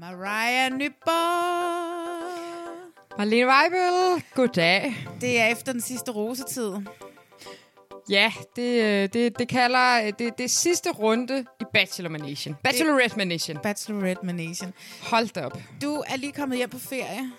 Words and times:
Mariah 0.00 0.70
Nyborg. 0.72 2.24
Marlene 3.18 3.46
Weibel, 3.46 4.24
goddag. 4.34 4.94
Det 5.20 5.40
er 5.40 5.46
efter 5.46 5.72
den 5.72 5.80
sidste 5.80 6.10
rosetid. 6.12 6.72
Ja, 8.10 8.32
det, 8.56 8.82
øh, 8.82 9.08
det, 9.12 9.38
det 9.38 9.48
kalder 9.48 10.02
øh, 10.06 10.12
det, 10.18 10.38
det 10.38 10.50
sidste 10.50 10.90
runde 10.90 11.44
i 11.60 11.64
Bachelor 11.72 12.10
Manation. 12.10 12.56
Bachelorette 12.64 13.16
Manation. 13.16 13.58
Bachelorette 13.62 14.26
Manation. 14.26 14.72
Hold 15.10 15.28
da 15.28 15.46
op. 15.46 15.58
Du 15.82 15.94
er 15.94 16.16
lige 16.16 16.32
kommet 16.32 16.58
hjem 16.58 16.70
på 16.70 16.78
ferie. 16.78 17.32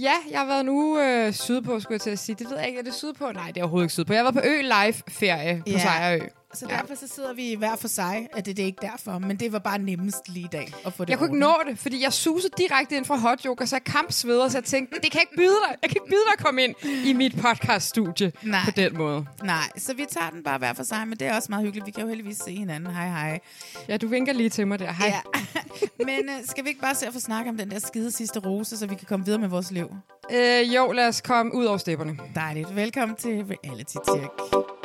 Ja, 0.00 0.12
jeg 0.30 0.38
har 0.38 0.46
været 0.46 0.60
en 0.60 0.68
uge 0.68 1.26
øh, 1.26 1.32
sydpå, 1.32 1.80
skulle 1.80 1.94
jeg 1.94 2.00
til 2.00 2.10
at 2.10 2.18
sige. 2.18 2.36
Det 2.38 2.50
ved 2.50 2.58
jeg 2.58 2.66
ikke, 2.68 2.78
er 2.78 2.84
det 2.84 2.94
sydpå? 2.94 3.32
Nej, 3.32 3.46
det 3.46 3.56
er 3.56 3.62
overhovedet 3.62 3.84
ikke 3.84 3.92
sydpå. 3.92 4.12
Jeg 4.12 4.24
været 4.24 4.34
på 4.34 4.40
Ø 4.44 4.60
Live 4.60 4.94
ferie 5.08 5.56
på 5.66 5.70
Ja. 5.70 5.78
Sejrø. 5.78 6.18
Så 6.54 6.66
Ja. 6.70 6.76
derfor 6.76 6.94
så 6.94 7.08
sidder 7.14 7.32
vi 7.32 7.54
hver 7.58 7.76
for 7.76 7.88
sig, 7.88 8.28
at 8.36 8.46
det, 8.46 8.56
det 8.56 8.62
er 8.62 8.66
ikke 8.66 8.82
derfor, 8.82 9.18
men 9.18 9.36
det 9.36 9.52
var 9.52 9.58
bare 9.58 9.78
nemmest 9.78 10.28
lige 10.28 10.44
i 10.44 10.48
dag 10.52 10.72
at 10.86 10.92
få 10.92 11.04
det 11.04 11.10
Jeg 11.10 11.18
kunne 11.18 11.26
ikke 11.28 11.38
nå 11.38 11.54
det, 11.68 11.78
fordi 11.78 12.02
jeg 12.02 12.12
susede 12.12 12.52
direkte 12.58 12.96
ind 12.96 13.04
fra 13.04 13.16
hot 13.16 13.42
yoga, 13.46 13.66
så 13.66 13.76
jeg 13.76 13.84
kampsveder, 13.84 14.48
så 14.48 14.58
jeg 14.58 14.64
tænkte, 14.64 14.94
det 15.02 15.10
kan 15.10 15.18
jeg 15.20 15.22
ikke 15.22 15.36
byde 15.36 15.56
dig. 15.68 15.76
Jeg 15.82 15.90
kan 15.90 15.96
ikke 15.96 16.08
byde 16.08 16.20
dig 16.26 16.32
at 16.38 16.44
komme 16.44 16.62
ind 16.64 16.74
i 17.04 17.12
mit 17.12 17.36
podcaststudie 17.40 18.32
Nej. 18.42 18.60
på 18.64 18.70
den 18.70 18.98
måde. 18.98 19.26
Nej, 19.44 19.68
så 19.76 19.94
vi 19.94 20.06
tager 20.10 20.30
den 20.30 20.42
bare 20.42 20.58
hver 20.58 20.72
for 20.72 20.82
sig, 20.82 21.08
men 21.08 21.18
det 21.18 21.26
er 21.28 21.36
også 21.36 21.46
meget 21.50 21.64
hyggeligt. 21.64 21.86
Vi 21.86 21.90
kan 21.90 22.02
jo 22.02 22.08
heldigvis 22.08 22.36
se 22.38 22.54
hinanden. 22.54 22.94
Hej, 22.94 23.08
hej. 23.08 23.40
Ja, 23.88 23.96
du 23.96 24.06
vinker 24.08 24.32
lige 24.32 24.48
til 24.50 24.66
mig 24.66 24.78
der. 24.78 24.92
Hej. 24.92 25.06
Ja. 25.06 25.20
men 26.06 26.28
uh, 26.28 26.46
skal 26.46 26.64
vi 26.64 26.68
ikke 26.68 26.80
bare 26.80 26.94
se 26.94 27.06
at 27.06 27.12
få 27.12 27.20
snakket 27.20 27.50
om 27.50 27.56
den 27.56 27.70
der 27.70 27.78
skide 27.78 28.10
sidste 28.10 28.38
rose, 28.40 28.76
så 28.78 28.86
vi 28.86 28.94
kan 28.94 29.06
komme 29.08 29.24
videre 29.24 29.40
med 29.40 29.48
vores 29.48 29.70
liv? 29.70 29.90
Øh, 30.32 30.74
jo, 30.74 30.92
lad 30.92 31.08
os 31.08 31.20
komme 31.20 31.54
ud 31.54 31.64
over 31.64 31.78
stepperne. 31.78 32.18
Dejligt. 32.34 32.76
Velkommen 32.76 33.16
til 33.16 33.44
Reality 33.44 33.96
Check. 34.10 34.81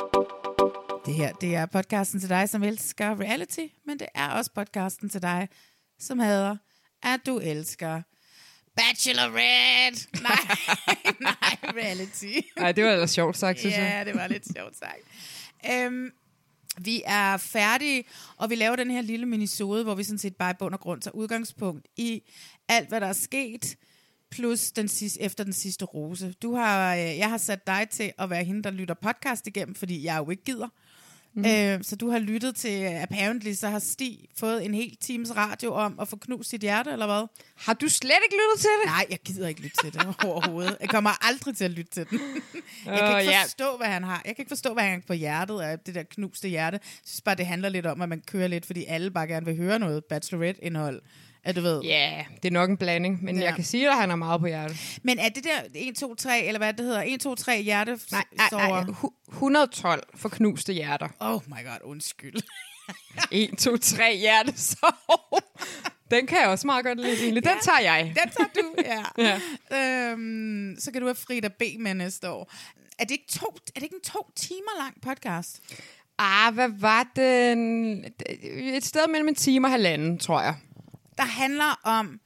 Det 1.08 1.16
her, 1.16 1.32
det 1.32 1.54
er 1.54 1.66
podcasten 1.66 2.20
til 2.20 2.28
dig, 2.28 2.48
som 2.48 2.62
elsker 2.62 3.20
reality, 3.20 3.66
men 3.86 3.98
det 3.98 4.06
er 4.14 4.28
også 4.28 4.50
podcasten 4.54 5.08
til 5.08 5.22
dig, 5.22 5.48
som 5.98 6.18
hader, 6.18 6.56
at 7.02 7.20
du 7.26 7.38
elsker 7.38 8.02
Bachelorette. 8.76 10.08
Nej, 10.22 10.56
nej, 11.20 11.72
reality. 11.82 12.46
Nej, 12.56 12.72
det 12.72 12.84
var 12.84 12.90
ellers 12.90 13.10
sjovt 13.10 13.36
sagt, 13.36 13.58
synes 13.58 13.74
jeg. 13.74 13.82
Ja, 13.82 14.04
det 14.04 14.14
var 14.20 14.26
lidt 14.26 14.44
sjovt 14.56 14.76
sagt. 14.76 15.02
Øhm, 15.72 16.10
vi 16.78 17.02
er 17.06 17.36
færdige, 17.36 18.04
og 18.36 18.50
vi 18.50 18.54
laver 18.54 18.76
den 18.76 18.90
her 18.90 19.00
lille 19.00 19.26
minisode, 19.26 19.84
hvor 19.84 19.94
vi 19.94 20.04
sådan 20.04 20.18
set 20.18 20.36
bare 20.36 20.50
i 20.50 20.54
bund 20.58 20.74
og 20.74 20.80
grund 20.80 21.00
tager 21.02 21.14
udgangspunkt 21.14 21.88
i 21.96 22.22
alt, 22.68 22.88
hvad 22.88 23.00
der 23.00 23.06
er 23.06 23.12
sket, 23.12 23.76
plus 24.30 24.72
den 24.72 24.88
sidste, 24.88 25.22
efter 25.22 25.44
den 25.44 25.52
sidste 25.52 25.84
rose. 25.84 26.32
Du 26.32 26.54
har, 26.54 26.94
øh, 26.94 27.00
jeg 27.00 27.30
har 27.30 27.38
sat 27.38 27.66
dig 27.66 27.86
til 27.90 28.12
at 28.18 28.30
være 28.30 28.44
hende, 28.44 28.62
der 28.62 28.70
lytter 28.70 28.94
podcast 28.94 29.46
igennem, 29.46 29.74
fordi 29.74 30.04
jeg 30.04 30.18
jo 30.18 30.30
ikke 30.30 30.44
gider. 30.44 30.68
Mm. 31.38 31.44
Øh, 31.46 31.84
så 31.84 31.96
du 31.96 32.10
har 32.10 32.18
lyttet 32.18 32.56
til, 32.56 32.82
øh, 32.82 33.02
apparently, 33.02 33.52
så 33.52 33.68
har 33.68 33.78
Stig 33.78 34.18
fået 34.38 34.64
en 34.64 34.74
hel 34.74 34.96
times 35.00 35.36
radio 35.36 35.72
om 35.74 36.00
at 36.00 36.08
få 36.08 36.16
knust 36.16 36.50
sit 36.50 36.60
hjerte, 36.60 36.90
eller 36.90 37.06
hvad? 37.06 37.26
Har 37.56 37.74
du 37.74 37.88
slet 37.88 38.18
ikke 38.24 38.36
lyttet 38.36 38.60
til 38.60 38.70
det? 38.82 38.86
Nej, 38.86 39.06
jeg 39.10 39.18
gider 39.24 39.48
ikke 39.48 39.60
lytte 39.60 39.76
til 39.84 39.92
det 39.92 40.14
overhovedet. 40.30 40.76
Jeg 40.80 40.88
kommer 40.88 41.26
aldrig 41.28 41.56
til 41.56 41.64
at 41.64 41.70
lytte 41.70 41.90
til 41.90 42.06
den. 42.10 42.20
Jeg 42.86 42.98
kan 42.98 43.20
ikke 43.20 43.32
forstå, 43.42 43.76
hvad 43.76 43.86
han 43.86 44.04
har. 44.04 44.22
Jeg 44.24 44.36
kan 44.36 44.42
ikke 44.42 44.50
forstå, 44.50 44.72
hvad 44.72 44.82
han 44.82 44.92
har 44.92 45.02
på 45.06 45.12
hjertet 45.12 45.60
af 45.60 45.78
det 45.78 45.94
der 45.94 46.02
knuste 46.02 46.48
hjerte. 46.48 46.74
Jeg 46.82 47.02
synes 47.04 47.20
bare, 47.20 47.34
det 47.34 47.46
handler 47.46 47.68
lidt 47.68 47.86
om, 47.86 48.02
at 48.02 48.08
man 48.08 48.20
kører 48.26 48.48
lidt, 48.48 48.66
fordi 48.66 48.84
alle 48.84 49.10
bare 49.10 49.26
gerne 49.26 49.46
vil 49.46 49.56
høre 49.56 49.78
noget 49.78 50.04
Bachelorette-indhold. 50.04 51.02
At 51.44 51.56
du 51.56 51.60
ved. 51.60 51.80
Ja, 51.82 52.24
det 52.42 52.48
er 52.48 52.52
nok 52.52 52.70
en 52.70 52.76
blanding, 52.76 53.24
men 53.24 53.34
Ja. 53.34 53.40
ja. 53.40 53.46
jeg 53.46 53.54
kan 53.54 53.64
sige, 53.64 53.90
at 53.90 53.96
han 53.96 54.08
har 54.08 54.16
meget 54.16 54.40
på 54.40 54.46
hjertet. 54.46 54.98
Men 55.02 55.18
er 55.18 55.28
det 55.28 55.44
der 55.44 55.60
1, 55.74 55.96
2, 55.96 56.14
3, 56.14 56.44
eller 56.44 56.58
hvad 56.58 56.72
det 56.72 56.84
hedder? 56.84 57.02
1, 57.06 57.20
2, 57.20 57.34
3 57.34 57.62
hjerte? 57.62 57.98
Nej, 58.12 58.24
nej, 58.36 58.48
nej. 58.52 58.82
hu- 58.82 59.12
112 59.32 60.02
for 60.14 60.28
knuste 60.28 60.72
hjerter. 60.72 61.08
Oh 61.20 61.40
my 61.46 61.64
god, 61.64 61.78
undskyld. 61.84 62.42
1, 63.30 63.58
2, 63.58 63.76
3 63.76 64.16
hjertesår. 64.16 65.38
Den 66.10 66.26
kan 66.26 66.38
jeg 66.40 66.48
også 66.48 66.66
meget 66.66 66.84
godt 66.84 67.00
lide, 67.00 67.22
egentlig. 67.22 67.44
Den 67.44 67.56
tager 67.62 67.80
jeg. 67.80 68.14
Den 68.22 68.30
tager 68.30 68.48
du, 68.54 68.74
ja. 68.84 69.04
Ja. 69.72 70.10
Øhm, 70.12 70.76
så 70.78 70.92
kan 70.92 71.00
du 71.00 71.06
have 71.06 71.14
Frida 71.14 71.48
B 71.48 71.62
med 71.78 71.94
næste 71.94 72.30
år. 72.30 72.52
Er 72.98 73.04
det 73.04 73.10
ikke, 73.10 73.26
to, 73.30 73.46
er 73.46 73.70
det 73.74 73.82
ikke 73.82 73.94
en 73.96 74.10
to 74.12 74.30
timer 74.36 74.78
lang 74.78 74.94
podcast? 75.02 75.60
Ah, 76.18 76.54
hvad 76.54 76.68
var 76.78 77.06
den? 77.16 78.04
Et 78.54 78.84
sted 78.84 79.08
mellem 79.08 79.28
en 79.28 79.34
time 79.34 79.66
og 79.66 79.70
halvanden, 79.70 80.18
tror 80.18 80.40
jeg. 80.42 80.54
Der 81.18 81.24
handler 81.24 81.80
om, 81.84 82.20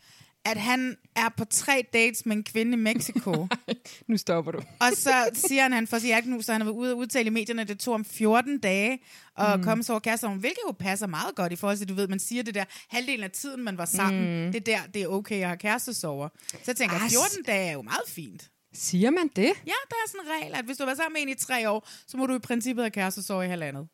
at 0.44 0.56
han 0.56 0.96
er 1.16 1.28
på 1.36 1.44
tre 1.44 1.84
dates 1.92 2.26
med 2.26 2.36
en 2.36 2.44
kvinde 2.44 2.72
i 2.72 2.76
Mexico. 2.76 3.46
Nu 4.08 4.16
stopper 4.16 4.52
du. 4.52 4.58
og 4.58 4.88
så 4.96 5.30
siger 5.34 5.62
han, 5.62 5.72
at 5.72 5.76
han 5.76 5.86
får 5.86 5.98
sit 5.98 6.06
hjerteknus, 6.06 6.44
så 6.44 6.52
han 6.52 6.60
har 6.60 6.66
været 6.66 6.76
ude 6.76 6.92
og 6.92 6.98
udtale 6.98 7.26
i 7.26 7.30
medierne, 7.30 7.62
at 7.62 7.68
det 7.68 7.78
tog 7.78 7.94
om 7.94 8.04
14 8.04 8.58
dage 8.58 8.98
at 9.38 9.58
mm. 9.58 9.64
komme 9.64 9.84
så 9.84 9.92
over 9.92 10.00
kærestesorgen, 10.00 10.38
hvilket 10.38 10.60
jo 10.66 10.72
passer 10.72 11.06
meget 11.06 11.34
godt 11.34 11.52
i 11.52 11.56
forhold 11.56 11.78
til, 11.78 11.88
du 11.88 11.94
ved, 11.94 12.08
man 12.08 12.18
siger 12.18 12.42
det 12.42 12.54
der, 12.54 12.64
halvdelen 12.88 13.24
af 13.24 13.30
tiden, 13.30 13.62
man 13.64 13.78
var 13.78 13.84
sammen, 13.84 14.46
mm. 14.46 14.52
det 14.52 14.68
er 14.68 14.76
der, 14.76 14.86
det 14.94 15.02
er 15.02 15.06
okay 15.06 15.40
at 15.40 15.46
have 15.46 15.56
kærestesover. 15.58 16.28
Så 16.50 16.58
jeg 16.66 16.76
tænker, 16.76 16.96
Ah, 16.96 17.10
14 17.10 17.42
dage 17.42 17.68
er 17.68 17.72
jo 17.72 17.82
meget 17.82 18.08
fint. 18.08 18.50
Siger 18.74 19.10
man 19.10 19.28
det? 19.36 19.52
Ja, 19.66 19.78
der 19.90 19.96
er 20.04 20.08
sådan 20.08 20.20
en 20.26 20.32
regel, 20.42 20.54
at 20.58 20.64
hvis 20.64 20.76
du 20.76 20.82
har 20.82 20.86
været 20.86 20.98
sammen 20.98 21.12
med 21.14 21.22
en 21.22 21.28
i 21.28 21.34
tre 21.34 21.70
år, 21.70 21.88
så 22.06 22.16
må 22.16 22.26
du 22.26 22.34
i 22.34 22.38
princippet 22.38 22.82
have 22.84 22.90
kærestesover 22.90 23.42
i 23.42 23.48
halvandet. 23.48 23.88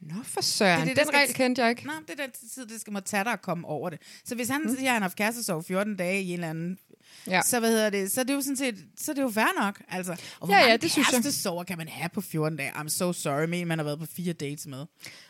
Nå, 0.00 0.14
for 0.24 0.40
søren. 0.40 0.80
Det 0.80 0.90
er 0.90 0.94
det, 0.94 0.96
den 0.96 1.06
skal 1.06 1.18
regel 1.18 1.34
kendte 1.34 1.62
jeg 1.62 1.70
ikke. 1.70 1.86
Nej, 1.86 1.94
det 2.08 2.20
er 2.20 2.26
den 2.26 2.30
tid, 2.54 2.66
det 2.66 2.80
skal 2.80 2.92
må 2.92 3.00
tage 3.00 3.24
dig 3.24 3.32
at 3.32 3.42
komme 3.42 3.66
over 3.68 3.90
det. 3.90 3.98
Så 4.24 4.34
hvis 4.34 4.48
han 4.48 4.62
mm. 4.62 4.76
siger, 4.76 4.88
at 4.88 4.92
han 4.92 5.02
har 5.02 5.08
haft 5.08 5.16
kærestesorg 5.16 5.64
14 5.64 5.96
dage 5.96 6.22
i 6.22 6.28
en 6.28 6.32
eller 6.34 6.50
anden 6.50 6.78
Ja. 7.26 7.42
så 7.42 7.60
hvad 7.60 7.70
hedder 7.70 7.90
det, 7.90 8.12
så 8.12 8.20
er 8.20 8.24
det 8.24 8.34
jo 8.34 8.40
sådan 8.40 8.56
set, 8.56 8.84
så 8.96 9.10
er 9.10 9.14
det 9.14 9.22
jo 9.22 9.30
fair 9.30 9.60
nok, 9.60 9.82
altså. 9.88 10.12
Og 10.40 10.46
hvor 10.46 10.54
Ja, 10.56 10.68
ja, 10.68 10.76
det 10.76 10.90
synes 10.90 11.12
jeg. 11.12 11.22
kærestesorger 11.22 11.64
kan 11.64 11.78
man 11.78 11.88
have 11.88 12.08
på 12.08 12.20
14 12.20 12.58
dage? 12.58 12.70
I'm 12.70 12.88
so 12.88 13.12
sorry, 13.12 13.44
men 13.48 13.68
man 13.68 13.78
har 13.78 13.84
været 13.84 13.98
på 13.98 14.06
fire 14.16 14.32
dates 14.32 14.66
med. 14.66 14.86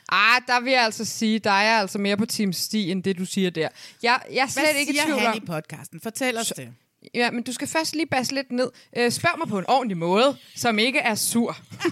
Ah, 0.08 0.42
der 0.46 0.60
vil 0.60 0.72
jeg 0.72 0.84
altså 0.84 1.04
sige, 1.04 1.38
der 1.38 1.50
er 1.50 1.80
altså 1.80 1.98
mere 1.98 2.16
på 2.16 2.26
Team 2.26 2.52
Sti, 2.52 2.90
end 2.90 3.02
det 3.02 3.18
du 3.18 3.24
siger 3.24 3.50
der. 3.50 3.68
Jeg, 4.02 4.20
jeg 4.32 4.42
er 4.42 4.46
slet 4.46 4.64
Hvad 4.64 4.80
ikke 4.80 4.92
i 4.92 4.96
tvivl 5.04 5.18
han 5.18 5.30
om... 5.30 5.36
i 5.36 5.46
podcasten? 5.46 6.00
Fortæl 6.00 6.38
os 6.38 6.52
det. 6.56 6.68
Ja, 7.14 7.30
men 7.30 7.42
du 7.42 7.52
skal 7.52 7.68
først 7.68 7.94
lige 7.94 8.06
basse 8.06 8.34
lidt 8.34 8.52
ned. 8.52 8.70
Øh, 8.96 9.10
spørg 9.10 9.38
mig 9.38 9.48
på 9.48 9.58
en 9.58 9.64
ordentlig 9.68 9.96
måde, 9.96 10.36
som 10.56 10.78
ikke 10.78 10.98
er 10.98 11.14
sur. 11.14 11.56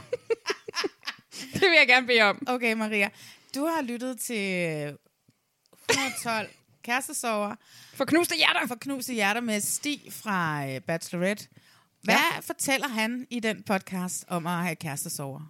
det 1.54 1.60
vil 1.60 1.76
jeg 1.78 1.86
gerne 1.88 2.06
bede 2.06 2.20
om. 2.22 2.46
Okay, 2.46 2.72
Maria, 2.72 3.08
du 3.54 3.66
har 3.66 3.82
lyttet 3.82 4.18
til 4.18 4.96
112 5.90 6.48
kærestesover 6.84 7.54
For 7.94 8.04
knuste 8.04 8.36
hjerter. 8.36 8.66
for 8.66 8.74
knuste 8.74 9.12
hjerter 9.14 9.40
med 9.40 9.60
Stig 9.60 10.00
fra 10.10 10.66
øh, 10.68 10.80
Bachelorette. 10.80 11.48
Hvad 12.02 12.14
ja. 12.14 12.38
fortæller 12.40 12.88
han 12.88 13.26
i 13.30 13.40
den 13.40 13.62
podcast 13.62 14.24
om 14.28 14.46
at 14.46 14.52
have 14.52 14.76
kærestesover? 14.76 15.40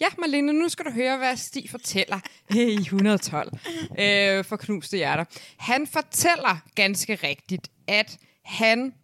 Ja, 0.00 0.06
Marlene, 0.18 0.52
nu 0.52 0.68
skal 0.68 0.84
du 0.84 0.90
høre, 0.90 1.16
hvad 1.16 1.36
Stig 1.36 1.70
fortæller 1.70 2.20
i 2.54 2.74
112 2.74 3.52
øh, 3.98 4.44
for 4.44 4.56
knuste 4.56 4.96
hjerter. 4.96 5.24
Han 5.56 5.86
fortæller 5.86 6.58
ganske 6.74 7.14
rigtigt, 7.14 7.68
at 7.86 8.18
han 8.44 8.94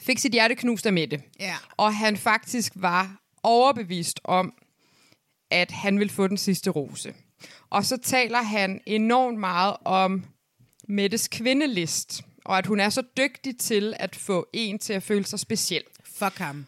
fik 0.00 0.18
sit 0.18 0.32
hjerte 0.32 0.54
knust 0.54 0.86
af 0.86 0.92
Mette. 0.92 1.22
Ja. 1.40 1.56
Og 1.76 1.96
han 1.96 2.16
faktisk 2.16 2.72
var 2.76 3.16
overbevist 3.42 4.20
om, 4.24 4.54
at 5.54 5.70
han 5.70 5.98
ville 5.98 6.12
få 6.12 6.26
den 6.26 6.36
sidste 6.36 6.70
rose. 6.70 7.14
Og 7.70 7.84
så 7.84 7.96
taler 7.96 8.42
han 8.42 8.80
enormt 8.86 9.38
meget 9.38 9.76
om 9.84 10.24
Mettes 10.88 11.28
kvindelist, 11.28 12.22
og 12.44 12.58
at 12.58 12.66
hun 12.66 12.80
er 12.80 12.88
så 12.88 13.02
dygtig 13.16 13.58
til 13.58 13.94
at 13.98 14.16
få 14.16 14.48
en 14.52 14.78
til 14.78 14.92
at 14.92 15.02
føle 15.02 15.24
sig 15.24 15.40
speciel. 15.40 15.82
Fuck 16.04 16.38
ham. 16.38 16.66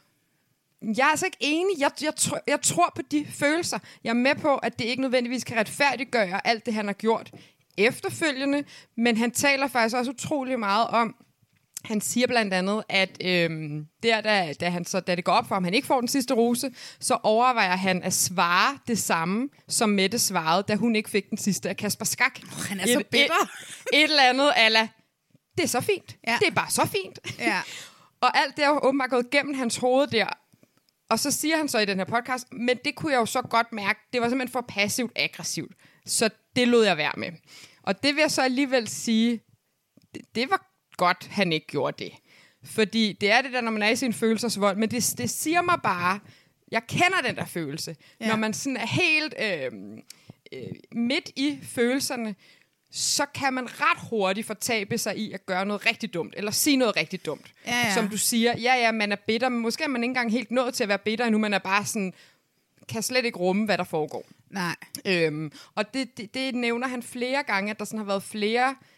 jeg 0.82 1.04
er 1.04 1.10
altså 1.10 1.26
ikke 1.26 1.38
enig. 1.40 1.78
Jeg, 1.78 1.90
jeg, 2.02 2.12
tr- 2.20 2.42
jeg 2.46 2.60
tror 2.62 2.92
på 2.96 3.02
de 3.10 3.26
følelser. 3.30 3.78
Jeg 4.04 4.10
er 4.10 4.14
med 4.14 4.34
på, 4.34 4.56
at 4.56 4.78
det 4.78 4.84
ikke 4.84 5.02
nødvendigvis 5.02 5.44
kan 5.44 5.56
retfærdiggøre 5.56 6.46
alt 6.46 6.66
det, 6.66 6.74
han 6.74 6.86
har 6.86 6.92
gjort 6.92 7.30
efterfølgende, 7.78 8.64
men 8.96 9.16
han 9.16 9.30
taler 9.30 9.68
faktisk 9.68 9.96
også 9.96 10.10
utrolig 10.10 10.58
meget 10.58 10.86
om, 10.86 11.16
han 11.86 12.00
siger 12.00 12.26
blandt 12.26 12.54
andet, 12.54 12.84
at 12.88 13.18
øhm, 13.24 13.86
der, 14.02 14.20
da, 14.20 14.52
da, 14.60 14.68
han 14.68 14.84
så, 14.84 15.00
da 15.00 15.14
det 15.14 15.24
går 15.24 15.32
op 15.32 15.48
for 15.48 15.54
ham, 15.54 15.64
han 15.64 15.74
ikke 15.74 15.86
får 15.86 16.00
den 16.00 16.08
sidste 16.08 16.34
rose, 16.34 16.70
så 17.00 17.18
overvejer 17.22 17.76
han 17.76 18.02
at 18.02 18.12
svare 18.12 18.78
det 18.88 18.98
samme, 18.98 19.48
som 19.68 19.88
Mette 19.88 20.18
svarede, 20.18 20.64
da 20.68 20.74
hun 20.74 20.96
ikke 20.96 21.10
fik 21.10 21.30
den 21.30 21.38
sidste 21.38 21.68
af 21.68 21.76
Kasper 21.76 22.04
Skak. 22.04 22.40
Oh, 22.42 22.64
han 22.68 22.80
er 22.80 22.86
så 22.86 23.02
bitter. 23.10 23.42
Et, 23.92 23.98
et 23.98 24.02
eller 24.02 24.22
andet 24.22 24.52
ala, 24.56 24.88
det 25.56 25.62
er 25.64 25.68
så 25.68 25.80
fint. 25.80 26.16
Ja. 26.26 26.36
Det 26.40 26.48
er 26.48 26.54
bare 26.54 26.70
så 26.70 26.86
fint. 26.86 27.18
Ja. 27.38 27.60
Og 28.20 28.38
alt 28.38 28.56
det 28.56 28.64
er 28.64 28.68
jo 28.68 28.80
åbenbart 28.82 29.10
gået 29.10 29.30
gennem 29.30 29.54
hans 29.54 29.76
hoved 29.76 30.06
der. 30.06 30.26
Og 31.10 31.18
så 31.18 31.30
siger 31.30 31.56
han 31.56 31.68
så 31.68 31.78
i 31.78 31.84
den 31.84 31.98
her 31.98 32.04
podcast, 32.04 32.52
men 32.52 32.78
det 32.84 32.94
kunne 32.94 33.12
jeg 33.12 33.18
jo 33.18 33.26
så 33.26 33.42
godt 33.42 33.72
mærke, 33.72 34.00
det 34.12 34.20
var 34.20 34.28
simpelthen 34.28 34.52
for 34.52 34.64
passivt 34.68 35.12
aggressivt. 35.16 35.72
Så 36.06 36.30
det 36.56 36.68
lod 36.68 36.84
jeg 36.84 36.96
være 36.96 37.12
med. 37.16 37.32
Og 37.82 38.02
det 38.02 38.14
vil 38.14 38.20
jeg 38.20 38.30
så 38.30 38.42
alligevel 38.42 38.88
sige, 38.88 39.40
det, 40.14 40.22
det 40.34 40.50
var 40.50 40.65
godt, 40.96 41.26
han 41.30 41.52
ikke 41.52 41.66
gjorde 41.66 42.04
det. 42.04 42.12
Fordi 42.64 43.12
det 43.20 43.30
er 43.30 43.42
det 43.42 43.52
der, 43.52 43.60
når 43.60 43.70
man 43.70 43.82
er 43.82 43.88
i 43.88 43.96
sin 43.96 44.12
følelsesvold, 44.12 44.76
men 44.76 44.90
det, 44.90 45.14
det 45.18 45.30
siger 45.30 45.62
mig 45.62 45.78
bare, 45.82 46.20
jeg 46.70 46.82
kender 46.86 47.20
den 47.26 47.36
der 47.36 47.44
følelse. 47.46 47.96
Ja. 48.20 48.28
Når 48.28 48.36
man 48.36 48.54
sådan 48.54 48.76
er 48.76 48.86
helt 48.86 49.34
øh, 49.40 49.72
øh, 50.52 50.74
midt 50.92 51.30
i 51.36 51.58
følelserne, 51.62 52.34
så 52.90 53.26
kan 53.34 53.54
man 53.54 53.68
ret 53.80 54.08
hurtigt 54.10 54.46
fortabe 54.46 54.98
sig 54.98 55.18
i 55.18 55.32
at 55.32 55.46
gøre 55.46 55.66
noget 55.66 55.86
rigtig 55.86 56.14
dumt, 56.14 56.34
eller 56.36 56.50
sige 56.50 56.76
noget 56.76 56.96
rigtig 56.96 57.26
dumt. 57.26 57.52
Ja, 57.66 57.76
ja. 57.76 57.94
Som 57.94 58.08
du 58.08 58.18
siger, 58.18 58.58
ja, 58.58 58.74
ja, 58.74 58.92
man 58.92 59.12
er 59.12 59.16
bitter, 59.26 59.48
men 59.48 59.60
måske 59.60 59.84
er 59.84 59.88
man 59.88 60.02
ikke 60.02 60.10
engang 60.10 60.32
helt 60.32 60.50
nået 60.50 60.74
til 60.74 60.82
at 60.82 60.88
være 60.88 60.98
bitter 60.98 61.24
endnu, 61.24 61.38
man 61.38 61.54
er 61.54 61.58
bare 61.58 61.84
sådan, 61.84 62.12
kan 62.88 63.02
slet 63.02 63.24
ikke 63.24 63.38
rumme, 63.38 63.64
hvad 63.64 63.78
der 63.78 63.84
foregår. 63.84 64.24
Nej. 64.50 64.76
Øhm, 65.04 65.52
og 65.74 65.94
det, 65.94 66.18
det, 66.18 66.34
det 66.34 66.54
nævner 66.54 66.88
han 66.88 67.02
flere 67.02 67.42
gange, 67.42 67.70
at 67.70 67.78
der 67.78 67.84
sådan 67.84 67.98
har 67.98 68.06
været 68.06 68.22
flere, 68.22 68.68
øh, 68.68 68.95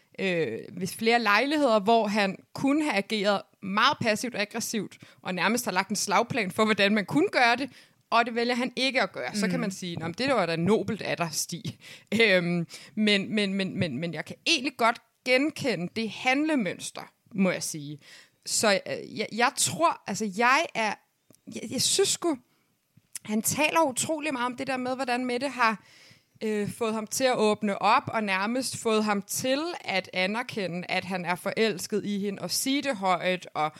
ved 0.73 0.87
flere 0.87 1.19
lejligheder, 1.19 1.79
hvor 1.79 2.07
han 2.07 2.37
kunne 2.53 2.83
have 2.83 2.95
ageret 2.95 3.41
meget 3.61 3.97
passivt 4.01 4.35
og 4.35 4.41
aggressivt, 4.41 4.97
og 5.21 5.35
nærmest 5.35 5.65
har 5.65 5.71
lagt 5.71 5.89
en 5.89 5.95
slagplan 5.95 6.51
for, 6.51 6.65
hvordan 6.65 6.93
man 6.93 7.05
kunne 7.05 7.29
gøre 7.29 7.55
det, 7.55 7.69
og 8.09 8.25
det 8.25 8.35
vælger 8.35 8.55
han 8.55 8.71
ikke 8.75 9.01
at 9.01 9.11
gøre. 9.11 9.35
Så 9.35 9.47
kan 9.47 9.59
man 9.59 9.71
sige, 9.71 10.03
at 10.03 10.17
det 10.17 10.27
var 10.27 10.45
da 10.45 10.55
nobelt 10.55 11.01
af 11.01 11.17
dig, 11.17 11.29
Stig. 11.31 11.63
Øhm, 12.21 12.67
men, 12.95 13.35
men, 13.35 13.53
men, 13.53 13.79
men, 13.79 13.97
men 13.97 14.13
jeg 14.13 14.25
kan 14.25 14.35
egentlig 14.47 14.77
godt 14.77 15.01
genkende 15.25 15.89
det 15.95 16.09
handlemønster, 16.09 17.01
må 17.35 17.51
jeg 17.51 17.63
sige. 17.63 17.99
Så 18.45 18.81
øh, 18.87 19.17
jeg, 19.17 19.27
jeg 19.31 19.51
tror, 19.57 20.01
altså 20.07 20.31
jeg 20.37 20.65
er, 20.75 20.93
jeg, 21.55 21.63
jeg 21.71 21.81
synes 21.81 22.09
sgu, 22.09 22.37
han 23.25 23.41
taler 23.41 23.81
utrolig 23.81 24.33
meget 24.33 24.45
om 24.45 24.57
det 24.57 24.67
der 24.67 24.77
med, 24.77 24.95
hvordan 24.95 25.25
Mette 25.25 25.47
har 25.47 25.71
øh, 25.71 25.77
fået 26.77 26.93
ham 26.93 27.07
til 27.07 27.23
at 27.23 27.35
åbne 27.35 27.81
op, 27.81 28.03
og 28.07 28.23
nærmest 28.23 28.77
fået 28.77 29.03
ham 29.03 29.21
til 29.21 29.63
at 29.81 30.09
anerkende, 30.13 30.85
at 30.89 31.05
han 31.05 31.25
er 31.25 31.35
forelsket 31.35 32.05
i 32.05 32.19
hende, 32.19 32.41
og 32.41 32.51
sige 32.51 32.81
det 32.81 32.97
højt, 32.97 33.47
og 33.53 33.71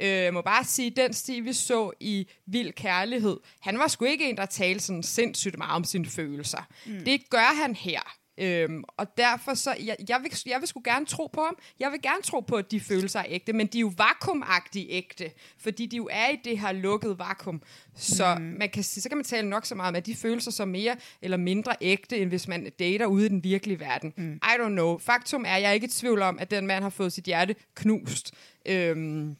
øh, 0.00 0.08
jeg 0.08 0.34
må 0.34 0.42
bare 0.42 0.64
sige, 0.64 0.90
den 0.90 1.12
stil, 1.12 1.44
vi 1.44 1.52
så 1.52 1.92
i 2.00 2.28
Vild 2.46 2.72
Kærlighed, 2.72 3.36
han 3.60 3.78
var 3.78 3.88
sgu 3.88 4.04
ikke 4.04 4.30
en, 4.30 4.36
der 4.36 4.46
talte 4.46 4.84
sådan 4.84 5.02
sindssygt 5.02 5.58
meget 5.58 5.74
om 5.74 5.84
sine 5.84 6.06
følelser. 6.06 6.68
Mm. 6.86 7.04
Det 7.04 7.30
gør 7.30 7.62
han 7.62 7.74
her. 7.74 8.16
Øhm, 8.38 8.84
og 8.96 9.16
derfor 9.18 9.54
så, 9.54 9.76
jeg, 9.80 9.96
jeg, 10.08 10.20
vil, 10.22 10.32
jeg 10.46 10.60
vil 10.60 10.68
sgu 10.68 10.80
gerne 10.84 11.06
tro 11.06 11.26
på 11.32 11.40
ham. 11.40 11.56
Jeg 11.80 11.92
vil 11.92 12.02
gerne 12.02 12.22
tro 12.22 12.40
på, 12.40 12.56
at 12.56 12.70
de 12.70 12.80
følelser 12.80 13.20
er 13.20 13.24
ægte, 13.28 13.52
men 13.52 13.66
de 13.66 13.78
er 13.78 13.80
jo 13.80 13.92
vakuumagtige 13.96 14.90
ægte, 14.90 15.30
fordi 15.58 15.86
de 15.86 15.96
jo 15.96 16.08
er 16.12 16.28
i 16.28 16.40
det 16.44 16.58
her 16.58 16.72
lukkede 16.72 17.18
vakuum. 17.18 17.62
Så, 17.94 18.34
mm. 18.34 18.44
man 18.58 18.70
kan, 18.70 18.82
så 18.82 19.08
kan 19.08 19.18
man 19.18 19.24
tale 19.24 19.48
nok 19.48 19.66
så 19.66 19.74
meget 19.74 19.88
om, 19.88 19.96
at 19.96 20.06
de 20.06 20.14
følelser 20.14 20.50
så 20.50 20.64
mere 20.64 20.96
eller 21.22 21.36
mindre 21.36 21.76
ægte, 21.80 22.18
end 22.18 22.28
hvis 22.28 22.48
man 22.48 22.72
dater 22.78 23.06
ude 23.06 23.26
i 23.26 23.28
den 23.28 23.44
virkelige 23.44 23.80
verden. 23.80 24.12
Mm. 24.16 24.34
I 24.34 24.60
don't 24.60 24.68
know. 24.68 24.98
Faktum 24.98 25.44
er, 25.46 25.56
jeg 25.56 25.68
er 25.68 25.72
ikke 25.72 25.86
i 25.86 25.90
tvivl 25.90 26.22
om, 26.22 26.38
at 26.38 26.50
den 26.50 26.66
mand 26.66 26.82
har 26.82 26.90
fået 26.90 27.12
sit 27.12 27.24
hjerte 27.24 27.54
knust. 27.74 28.34
Øhm, 28.66 29.36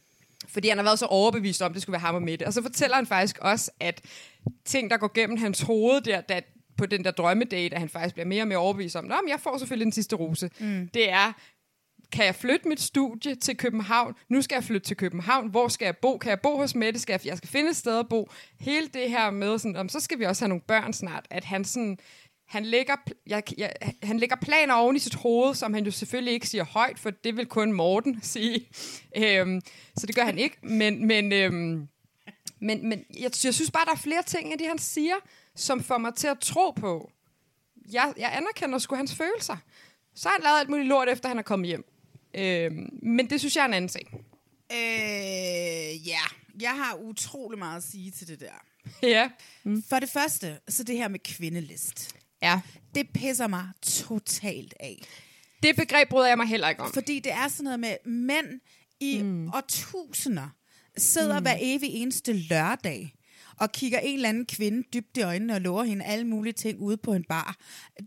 fordi 0.47 0.69
han 0.69 0.77
har 0.77 0.83
været 0.83 0.99
så 0.99 1.05
overbevist 1.05 1.61
om, 1.61 1.71
at 1.71 1.73
det 1.73 1.81
skulle 1.81 1.93
være 1.93 2.01
ham 2.01 2.15
og 2.15 2.21
Mette. 2.21 2.47
Og 2.47 2.53
så 2.53 2.61
fortæller 2.61 2.95
han 2.95 3.05
faktisk 3.05 3.37
også, 3.37 3.71
at 3.79 4.01
ting, 4.65 4.89
der 4.89 4.97
går 4.97 5.11
gennem 5.13 5.37
hans 5.37 5.61
hoved 5.61 6.01
der, 6.01 6.21
da, 6.21 6.41
på 6.77 6.85
den 6.85 7.03
der 7.03 7.11
drømmedate, 7.11 7.75
at 7.75 7.79
han 7.79 7.89
faktisk 7.89 8.15
bliver 8.15 8.27
mere 8.27 8.43
og 8.43 8.47
mere 8.47 8.57
overbevist 8.57 8.95
om, 8.95 9.03
men 9.03 9.29
jeg 9.29 9.39
får 9.39 9.57
selvfølgelig 9.57 9.85
den 9.85 9.91
sidste 9.91 10.15
rose. 10.15 10.49
Mm. 10.59 10.89
Det 10.93 11.09
er, 11.09 11.33
kan 12.11 12.25
jeg 12.25 12.35
flytte 12.35 12.67
mit 12.67 12.81
studie 12.81 13.35
til 13.35 13.57
København? 13.57 14.13
Nu 14.29 14.41
skal 14.41 14.55
jeg 14.55 14.63
flytte 14.63 14.87
til 14.87 14.97
København. 14.97 15.49
Hvor 15.49 15.67
skal 15.67 15.85
jeg 15.85 15.97
bo? 15.97 16.17
Kan 16.17 16.29
jeg 16.29 16.39
bo 16.41 16.57
hos 16.57 16.75
Mette? 16.75 16.99
Skal 16.99 17.13
jeg, 17.13 17.25
jeg 17.25 17.37
skal 17.37 17.49
finde 17.49 17.69
et 17.69 17.75
sted 17.75 17.99
at 17.99 18.09
bo. 18.09 18.29
Hele 18.59 18.87
det 18.87 19.09
her 19.09 19.29
med, 19.29 19.59
sådan, 19.59 19.75
om, 19.75 19.89
så 19.89 19.99
skal 19.99 20.19
vi 20.19 20.25
også 20.25 20.43
have 20.43 20.49
nogle 20.49 20.61
børn 20.67 20.93
snart. 20.93 21.25
At 21.29 21.43
han 21.43 21.65
sådan, 21.65 21.97
han 22.47 22.65
lægger, 22.65 22.95
jeg, 23.27 23.43
jeg, 23.57 23.73
han 24.03 24.19
lægger 24.19 24.35
planer 24.35 24.73
oven 24.73 24.95
i 24.95 24.99
sit 24.99 25.15
hoved, 25.15 25.55
som 25.55 25.73
han 25.73 25.85
jo 25.85 25.91
selvfølgelig 25.91 26.33
ikke 26.33 26.47
siger 26.47 26.63
højt, 26.63 26.99
for 26.99 27.09
det 27.09 27.37
vil 27.37 27.45
kun 27.45 27.73
Morten 27.73 28.19
sige. 28.33 28.69
Øhm, 29.17 29.61
så 29.97 30.07
det 30.07 30.15
gør 30.15 30.23
han 30.23 30.37
ikke. 30.37 30.57
Men, 30.61 31.05
men, 31.05 31.33
øhm, 31.33 31.87
men, 32.59 32.89
men 32.89 33.05
jeg, 33.19 33.31
jeg 33.43 33.53
synes 33.53 33.71
bare, 33.71 33.85
der 33.85 33.91
er 33.91 33.95
flere 33.95 34.23
ting 34.23 34.51
af 34.51 34.57
det, 34.57 34.67
han 34.67 34.77
siger, 34.77 35.15
som 35.57 35.83
får 35.83 35.97
mig 35.97 36.15
til 36.15 36.27
at 36.27 36.39
tro 36.39 36.71
på. 36.71 37.11
Jeg, 37.91 38.13
jeg 38.17 38.29
anerkender 38.37 38.77
sgu 38.77 38.95
hans 38.95 39.15
følelser. 39.15 39.57
Så 40.15 40.29
har 40.29 40.35
han 40.35 40.43
lavet 40.43 40.59
alt 40.59 40.69
muligt 40.69 40.87
lort, 40.87 41.09
efter 41.09 41.29
han 41.29 41.37
er 41.37 41.41
kommet 41.41 41.67
hjem. 41.67 41.85
Øhm, 42.33 42.89
men 43.03 43.29
det 43.29 43.39
synes 43.39 43.55
jeg 43.55 43.61
er 43.61 43.65
en 43.65 43.73
anden 43.73 43.89
ting. 43.89 44.07
Øh, 44.71 46.07
ja, 46.07 46.21
jeg 46.61 46.75
har 46.75 46.95
utrolig 46.95 47.59
meget 47.59 47.77
at 47.77 47.83
sige 47.83 48.11
til 48.11 48.27
det 48.27 48.39
der. 48.39 48.65
ja. 49.07 49.29
Mm. 49.63 49.83
For 49.89 49.99
det 49.99 50.09
første, 50.09 50.59
så 50.67 50.83
det 50.83 50.97
her 50.97 51.07
med 51.07 51.19
kvindelist. 51.19 52.15
ja. 52.41 52.61
Det 52.95 53.09
pisser 53.13 53.47
mig 53.47 53.69
totalt 53.81 54.73
af. 54.79 55.03
Det 55.63 55.75
begreb 55.75 56.09
bryder 56.09 56.27
jeg 56.27 56.37
mig 56.37 56.47
heller 56.47 56.69
ikke 56.69 56.81
om. 56.81 56.93
Fordi 56.93 57.19
det 57.19 57.31
er 57.31 57.47
sådan 57.47 57.63
noget 57.63 57.79
med 57.79 57.95
mænd 58.05 58.59
i 58.99 59.21
mm. 59.21 59.49
årtusinder 59.53 60.49
sidder 60.97 61.39
mm. 61.39 61.43
hver 61.43 61.57
evig 61.59 61.89
eneste 61.89 62.33
lørdag 62.33 63.13
og 63.59 63.71
kigger 63.71 63.99
en 63.99 64.15
eller 64.15 64.29
anden 64.29 64.45
kvinde 64.45 64.83
dybt 64.93 65.17
i 65.17 65.21
øjnene 65.21 65.53
og 65.53 65.61
lover 65.61 65.83
hende 65.83 66.05
alle 66.05 66.27
mulige 66.27 66.53
ting 66.53 66.79
ude 66.79 66.97
på 66.97 67.13
en 67.13 67.23
bar. 67.23 67.57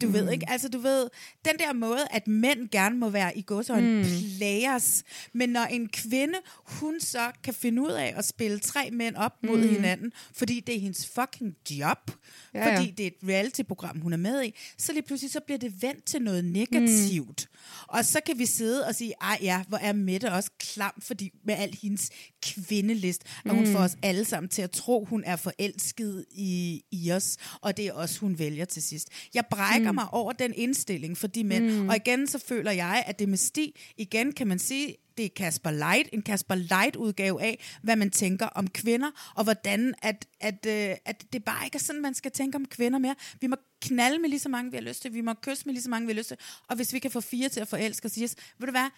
Du 0.02 0.06
mm. 0.06 0.12
ved 0.12 0.30
ikke, 0.30 0.50
altså 0.50 0.68
du 0.68 0.78
ved, 0.78 1.08
den 1.44 1.58
der 1.58 1.72
måde, 1.72 2.06
at 2.10 2.28
mænd 2.28 2.68
gerne 2.68 2.98
må 2.98 3.08
være 3.08 3.38
i 3.38 3.42
godsøjne 3.46 3.96
mm. 3.96 4.04
players, 4.36 5.04
men 5.32 5.48
når 5.48 5.64
en 5.64 5.88
kvinde, 5.88 6.38
hun 6.64 7.00
så 7.00 7.30
kan 7.44 7.54
finde 7.54 7.82
ud 7.82 7.90
af 7.90 8.14
at 8.16 8.24
spille 8.24 8.58
tre 8.58 8.90
mænd 8.92 9.16
op 9.16 9.32
mod 9.42 9.56
mm. 9.56 9.68
hinanden, 9.68 10.12
fordi 10.34 10.60
det 10.60 10.76
er 10.76 10.80
hendes 10.80 11.10
fucking 11.14 11.56
job, 11.70 12.10
Ja, 12.54 12.68
ja, 12.68 12.76
fordi 12.76 12.90
det 12.90 13.02
er 13.02 13.06
et 13.06 13.28
reality-program, 13.28 14.00
hun 14.00 14.12
er 14.12 14.16
med 14.16 14.44
i, 14.44 14.54
så 14.78 14.92
lige 14.92 15.02
pludselig 15.02 15.32
så 15.32 15.40
bliver 15.40 15.58
det 15.58 15.82
vendt 15.82 16.04
til 16.04 16.22
noget 16.22 16.44
negativt. 16.44 17.48
Mm. 17.50 17.86
Og 17.88 18.04
så 18.04 18.20
kan 18.26 18.38
vi 18.38 18.46
sidde 18.46 18.86
og 18.86 18.94
sige, 18.94 19.12
ej 19.20 19.38
ja, 19.42 19.64
hvor 19.68 19.78
er 19.78 19.92
Mette 19.92 20.32
også 20.32 20.50
klam, 20.58 20.92
fordi 21.02 21.30
med 21.44 21.54
al 21.54 21.78
hendes 21.82 22.10
kvindelist, 22.42 23.22
og 23.44 23.54
hun 23.54 23.66
får 23.66 23.78
os 23.78 23.96
alle 24.02 24.24
sammen 24.24 24.48
til 24.48 24.62
at 24.62 24.70
tro, 24.70 25.04
hun 25.04 25.24
er 25.24 25.36
forelsket 25.36 26.24
i, 26.30 26.82
i 26.90 27.12
os, 27.12 27.36
og 27.60 27.76
det 27.76 27.86
er 27.86 27.92
også 27.92 28.20
hun 28.20 28.38
vælger 28.38 28.64
til 28.64 28.82
sidst. 28.82 29.08
Jeg 29.34 29.44
brækker 29.50 29.92
mm. 29.92 29.94
mig 29.94 30.08
over 30.12 30.32
den 30.32 30.54
indstilling 30.56 31.18
for 31.18 31.26
de 31.26 31.44
mænd, 31.44 31.70
mm. 31.70 31.88
og 31.88 31.96
igen 31.96 32.26
så 32.26 32.38
føler 32.38 32.70
jeg, 32.70 33.04
at 33.06 33.18
det 33.18 33.28
med 33.28 33.38
Stig, 33.38 33.72
igen 33.96 34.32
kan 34.32 34.46
man 34.46 34.58
sige, 34.58 34.96
det 35.16 35.24
er 35.24 35.30
Kasper 35.36 35.70
Light, 35.70 36.08
en 36.12 36.22
Kasper 36.22 36.54
Light 36.54 36.96
udgave 36.96 37.42
af, 37.42 37.78
hvad 37.82 37.96
man 37.96 38.10
tænker 38.10 38.46
om 38.46 38.68
kvinder, 38.68 39.32
og 39.36 39.44
hvordan 39.44 39.94
at, 40.02 40.26
at, 40.40 40.66
øh, 40.66 40.96
at 41.04 41.24
det 41.32 41.44
bare 41.44 41.64
ikke 41.64 41.76
er 41.76 41.80
sådan, 41.80 42.02
man 42.02 42.14
skal 42.14 42.30
tænke 42.30 42.56
om 42.56 42.66
kvinder 42.66 42.98
mere. 42.98 43.14
Vi 43.40 43.46
må 43.46 43.56
knalde 43.82 44.18
med 44.18 44.28
lige 44.28 44.40
så 44.40 44.48
mange, 44.48 44.70
vi 44.70 44.76
har 44.76 44.82
lyst 44.82 45.02
til, 45.02 45.14
vi 45.14 45.20
må 45.20 45.34
kysse 45.34 45.62
med 45.66 45.74
lige 45.74 45.82
så 45.82 45.90
mange, 45.90 46.06
vi 46.06 46.12
har 46.12 46.18
lyst 46.18 46.28
til, 46.28 46.36
og 46.68 46.76
hvis 46.76 46.92
vi 46.92 46.98
kan 46.98 47.10
få 47.10 47.20
fire 47.20 47.48
til 47.48 47.60
at 47.60 47.68
forelske 47.68 48.06
os, 48.06 48.18
ved 48.58 48.66
du 48.66 48.70
hvad, 48.70 48.90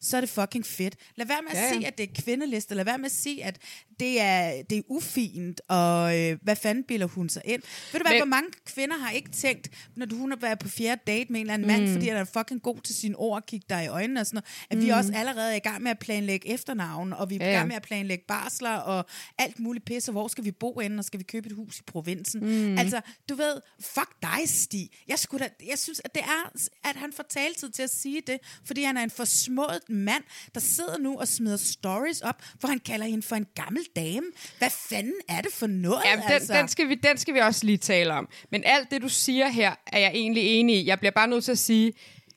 så 0.00 0.16
er 0.16 0.20
det 0.20 0.30
fucking 0.30 0.66
fedt. 0.66 0.94
Lad 1.16 1.26
være 1.26 1.42
med 1.42 1.50
at 1.50 1.56
Ja, 1.56 1.62
ja, 1.64 1.72
sige, 1.72 1.86
at 1.86 1.98
det 1.98 2.10
er 2.10 2.22
kvindeliste. 2.22 2.74
Lad 2.74 2.84
være 2.84 2.98
med 2.98 3.06
at 3.06 3.12
sige, 3.12 3.44
at 3.44 3.58
det 4.00 4.20
er, 4.20 4.62
det 4.70 4.78
er 4.78 4.82
ufint, 4.88 5.60
og 5.68 6.18
øh, 6.20 6.38
hvad 6.42 6.56
fanden 6.56 6.84
bilder 6.84 7.06
hun 7.06 7.28
sig 7.28 7.42
ind? 7.44 7.62
Ved 7.92 8.00
du 8.00 8.04
hvad, 8.04 8.12
Men- 8.12 8.18
hvor 8.20 8.26
mange 8.36 8.50
kvinder 8.66 8.96
har 8.98 9.10
ikke 9.10 9.30
tænkt, 9.30 9.68
når 9.96 10.06
du, 10.06 10.16
hun 10.16 10.30
har 10.30 10.38
været 10.38 10.58
på 10.58 10.68
fjerde 10.68 11.00
date 11.06 11.32
med 11.32 11.40
en 11.40 11.46
eller 11.46 11.54
anden 11.54 11.68
mand, 11.68 11.92
fordi 11.92 12.08
han 12.08 12.16
er 12.16 12.24
fucking 12.24 12.62
god 12.62 12.80
til 12.80 12.94
sine 12.94 13.16
ord 13.16 13.36
og 13.36 13.46
kigge 13.46 13.66
dig 13.70 13.84
i 13.84 13.88
øjnene 13.88 14.20
og 14.20 14.26
sådan 14.26 14.36
noget, 14.36 14.66
at 14.70 14.76
mm. 14.78 14.84
vi 14.84 14.88
også 14.90 15.12
allerede 15.14 15.52
er 15.52 15.56
i 15.56 15.58
gang 15.58 15.82
med 15.82 15.90
at 15.90 15.98
planlægge 15.98 16.48
efternavn, 16.48 17.12
og 17.12 17.30
vi 17.30 17.34
er 17.34 17.38
Ja, 17.44 17.46
i 17.46 17.52
ja. 17.52 17.56
gang 17.56 17.68
med 17.68 17.76
at 17.76 17.82
planlægge 17.82 18.24
barsler 18.28 18.76
og 18.76 19.06
alt 19.38 19.58
muligt 19.58 19.84
pis, 19.84 20.08
og 20.08 20.12
hvor 20.12 20.28
skal 20.28 20.44
vi 20.44 20.50
bo 20.50 20.78
henne, 20.78 20.98
og 21.00 21.04
skal 21.04 21.18
vi 21.18 21.24
købe 21.24 21.46
et 21.46 21.52
hus 21.56 21.78
i 21.78 21.82
provinsen? 21.86 22.40
Mm. 22.70 22.78
Altså, 22.78 23.00
du 23.28 23.34
ved, 23.34 23.60
fuck 23.80 24.10
dig, 24.22 24.48
Stig. 24.48 24.90
Jeg, 25.08 25.18
skulle 25.18 25.44
da, 25.44 25.50
jeg 25.66 25.78
synes, 25.78 26.00
at 26.04 26.14
det 26.14 26.22
er, 26.22 26.52
at 26.88 26.96
han 26.96 27.12
får 27.12 27.24
taletid 27.30 27.70
til 27.70 27.82
at 27.82 27.90
sige 27.90 28.22
det, 28.26 28.38
fordi 28.64 28.82
han 28.82 28.96
er 28.96 29.02
en 29.02 29.10
forsmået 29.10 29.80
mand, 29.90 30.24
der 30.54 30.60
sidder 30.60 30.98
nu 30.98 31.18
og 31.18 31.28
smider 31.28 31.56
stories 31.56 32.20
op, 32.20 32.42
hvor 32.60 32.68
han 32.68 32.78
kalder 32.78 33.06
hende 33.06 33.22
for 33.22 33.36
en 33.36 33.46
gammel 33.54 33.82
dame. 33.96 34.26
Hvad 34.58 34.70
fanden 34.70 35.14
er 35.28 35.40
det 35.40 35.52
for 35.52 35.66
noget, 35.66 36.02
Ja, 36.04 36.16
den, 36.16 36.22
altså? 36.32 36.54
den, 36.54 36.68
skal 36.68 36.88
vi, 36.88 36.94
den 36.94 37.18
skal 37.18 37.34
vi 37.34 37.38
også 37.38 37.66
lige 37.66 37.78
tale 37.78 38.14
om. 38.14 38.28
Men 38.50 38.62
alt 38.64 38.90
det, 38.90 39.02
du 39.02 39.08
siger 39.08 39.48
her, 39.48 39.74
er 39.86 39.98
jeg 39.98 40.10
egentlig 40.14 40.42
enig 40.42 40.76
i. 40.76 40.86
Jeg 40.86 40.98
bliver 40.98 41.12
bare 41.12 41.28
nødt 41.28 41.44
til 41.44 41.52
at 41.52 41.58
sige, 41.58 41.92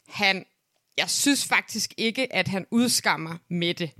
han, 0.10 0.46
jeg 0.98 1.10
synes 1.10 1.46
faktisk 1.46 1.94
ikke, 1.98 2.36
at 2.36 2.48
han 2.48 2.66
udskammer 2.72 3.38
Mette 3.50 3.92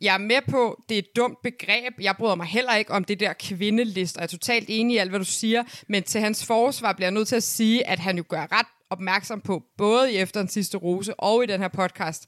jeg 0.00 0.14
er 0.14 0.18
med 0.18 0.40
på, 0.48 0.82
det 0.88 0.94
er 0.94 0.98
et 0.98 1.16
dumt 1.16 1.42
begreb. 1.42 1.94
Jeg 2.00 2.16
bryder 2.16 2.34
mig 2.34 2.46
heller 2.46 2.76
ikke 2.76 2.92
om 2.92 3.04
det 3.04 3.20
der 3.20 3.32
kvindelist, 3.32 4.16
og 4.16 4.20
jeg 4.20 4.26
er 4.26 4.30
totalt 4.30 4.64
enig 4.68 4.94
i 4.94 4.98
alt, 4.98 5.10
hvad 5.10 5.20
du 5.20 5.24
siger. 5.24 5.64
Men 5.88 6.02
til 6.02 6.20
hans 6.20 6.46
forsvar 6.46 6.92
bliver 6.92 7.06
jeg 7.06 7.14
nødt 7.14 7.28
til 7.28 7.36
at 7.36 7.42
sige, 7.42 7.86
at 7.86 7.98
han 7.98 8.16
jo 8.16 8.24
gør 8.28 8.46
ret 8.52 8.66
opmærksom 8.90 9.40
på, 9.40 9.62
både 9.78 10.12
i 10.12 10.16
Efter 10.16 10.40
den 10.40 10.48
sidste 10.48 10.78
rose 10.78 11.20
og 11.20 11.44
i 11.44 11.46
den 11.46 11.60
her 11.60 11.68
podcast, 11.68 12.26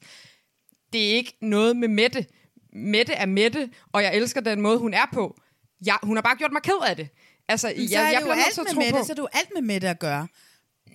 det 0.93 1.11
er 1.11 1.15
ikke 1.15 1.33
noget 1.41 1.77
med 1.77 1.87
Mette. 1.87 2.25
Mette 2.73 3.13
er 3.13 3.25
Mette, 3.25 3.69
og 3.93 4.03
jeg 4.03 4.15
elsker 4.15 4.41
den 4.41 4.61
måde, 4.61 4.77
hun 4.77 4.93
er 4.93 5.05
på. 5.13 5.37
Jeg, 5.85 5.97
hun 6.03 6.17
har 6.17 6.21
bare 6.21 6.35
gjort 6.35 6.51
mig 6.51 6.61
ked 6.61 6.87
af 6.87 6.95
det. 6.95 7.07
Altså, 7.47 7.67
så 7.67 7.73
jeg, 7.91 8.03
er 8.05 8.09
jeg 8.11 8.21
jo 8.21 8.25
bliver 8.25 8.35
alt 8.45 8.57
med 8.57 8.65
tro 8.65 8.79
Mette, 8.79 8.91
på... 8.99 9.05
så 9.05 9.11
er 9.11 9.15
det 9.15 9.21
jo 9.21 9.27
alt 9.33 9.49
med 9.55 9.61
Mette 9.61 9.89
at 9.89 9.99
gøre. 9.99 10.27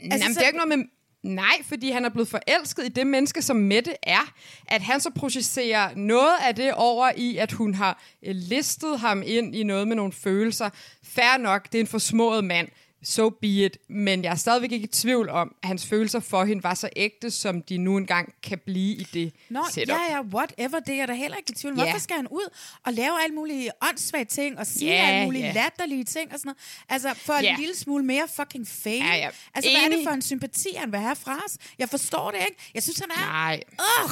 Altså, 0.03 0.19
Jamen, 0.25 0.35
så- 0.35 0.39
det 0.41 0.45
er 0.45 0.49
ikke 0.49 0.59
noget 0.59 0.79
med... 0.79 0.87
Nej, 1.23 1.63
fordi 1.65 1.91
han 1.91 2.05
er 2.05 2.09
blevet 2.09 2.29
forelsket 2.29 2.85
i 2.85 2.89
det 2.89 3.07
menneske, 3.07 3.43
som 3.43 3.57
Mette 3.57 3.95
er. 4.03 4.33
At 4.69 4.83
han 4.83 5.01
så 5.01 5.11
projicerer 5.11 5.95
noget 5.95 6.35
af 6.47 6.55
det 6.55 6.75
over 6.75 7.11
i, 7.17 7.37
at 7.37 7.53
hun 7.53 7.75
har 7.75 8.03
øh, 8.23 8.35
listet 8.35 8.99
ham 9.01 9.23
ind 9.27 9.57
i 9.57 9.63
noget 9.63 9.89
med 9.89 9.97
nogle 9.97 10.13
følelser. 10.13 10.71
Fair 11.03 11.37
nok, 11.39 11.73
det 11.73 11.75
er 11.75 11.81
en 11.81 11.87
forsmået 11.87 12.45
mand. 12.45 12.69
So 13.03 13.31
be 13.31 13.47
it. 13.49 13.79
Men 13.89 14.25
jeg 14.25 14.31
er 14.31 14.35
stadigvæk 14.37 14.73
ikke 14.73 14.85
i 14.85 14.91
tvivl 14.91 15.29
om, 15.29 15.55
at 15.63 15.69
hans 15.69 15.87
følelser 15.87 16.21
for 16.21 16.45
hende 16.45 16.63
var 16.63 16.75
så 16.75 16.89
ægte, 16.97 17.31
som 17.31 17.63
de 17.63 17.79
nu 17.79 17.97
engang 17.97 18.33
kan 18.43 18.59
blive 18.67 18.95
i 18.97 19.03
det 19.15 19.33
Nå, 19.51 19.65
setup. 19.73 19.89
ja, 19.89 20.17
ja, 20.17 20.21
whatever, 20.23 20.81
det 20.81 20.95
er 20.95 20.99
jeg 20.99 21.09
da 21.09 21.13
heller 21.13 21.37
ikke 21.37 21.51
i 21.51 21.55
tvivl 21.55 21.73
om. 21.73 21.79
Ja. 21.79 21.85
Hvorfor 21.85 21.99
skal 22.01 22.17
han 22.17 22.29
ud 22.29 22.55
og 22.87 22.93
lave 22.93 23.23
alle 23.25 23.35
mulige 23.35 23.71
åndssvage 23.91 24.25
ting, 24.25 24.59
og 24.59 24.67
sige 24.67 24.91
Ja, 24.91 25.07
alle 25.07 25.25
mulige 25.25 25.45
ja. 25.47 25.53
latterlige 25.53 26.05
ting 26.05 26.33
og 26.33 26.39
sådan 26.39 26.49
noget? 26.49 26.85
Altså, 26.89 27.15
for 27.25 27.43
Ja. 27.43 27.51
en 27.55 27.61
lille 27.61 27.77
smule 27.77 28.05
mere 28.05 28.29
fucking 28.37 28.69
fame. 28.69 28.95
Ja, 28.95 29.15
ja. 29.17 29.31
Altså, 29.55 29.71
hvad 29.71 29.81
er 29.81 29.85
det 29.89 29.95
Enig. 29.95 30.07
for 30.07 30.13
en 30.15 30.23
sympati, 30.23 30.69
han 30.77 30.93
vil 30.93 31.01
have 31.01 31.17
fra 31.17 31.43
os? 31.47 31.57
Jeg 31.79 31.89
forstår 31.89 32.31
det 32.31 32.41
ikke. 32.41 32.61
Jeg 32.75 32.83
synes, 32.83 32.99
han 32.99 33.11
er... 33.11 33.27
Nej. 33.31 33.63
Ugh. 33.73 34.11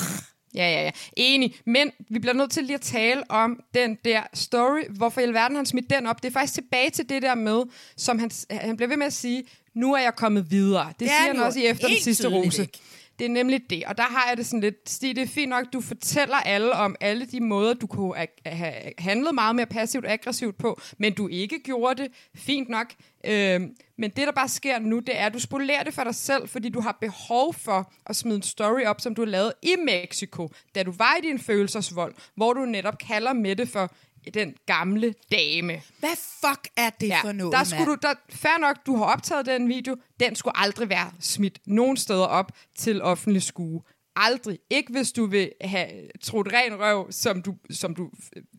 Ja, 0.57 0.71
ja, 0.71 0.83
ja. 0.83 0.91
Enig. 1.17 1.55
Men 1.65 1.91
vi 2.09 2.19
bliver 2.19 2.35
nødt 2.35 2.51
til 2.51 2.65
lige 2.65 2.75
at 2.75 2.81
tale 2.81 3.31
om 3.31 3.61
den 3.75 3.99
der 4.05 4.23
story. 4.35 4.81
Hvorfor 4.91 5.21
i 5.21 5.25
alverden 5.25 5.57
han 5.57 5.67
smidt 5.67 5.91
den 5.91 6.07
op? 6.07 6.23
Det 6.23 6.29
er 6.29 6.33
faktisk 6.33 6.55
tilbage 6.55 6.91
til 6.91 7.09
det 7.09 7.23
der 7.23 7.35
med, 7.35 7.63
som 7.97 8.19
han, 8.19 8.31
han 8.51 8.77
bliver 8.77 8.89
ved 8.89 8.97
med 8.97 9.07
at 9.07 9.13
sige, 9.13 9.45
nu 9.75 9.95
er 9.95 10.01
jeg 10.01 10.15
kommet 10.17 10.51
videre. 10.51 10.93
Det, 11.01 11.07
er 11.07 11.11
siger 11.11 11.33
han 11.33 11.41
også 11.43 11.59
i 11.59 11.67
efter 11.67 11.89
den 11.89 11.97
sidste 11.97 12.29
rose. 12.29 12.63
ikke. 12.63 12.79
Det 13.19 13.25
er 13.25 13.29
nemlig 13.29 13.71
det. 13.71 13.85
Og 13.85 13.97
der 13.97 14.03
har 14.03 14.29
jeg 14.29 14.37
det 14.37 14.47
sådan 14.47 14.61
lidt, 14.61 14.91
Stig, 14.91 15.17
det 15.17 15.23
er 15.23 15.27
fint 15.27 15.49
nok, 15.49 15.73
du 15.73 15.81
fortæller 15.81 16.37
alle 16.37 16.73
om 16.73 16.97
alle 17.01 17.27
de 17.27 17.41
måder, 17.41 17.75
du 17.75 17.87
kunne 17.87 18.27
have 18.47 18.75
handlet 18.99 19.35
meget 19.35 19.57
mere 19.57 19.67
passivt 19.67 20.05
og 20.05 20.13
aggressivt 20.13 20.59
på, 20.59 20.81
men 20.99 21.15
du 21.15 21.29
ikke 21.29 21.59
gjorde 21.65 22.03
det. 22.03 22.13
Fint 22.35 22.69
nok. 22.69 22.93
Øhm, 23.25 23.77
men 23.99 24.11
det, 24.11 24.27
der 24.27 24.33
bare 24.33 24.49
sker 24.49 24.79
nu, 24.79 24.99
det 24.99 25.21
er, 25.21 25.27
at 25.27 25.35
du 25.35 25.39
spolerer 25.39 25.83
det 25.83 25.95
for 25.95 26.05
dig 26.05 26.15
selv, 26.15 26.49
fordi 26.49 26.69
du 26.69 26.81
har 26.81 26.99
behov 27.01 27.55
for 27.55 27.93
at 28.07 28.17
smide 28.17 28.37
en 28.37 28.43
story 28.43 28.85
op, 28.85 29.01
som 29.01 29.15
du 29.15 29.23
har 29.23 29.27
lavet 29.27 29.53
i 29.63 29.75
Mexico, 29.85 30.51
da 30.75 30.83
du 30.83 30.93
var 30.93 31.17
i 31.23 31.27
din 31.27 31.39
følelsesvold, 31.39 32.15
hvor 32.35 32.53
du 32.53 32.65
netop 32.65 32.99
kalder 32.99 33.55
det 33.55 33.69
for 33.69 33.91
den 34.35 34.55
gamle 34.67 35.15
dame. 35.33 35.83
Hvad 35.99 36.17
fuck 36.41 36.69
er 36.77 36.91
det 36.91 37.09
Ja, 37.09 37.21
for 37.23 37.33
noget, 37.33 37.53
der 37.53 37.65
skulle 37.65 37.87
mand? 37.87 38.01
du, 38.01 38.09
der, 38.09 38.15
fair 38.31 38.59
nok, 38.61 38.77
du 38.87 38.97
har 38.97 39.05
optaget 39.05 39.47
den 39.47 39.69
video, 39.69 39.97
den 40.21 40.35
skulle 40.35 40.59
aldrig 40.59 40.89
være 40.89 41.13
smidt 41.21 41.59
nogen 41.67 41.97
steder 41.97 42.27
op 42.27 42.53
til 42.79 43.03
offentlig 43.03 43.43
skue. 43.43 43.83
Aldrig. 44.19 44.59
Ikke 44.71 44.93
hvis 44.93 45.13
du 45.13 45.27
vil 45.27 45.53
have 45.61 45.89
trudt 46.23 46.49
ren 46.53 46.81
røv, 46.81 47.07
som 47.13 47.43
du, 47.43 47.55
som 47.71 47.95
du 47.95 48.11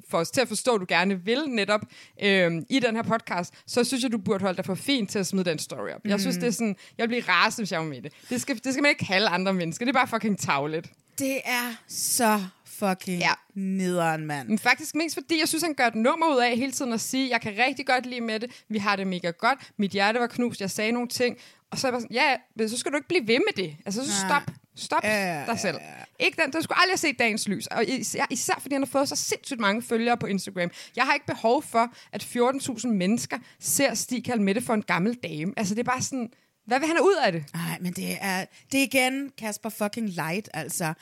får 0.10 0.18
os 0.20 0.32
til 0.32 0.42
at 0.42 0.48
forstå, 0.48 0.78
du 0.78 0.86
gerne 0.90 1.26
vil 1.26 1.44
netop 1.48 1.82
øhm, 2.24 2.66
i 2.70 2.80
den 2.80 2.96
her 2.96 3.04
podcast, 3.04 3.54
så 3.68 3.84
synes 3.84 4.04
jeg, 4.04 4.12
du 4.12 4.18
burde 4.18 4.42
holde 4.42 4.58
dig 4.58 4.66
for 4.66 4.76
fint 4.76 5.10
til 5.10 5.20
at 5.20 5.28
smide 5.28 5.50
den 5.50 5.60
story 5.60 5.90
op. 5.90 6.02
Jeg 6.06 6.20
synes, 6.20 6.36
det 6.36 6.48
er 6.48 6.52
sådan, 6.52 6.76
jeg 6.98 7.08
bliver 7.08 7.30
rasende, 7.30 7.62
hvis 7.64 7.72
jeg 7.72 7.80
var 7.80 7.86
med 7.86 8.02
det. 8.02 8.14
Det 8.30 8.42
skal, 8.42 8.64
det 8.64 8.74
skal 8.74 8.82
man 8.82 8.90
ikke 8.90 9.06
kalde 9.06 9.28
andre 9.28 9.54
mennesker. 9.54 9.86
Det 9.86 9.96
er 9.96 10.00
bare 10.00 10.08
fucking 10.08 10.40
tavligt. 10.40 10.92
Det 11.20 11.38
er 11.46 11.76
så 11.88 12.44
fucking 12.80 13.20
Ja. 13.20 13.32
nederen, 13.56 14.26
mand. 14.26 14.48
Men 14.48 14.60
faktisk 14.60 14.96
mest 14.96 15.16
fordi, 15.16 15.40
jeg 15.40 15.48
synes, 15.48 15.64
han 15.64 15.74
gør 15.74 15.88
et 15.88 15.96
nummer 15.96 16.28
ud 16.36 16.42
af 16.42 16.58
hele 16.58 16.72
tiden 16.72 16.94
at 16.94 17.02
sige, 17.02 17.30
jeg 17.30 17.42
kan 17.42 17.54
rigtig 17.68 17.88
godt 17.88 18.06
lide 18.06 18.22
med 18.22 18.40
det, 18.40 18.64
vi 18.70 18.78
har 18.78 18.96
det 18.96 19.08
mega 19.08 19.30
godt, 19.32 19.60
mit 19.78 19.92
hjerte 19.92 20.20
var 20.20 20.28
knust, 20.28 20.62
jeg 20.62 20.72
sagde 20.72 20.92
nogle 20.92 21.08
ting, 21.08 21.38
og 21.72 21.78
så 21.80 21.88
er 21.88 21.90
jeg 21.90 21.94
bare 21.94 22.02
sådan, 22.02 22.16
ja, 22.16 22.36
men 22.56 22.70
så 22.70 22.78
skal 22.78 22.92
du 22.92 22.98
ikke 22.98 23.08
blive 23.08 23.28
ved 23.28 23.40
med 23.40 23.64
det. 23.66 23.76
Altså, 23.86 24.06
så 24.06 24.12
Nej. 24.28 24.30
stop. 24.42 24.56
Stop 24.80 25.04
Ja, 25.04 25.44
dig 25.48 25.60
selv. 25.60 25.78
Ikke 26.20 26.42
den, 26.44 26.52
du 26.52 26.62
skulle 26.62 26.78
aldrig 26.82 26.92
have 26.92 26.98
set 26.98 27.20
dagens 27.20 27.48
lys. 27.48 27.68
Og 27.68 27.86
især, 27.88 28.26
især 28.30 28.54
fordi 28.62 28.76
han 28.76 28.82
har 28.82 28.88
fået 28.88 29.10
så 29.10 29.16
sindssygt 29.16 29.60
mange 29.60 29.82
følgere 29.82 30.18
på 30.18 30.26
Instagram. 30.26 30.70
Jeg 30.96 31.04
har 31.06 31.14
ikke 31.14 31.26
behov 31.26 31.64
for, 31.64 31.94
at 32.12 32.24
14.000 32.24 32.88
mennesker 32.88 33.38
ser 33.60 33.94
Stig 33.94 34.24
kalde 34.26 34.44
Mette 34.44 34.62
for 34.62 34.74
en 34.74 34.82
gammel 34.82 35.14
dame. 35.24 35.54
Altså, 35.58 35.76
det 35.76 35.80
er 35.80 35.84
bare 35.92 36.02
sådan, 36.02 36.30
hvad 36.66 36.80
vil 36.80 36.88
han 36.88 36.96
have 36.98 37.06
ud 37.06 37.16
af 37.26 37.32
det? 37.32 37.44
Nej, 37.54 37.78
men 37.82 37.94
det 37.94 38.18
er, 38.22 38.46
det 38.72 38.80
er 38.80 38.84
igen 38.84 39.32
Kasper 39.38 39.70
fucking 39.70 40.10
Light, 40.10 40.50
altså. 40.54 40.94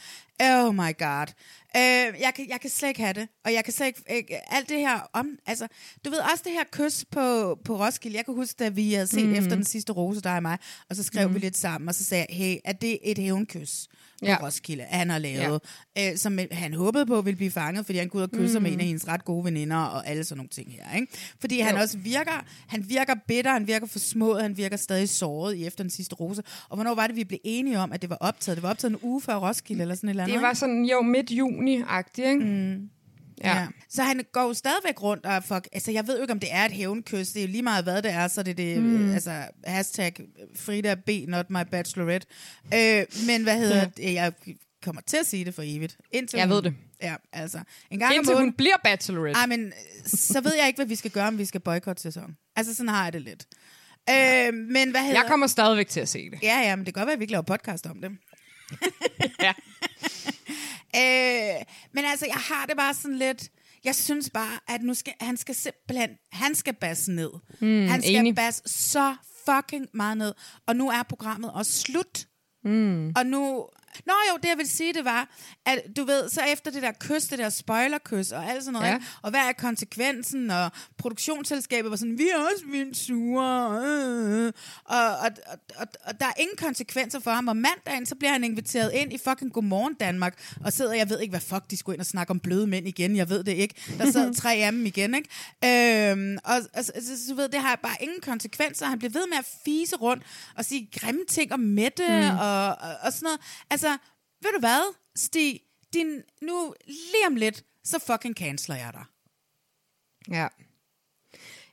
Oh 0.42 0.76
my 0.76 0.98
god. 0.98 1.28
Øh, 1.78 2.22
jeg, 2.22 2.32
kan, 2.36 2.50
jeg 2.50 2.62
kan 2.62 2.70
slet 2.70 2.90
ikke 2.90 3.02
have 3.02 3.14
det. 3.14 3.28
Og 3.46 3.54
jeg 3.54 3.64
kan 3.64 3.74
slet 3.74 3.88
ikke... 3.88 4.02
ikke 4.10 4.54
alt 4.54 4.70
det 4.70 4.80
her 4.80 5.10
om... 5.14 5.30
Altså, 5.46 5.68
du 6.06 6.10
ved 6.10 6.20
også 6.20 6.44
det 6.44 6.52
her 6.54 6.64
kys 6.72 7.06
på, 7.12 7.56
på 7.66 7.80
Roskilde. 7.80 8.18
Jeg 8.18 8.26
kan 8.26 8.34
huske, 8.34 8.56
da 8.60 8.70
vi 8.70 8.94
havde 8.94 9.08
set 9.08 9.28
mm. 9.28 9.36
efter 9.36 9.56
den 9.56 9.66
sidste 9.66 9.94
rose, 9.94 10.22
der 10.22 10.36
og 10.36 10.42
mig, 10.42 10.58
og 10.90 10.96
så 10.96 11.04
skrev 11.04 11.28
mm. 11.28 11.34
vi 11.36 11.40
lidt 11.40 11.58
sammen, 11.58 11.88
og 11.90 11.96
så 11.96 12.04
sagde 12.04 12.26
jeg, 12.30 12.38
hey, 12.38 12.58
er 12.66 12.74
det 12.74 13.00
et 13.04 13.18
hævnkys 13.18 13.88
på 14.20 14.26
Ja. 14.26 14.38
Roskilde, 14.42 14.84
han 14.84 15.10
har 15.10 15.20
lavet, 15.20 15.62
ja. 15.96 16.12
øh, 16.12 16.18
som 16.18 16.40
han 16.52 16.74
håbede 16.74 17.06
på 17.06 17.22
ville 17.22 17.36
blive 17.38 17.52
fanget, 17.52 17.86
fordi 17.86 17.98
han 17.98 18.10
kunne 18.10 18.18
ud 18.18 18.24
og 18.24 18.32
kysse 18.32 18.60
mm. 18.60 18.64
med 18.64 18.72
en 18.72 18.80
af 18.80 18.86
hendes 18.86 19.08
ret 19.08 19.26
gode 19.26 19.46
veninder, 19.46 19.78
og 19.78 20.08
alle 20.08 20.24
sådan 20.24 20.38
nogle 20.38 20.50
ting 20.50 20.72
her, 20.72 20.96
ikke? 20.96 21.08
Fordi 21.40 21.60
han 21.60 21.76
Jo. 21.76 21.82
også 21.82 21.98
virker, 21.98 22.46
han 22.68 22.90
virker 22.90 23.16
bitter, 23.28 23.52
han 23.52 23.68
virker 23.68 23.88
forsmået, 23.88 24.42
han 24.42 24.58
virker 24.58 24.78
stadig 24.78 25.10
såret 25.10 25.56
i 25.56 25.66
efter 25.66 25.84
den 25.84 25.92
sidste 25.92 26.16
rose. 26.16 26.44
Og 26.70 26.78
hvornår 26.78 26.96
var 26.96 27.08
det, 27.08 27.16
vi 27.16 27.24
blev 27.24 27.40
enige 27.44 27.80
om, 27.80 27.92
at 27.92 28.02
det 28.02 28.10
var 28.10 28.18
optaget? 28.20 28.56
Det 28.56 28.64
var 28.64 28.70
optaget 28.70 28.92
en 28.92 29.00
uge 29.02 29.22
før 29.22 29.36
Roskilde, 29.36 29.82
eller 29.82 29.96
sådan 29.96 30.10
et 30.10 30.12
eller 30.12 30.25
andet, 30.26 30.34
Det 30.34 30.48
var 30.48 30.54
sådan, 30.54 30.86
jo, 30.86 31.02
midt-juni-agtigt, 31.02 32.28
ikke? 32.28 32.46
Mm. 32.46 32.90
Ja. 33.44 33.58
Ja. 33.60 33.68
Så 33.90 34.04
han 34.04 34.22
går 34.32 34.42
jo 34.42 34.54
stadigvæk 34.54 35.02
rundt 35.02 35.26
og 35.26 35.44
fuck, 35.44 35.68
altså 35.74 35.92
jeg 35.92 36.08
ved 36.08 36.16
jo 36.16 36.22
ikke, 36.22 36.32
om 36.32 36.40
det 36.40 36.50
er 36.52 36.66
et 36.66 36.72
hævnkys, 36.72 37.28
det 37.28 37.40
er 37.40 37.46
jo 37.46 37.52
lige 37.52 37.64
meget, 37.64 37.84
hvad 37.84 38.02
det 38.02 38.12
er, 38.12 38.28
så 38.28 38.44
det 38.44 38.52
er 38.52 38.56
det, 38.56 38.84
mm. 38.84 39.14
altså 39.14 39.44
hashtag 39.66 40.14
Frida 40.56 40.96
B, 40.96 41.10
not 41.28 41.50
my 41.50 41.60
bachelorette. 41.72 42.28
Øh, 42.74 43.06
men 43.28 43.44
hvad 43.44 43.60
hedder 43.60 43.86
det, 43.86 44.14
jeg 44.14 44.34
kommer 44.84 45.02
til 45.02 45.18
at 45.18 45.26
sige 45.26 45.46
det 45.46 45.56
for 45.56 45.64
evigt. 45.66 45.98
Indtil 46.12 46.38
Jeg 46.38 46.48
hun, 46.48 46.56
ved 46.56 46.62
det. 46.62 46.74
Ja, 47.02 47.16
altså. 47.34 47.60
En 47.92 48.00
gang 48.00 48.16
Indtil 48.16 48.36
om 48.36 48.42
hun 48.42 48.54
bliver 48.54 48.76
bachelorette. 48.84 49.40
ej, 49.40 49.46
men 49.46 49.74
så 50.06 50.42
ved 50.42 50.56
jeg 50.56 50.68
ikke, 50.68 50.78
hvad 50.78 50.86
vi 50.86 50.96
skal 50.96 51.12
gøre, 51.12 51.28
om 51.28 51.38
vi 51.38 51.46
skal 51.46 51.62
boykotte 51.62 52.02
sæson. 52.02 52.38
Altså 52.56 52.76
sådan 52.76 52.90
har 52.90 53.04
jeg 53.04 53.14
det 53.14 53.22
lidt. 53.22 53.46
Øh, 54.10 54.54
men 54.54 54.92
hvad 54.92 55.02
hedder... 55.02 55.22
Jeg 55.22 55.26
kommer 55.28 55.48
stadigvæk 55.48 55.88
til 55.88 56.00
at 56.00 56.10
se 56.10 56.30
det. 56.30 56.40
Ja, 56.44 56.60
ja, 56.60 56.76
men 56.76 56.86
det 56.86 56.94
kan 56.94 57.02
godt 57.02 57.08
være, 57.08 57.14
at 57.14 57.20
vi 57.20 57.24
ikke 57.24 57.32
laver 57.32 57.42
podcast 57.44 57.86
om 57.86 58.02
det. 58.02 58.12
Ja. 59.46 59.54
Øh, 60.98 61.62
men 61.94 62.06
altså, 62.06 62.26
jeg 62.26 62.36
har 62.36 62.66
det 62.66 62.78
bare 62.78 62.94
sådan 62.94 63.18
lidt... 63.18 63.50
Jeg 63.84 63.96
synes 63.96 64.30
bare, 64.30 64.60
at 64.68 64.82
nu 64.82 64.94
skal, 64.94 65.14
han 65.22 65.38
skal 65.38 65.56
simpelthen... 65.56 66.10
Han 66.32 66.56
skal 66.56 66.74
basse 66.74 67.12
ned. 67.12 67.30
Mm, 67.62 67.88
han 67.88 68.02
skal 68.02 68.16
enig. 68.16 68.36
basse 68.36 68.62
så 68.66 69.16
fucking 69.46 69.88
meget 69.94 70.18
ned. 70.18 70.34
Og 70.68 70.76
nu 70.76 70.90
er 70.90 71.04
programmet 71.04 71.52
også 71.54 71.72
slut. 71.72 72.28
Mm. 72.64 73.14
Og 73.16 73.26
nu... 73.26 73.68
Nå 74.06 74.14
jo, 74.32 74.38
det 74.38 74.50
jeg 74.50 74.58
vil 74.58 74.70
sige, 74.70 74.94
det 74.94 75.06
var, 75.06 75.30
at 75.66 75.82
du 75.98 76.04
ved, 76.04 76.30
så 76.30 76.42
efter 76.54 76.72
det 76.72 76.82
der 76.82 76.92
kys, 77.00 77.24
det 77.24 77.40
der 77.40 77.50
spoilerkys 77.50 78.32
og 78.32 78.46
alt 78.50 78.64
sådan 78.64 78.74
noget, 78.74 78.86
Ja. 78.88 78.92
ja. 78.92 79.00
og 79.22 79.30
hvad 79.30 79.40
er 79.40 79.52
konsekvensen, 79.58 80.52
og 80.52 80.72
produktionsselskabet 80.98 81.92
var 81.92 81.98
sådan, 81.98 82.18
vi 82.18 82.30
er 82.30 82.38
også 82.38 82.66
vildt 82.72 82.98
sure, 82.98 83.82
øh, 83.86 84.46
øh. 84.46 84.54
Og, 84.86 84.98
og, 84.98 85.30
og, 85.48 85.58
og, 85.76 85.88
og 86.06 86.20
der 86.20 86.26
er 86.26 86.34
ingen 86.40 86.58
konsekvenser 86.58 87.20
for 87.20 87.32
ham, 87.32 87.48
og 87.48 87.58
mandagen, 87.58 88.06
så 88.06 88.16
bliver 88.16 88.32
han 88.32 88.44
inviteret 88.44 88.92
ind 88.94 89.14
i 89.14 89.18
fucking 89.18 89.54
Godmorgen 89.54 89.94
Danmark, 89.94 90.40
og 90.66 90.74
sidder, 90.74 90.94
jeg 90.94 91.10
ved 91.10 91.20
ikke, 91.20 91.32
hvad 91.32 91.42
fuck, 91.42 91.72
de 91.72 91.78
skulle 91.78 91.96
ind 91.96 92.00
og 92.02 92.06
snakke 92.06 92.32
om 92.32 92.40
bløde 92.40 92.68
mænd 92.68 92.88
igen, 92.88 93.16
jeg 93.16 93.30
ved 93.30 93.44
det 93.44 93.52
ikke, 93.52 93.76
der 93.98 94.12
sad 94.12 94.34
tre 94.42 94.54
af 94.56 94.72
dem 94.72 94.86
igen, 94.86 95.16
ikke? 95.16 96.12
Øhm, 96.12 96.38
og, 96.44 96.56
og 96.74 96.86
så, 96.86 96.92
så, 97.02 97.28
så 97.28 97.36
ved, 97.36 97.50
det 97.50 97.60
har 97.62 97.76
bare 97.84 97.96
ingen 98.02 98.22
konsekvenser, 98.22 98.86
han 98.86 99.00
bliver 99.00 99.12
ved 99.12 99.28
med 99.30 99.38
at 99.38 99.46
fise 99.66 99.96
rundt, 99.96 100.24
og 100.58 100.66
sige 100.66 100.90
grimme 101.00 101.22
ting 101.30 101.54
om 101.54 101.60
Mette, 101.60 102.08
mm. 102.08 102.38
og, 102.38 102.68
og, 102.68 102.96
og 103.02 103.14
sådan 103.14 103.24
noget, 103.24 103.40
altså, 103.70 103.85
ved 104.42 104.54
du 104.54 104.60
hvad, 104.60 104.94
Stig, 105.16 105.62
din, 105.94 106.22
nu 106.42 106.74
lige 106.88 107.28
om 107.28 107.36
lidt, 107.36 107.64
så 107.84 108.00
fucking 108.08 108.36
canceler 108.36 108.76
jeg 108.76 108.94
dig. 108.94 109.06
Ja. 110.30 110.48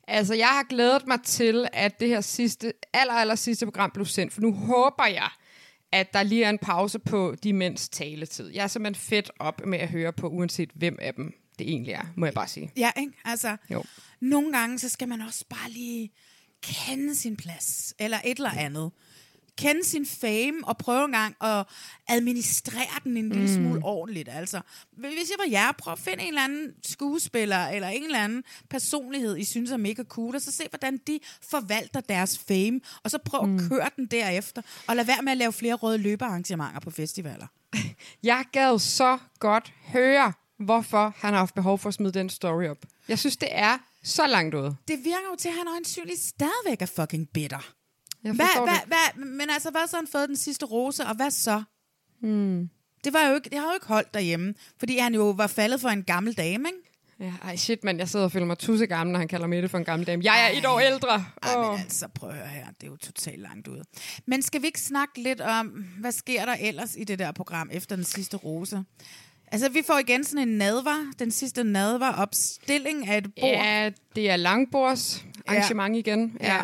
Altså, 0.08 0.34
jeg 0.34 0.48
har 0.48 0.62
glædet 0.62 1.06
mig 1.06 1.22
til, 1.22 1.68
at 1.72 2.00
det 2.00 2.08
her 2.08 2.20
sidste, 2.20 2.72
aller, 2.92 3.14
aller 3.14 3.34
sidste 3.34 3.66
program 3.66 3.90
blev 3.90 4.06
sendt, 4.06 4.32
for 4.32 4.40
nu 4.40 4.52
håber 4.52 5.06
jeg, 5.06 5.28
at 5.92 6.12
der 6.12 6.22
lige 6.22 6.44
er 6.44 6.50
en 6.50 6.58
pause 6.58 6.98
på 6.98 7.34
de 7.42 7.52
mænds 7.52 7.88
taletid. 7.88 8.48
Jeg 8.48 8.62
er 8.62 8.66
simpelthen 8.66 9.02
fedt 9.08 9.30
op 9.38 9.66
med 9.66 9.78
at 9.78 9.88
høre 9.88 10.12
på, 10.12 10.28
uanset 10.28 10.70
hvem 10.74 10.98
af 11.00 11.14
dem 11.14 11.32
det 11.58 11.68
egentlig 11.68 11.92
er, 11.92 12.04
må 12.16 12.26
jeg 12.26 12.34
bare 12.34 12.48
sige. 12.48 12.72
Ja, 12.76 12.90
ikke? 12.96 13.12
Altså, 13.24 13.56
Jo. 13.70 13.84
nogle 14.20 14.52
gange, 14.58 14.78
så 14.78 14.88
skal 14.88 15.08
man 15.08 15.20
også 15.20 15.44
bare 15.48 15.70
lige 15.70 16.12
kende 16.62 17.14
sin 17.14 17.36
plads, 17.36 17.94
eller 17.98 18.20
et 18.24 18.36
eller 18.36 18.50
andet. 18.50 18.90
Kende 19.58 19.84
sin 19.84 20.06
fame, 20.06 20.52
og 20.62 20.76
prøve 20.76 21.04
en 21.04 21.12
gang 21.12 21.36
at 21.40 21.66
administrere 22.08 23.00
den 23.04 23.16
en 23.16 23.28
lille 23.28 23.54
smule 23.54 23.80
ordentligt. 23.84 24.28
Altså, 24.32 24.60
hvis 24.96 25.30
jeg 25.30 25.38
var 25.38 25.50
jer, 25.50 25.72
prøv 25.72 25.92
at 25.92 25.98
finde 25.98 26.22
en 26.22 26.28
eller 26.28 26.44
anden 26.44 26.72
skuespiller, 26.82 27.68
eller 27.68 27.88
en 27.88 28.04
eller 28.04 28.18
anden 28.18 28.44
personlighed, 28.70 29.36
I 29.36 29.44
synes 29.44 29.70
er 29.70 29.76
mega 29.76 30.02
cool, 30.02 30.34
og 30.34 30.42
så 30.42 30.52
se, 30.52 30.64
hvordan 30.70 31.00
de 31.06 31.20
forvalter 31.50 32.00
deres 32.00 32.38
fame, 32.38 32.80
og 33.04 33.10
så 33.10 33.18
prøv 33.18 33.40
at 33.40 33.68
køre 33.68 33.88
den 33.96 34.06
derefter, 34.06 34.62
og 34.86 34.96
lad 34.96 35.04
være 35.04 35.22
med 35.22 35.32
at 35.32 35.38
lave 35.38 35.52
flere 35.52 35.74
røde 35.74 35.98
løbearrangementer 35.98 36.80
på 36.80 36.90
festivaler. 36.90 37.46
Jeg 38.22 38.44
gad 38.52 38.78
så 38.78 39.18
godt 39.38 39.72
høre 39.86 40.32
hvorfor 40.64 41.14
han 41.16 41.32
har 41.32 41.38
haft 41.38 41.54
behov 41.54 41.78
for 41.78 41.88
at 41.88 41.94
smide 41.94 42.12
den 42.12 42.30
story 42.30 42.64
op. 42.68 42.78
Jeg 43.08 43.18
synes, 43.18 43.36
det 43.36 43.48
er 43.50 43.78
så 44.02 44.26
langt 44.26 44.54
ude. 44.54 44.76
Det 44.88 44.98
virker 45.04 45.28
jo 45.30 45.36
til, 45.38 45.48
at 45.48 45.54
han 45.54 45.68
øjensynligt 45.68 46.20
stadigvæk 46.20 46.82
er 46.82 46.86
fucking 46.86 47.28
bitter. 47.28 47.72
Jeg 48.24 48.34
Hvad, 48.34 48.62
hvad, 48.64 48.78
hvad, 48.86 49.24
men 49.24 49.50
altså, 49.50 49.70
hvad 49.70 49.88
så 49.88 49.96
han 49.96 50.06
fået 50.12 50.28
den 50.28 50.36
sidste 50.36 50.66
rose, 50.66 51.06
og 51.06 51.16
hvad 51.16 51.30
så? 51.30 51.62
Hmm. 52.20 52.70
Det, 53.04 53.12
var 53.12 53.28
jo 53.28 53.34
ikke, 53.34 53.50
det 53.50 53.58
har 53.58 53.66
jo 53.66 53.74
ikke 53.74 53.86
holdt 53.86 54.14
derhjemme, 54.14 54.54
fordi 54.78 54.98
han 54.98 55.14
jo 55.14 55.30
var 55.30 55.46
faldet 55.46 55.80
for 55.80 55.88
en 55.88 56.02
gammel 56.02 56.34
dame, 56.34 56.68
ikke? 56.68 56.92
Ja, 57.20 57.32
ej 57.42 57.56
shit, 57.56 57.84
mand. 57.84 57.98
Jeg 57.98 58.08
sidder 58.08 58.24
og 58.24 58.32
føler 58.32 58.46
mig 58.46 58.58
tusse 58.58 58.86
gammel, 58.86 59.12
når 59.12 59.18
han 59.18 59.28
kalder 59.28 59.46
Mette 59.46 59.68
for 59.68 59.78
en 59.78 59.84
gammel 59.84 60.06
dame. 60.06 60.24
Jeg 60.24 60.50
er 60.52 60.58
et 60.58 60.66
år 60.66 60.80
ældre. 60.80 61.24
Ej, 61.42 61.56
Åh. 61.56 61.70
men 61.70 61.80
altså, 61.80 62.08
prøv 62.08 62.30
at 62.30 62.36
høre 62.36 62.46
her, 62.46 62.66
det 62.66 62.82
er 62.82 62.90
jo 62.90 62.96
totalt 62.96 63.40
langt 63.40 63.68
ude. 63.68 63.82
Men 64.26 64.42
skal 64.42 64.62
vi 64.62 64.66
ikke 64.66 64.80
snakke 64.80 65.22
lidt 65.22 65.40
om, 65.40 65.66
hvad 65.98 66.12
sker 66.12 66.44
der 66.44 66.56
ellers 66.60 66.96
i 66.96 67.04
det 67.04 67.18
der 67.18 67.32
program 67.32 67.68
efter 67.72 67.96
den 67.96 68.04
sidste 68.04 68.36
rose? 68.36 68.84
Altså, 69.52 69.68
vi 69.68 69.82
får 69.86 69.98
igen 69.98 70.24
sådan 70.24 70.48
en 70.48 70.58
nadvar, 70.58 71.12
den 71.18 71.30
sidste 71.30 71.64
nadvar 71.64 72.12
opstilling 72.12 73.08
af 73.08 73.18
et 73.18 73.24
bord. 73.24 73.50
Ja, 73.50 73.90
det 74.16 74.30
er 74.30 74.36
langbords 74.36 75.24
arrangement 75.46 75.96
igen. 75.96 76.36
Ja. 76.40 76.54
Ja. 76.54 76.62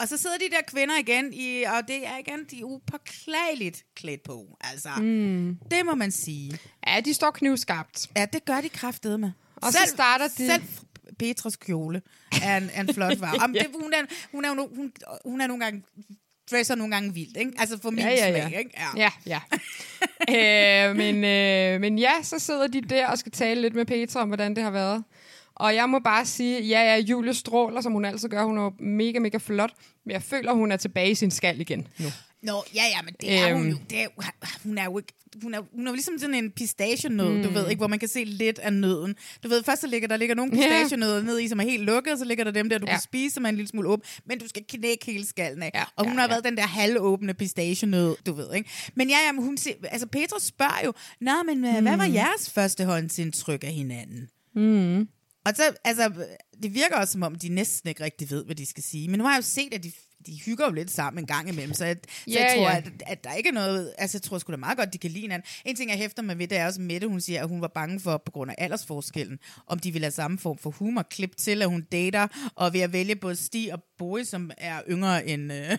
Og 0.00 0.08
så 0.08 0.16
sidder 0.16 0.36
de 0.38 0.50
der 0.50 0.62
kvinder 0.66 0.98
igen, 0.98 1.32
i, 1.32 1.62
og 1.62 1.88
det 1.88 2.06
er 2.06 2.18
igen, 2.18 2.38
de 2.50 2.60
er 2.60 2.64
upåklageligt 2.64 3.84
klædt 3.96 4.22
på. 4.22 4.56
Altså, 4.60 4.88
mm. 5.00 5.58
det 5.70 5.86
må 5.86 5.94
man 5.94 6.10
sige. 6.10 6.58
ja, 6.86 7.00
de 7.00 7.14
står 7.14 7.30
knivskarpt. 7.30 8.06
Ja, 8.16 8.24
det 8.32 8.44
gør 8.44 8.60
de 8.60 8.68
kraftede 8.68 9.18
med. 9.18 9.30
Og 9.56 9.72
så 9.72 9.78
starter 9.86 10.28
de- 10.28 10.46
Selv 10.46 10.62
Petras 11.18 11.56
kjole 11.56 12.02
er 12.42 12.56
en, 12.56 12.70
er 12.74 12.80
en 12.80 12.94
flot 12.94 13.20
var. 13.20 13.32
Om 13.44 13.52
det, 13.52 13.66
hun, 13.82 13.92
er, 13.94 14.02
hun, 14.32 14.44
er, 14.44 14.54
no- 14.54 14.76
hun, 14.76 14.92
hun 15.24 15.40
er 15.40 15.46
nogle 15.46 15.64
gange 15.64 15.82
dresser 16.50 16.74
nogle 16.74 16.94
gange 16.94 17.14
vildt, 17.14 17.36
ikke? 17.36 17.52
Altså 17.58 17.78
for 17.78 17.90
min 17.90 17.98
Ja, 17.98 18.08
ja, 18.08 18.28
ja. 18.30 18.48
smag, 18.48 18.58
ikke? 18.58 18.70
Ja, 18.96 19.10
ja. 19.26 19.40
øh, 20.90 20.96
men, 20.96 21.24
øh, 21.24 21.80
men 21.80 21.98
ja, 21.98 22.12
så 22.22 22.38
sidder 22.38 22.66
de 22.66 22.80
der 22.80 23.06
og 23.08 23.18
skal 23.18 23.32
tale 23.32 23.60
lidt 23.60 23.74
med 23.74 23.86
Petra 23.86 24.20
om, 24.20 24.28
hvordan 24.28 24.56
det 24.56 24.64
har 24.64 24.70
været. 24.70 25.04
Og 25.60 25.74
jeg 25.74 25.88
må 25.88 25.98
bare 25.98 26.26
sige, 26.26 26.62
ja, 26.62 26.80
ja, 26.80 26.96
Julie 27.00 27.34
stråler, 27.34 27.80
som 27.80 27.92
hun 27.92 28.04
altid 28.04 28.28
gør. 28.28 28.44
Hun 28.44 28.58
er 28.58 28.82
mega, 28.82 29.18
mega 29.18 29.38
flot. 29.38 29.72
Men 30.06 30.12
jeg 30.12 30.22
føler, 30.22 30.52
hun 30.52 30.72
er 30.72 30.76
tilbage 30.76 31.10
i 31.10 31.14
sin 31.14 31.30
skal 31.30 31.60
igen 31.60 31.86
nu. 31.98 32.06
Nå, 32.42 32.64
ja, 32.74 32.82
ja, 32.96 33.02
men 33.04 33.14
det 33.20 33.34
er 33.38 33.54
hun 33.54 33.62
Øhm. 33.62 33.70
jo. 33.70 33.76
Det 33.90 34.02
er, 34.02 34.08
hun 34.64 34.78
er 34.78 34.84
jo 34.84 34.98
ikke... 34.98 35.12
Hun 35.42 35.54
er, 35.54 35.60
hun 35.74 35.86
er 35.86 35.92
ligesom 35.92 36.18
sådan 36.18 36.34
en 36.34 36.50
pistachienød, 36.50 37.36
mm. 37.36 37.42
du 37.42 37.48
ved, 37.50 37.68
ikke, 37.68 37.80
hvor 37.80 37.86
man 37.86 37.98
kan 37.98 38.08
se 38.08 38.24
lidt 38.24 38.58
af 38.58 38.72
nøden. 38.72 39.14
Du 39.44 39.48
ved, 39.48 39.62
først 39.62 39.80
så 39.80 39.86
ligger 39.86 40.08
der 40.08 40.16
ligger 40.16 40.34
nogle 40.34 40.52
Ja. 40.56 40.62
pistachienødder 40.62 41.22
ned 41.22 41.40
i, 41.40 41.48
som 41.48 41.60
er 41.60 41.64
helt 41.64 41.82
lukket, 41.82 42.12
og 42.12 42.18
så 42.18 42.24
ligger 42.24 42.44
der 42.44 42.50
dem 42.50 42.68
der, 42.68 42.78
du 42.78 42.86
Ja. 42.86 42.92
kan 42.92 43.00
spise, 43.00 43.34
som 43.34 43.44
er 43.44 43.48
en 43.48 43.56
lille 43.56 43.68
smule 43.68 43.88
åben, 43.88 44.04
men 44.26 44.38
du 44.38 44.48
skal 44.48 44.62
knække 44.68 45.06
hele 45.06 45.26
skallen 45.26 45.62
af. 45.62 45.70
Ja, 45.74 45.84
og 45.96 46.04
hun 46.04 46.12
ja, 46.14 46.20
har 46.20 46.28
ja. 46.28 46.32
været 46.32 46.44
den 46.44 46.56
der 46.56 46.66
halvåbne 46.66 47.34
pistachienød, 47.34 48.16
du 48.26 48.32
ved, 48.32 48.54
ikke? 48.54 48.70
Men 48.94 49.08
ja, 49.10 49.16
ja, 49.26 49.32
men 49.32 49.44
hun 49.44 49.56
siger, 49.56 49.76
altså 49.90 50.06
Petra 50.06 50.36
spørger 50.40 50.80
jo, 50.84 50.92
Nå, 51.20 51.32
men 51.46 51.58
mm. 51.58 51.82
hvad 51.82 51.96
var 51.96 52.04
jeres 52.06 52.50
førstehåndsindtryk 52.50 53.64
af 53.64 53.72
hinanden? 53.72 54.28
Og 55.48 55.56
så, 55.56 55.74
altså, 55.84 56.26
det 56.62 56.74
virker 56.74 56.96
også 56.96 57.12
som 57.12 57.22
om, 57.22 57.34
de 57.34 57.48
næsten 57.48 57.88
ikke 57.88 58.04
rigtig 58.04 58.30
ved, 58.30 58.44
hvad 58.44 58.54
de 58.54 58.66
skal 58.66 58.82
sige. 58.82 59.08
Men 59.08 59.18
nu 59.18 59.24
har 59.24 59.32
jeg 59.32 59.38
jo 59.38 59.42
set, 59.42 59.74
at 59.74 59.82
de, 59.82 59.92
de 60.28 60.40
hygger 60.44 60.66
jo 60.66 60.72
lidt 60.72 60.90
sammen 60.90 61.22
en 61.22 61.26
gang 61.26 61.48
imellem, 61.48 61.74
så 61.74 61.84
jeg, 61.84 61.96
så 62.04 62.30
Ja, 62.30 62.40
jeg 62.44 62.54
tror, 62.56 62.68
ja. 62.70 62.76
at, 62.76 62.84
at 63.06 63.24
der 63.24 63.32
ikke 63.32 63.48
er 63.48 63.52
noget... 63.52 63.94
Altså, 63.98 64.18
jeg 64.18 64.22
tror 64.22 64.38
sgu 64.38 64.52
da 64.52 64.56
meget 64.56 64.78
godt, 64.78 64.92
de 64.92 64.98
kan 64.98 65.10
lide 65.10 65.20
hinanden. 65.20 65.48
En 65.64 65.76
ting, 65.76 65.90
jeg 65.90 65.98
hæfter 65.98 66.22
mig 66.22 66.38
ved, 66.38 66.48
det 66.48 66.58
er 66.58 66.66
også 66.66 66.80
Mette, 66.80 67.08
hun 67.08 67.20
siger, 67.20 67.42
at 67.42 67.48
hun 67.48 67.60
var 67.60 67.68
bange 67.74 68.00
for, 68.00 68.22
på 68.26 68.32
grund 68.32 68.50
af 68.50 68.54
aldersforskellen, 68.58 69.38
om 69.66 69.78
de 69.78 69.92
ville 69.92 70.04
have 70.04 70.12
samme 70.12 70.38
form 70.38 70.58
for 70.58 70.70
humor. 70.70 71.02
Klip 71.02 71.36
til, 71.36 71.62
at 71.62 71.68
hun 71.68 71.82
dater, 71.92 72.26
og 72.54 72.72
ved 72.72 72.80
at 72.80 72.92
vælge 72.92 73.16
både 73.16 73.36
Stig 73.36 73.72
og 73.74 73.82
Boje, 73.98 74.24
som 74.24 74.50
er 74.58 74.80
yngre 74.90 75.26
end, 75.26 75.52
øh, 75.52 75.78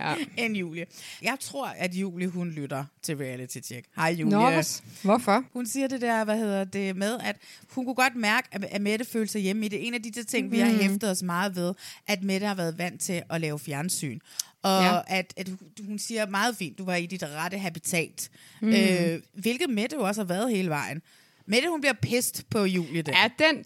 Ja. 0.00 0.14
end 0.36 0.56
Julie. 0.56 0.86
Jeg 1.22 1.36
tror, 1.40 1.66
at 1.66 1.94
Julie, 1.94 2.28
hun 2.28 2.50
lytter 2.50 2.84
til 3.02 3.16
reality 3.16 3.58
check. 3.64 3.86
Hej, 3.96 4.08
Julie. 4.08 4.30
Nå, 4.38 4.50
hvor- 4.50 4.80
hvorfor? 5.02 5.44
Hun 5.52 5.66
siger 5.66 5.86
det 5.88 6.00
der, 6.00 6.24
hvad 6.24 6.38
hedder 6.38 6.64
det, 6.64 6.96
med, 6.96 7.18
at 7.24 7.36
hun 7.70 7.84
kunne 7.84 7.94
godt 7.94 8.16
mærke, 8.16 8.48
at, 8.52 8.64
at 8.64 8.80
Mette 8.80 9.04
følte 9.04 9.32
sig 9.32 9.40
hjemme 9.42 9.66
i 9.66 9.68
det. 9.68 9.86
En 9.86 9.94
af 9.94 10.02
de 10.02 10.10
der 10.10 10.22
ting, 10.24 10.46
mm. 10.46 10.52
vi 10.52 10.58
har 10.58 10.70
hæftet 10.70 11.10
os 11.10 11.22
meget 11.22 11.56
ved, 11.56 11.74
at 12.06 12.22
Mette 12.22 12.46
har 12.46 12.54
været 12.54 12.78
vant 12.78 13.00
til 13.02 13.22
at 13.30 13.40
lave 13.40 13.55
fjernsyn. 13.58 14.18
Og 14.62 14.82
Ja. 14.82 15.00
at, 15.06 15.34
at 15.36 15.48
hun- 15.86 15.98
siger 15.98 16.26
meget 16.26 16.56
fint, 16.56 16.78
du 16.78 16.84
var 16.84 16.94
i 16.94 17.06
dit 17.06 17.22
rette 17.22 17.58
habitat. 17.58 18.28
Mm. 18.62 18.68
Øh, 18.68 19.20
hvilket 19.32 19.70
Mette 19.70 19.96
jo 19.96 20.02
også 20.02 20.20
har 20.20 20.26
været 20.26 20.50
hele 20.50 20.68
vejen. 20.70 21.02
Mette, 21.46 21.68
hun 21.68 21.80
bliver 21.80 21.94
pist 22.02 22.44
på 22.50 22.64
Julie 22.64 23.02
der. 23.02 23.12
Ja, 23.22 23.44
den, 23.46 23.64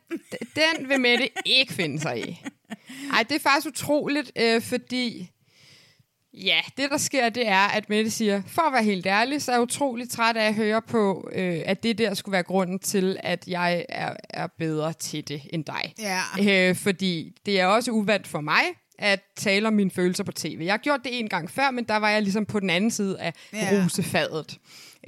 den 0.56 0.88
vil 0.88 1.00
Mette 1.00 1.28
ikke 1.46 1.72
finde 1.72 2.00
sig 2.00 2.28
i. 2.28 2.40
Ej, 3.12 3.22
det 3.28 3.34
er 3.34 3.40
faktisk 3.40 3.66
utroligt, 3.66 4.32
øh, 4.36 4.62
fordi... 4.62 5.30
Ja, 6.34 6.60
det 6.76 6.90
der 6.90 6.96
sker, 6.98 7.28
det 7.28 7.48
er, 7.48 7.68
at 7.68 7.88
Mette 7.88 8.10
siger, 8.10 8.42
for 8.46 8.62
at 8.62 8.72
være 8.72 8.84
helt 8.84 9.06
ærlig, 9.06 9.42
så 9.42 9.52
er 9.52 9.56
jeg 9.56 9.62
utrolig 9.62 10.10
træt 10.10 10.36
af 10.36 10.46
at 10.46 10.54
høre 10.54 10.82
på, 10.82 11.30
øh, 11.32 11.60
at 11.66 11.82
det 11.82 11.98
der 11.98 12.14
skulle 12.14 12.32
være 12.32 12.42
grunden 12.42 12.78
til, 12.78 13.16
at 13.22 13.44
jeg 13.48 13.86
er, 13.88 14.16
er 14.30 14.46
bedre 14.46 14.92
til 14.92 15.28
det 15.28 15.42
end 15.52 15.64
dig. 15.64 15.94
Ja. 15.98 16.20
Øh, 16.70 16.76
fordi 16.76 17.32
det 17.46 17.60
er 17.60 17.66
også 17.66 17.90
uvandt 17.90 18.26
for 18.26 18.40
mig 18.40 18.62
at 19.00 19.20
tale 19.36 19.68
om 19.68 19.74
mine 19.74 19.90
følelser 19.90 20.24
på 20.24 20.32
tv. 20.32 20.58
Jeg 20.62 20.72
har 20.72 20.78
gjort 20.78 21.00
det 21.04 21.18
en 21.18 21.28
gang 21.28 21.50
før, 21.50 21.70
men 21.70 21.84
der 21.84 21.96
var 21.96 22.10
jeg 22.10 22.22
ligesom 22.22 22.46
på 22.46 22.60
den 22.60 22.70
anden 22.70 22.90
side 22.90 23.20
af 23.20 23.32
Ja. 23.52 23.68
rusefadet. 23.84 24.58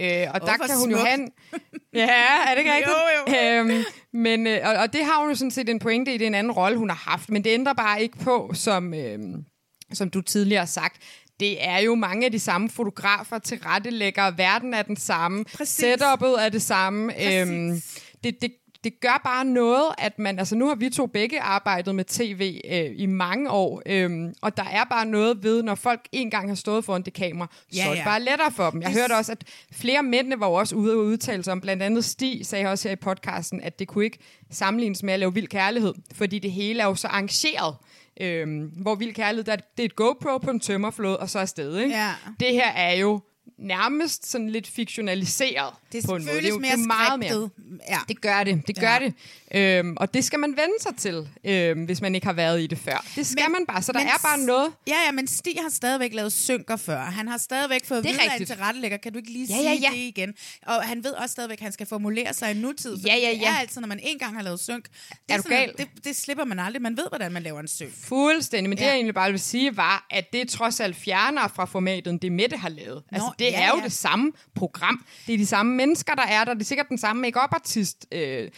Øh, 0.00 0.06
og 0.34 0.40
der 0.40 0.56
hvor 0.56 0.66
kan 0.66 0.78
hun 0.78 0.90
jo 0.90 0.96
have 0.96 1.14
en, 1.14 1.28
Ja, 1.94 2.08
er 2.46 2.50
det 2.50 2.58
ikke 2.58 2.72
rigtigt? 2.72 2.96
Jo, 3.28 3.32
jo. 3.32 3.70
Øhm, 3.74 3.84
men, 4.12 4.46
øh, 4.46 4.58
og, 4.64 4.74
og 4.74 4.92
det 4.92 5.04
har 5.04 5.20
hun 5.20 5.28
jo 5.28 5.34
sådan 5.34 5.50
set 5.50 5.68
en 5.68 5.78
pointe 5.78 6.10
i, 6.14 6.18
det 6.18 6.22
er 6.22 6.26
en 6.26 6.34
anden 6.34 6.52
rolle, 6.52 6.78
hun 6.78 6.88
har 6.90 7.10
haft. 7.10 7.30
Men 7.30 7.44
det 7.44 7.50
ændrer 7.50 7.72
bare 7.72 8.02
ikke 8.02 8.18
på, 8.18 8.50
som, 8.54 8.94
øhm, 8.94 9.44
som 9.92 10.10
du 10.10 10.20
tidligere 10.20 10.58
har 10.60 10.66
sagt, 10.66 11.02
det 11.40 11.64
er 11.66 11.78
jo 11.78 11.94
mange 11.94 12.26
af 12.26 12.32
de 12.32 12.38
samme 12.40 12.70
fotografer, 12.70 13.38
tilrettelægger, 13.38 14.30
verden 14.30 14.74
er 14.74 14.82
den 14.82 14.96
samme, 14.96 15.44
Præcis. 15.44 15.74
setupet 15.76 16.44
er 16.44 16.48
det 16.48 16.62
samme. 16.62 17.12
Øhm, 17.40 17.82
det, 18.24 18.36
det, 18.42 18.52
det 18.84 19.00
gør 19.00 19.20
bare 19.24 19.44
noget, 19.44 19.84
at 19.98 20.18
man, 20.18 20.38
altså 20.38 20.56
nu 20.56 20.66
har 20.68 20.74
vi 20.74 20.90
to 20.90 21.06
begge 21.06 21.40
arbejdet 21.40 21.94
med 21.94 22.04
tv 22.04 22.60
øh, 22.70 22.90
i 22.96 23.06
mange 23.06 23.50
år, 23.50 23.82
øhm, 23.86 24.34
og 24.40 24.56
der 24.56 24.64
er 24.64 24.84
bare 24.84 25.06
noget 25.06 25.42
ved, 25.42 25.62
når 25.62 25.74
folk 25.74 26.00
en 26.12 26.30
gang 26.30 26.48
har 26.48 26.54
stået 26.54 26.84
foran 26.84 27.02
det 27.02 27.12
kamera, 27.12 27.48
Ja, 27.74 27.82
så 27.82 27.88
er 27.88 27.92
det 27.92 27.98
ja. 27.98 28.04
bare 28.04 28.20
lettere 28.20 28.50
for 28.52 28.70
dem. 28.70 28.82
Jeg 28.82 28.92
hørte 28.92 29.12
også, 29.12 29.32
at 29.32 29.44
flere 29.72 30.02
mændene 30.02 30.40
var 30.40 30.46
også 30.46 30.76
ude 30.76 30.92
og 30.92 30.98
udtale 30.98 31.44
sig 31.44 31.52
om, 31.52 31.60
blandt 31.60 31.82
andet 31.82 32.04
Stig 32.04 32.46
sagde 32.46 32.66
også 32.66 32.88
her 32.88 32.92
i 32.92 32.96
podcasten, 32.96 33.60
at 33.60 33.78
det 33.78 33.88
kunne 33.88 34.04
ikke 34.04 34.18
sammenlignes 34.50 35.02
med 35.02 35.12
at 35.14 35.20
lave 35.20 35.34
vild 35.34 35.48
kærlighed, 35.48 35.94
fordi 36.14 36.38
det 36.38 36.52
hele 36.52 36.82
er 36.82 36.86
jo 36.86 36.94
så 36.94 37.08
arrangeret. 37.08 37.74
Øhm, 38.20 38.60
hvor 38.64 38.94
vild 38.94 39.14
kærlighed, 39.14 39.44
der 39.44 39.52
er, 39.52 39.56
det 39.56 39.82
er 39.82 39.84
et 39.84 39.96
GoPro 39.96 40.38
på 40.38 40.50
en 40.50 40.60
tømmerflåde, 40.60 41.18
og 41.18 41.30
så 41.30 41.38
er 41.38 41.44
stedet. 41.44 41.80
Ikke? 41.82 41.96
Ja. 41.96 42.10
Det 42.40 42.52
her 42.52 42.70
er 42.70 42.92
jo 42.92 43.20
nærmest 43.62 44.30
sådan 44.30 44.50
lidt 44.50 44.66
fiktionaliseret 44.66 45.74
Det 45.92 46.04
på 46.04 46.14
en 46.16 46.24
måde. 46.24 46.34
føles 46.34 46.50
jo- 46.50 46.58
mere 46.58 46.76
det 46.76 46.82
er 46.82 46.86
meget 46.86 47.18
mere. 47.18 47.28
skriptet. 47.28 47.50
Ja. 47.88 47.98
Det 48.08 48.20
gør 48.20 48.44
det, 48.44 48.66
det 48.66 48.76
gør 48.80 48.92
Ja. 48.92 48.98
det. 48.98 49.14
Øhm, 49.54 49.96
og 49.96 50.14
det 50.14 50.24
skal 50.24 50.38
man 50.38 50.50
vende 50.50 50.74
sig 50.80 50.96
til, 50.96 51.28
øhm, 51.44 51.84
hvis 51.84 52.00
man 52.00 52.14
ikke 52.14 52.26
har 52.26 52.34
været 52.34 52.62
i 52.62 52.66
det 52.66 52.78
før. 52.78 53.06
Det 53.16 53.26
skal 53.26 53.42
Men- 53.46 53.52
man 53.52 53.66
bare, 53.66 53.82
så 53.82 53.92
der 53.92 54.00
er 54.00 54.18
bare 54.22 54.38
noget. 54.38 54.72
Ja, 54.86 54.94
ja, 55.06 55.12
men 55.12 55.26
Stig 55.26 55.56
har 55.62 55.70
stadigvæk 55.70 56.14
lavet 56.14 56.32
synker 56.32 56.76
før. 56.76 57.00
Han 57.00 57.28
har 57.28 57.38
stadigvæk 57.38 57.84
fået 57.86 58.06
er 58.06 58.08
af 58.08 58.14
en 58.24 58.30
rigtigt. 58.32 58.50
tilrettelægger. 58.50 58.96
Kan 58.96 59.12
du 59.12 59.18
ikke 59.18 59.30
lige 59.32 59.46
Ja, 59.50 59.54
sige 59.56 59.68
ja, 59.70 59.74
ja. 59.74 59.88
det 59.90 59.96
igen? 59.96 60.34
Og 60.66 60.82
han 60.82 61.04
ved 61.04 61.10
også 61.12 61.32
stadigvæk, 61.32 61.58
at 61.58 61.62
han 61.62 61.72
skal 61.72 61.86
formulere 61.86 62.34
sig 62.34 62.50
i 62.50 62.54
nutid. 62.54 62.96
fordi 62.98 63.08
Ja, 63.08 63.16
ja, 63.16 63.30
Det 63.34 63.40
ja. 63.40 63.50
er 63.54 63.58
altid, 63.58 63.80
når 63.80 63.88
man 63.88 64.00
en 64.02 64.18
gang 64.18 64.34
har 64.36 64.42
lavet 64.42 64.60
synk. 64.60 64.84
Det 64.84 65.18
Er 65.28 65.36
du 65.36 65.42
sådan? 65.42 65.68
Det, 65.78 65.88
det 66.04 66.16
slipper 66.16 66.44
man 66.44 66.58
aldrig. 66.58 66.82
Man 66.82 66.96
ved, 66.96 67.04
hvordan 67.08 67.32
man 67.32 67.42
laver 67.42 67.60
en 67.60 67.68
synk. 67.68 67.90
Fuldstændig, 68.04 68.68
men 68.68 68.78
ja. 68.78 68.80
det 68.80 68.86
Ja. 68.86 68.90
jeg 68.90 68.96
egentlig 68.96 69.14
bare 69.14 69.30
vil 69.30 69.40
sige 69.40 69.76
var, 69.76 70.06
at 70.10 70.32
det 70.32 70.48
trods 70.48 70.80
alt 70.80 70.96
fjerner 70.96 71.48
fra 71.48 71.64
formatet, 71.64 72.22
det 72.22 72.32
Mette 72.32 72.56
har 72.56 72.68
lavet. 72.68 73.02
altså 73.12 73.32
det 73.38 73.44
ja, 73.44 73.62
er 73.62 73.68
jo 73.68 73.76
ja. 73.78 73.84
det 73.84 73.92
samme 73.92 74.32
program. 74.54 75.04
Det 75.26 75.32
er 75.34 75.38
de 75.38 75.46
samme 75.46 75.74
mennesker, 75.76 76.14
der 76.14 76.22
er 76.26 76.44
der. 76.44 76.54
Det 76.54 76.60
er 76.60 76.64
sikkert 76.64 76.88
den 76.88 76.98
samme 76.98 77.22
make-up 77.22 77.48
artist, 77.52 78.06
øh, 78.12 78.50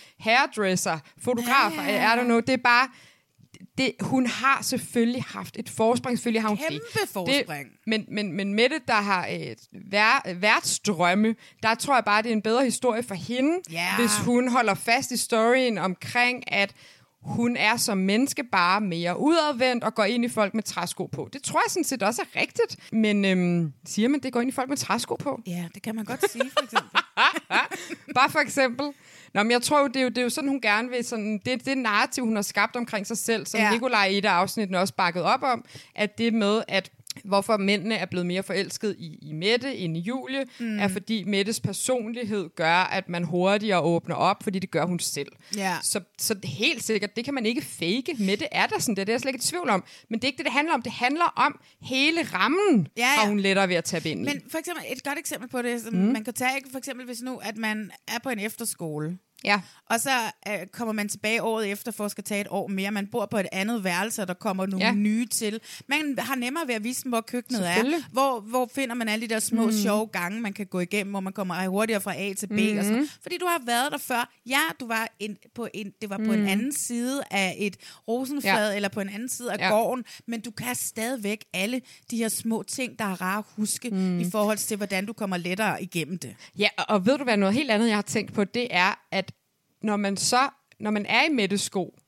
hairdresser, 0.91 1.11
fotografer, 1.25 1.83
Ja, 1.83 1.93
ja. 1.93 2.13
er 2.13 2.17
der 2.17 2.25
noget. 2.25 2.47
Det 2.47 2.53
er 2.53 2.57
bare... 2.65 2.89
Det, 3.79 3.93
hun 4.01 4.27
har 4.27 4.63
selvfølgelig 4.63 5.23
haft 5.23 5.57
et 5.59 5.69
forspring. 5.69 6.19
Selvfølgelig 6.19 6.43
har 6.43 6.49
hun 6.49 6.59
Kæmpe 6.59 6.85
det. 6.93 7.09
forspring. 7.09 7.49
Det, 7.69 7.77
men, 7.87 8.05
men, 8.09 8.33
men 8.33 8.55
Mette, 8.55 8.81
der 8.89 8.95
har 8.95 9.27
et 9.27 9.59
vær, 9.91 10.35
værtsdrømme, 10.35 11.35
der 11.63 11.75
tror 11.75 11.95
jeg 11.95 12.05
bare, 12.05 12.23
det 12.23 12.29
er 12.29 12.33
en 12.33 12.43
bedre 12.43 12.65
historie 12.65 13.03
for 13.03 13.15
hende, 13.15 13.59
Ja. 13.71 13.97
hvis 13.99 14.17
hun 14.19 14.49
holder 14.49 14.75
fast 14.75 15.11
i 15.11 15.17
storyen 15.17 15.79
omkring, 15.79 16.53
at 16.53 16.75
hun 17.25 17.57
er 17.57 17.77
som 17.77 17.99
menneske 17.99 18.45
bare 18.45 18.81
mere 18.81 19.21
udadvendt 19.21 19.85
og 19.85 19.95
går 19.95 20.05
ind 20.05 20.25
i 20.25 20.29
folk 20.29 20.55
med 20.55 20.63
træsko 20.63 21.07
på. 21.07 21.29
Det 21.33 21.43
tror 21.43 21.61
jeg 21.67 21.71
sådan 21.71 21.85
set 21.85 22.03
også 22.03 22.23
er 22.23 22.41
rigtigt. 22.41 22.93
Men 22.93 23.25
øhm, 23.25 23.73
siger 23.87 24.09
man, 24.09 24.21
det 24.21 24.33
går 24.33 24.41
ind 24.41 24.49
i 24.49 24.53
folk 24.53 24.69
med 24.69 24.77
træsko 24.77 25.15
på? 25.15 25.41
Ja, 25.47 25.65
det 25.75 25.83
kan 25.83 25.97
man 25.97 26.05
godt 26.05 26.31
sige, 26.31 26.51
for 26.51 26.65
eksempel. 26.65 26.91
Bare 28.15 28.31
for 28.31 28.39
eksempel. 28.39 28.87
Nå, 29.35 29.43
men 29.43 29.51
jeg 29.51 29.63
tror 29.63 29.81
jo, 29.81 29.87
det 29.87 29.97
er 29.97 30.03
jo, 30.03 30.09
det 30.09 30.19
er 30.19 30.23
jo 30.23 30.29
sådan, 30.29 30.49
hun 30.49 30.61
gerne 30.61 30.89
vil, 30.89 31.05
sådan, 31.05 31.41
det, 31.45 31.67
det 31.67 31.79
narrativ, 31.79 32.25
hun 32.25 32.35
har 32.35 32.43
skabt 32.43 32.77
omkring 32.77 33.07
sig 33.07 33.19
selv, 33.19 33.47
som 33.47 33.61
ja. 33.61 33.71
Nikolaj 33.71 34.07
i 34.07 34.19
et 34.19 34.25
af 34.25 34.31
afsnittene 34.31 34.79
også 34.79 34.95
bakket 34.95 35.23
op 35.23 35.43
om, 35.43 35.65
at 35.95 36.19
det 36.19 36.35
med, 36.35 36.63
at 36.69 36.91
hvorfor 37.25 37.57
mændene 37.57 37.95
er 37.95 38.07
blevet 38.07 38.27
mere 38.27 38.43
forelsket 38.43 38.97
i, 38.99 39.19
i 39.23 39.33
Mette 39.33 39.77
end 39.77 39.97
i 39.97 40.01
Julie, 40.01 40.45
mm. 40.59 40.79
er 40.79 40.89
fordi 40.89 41.25
Mettes 41.25 41.61
personlighed 41.61 42.51
gør, 42.57 42.75
at 42.75 43.09
man 43.09 43.25
hurtigere 43.25 43.81
åbner 43.81 44.15
op, 44.15 44.43
fordi 44.43 44.59
det 44.59 44.71
gør 44.71 44.85
hun 44.85 44.99
selv. 44.99 45.29
Ja. 45.57 45.77
Så, 45.83 46.01
så 46.19 46.37
helt 46.45 46.83
sikkert, 46.85 47.17
det 47.17 47.25
kan 47.25 47.35
man 47.35 47.47
ikke 47.47 47.63
fake. 47.63 48.17
Mette 48.19 48.47
er 48.53 48.67
der 48.67 48.79
sådan, 48.79 48.97
det 48.97 49.09
er 49.09 49.13
jeg 49.13 49.21
slet 49.21 49.35
ikke 49.35 49.43
i 49.43 49.47
tvivl 49.47 49.71
om. 49.71 49.85
Men 50.11 50.19
det 50.19 50.25
er 50.25 50.29
ikke 50.29 50.39
det, 50.39 50.45
det 50.45 50.53
handler 50.53 50.75
om. 50.75 50.83
Det 50.83 50.93
handler 50.93 51.25
om 51.37 51.61
hele 51.83 52.23
rammen, 52.23 52.89
Ja, 52.97 53.03
ja. 53.03 53.07
har 53.07 53.29
hun 53.29 53.41
lettere 53.41 53.69
ved 53.69 53.77
at 53.77 53.85
tabe 53.85 54.11
ind 54.11 54.21
i. 54.21 54.25
Men 54.25 54.43
for 54.51 54.59
eksempel, 54.59 54.85
et 54.93 55.05
godt 55.05 55.19
eksempel 55.19 55.49
på 55.49 55.63
det, 55.63 55.83
som 55.83 55.95
mm. 55.95 56.01
man 56.01 56.25
kan 56.25 56.35
tage, 56.35 56.61
for 56.71 56.79
eksempel 56.79 57.07
hvis 57.07 57.23
nu, 57.23 57.37
at 57.37 57.57
man 57.57 57.91
er 58.09 58.19
på 58.23 58.29
en 58.29 58.39
efterskole, 58.39 59.19
Ja. 59.45 59.61
og 59.91 60.01
så 60.01 60.11
øh, 60.49 60.67
kommer 60.73 60.93
man 60.93 61.09
tilbage 61.09 61.43
året 61.43 61.71
efter 61.71 61.93
for 61.93 62.05
at 62.05 62.11
skal 62.11 62.25
tage 62.25 62.41
et 62.41 62.47
år 62.51 62.67
mere. 62.69 62.91
Man 62.91 63.07
bor 63.07 63.27
på 63.27 63.39
et 63.39 63.47
andet 63.53 63.85
værelse, 63.85 64.23
og 64.23 64.29
der 64.29 64.35
kommer 64.35 64.67
nogle 64.67 64.87
Ja. 64.87 64.93
nye 64.93 65.27
til. 65.27 65.61
Man 65.89 66.15
har 66.19 66.35
nemmere 66.35 66.67
ved 66.69 66.75
at 66.75 66.85
vise 66.85 67.05
dem, 67.05 67.11
hvor 67.13 67.21
køkkenet 67.21 67.69
er. 67.69 68.03
Hvor, 68.13 68.41
hvor 68.41 68.71
finder 68.75 68.95
man 68.95 69.09
alle 69.09 69.29
de 69.29 69.35
der 69.35 69.41
små, 69.41 69.67
mm. 69.67 69.73
sjove 69.73 70.07
gange, 70.07 70.41
man 70.41 70.53
kan 70.53 70.67
gå 70.67 70.81
igennem, 70.81 71.11
hvor 71.13 71.21
man 71.21 71.33
kommer 71.33 71.67
hurtigere 71.69 72.01
fra 72.01 72.17
A 72.17 72.33
til 72.33 72.47
B. 72.47 72.51
Mm. 72.53 72.79
Og 72.79 72.85
sådan. 72.85 73.09
Fordi 73.23 73.39
du 73.39 73.47
har 73.47 73.63
været 73.67 73.93
der 73.93 73.99
før. 73.99 74.33
Ja, 74.47 74.61
du 74.81 74.87
var 74.87 75.09
en, 75.19 75.37
på 75.55 75.69
en, 75.75 75.93
det 76.01 76.11
var 76.11 76.17
på 76.17 76.23
mm. 76.23 76.31
en 76.33 76.49
anden 76.49 76.73
side 76.73 77.23
af 77.31 77.55
et 77.59 77.77
rosenflad, 78.09 78.71
ja. 78.71 78.77
eller 78.77 78.89
på 78.89 79.01
en 79.01 79.09
anden 79.09 79.29
side 79.29 79.53
af 79.53 79.59
Ja. 79.59 79.69
gården, 79.69 80.05
men 80.27 80.41
du 80.41 80.51
kan 80.51 80.75
stadigvæk 80.75 81.45
alle 81.55 81.81
de 82.11 82.17
her 82.17 82.29
små 82.29 82.63
ting, 82.63 82.99
der 82.99 83.05
er 83.05 83.21
rare 83.23 83.39
at 83.39 83.45
huske, 83.57 83.91
mm. 83.91 84.21
i 84.21 84.31
forhold 84.31 84.59
til, 84.59 84.77
hvordan 84.77 85.07
du 85.07 85.13
kommer 85.13 85.37
lettere 85.37 85.83
igennem 85.83 86.19
det. 86.19 86.37
Ja, 86.59 86.69
og 86.89 87.07
ved 87.07 87.19
du 87.19 87.25
hvad, 87.25 87.37
noget 87.37 87.55
helt 87.55 87.71
andet, 87.71 87.89
jeg 87.89 87.97
har 87.97 88.03
tænkt 88.03 88.33
på, 88.33 88.45
det 88.45 88.67
er, 88.71 89.01
at 89.11 89.33
når 89.85 89.97
man 89.97 90.17
så, 90.17 90.49
når 90.81 90.91
man 90.91 91.07
er 91.07 91.23
i 91.25 91.29
Mettes 91.33 91.61
sko, 91.61 91.99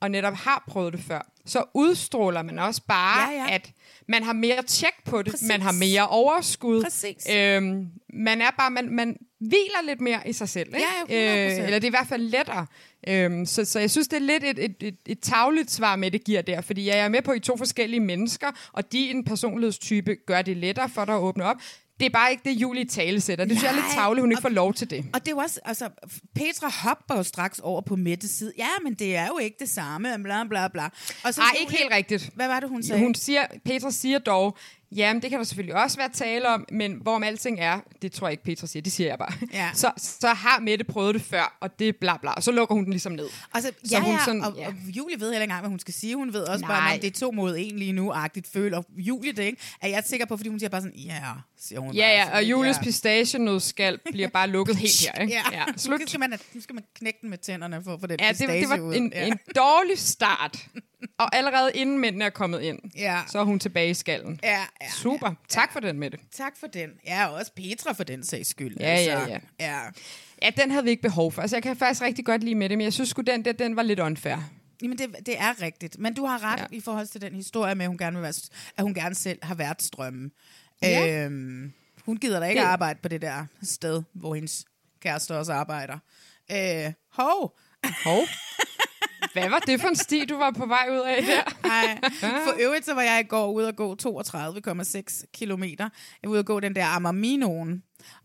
og 0.00 0.10
netop 0.10 0.34
har 0.34 0.64
prøvet 0.68 0.92
det 0.92 1.00
før, 1.00 1.32
så 1.46 1.64
udstråler 1.74 2.42
man 2.42 2.58
også 2.58 2.82
bare, 2.88 3.30
Ja, 3.30 3.44
ja. 3.44 3.54
at 3.54 3.70
man 4.08 4.22
har 4.22 4.32
mere 4.32 4.62
tjek 4.62 4.92
på 5.04 5.22
det, 5.22 5.30
Præcis. 5.32 5.48
man 5.48 5.62
har 5.62 5.72
mere 5.72 6.08
overskud. 6.08 6.82
Præcis. 6.82 7.26
Øhm, 7.34 7.86
man 8.14 8.40
er 8.40 8.50
bare, 8.58 8.70
man, 8.70 8.88
man 8.88 9.16
hviler 9.40 9.86
lidt 9.86 10.00
mere 10.00 10.28
i 10.28 10.32
sig 10.32 10.48
selv. 10.48 10.68
Ikke? 10.68 10.86
Ja, 11.08 11.58
100%. 11.58 11.62
eller 11.62 11.78
det 11.78 11.84
er 11.84 11.88
i 11.88 11.90
hvert 11.90 12.06
fald 12.08 12.22
lettere. 12.22 12.66
Øhm, 13.08 13.46
så, 13.46 13.64
så 13.64 13.80
jeg 13.80 13.90
synes, 13.90 14.08
det 14.08 14.16
er 14.16 14.20
lidt 14.20 14.44
et, 14.44 14.58
et, 14.64 14.76
et, 14.80 14.96
et 15.06 15.20
tagligt 15.20 15.70
svar 15.70 15.96
med 15.96 16.10
det 16.10 16.24
giver 16.24 16.42
der, 16.42 16.60
fordi 16.60 16.86
jeg 16.86 16.98
er 16.98 17.08
med 17.08 17.22
på, 17.22 17.30
at 17.30 17.36
I 17.36 17.40
to 17.40 17.56
forskellige 17.56 18.00
mennesker, 18.00 18.46
og 18.72 18.92
din 18.92 19.24
personlighedstype 19.24 20.16
gør 20.26 20.42
det 20.42 20.56
lettere 20.56 20.88
for 20.88 21.04
dig 21.04 21.14
at 21.14 21.20
åbne 21.20 21.44
op. 21.44 21.56
Det 22.00 22.06
er 22.06 22.10
bare 22.10 22.30
ikke 22.30 22.42
det, 22.44 22.50
Julie 22.50 22.84
tale 22.84 23.20
sætter. 23.20 23.44
Det 23.44 23.52
synes 23.58 23.62
jeg 23.72 23.78
er 23.78 23.82
lidt 23.82 23.94
tavligt, 23.94 24.22
hun 24.22 24.30
ikke 24.30 24.38
og- 24.38 24.42
får 24.42 24.48
lov 24.48 24.74
til 24.74 24.90
det. 24.90 25.04
Og 25.14 25.26
det 25.26 25.32
er 25.32 25.36
også, 25.42 25.60
altså, 25.64 25.88
Petra 26.34 26.70
hopper 26.70 27.16
jo 27.16 27.22
straks 27.22 27.58
over 27.58 27.80
på 27.80 27.96
Mettes 27.96 28.30
side. 28.30 28.52
Ja, 28.58 28.68
men 28.84 28.94
det 28.94 29.16
er 29.16 29.26
jo 29.26 29.38
ikke 29.38 29.56
det 29.60 29.68
samme, 29.68 30.08
bla 30.22 30.44
bla 30.44 30.68
bla. 30.68 30.84
Og 30.84 30.90
så 31.24 31.32
siger 31.32 31.60
ikke 31.60 31.72
hun- 31.72 31.78
helt 31.78 31.92
rigtigt. 31.92 32.30
Hvad 32.34 32.46
var 32.48 32.60
det, 32.60 32.68
hun 32.68 32.82
sagde? 32.82 33.02
Hun 33.02 33.14
siger, 33.14 33.46
Petra 33.64 33.90
siger 33.90 34.18
dog, 34.18 34.56
jamen 34.96 35.22
det 35.22 35.30
kan 35.30 35.38
der 35.38 35.44
selvfølgelig 35.44 35.74
også 35.82 35.96
være 35.96 36.08
tale 36.12 36.48
om, 36.48 36.64
men 36.72 36.92
hvorom 37.02 37.22
alting 37.22 37.60
er, 37.60 37.80
det 38.02 38.12
tror 38.12 38.26
jeg 38.26 38.32
ikke 38.32 38.44
Petra 38.44 38.66
siger, 38.66 38.82
det 38.82 38.92
siger 38.92 39.08
jeg 39.08 39.18
bare. 39.18 39.32
Ja. 39.52 39.70
Så, 39.74 39.90
så 39.96 40.28
har 40.28 40.60
Mette 40.60 40.84
prøvet 40.84 41.14
det 41.14 41.22
før, 41.22 41.56
og 41.60 41.78
det 41.78 41.88
er 41.88 41.92
bla 42.00 42.16
bla, 42.16 42.30
og 42.30 42.42
så 42.42 42.50
lukker 42.52 42.74
hun 42.74 42.84
den 42.84 42.92
ligesom 42.92 43.12
ned. 43.12 43.28
Altså, 43.54 43.72
Så 43.84 43.90
ja, 43.96 44.00
hun 44.00 44.14
ja, 44.14 44.18
sådan- 44.24 44.44
og, 44.44 44.54
ja. 44.56 44.66
og 44.66 44.74
Julie 44.86 45.20
ved 45.20 45.26
heller 45.26 45.32
ikke 45.40 45.42
engang, 45.42 45.60
hvad 45.60 45.70
hun 45.70 45.78
skal 45.78 45.94
sige. 45.94 46.16
Hun 46.16 46.32
ved 46.32 46.40
også 46.42 46.60
Nej. 46.64 46.70
bare, 46.80 46.94
om 46.94 47.00
det 47.00 47.06
er 47.16 47.20
to 47.20 47.30
mod 47.30 47.56
en 47.58 47.76
lige 47.78 47.92
nu-agtigt 47.92 48.46
føler 48.52 48.82
Julie 48.96 49.32
det, 49.32 49.42
ikke? 49.42 49.58
Er 49.82 49.88
jeg 49.88 50.02
sikker 50.06 50.26
på, 50.26 50.36
fordi 50.36 50.48
hun 50.48 50.58
siger 50.58 50.70
bare 50.70 50.80
sådan, 50.82 50.96
ja, 50.98 51.20
siger 51.60 51.80
hun. 51.80 51.94
Ja, 51.94 52.08
ja, 52.08 52.36
og 52.36 52.44
Julies 52.44 52.76
ja. 52.76 52.82
pistachienødskal 52.82 53.98
bliver 54.12 54.28
bare 54.28 54.48
lukket 54.48 54.76
helt 54.76 55.00
her, 55.00 55.22
ikke? 55.22 55.34
Ja, 55.52 55.64
slut. 55.76 56.00
Nu, 56.00 56.06
skal 56.06 56.20
man, 56.20 56.38
nu 56.54 56.60
skal 56.60 56.74
man 56.74 56.84
knække 56.98 57.18
den 57.22 57.30
med 57.30 57.38
tænderne 57.38 57.82
for 57.84 57.94
at 57.94 58.00
få 58.00 58.06
den 58.06 58.16
Ja, 58.20 58.28
det, 58.28 58.48
det 58.48 58.68
var 58.68 58.92
en, 58.92 59.12
ja. 59.14 59.26
en 59.26 59.38
dårlig 59.56 59.98
start. 59.98 60.58
Og 61.18 61.36
allerede 61.36 61.70
inden 61.74 61.98
mændene 61.98 62.24
er 62.24 62.30
kommet 62.30 62.60
ind, 62.62 62.78
Ja. 62.96 63.20
så 63.28 63.38
er 63.38 63.44
hun 63.44 63.58
tilbage 63.58 63.90
i 63.90 63.94
skallen. 63.94 64.40
Ja, 64.42 64.60
ja, 64.82 64.90
Super. 64.90 65.34
Tak 65.48 65.72
for 65.72 65.80
den, 65.80 65.98
Mette. 65.98 66.18
Tak 66.32 66.52
for 66.60 66.66
den. 66.66 66.90
Ja, 67.06 67.26
og 67.26 67.34
også 67.34 67.52
Petra 67.56 67.92
for 67.92 68.04
den 68.04 68.24
sags 68.24 68.48
skyld. 68.48 68.76
Ja, 68.80 68.84
altså. 68.86 69.10
ja, 69.10 69.26
ja. 69.28 69.38
ja. 69.60 69.80
Ja, 70.42 70.50
den 70.50 70.70
havde 70.70 70.84
vi 70.84 70.90
ikke 70.90 71.02
behov 71.02 71.32
for. 71.32 71.42
Altså, 71.42 71.56
jeg 71.56 71.62
kan 71.62 71.76
faktisk 71.76 72.02
rigtig 72.02 72.24
godt 72.24 72.42
lide 72.44 72.54
Mette, 72.54 72.76
men 72.76 72.84
jeg 72.84 72.92
synes 72.92 73.08
sgu, 73.10 73.22
den 73.22 73.44
der, 73.44 73.52
den 73.52 73.76
var 73.76 73.82
lidt 73.82 74.00
unfair. 74.00 74.36
Jamen, 74.82 74.98
det, 74.98 75.16
det 75.26 75.38
er 75.38 75.62
rigtigt. 75.62 75.98
Men 75.98 76.14
du 76.14 76.24
har 76.24 76.44
ret 76.52 76.58
Ja. 76.58 76.66
ja. 76.72 76.76
i 76.76 76.80
forhold 76.80 77.06
til 77.06 77.20
den 77.20 77.34
historie 77.34 77.74
med, 77.74 77.84
at 77.84 77.88
hun 77.88 77.98
gerne, 77.98 78.16
vil 78.16 78.22
være, 78.22 78.34
at 78.76 78.82
hun 78.84 78.94
gerne 78.94 79.14
selv 79.14 79.38
har 79.42 79.54
været 79.54 79.82
strømmen. 79.82 80.32
Ja. 80.82 81.24
Øhm, 81.24 81.72
hun 82.04 82.16
gider 82.16 82.40
da 82.40 82.46
ikke 82.46 82.60
det... 82.60 82.66
arbejde 82.66 82.98
på 83.02 83.08
det 83.08 83.22
der 83.22 83.46
sted, 83.62 84.02
hvor 84.12 84.34
hendes 84.34 84.64
kæreste 85.00 85.36
også 85.38 85.52
arbejder. 85.52 85.98
Øh, 86.52 86.92
hov! 87.12 87.58
Hov. 88.04 88.20
Hvad 89.32 89.48
var 89.50 89.58
det 89.58 89.80
for 89.80 89.88
en 89.88 89.96
sti, 89.96 90.24
du 90.24 90.36
var 90.36 90.50
på 90.50 90.66
vej 90.66 90.86
ud 90.90 90.96
af 90.98 91.22
der? 91.22 91.68
Ej. 91.70 91.98
For 92.20 92.56
øvrigt 92.60 92.84
så 92.84 92.94
var 92.94 93.02
jeg 93.02 93.20
i 93.20 93.28
går 93.28 93.52
ude 93.52 93.68
at 93.68 93.76
gå 93.76 93.96
32,6 94.02 95.24
kilometer. 95.34 95.88
Jeg 96.22 96.28
var 96.28 96.32
ude 96.32 96.38
at 96.38 96.46
gå 96.46 96.60
den 96.60 96.74
der 96.74 96.86
Amarminoen. 96.86 97.82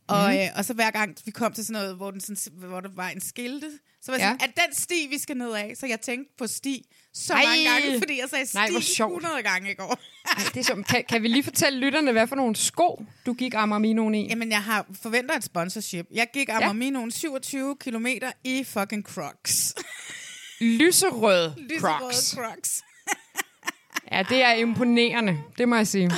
Og, 0.08 0.30
Mhm. 0.30 0.38
øh, 0.40 0.48
og 0.56 0.66
så 0.66 0.74
hver 0.74 0.92
gang 0.92 1.16
vi 1.26 1.32
kom 1.32 1.54
til 1.54 1.66
sådan 1.66 1.82
noget, 1.82 1.96
hvor, 1.96 2.12
den 2.12 2.20
sådan, 2.22 2.38
hvor 2.70 2.80
der 2.80 2.90
var 2.96 3.10
en 3.10 3.22
skilte, 3.22 3.72
så 4.02 4.12
var 4.12 4.18
jeg 4.18 4.26
sådan, 4.28 4.38
Ja. 4.42 4.46
at 4.46 4.68
den 4.68 4.76
sti, 4.76 5.08
vi 5.10 5.18
skal 5.18 5.38
ned 5.38 5.52
af. 5.54 5.74
Så 5.80 5.86
jeg 5.88 6.02
tænkte 6.02 6.34
på 6.38 6.48
sti 6.48 6.86
så 7.14 7.34
Ej. 7.34 7.44
mange 7.46 7.64
gange, 7.70 8.00
fordi 8.00 8.20
jeg 8.20 8.30
sagde 8.30 8.46
sti 8.46 8.58
Nej, 8.58 8.70
hvor 8.72 8.80
sjovt. 8.80 9.24
100 9.24 9.44
gange 9.44 9.72
i 9.72 9.76
går. 9.76 10.00
Ej, 10.38 10.44
det 10.54 10.58
er 10.60 10.64
så, 10.64 10.84
kan, 10.90 11.04
kan 11.10 11.24
vi 11.24 11.28
lige 11.28 11.44
fortælle 11.44 11.80
lytterne, 11.80 12.12
hvad 12.12 12.28
for 12.28 12.36
nogle 12.36 12.56
sko, 12.56 13.06
du 13.26 13.34
gik 13.34 13.54
Amarminoen 13.54 14.16
i? 14.16 14.28
Jamen, 14.30 14.50
jeg 14.52 14.64
har 14.64 14.86
forventer 15.02 15.36
et 15.36 15.44
sponsorship. 15.44 16.06
Jeg 16.12 16.28
gik 16.34 16.50
Amarminoen 16.50 17.12
27 17.12 17.76
kilometer 17.80 18.32
i 18.44 18.64
fucking 18.64 19.04
Crocs. 19.04 19.74
Lyserød 20.62 21.52
Crocs. 21.80 22.36
Crocs. 22.36 22.84
Ja, 24.12 24.24
det 24.30 24.44
er 24.44 24.52
imponerende, 24.52 25.38
det 25.58 25.70
må 25.70 25.76
jeg 25.76 25.88
sige. 25.88 26.12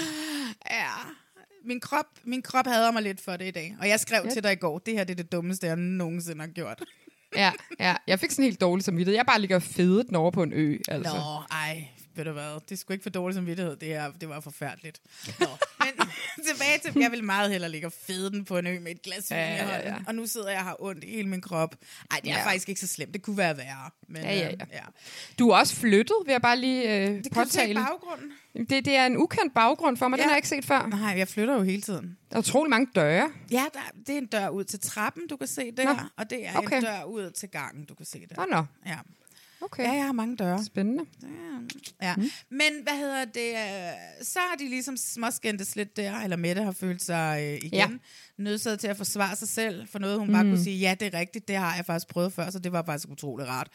Ja. 0.71 0.85
Min 1.65 1.79
krop, 1.79 2.05
min 2.23 2.41
krop 2.41 2.67
hader 2.67 2.91
mig 2.91 3.03
lidt 3.03 3.21
for 3.21 3.31
det 3.37 3.45
i 3.47 3.51
dag. 3.51 3.75
Og 3.81 3.87
jeg 3.89 3.99
skrev 3.99 4.21
Ja. 4.25 4.29
til 4.31 4.43
dig 4.43 4.51
i 4.51 4.55
går, 4.55 4.79
det 4.79 4.93
her 4.93 5.03
det 5.03 5.11
er 5.11 5.15
det 5.23 5.31
dummeste, 5.31 5.67
jeg 5.67 5.75
nogensinde 5.75 6.39
har 6.41 6.47
gjort. 6.47 6.83
Ja, 7.35 7.51
ja. 7.79 7.95
Jeg 8.07 8.19
fik 8.19 8.31
sådan 8.31 8.45
helt 8.45 8.61
dårligt 8.61 8.85
samvittighed. 8.85 9.15
Jeg 9.15 9.25
bare 9.25 9.39
ligger 9.41 9.59
fedet 9.59 10.07
den 10.07 10.15
over 10.15 10.31
på 10.31 10.43
en 10.43 10.53
ø. 10.53 10.77
Altså. 10.87 11.13
Nå, 11.13 11.41
ej, 11.51 11.87
ved 12.19 12.25
du 12.25 12.31
hvad, 12.31 12.53
det 12.53 12.71
er 12.71 12.75
sgu 12.75 12.93
ikke 12.93 13.03
for 13.03 13.09
dårligt 13.09 13.35
som 13.35 13.45
vidtighed, 13.45 13.75
det, 13.75 13.87
her, 13.87 14.11
det 14.11 14.29
var 14.29 14.39
forfærdeligt. 14.39 15.01
Nå. 15.39 15.45
Men 16.37 16.45
tilbage 16.47 16.79
til, 16.83 17.01
jeg 17.01 17.11
vil 17.11 17.23
meget 17.23 17.51
hellere 17.51 17.71
ligge 17.71 17.87
og 17.87 17.93
fede 18.07 18.31
den 18.31 18.45
på 18.45 18.57
en 18.57 18.67
ø 18.67 18.79
med 18.79 18.91
et 18.91 19.01
glas 19.01 19.29
vin 19.31 19.37
Ja, 19.37 19.67
ja, 19.67 19.89
ja. 19.89 19.95
Og 20.07 20.15
nu 20.15 20.27
sidder 20.27 20.49
jeg 20.49 20.57
og 20.59 20.63
har 20.65 20.75
ondt 20.79 21.03
i 21.03 21.11
hele 21.11 21.29
min 21.29 21.41
krop. 21.41 21.75
Ej, 22.11 22.19
det 22.23 22.31
er 22.31 22.37
Ja. 22.37 22.45
faktisk 22.45 22.69
ikke 22.69 22.81
så 22.81 22.87
slemt, 22.87 23.13
det 23.13 23.21
kunne 23.21 23.37
være 23.37 23.57
værre. 23.57 23.89
Men, 24.07 24.21
Ja, 24.23 24.33
ja, 24.35 24.47
øh, 24.47 24.53
ja. 24.59 24.65
ja. 24.73 24.83
Du 25.39 25.49
er 25.49 25.57
også 25.57 25.75
flyttet, 25.75 26.15
vil 26.25 26.31
jeg 26.31 26.41
bare 26.41 26.57
lige 26.59 27.07
øh, 27.07 27.23
Det 27.23 27.31
påtale. 27.33 27.73
baggrunden. 27.73 28.31
Det, 28.69 28.85
det 28.85 28.95
er 28.95 29.05
en 29.05 29.17
ukendt 29.17 29.53
baggrund 29.53 29.97
for 29.97 30.07
mig, 30.07 30.17
ja. 30.17 30.21
den 30.23 30.29
har 30.29 30.35
jeg 30.35 30.37
ikke 30.37 30.47
set 30.47 30.65
før. 30.65 30.85
Nej, 30.87 31.17
jeg 31.17 31.27
flytter 31.27 31.53
jo 31.53 31.61
hele 31.63 31.81
tiden. 31.81 32.17
Der 32.29 32.35
er 32.35 32.39
utrolig 32.39 32.69
mange 32.69 32.87
døre. 32.95 33.31
Ja, 33.51 33.65
der, 33.73 33.79
det 34.07 34.13
er 34.13 34.17
en 34.17 34.25
dør 34.25 34.49
ud 34.49 34.63
til 34.63 34.79
trappen, 34.79 35.27
du 35.27 35.37
kan 35.37 35.47
se 35.47 35.71
der. 35.77 35.83
Nå, 35.83 35.99
Og 36.17 36.29
det 36.29 36.47
er 36.47 36.57
okay. 36.57 36.77
en 36.77 36.83
dør 36.83 37.03
ud 37.03 37.31
til 37.31 37.49
gangen, 37.49 37.85
du 37.85 37.93
kan 37.95 38.05
se 38.05 38.25
der. 38.29 38.35
Nå, 38.45 38.45
nå. 38.55 38.63
Ja. 38.85 38.97
Okay. 39.61 39.83
ja, 39.83 39.91
jeg 39.91 40.05
har 40.05 40.11
mange 40.11 40.35
døre. 40.35 40.63
Spændende. 40.65 41.03
Ja. 42.01 42.15
Mm. 42.15 42.29
Men 42.49 42.71
hvad 42.83 42.93
hedder 42.97 43.25
det? 43.25 43.49
øh, 43.49 44.25
Så 44.25 44.39
har 44.39 44.55
de 44.59 44.69
ligesom 44.69 44.97
småskændtes 44.97 45.75
lidt 45.75 45.97
der, 45.97 46.15
eller 46.19 46.37
Mette 46.37 46.61
har 46.63 46.71
følt 46.71 47.03
sig 47.03 47.39
øh, 47.43 47.53
igen 47.53 47.69
Ja. 47.73 47.77
ja. 47.77 47.87
nødsaget 48.37 48.79
til 48.79 48.87
at 48.87 48.97
forsvare 48.97 49.35
sig 49.35 49.47
selv 49.47 49.87
for 49.87 49.99
noget, 49.99 50.19
hun 50.19 50.27
mm. 50.27 50.33
bare 50.33 50.43
kunne 50.43 50.63
sige, 50.63 50.77
ja, 50.77 50.95
det 50.99 51.13
er 51.15 51.19
rigtigt, 51.19 51.47
det 51.47 51.55
har 51.55 51.75
jeg 51.75 51.85
faktisk 51.85 52.07
prøvet 52.07 52.33
før, 52.33 52.49
så 52.49 52.59
det 52.59 52.71
var 52.71 52.83
faktisk 52.85 53.09
utrolig 53.09 53.47
rart. 53.47 53.67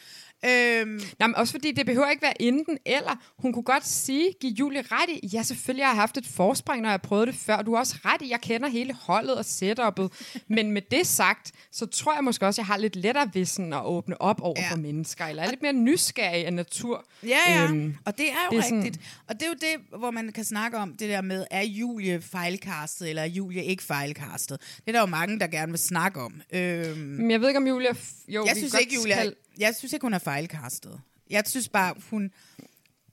Øhm, 0.45 1.01
Nej, 1.19 1.27
men 1.29 1.37
også 1.37 1.53
fordi 1.53 1.73
det 1.73 1.87
behøver 1.87 2.11
ikke 2.11 2.23
være 2.23 2.43
enten 2.43 2.79
eller. 2.87 3.17
Hun 3.39 3.53
kunne 3.53 3.63
godt 3.63 3.87
sige, 3.87 4.33
give 4.41 4.53
Julie 4.53 4.83
ret 4.91 5.11
i, 5.23 5.27
ja, 5.33 5.43
selvfølgelig 5.43 5.85
har 5.87 5.93
jeg 5.93 6.01
haft 6.01 6.17
et 6.17 6.27
forspring, 6.27 6.83
når 6.83 6.89
jeg 6.89 6.93
har 6.93 6.99
prøvet 7.09 7.27
det 7.27 7.35
før. 7.37 7.63
Du 7.63 7.73
har 7.73 7.79
også 7.81 7.97
ret 8.05 8.23
i, 8.23 8.31
jeg 8.31 8.41
kender 8.41 8.69
hele 8.69 8.93
holdet 8.95 9.35
og 9.35 9.41
setup'et. 9.45 10.09
men 10.55 10.71
med 10.73 10.83
det 10.91 11.07
sagt, 11.07 11.53
så 11.73 11.87
tror 11.87 12.15
jeg 12.15 12.25
måske 12.25 12.47
også, 12.47 12.61
jeg 12.61 12.67
har 12.67 12.77
lidt 12.77 12.97
lettere 12.97 13.31
ved 13.35 13.45
sådan 13.45 13.73
at 13.73 13.85
åbne 13.85 14.21
op 14.23 14.41
over 14.43 14.55
ja. 14.57 14.63
Ja. 14.65 14.73
for 14.73 14.77
mennesker, 14.77 15.25
eller 15.27 15.43
er 15.43 15.51
lidt 15.51 15.63
mere 15.63 15.73
nysgerrig 15.75 16.47
af 16.47 16.53
natur. 16.53 17.07
Ja, 17.23 17.39
ja. 17.49 17.65
Øhm, 17.65 17.97
og 18.05 18.19
det 18.19 18.27
er 18.29 18.33
jo 18.53 18.59
det 18.59 18.59
er 18.59 18.63
det 18.69 18.73
rigtigt. 18.75 18.95
Sådan... 18.95 19.23
Og 19.29 19.35
det 19.35 19.43
er 19.43 19.47
jo 19.49 19.55
det, 19.55 19.99
hvor 19.99 20.11
man 20.11 20.33
kan 20.33 20.45
snakke 20.45 20.77
om 20.79 20.97
det 20.97 21.09
der 21.09 21.21
med, 21.21 21.47
er 21.51 21.63
Julie 21.63 22.21
fejlkastet, 22.21 23.09
eller 23.09 23.23
er 23.23 23.27
Julie 23.27 23.65
ikke 23.65 23.83
fejlkastet? 23.83 24.61
Det 24.77 24.83
er 24.89 24.93
der 24.93 25.01
jo 25.01 25.07
mange, 25.07 25.39
der 25.41 25.47
gerne 25.47 25.73
vil 25.73 25.79
snakke 25.79 26.21
om. 26.21 26.43
Øhm, 26.53 26.99
Men 26.99 27.31
jeg 27.31 27.41
ved 27.41 27.49
ikke, 27.49 27.59
om 27.59 27.67
Julia... 27.67 27.91
Jo, 28.29 28.45
jeg 28.47 28.57
synes 28.57 28.75
ikke, 28.81 28.95
Julia, 28.95 29.15
skal- 29.17 29.35
jeg 29.59 29.75
synes 29.75 29.93
ikke, 29.93 30.05
hun 30.05 30.15
er 30.15 30.19
fejlkastet. 30.19 31.01
Jeg 31.31 31.43
synes 31.47 31.69
bare, 31.69 31.95
hun... 32.11 32.31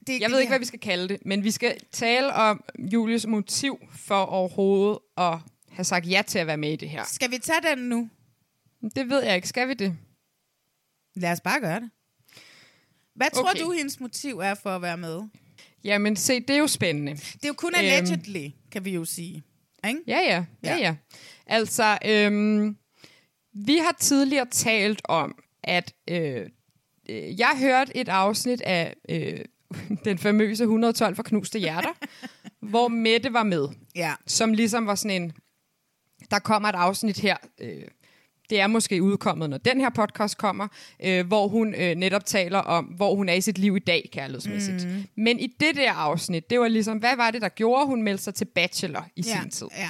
Det, 0.07 0.21
Jeg 0.21 0.31
ved 0.31 0.39
ikke, 0.39 0.51
hvad 0.51 0.59
vi 0.59 0.65
skal 0.65 0.79
kalde 0.79 1.07
det, 1.07 1.17
men 1.25 1.43
vi 1.43 1.51
skal 1.51 1.77
tale 1.91 2.33
om 2.33 2.63
Julies 2.79 3.27
motiv 3.27 3.79
for 3.95 4.15
overhovedet 4.23 4.99
at 5.17 5.37
have 5.71 5.83
sagt 5.83 6.09
ja 6.09 6.21
til 6.27 6.39
at 6.39 6.47
være 6.47 6.57
med 6.57 6.71
i 6.71 6.75
det 6.75 6.89
her. 6.89 7.03
Skal 7.05 7.31
vi 7.31 7.37
tage 7.37 7.59
den 7.75 7.89
nu? 7.89 8.09
Det 8.95 9.09
ved 9.09 9.23
jeg 9.23 9.35
ikke. 9.35 9.47
Skal 9.47 9.67
vi 9.67 9.73
det? 9.73 9.97
Lad 11.15 11.31
os 11.31 11.41
bare 11.41 11.59
gøre 11.59 11.79
det. 11.79 11.89
Hvad 13.15 13.27
tror 13.33 13.49
Okay. 13.49 13.59
du, 13.63 13.71
hendes 13.71 13.99
motiv 13.99 14.39
er 14.39 14.53
for 14.53 14.69
at 14.69 14.81
være 14.81 14.97
med? 14.97 15.21
Jamen, 15.83 16.15
se, 16.15 16.39
det 16.39 16.49
er 16.49 16.57
jo 16.57 16.67
spændende. 16.67 17.11
Det 17.15 17.43
er 17.43 17.47
jo 17.47 17.53
kun 17.53 17.73
Øhm. 17.75 17.85
allegedly, 17.85 18.47
kan 18.71 18.85
vi 18.85 18.91
jo 18.93 19.05
sige. 19.05 19.43
Ikke? 19.87 19.99
Ja, 20.07 20.17
ja. 20.19 20.45
ja, 20.63 20.75
Ja. 20.75 20.77
ja. 20.77 20.95
Altså, 21.45 21.97
øhm, 22.05 22.77
vi 23.53 23.77
har 23.77 23.95
tidligere 23.99 24.45
talt 24.51 25.01
om, 25.03 25.35
at 25.63 25.93
øh, 26.09 26.49
øh, 27.09 27.39
jeg 27.39 27.55
hørte 27.59 27.97
et 27.97 28.09
afsnit 28.09 28.61
af 28.61 28.95
øh, 29.09 29.39
den 30.05 30.17
famøse 30.17 30.63
112 30.63 31.15
for 31.15 31.23
knuste 31.23 31.59
hjerter, 31.59 31.93
hvor 32.71 32.87
Mette 32.87 33.33
var 33.33 33.43
med, 33.43 33.67
Ja. 33.95 34.13
som 34.27 34.53
ligesom 34.53 34.87
var 34.87 34.95
sådan 34.95 35.21
en, 35.23 35.31
der 36.31 36.39
kommer 36.39 36.69
et 36.69 36.75
afsnit 36.75 37.17
her, 37.19 37.37
øh, 37.61 37.83
det 38.51 38.59
er 38.59 38.67
måske 38.67 39.03
udkommet, 39.03 39.49
når 39.49 39.57
den 39.57 39.81
her 39.81 39.89
podcast 39.89 40.37
kommer, 40.37 40.67
øh, 41.05 41.27
hvor 41.27 41.47
hun 41.47 41.75
øh, 41.75 41.95
netop 41.95 42.25
taler 42.25 42.59
om, 42.59 42.85
hvor 42.85 43.15
hun 43.15 43.29
er 43.29 43.33
i 43.33 43.41
sit 43.41 43.57
liv 43.57 43.75
i 43.75 43.79
dag, 43.79 44.09
kærlighedsmæssigt. 44.13 44.87
Mm. 44.87 45.03
Men 45.17 45.39
i 45.39 45.47
det 45.59 45.75
der 45.75 45.91
afsnit, 45.93 46.49
det 46.49 46.59
var 46.59 46.67
ligesom, 46.67 46.97
hvad 46.97 47.15
var 47.15 47.31
det, 47.31 47.41
der 47.41 47.49
gjorde, 47.49 47.85
hun 47.85 48.01
meldte 48.01 48.23
sig 48.23 48.35
til 48.35 48.45
bachelor 48.45 49.07
i 49.15 49.23
Ja. 49.27 49.39
sin 49.41 49.49
tid? 49.51 49.67
Ja. 49.77 49.89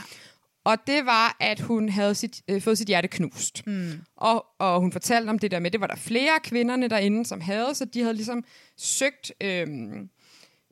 Og 0.64 0.78
det 0.88 1.06
var, 1.06 1.38
at 1.40 1.60
hun 1.60 1.90
havde 1.90 2.16
sit, 2.16 2.42
øh, 2.48 2.62
fået 2.62 2.78
sit 2.78 2.88
hjerte 2.88 3.08
knust. 3.08 3.68
Mm. 3.68 3.92
Og, 4.18 4.46
og 4.60 4.80
hun 4.82 4.92
fortalte 4.92 5.30
om 5.30 5.40
det 5.40 5.52
der 5.52 5.60
med, 5.60 5.72
det 5.72 5.82
var 5.82 5.88
der 5.88 5.96
flere 5.96 6.32
af 6.36 6.42
kvinderne 6.42 6.88
derinde, 6.88 7.26
som 7.26 7.42
havde, 7.42 7.76
så 7.76 7.86
de 7.86 8.02
havde 8.02 8.14
ligesom 8.14 8.44
søgt 8.78 9.32
øh, 9.44 9.68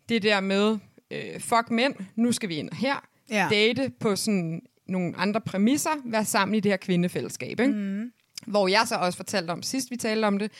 det 0.10 0.24
der 0.24 0.40
med, 0.40 0.78
øh, 1.12 1.40
fuck 1.40 1.72
mænd, 1.72 1.94
nu 2.16 2.32
skal 2.32 2.50
vi 2.50 2.56
ind 2.56 2.70
her, 2.74 3.06
Ja. 3.32 3.48
date 3.52 3.92
på 4.00 4.16
sådan 4.16 4.62
nogle 4.90 5.14
andre 5.18 5.42
præmisser, 5.42 5.90
være 6.06 6.26
sammen 6.26 6.56
i 6.56 6.60
det 6.60 6.72
her 6.72 6.78
kvindefællesskab. 6.78 7.60
Ikke? 7.60 7.74
Mm. 7.74 8.12
Hvor 8.48 8.68
jeg 8.68 8.82
så 8.86 8.96
også 8.96 9.18
fortalte 9.18 9.52
om, 9.52 9.64
sidst 9.64 9.92
vi 9.92 9.96
talte 9.96 10.26
om 10.26 10.40
det, 10.40 10.52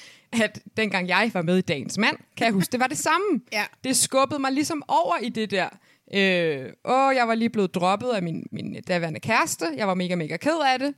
at 0.44 0.60
dengang 0.78 1.08
jeg 1.08 1.32
var 1.34 1.42
med 1.42 1.58
i 1.58 1.62
Dagens 1.62 1.98
Mand, 1.98 2.18
kan 2.38 2.46
jeg 2.46 2.54
huske, 2.54 2.72
det 2.72 2.80
var 2.80 2.88
det 2.88 2.98
samme. 2.98 3.42
Ja. 3.54 3.66
Det 3.84 3.98
skubbede 3.98 4.40
mig 4.40 4.52
ligesom 4.52 4.84
over 4.88 5.18
i 5.22 5.30
det 5.30 5.52
der, 5.52 5.70
øh, 6.14 6.72
åh, 6.86 7.16
jeg 7.16 7.28
var 7.28 7.36
lige 7.36 7.50
blevet 7.50 7.76
droppet 7.76 8.10
af 8.10 8.24
min, 8.24 8.48
min 8.52 8.78
daværende 8.88 9.20
kæreste, 9.20 9.66
jeg 9.78 9.88
var 9.88 9.94
mega, 9.94 10.16
mega 10.16 10.38
ked 10.38 10.60
af 10.74 10.80
det, 10.80 10.94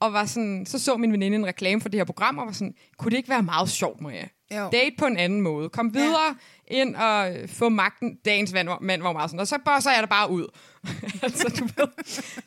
og 0.00 0.12
var 0.12 0.24
sådan, 0.24 0.66
så 0.66 0.78
så 0.78 0.96
min 0.96 1.12
veninde 1.12 1.36
en 1.36 1.46
reklame 1.46 1.80
for 1.80 1.88
det 1.88 2.00
her 2.00 2.04
program, 2.04 2.38
og 2.38 2.46
var 2.46 2.52
sådan, 2.52 2.74
kunne 2.98 3.10
det 3.10 3.16
ikke 3.16 3.28
være 3.28 3.42
meget 3.42 3.68
sjovt, 3.68 4.00
Maria? 4.00 4.28
Jo. 4.56 4.68
Date 4.72 4.96
på 4.98 5.06
en 5.06 5.16
anden 5.16 5.40
måde. 5.40 5.68
Kom 5.68 5.94
videre 5.94 6.36
ja. 6.70 6.82
ind 6.82 6.96
og 6.96 7.34
få 7.48 7.68
magten. 7.68 8.18
Dagens 8.24 8.52
mand, 8.52 8.68
mand 8.80 9.02
var 9.02 9.12
meget 9.12 9.30
sådan, 9.30 9.40
og 9.40 9.48
så 9.48 9.58
bosser 9.64 9.90
jeg 9.90 10.02
det 10.02 10.10
bare 10.10 10.30
ud. 10.30 10.46
altså, 11.22 11.48
du 11.58 11.64
ved, 11.64 11.88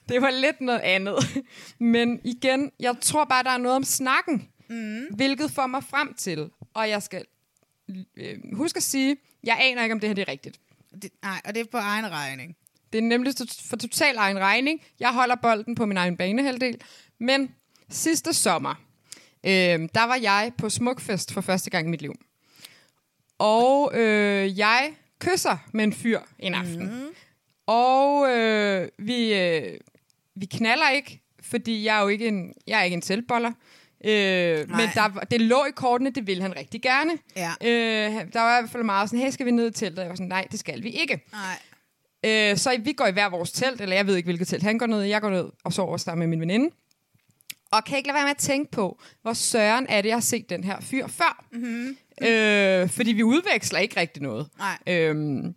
det 0.10 0.22
var 0.22 0.30
lidt 0.30 0.62
noget 0.62 0.80
andet. 0.80 1.44
Men 1.80 2.20
igen, 2.24 2.72
jeg 2.80 2.96
tror 3.02 3.26
bare, 3.26 3.44
der 3.44 3.50
er 3.50 3.58
noget 3.58 3.76
om 3.76 3.84
snakken, 3.84 4.50
mm. 4.70 5.06
hvilket 5.16 5.52
får 5.52 5.68
mig 5.68 5.84
frem 5.84 6.14
til, 6.14 6.50
og 6.74 6.90
jeg 6.90 7.04
skal 7.04 7.26
øh, 8.18 8.38
huske 8.54 8.78
at 8.78 8.84
sige, 8.84 9.18
jeg 9.44 9.58
aner 9.62 9.84
ikke, 9.84 9.94
om 9.94 10.00
det 10.00 10.10
her 10.10 10.14
det 10.14 10.22
er 10.22 10.32
rigtigt. 10.32 10.60
Det, 11.02 11.12
nej, 11.24 11.42
og 11.46 11.56
det 11.56 11.62
er 11.62 11.66
på 11.72 11.78
egen 11.78 12.12
regning. 12.12 12.56
Det 12.94 12.98
er 12.98 13.04
nemlig 13.04 13.34
for 13.70 13.78
total 13.78 14.16
egen 14.18 14.40
regning. 14.40 14.82
Jeg 15.00 15.14
holder 15.14 15.36
bolden 15.36 15.76
på 15.76 15.86
min 15.86 15.98
egen 15.98 16.18
banehalvdel. 16.18 16.82
Men 17.20 17.50
sidste 17.90 18.34
sommer, 18.34 18.76
øh, 19.46 19.90
der 19.96 20.04
var 20.08 20.20
jeg 20.22 20.52
på 20.58 20.70
Smukfest 20.70 21.34
for 21.34 21.42
første 21.42 21.70
gang 21.70 21.88
i 21.88 21.90
mit 21.90 22.02
liv. 22.02 22.14
Og 23.40 23.92
øh, 23.94 24.60
jeg 24.60 24.94
kysser 25.20 25.58
med 25.74 25.84
en 25.84 25.94
fyr 25.94 26.20
en 26.40 26.54
aften. 26.54 26.86
Mm. 26.86 27.08
Og 27.68 28.30
øh, 28.30 28.88
vi, 29.00 29.34
øh, 29.34 29.78
vi 30.36 30.46
knaller 30.46 30.90
ikke, 30.90 31.22
fordi 31.42 31.86
jeg 31.86 31.98
er 31.98 32.02
jo 32.02 32.08
ikke 32.08 32.28
en, 32.28 32.54
jeg 32.68 32.80
er 32.80 32.84
ikke 32.84 32.96
en 32.96 33.02
selvboller. 33.02 33.52
Øh, 34.06 34.70
men 34.70 34.90
der, 34.96 35.26
det 35.32 35.42
lå 35.42 35.66
i 35.66 35.72
kortene, 35.76 36.12
det 36.12 36.28
ville 36.28 36.42
han 36.44 36.58
rigtig 36.58 36.82
gerne. 36.82 37.12
Ja. 37.36 37.52
Øh, 37.62 38.34
der 38.34 38.40
var 38.40 38.58
i 38.58 38.62
hvert 38.62 38.72
fald 38.72 38.84
meget 38.84 39.10
sådan, 39.10 39.20
hey, 39.20 39.32
skal 39.32 39.46
vi 39.46 39.52
ned 39.52 39.68
i 39.68 39.72
teltet? 39.72 40.02
Jeg 40.02 40.10
var 40.10 40.16
sådan, 40.16 40.28
nej, 40.28 40.48
det 40.52 40.60
skal 40.60 40.84
vi 40.84 40.90
ikke. 40.90 41.22
Nej. 41.32 41.60
Øh, 42.52 42.58
så 42.58 42.78
vi 42.80 42.94
går 42.94 43.06
i 43.08 43.12
hver 43.12 43.30
vores 43.30 43.52
telt, 43.52 43.82
eller 43.82 43.96
jeg 43.96 44.08
ved 44.08 44.16
ikke, 44.16 44.28
hvilket 44.28 44.48
telt 44.48 44.64
han 44.64 44.78
går 44.78 44.86
ned 44.86 45.04
i. 45.04 45.10
Jeg 45.10 45.22
går 45.22 45.30
ned 45.30 45.46
og 45.64 45.74
sover 45.74 45.98
sammen 45.98 46.30
med 46.30 46.38
min 46.38 46.40
veninde. 46.40 46.70
Og 47.74 47.84
kan 47.84 47.98
ikke 47.98 48.08
lade 48.08 48.16
være 48.16 48.24
med 48.24 48.32
at 48.32 48.38
tænke 48.38 48.72
på, 48.72 49.02
hvor 49.22 49.34
søren 49.34 49.86
er 49.90 50.02
det, 50.02 50.10
jeg 50.10 50.16
har 50.16 50.22
set 50.22 50.50
den 50.50 50.64
her 50.64 50.82
fyr 50.82 51.08
før. 51.08 51.46
Mm-hmm. 51.52 51.98
Øh, 52.28 52.90
fordi 52.90 53.12
vi 53.12 53.24
udveksler 53.24 53.80
ikke 53.80 54.00
rigtig 54.00 54.24
noget. 54.24 54.48
Nej. 54.58 54.78
Øhm, 54.88 55.56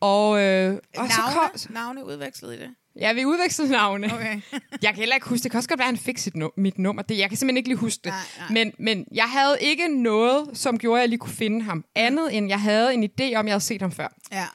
og, 0.00 0.40
øh, 0.42 0.74
og 0.96 1.08
så 1.08 1.20
Navne, 1.20 1.34
kom, 1.34 1.50
navne 1.74 2.04
udvekslet 2.06 2.54
i 2.54 2.58
det. 2.60 2.74
ja, 2.96 3.12
vi 3.12 3.24
udvekslede 3.24 3.70
navne. 3.72 4.14
Okay. 4.14 4.40
jeg 4.82 4.90
kan 4.90 4.94
heller 4.96 5.14
ikke 5.14 5.28
huske, 5.28 5.42
det 5.42 5.50
kan 5.50 5.58
også 5.58 5.68
godt 5.68 5.78
være, 5.78 5.88
at 5.88 5.94
han 5.94 6.04
fik 6.04 6.18
sit 6.18 6.36
nu- 6.36 6.50
mit 6.56 6.78
nummer. 6.78 7.02
Det, 7.02 7.18
jeg 7.18 7.28
kan 7.28 7.38
simpelthen 7.38 7.56
ikke 7.56 7.68
lige 7.68 7.78
huske 7.78 8.00
det. 8.04 8.12
Nej, 8.12 8.20
nej. 8.38 8.64
Men, 8.64 8.72
men 8.78 9.06
jeg 9.12 9.24
havde 9.30 9.56
ikke 9.60 10.02
noget, 10.02 10.58
som 10.58 10.78
gjorde, 10.78 10.98
at 10.98 11.00
jeg 11.00 11.08
lige 11.08 11.18
kunne 11.18 11.32
finde 11.32 11.62
ham. 11.62 11.84
Andet 11.94 12.36
end, 12.36 12.48
jeg 12.48 12.60
havde 12.60 12.94
en 12.94 13.04
idé 13.04 13.34
om, 13.34 13.46
jeg 13.46 13.52
havde 13.52 13.60
set 13.60 13.82
ham 13.82 13.92
før. 13.92 14.08
Ja. 14.32 14.46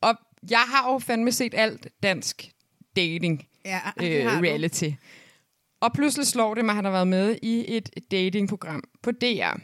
Og 0.00 0.14
jeg 0.50 0.58
har 0.66 0.92
jo 0.92 0.98
fandme 0.98 1.32
set 1.32 1.54
alt 1.56 1.86
dansk 2.02 2.50
dating 2.96 3.46
Ja, 3.64 3.80
øh, 4.02 4.26
har 4.26 4.40
du. 4.40 4.94
Og 5.84 5.92
pludselig 5.92 6.26
slår 6.26 6.54
det 6.54 6.64
mig, 6.64 6.72
at 6.72 6.76
han 6.76 6.84
har 6.84 6.92
været 6.92 7.08
med 7.08 7.38
i 7.42 7.76
et 7.76 7.90
datingprogram 8.10 8.82
på 9.02 9.10
DR. 9.10 9.56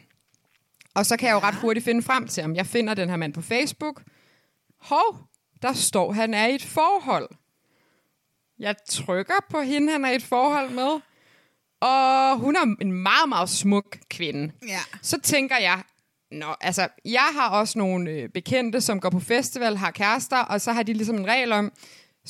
Og 0.94 1.06
så 1.06 1.16
kan 1.16 1.28
jeg 1.28 1.34
jo 1.34 1.38
ret 1.38 1.54
hurtigt 1.54 1.84
finde 1.84 2.02
frem 2.02 2.28
til 2.28 2.42
ham. 2.42 2.54
Jeg 2.54 2.66
finder 2.66 2.94
den 2.94 3.08
her 3.08 3.16
mand 3.16 3.34
på 3.34 3.42
Facebook. 3.42 4.02
Hov, 4.80 5.18
der 5.62 5.72
står, 5.72 6.12
han 6.12 6.34
er 6.34 6.46
i 6.46 6.54
et 6.54 6.62
forhold. 6.62 7.28
Jeg 8.58 8.74
trykker 8.88 9.34
på 9.50 9.60
hende, 9.60 9.92
han 9.92 10.04
er 10.04 10.10
i 10.10 10.14
et 10.14 10.22
forhold 10.22 10.70
med. 10.70 11.00
Og 11.80 12.38
hun 12.38 12.56
er 12.56 12.76
en 12.80 12.92
meget, 12.92 13.28
meget 13.28 13.48
smuk 13.48 13.98
kvinde. 14.10 14.52
Ja. 14.68 14.80
Så 15.02 15.20
tænker 15.20 15.56
jeg, 15.56 15.82
Nå, 16.30 16.54
altså, 16.60 16.88
jeg 17.04 17.28
har 17.34 17.48
også 17.50 17.78
nogle 17.78 18.10
øh, 18.10 18.28
bekendte, 18.28 18.80
som 18.80 19.00
går 19.00 19.10
på 19.10 19.20
festival, 19.20 19.76
har 19.76 19.90
kærester, 19.90 20.36
og 20.36 20.60
så 20.60 20.72
har 20.72 20.82
de 20.82 20.92
ligesom 20.92 21.16
en 21.16 21.26
regel 21.26 21.52
om, 21.52 21.72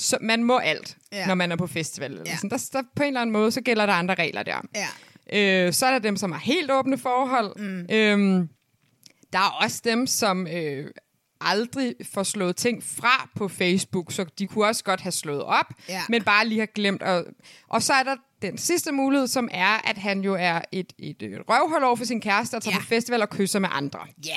så 0.00 0.18
man 0.20 0.44
må 0.44 0.58
alt, 0.58 0.96
Ja. 1.12 1.26
når 1.26 1.34
man 1.34 1.52
er 1.52 1.56
på 1.56 1.66
festival. 1.66 2.10
Eller 2.10 2.24
Ja. 2.26 2.36
sådan. 2.36 2.50
Der, 2.50 2.68
der, 2.72 2.82
på 2.96 3.02
en 3.02 3.06
eller 3.06 3.20
anden 3.20 3.32
måde, 3.32 3.50
så 3.52 3.60
gælder 3.60 3.86
der 3.86 3.92
andre 3.92 4.14
regler 4.14 4.42
der. 4.42 4.60
Ja. 4.74 4.86
Øh, 5.66 5.72
så 5.72 5.86
er 5.86 5.90
der 5.90 5.98
dem, 5.98 6.16
som 6.16 6.32
har 6.32 6.38
helt 6.38 6.70
åbne 6.70 6.98
forhold. 6.98 7.58
Mm. 7.58 7.86
Øhm, 7.90 8.48
der 9.32 9.38
er 9.38 9.58
også 9.62 9.80
dem, 9.84 10.06
som 10.06 10.46
øh, 10.46 10.90
aldrig 11.40 11.94
får 12.14 12.22
slået 12.22 12.56
ting 12.56 12.84
fra 12.84 13.28
på 13.36 13.48
Facebook, 13.48 14.12
så 14.12 14.24
de 14.38 14.46
kunne 14.46 14.66
også 14.66 14.84
godt 14.84 15.00
have 15.00 15.12
slået 15.12 15.42
op, 15.42 15.66
Ja. 15.88 16.02
men 16.08 16.22
bare 16.24 16.46
lige 16.46 16.58
har 16.58 16.66
glemt. 16.66 17.02
Og, 17.02 17.24
og 17.68 17.82
så 17.82 17.92
er 17.92 18.02
der 18.02 18.16
den 18.42 18.58
sidste 18.58 18.92
mulighed, 18.92 19.26
som 19.28 19.48
er, 19.52 19.88
at 19.90 19.98
han 19.98 20.20
jo 20.20 20.34
er 20.34 20.60
et, 20.72 20.92
et, 20.98 21.22
et 21.22 21.38
røvhold 21.48 21.84
over 21.84 21.96
for 21.96 22.04
sin 22.04 22.20
kæreste, 22.20 22.54
og 22.54 22.62
tager 22.62 22.74
Ja. 22.74 22.80
på 22.80 22.86
festival 22.86 23.22
og 23.22 23.30
kysser 23.30 23.58
med 23.58 23.68
andre. 23.72 23.98
Ja. 24.26 24.36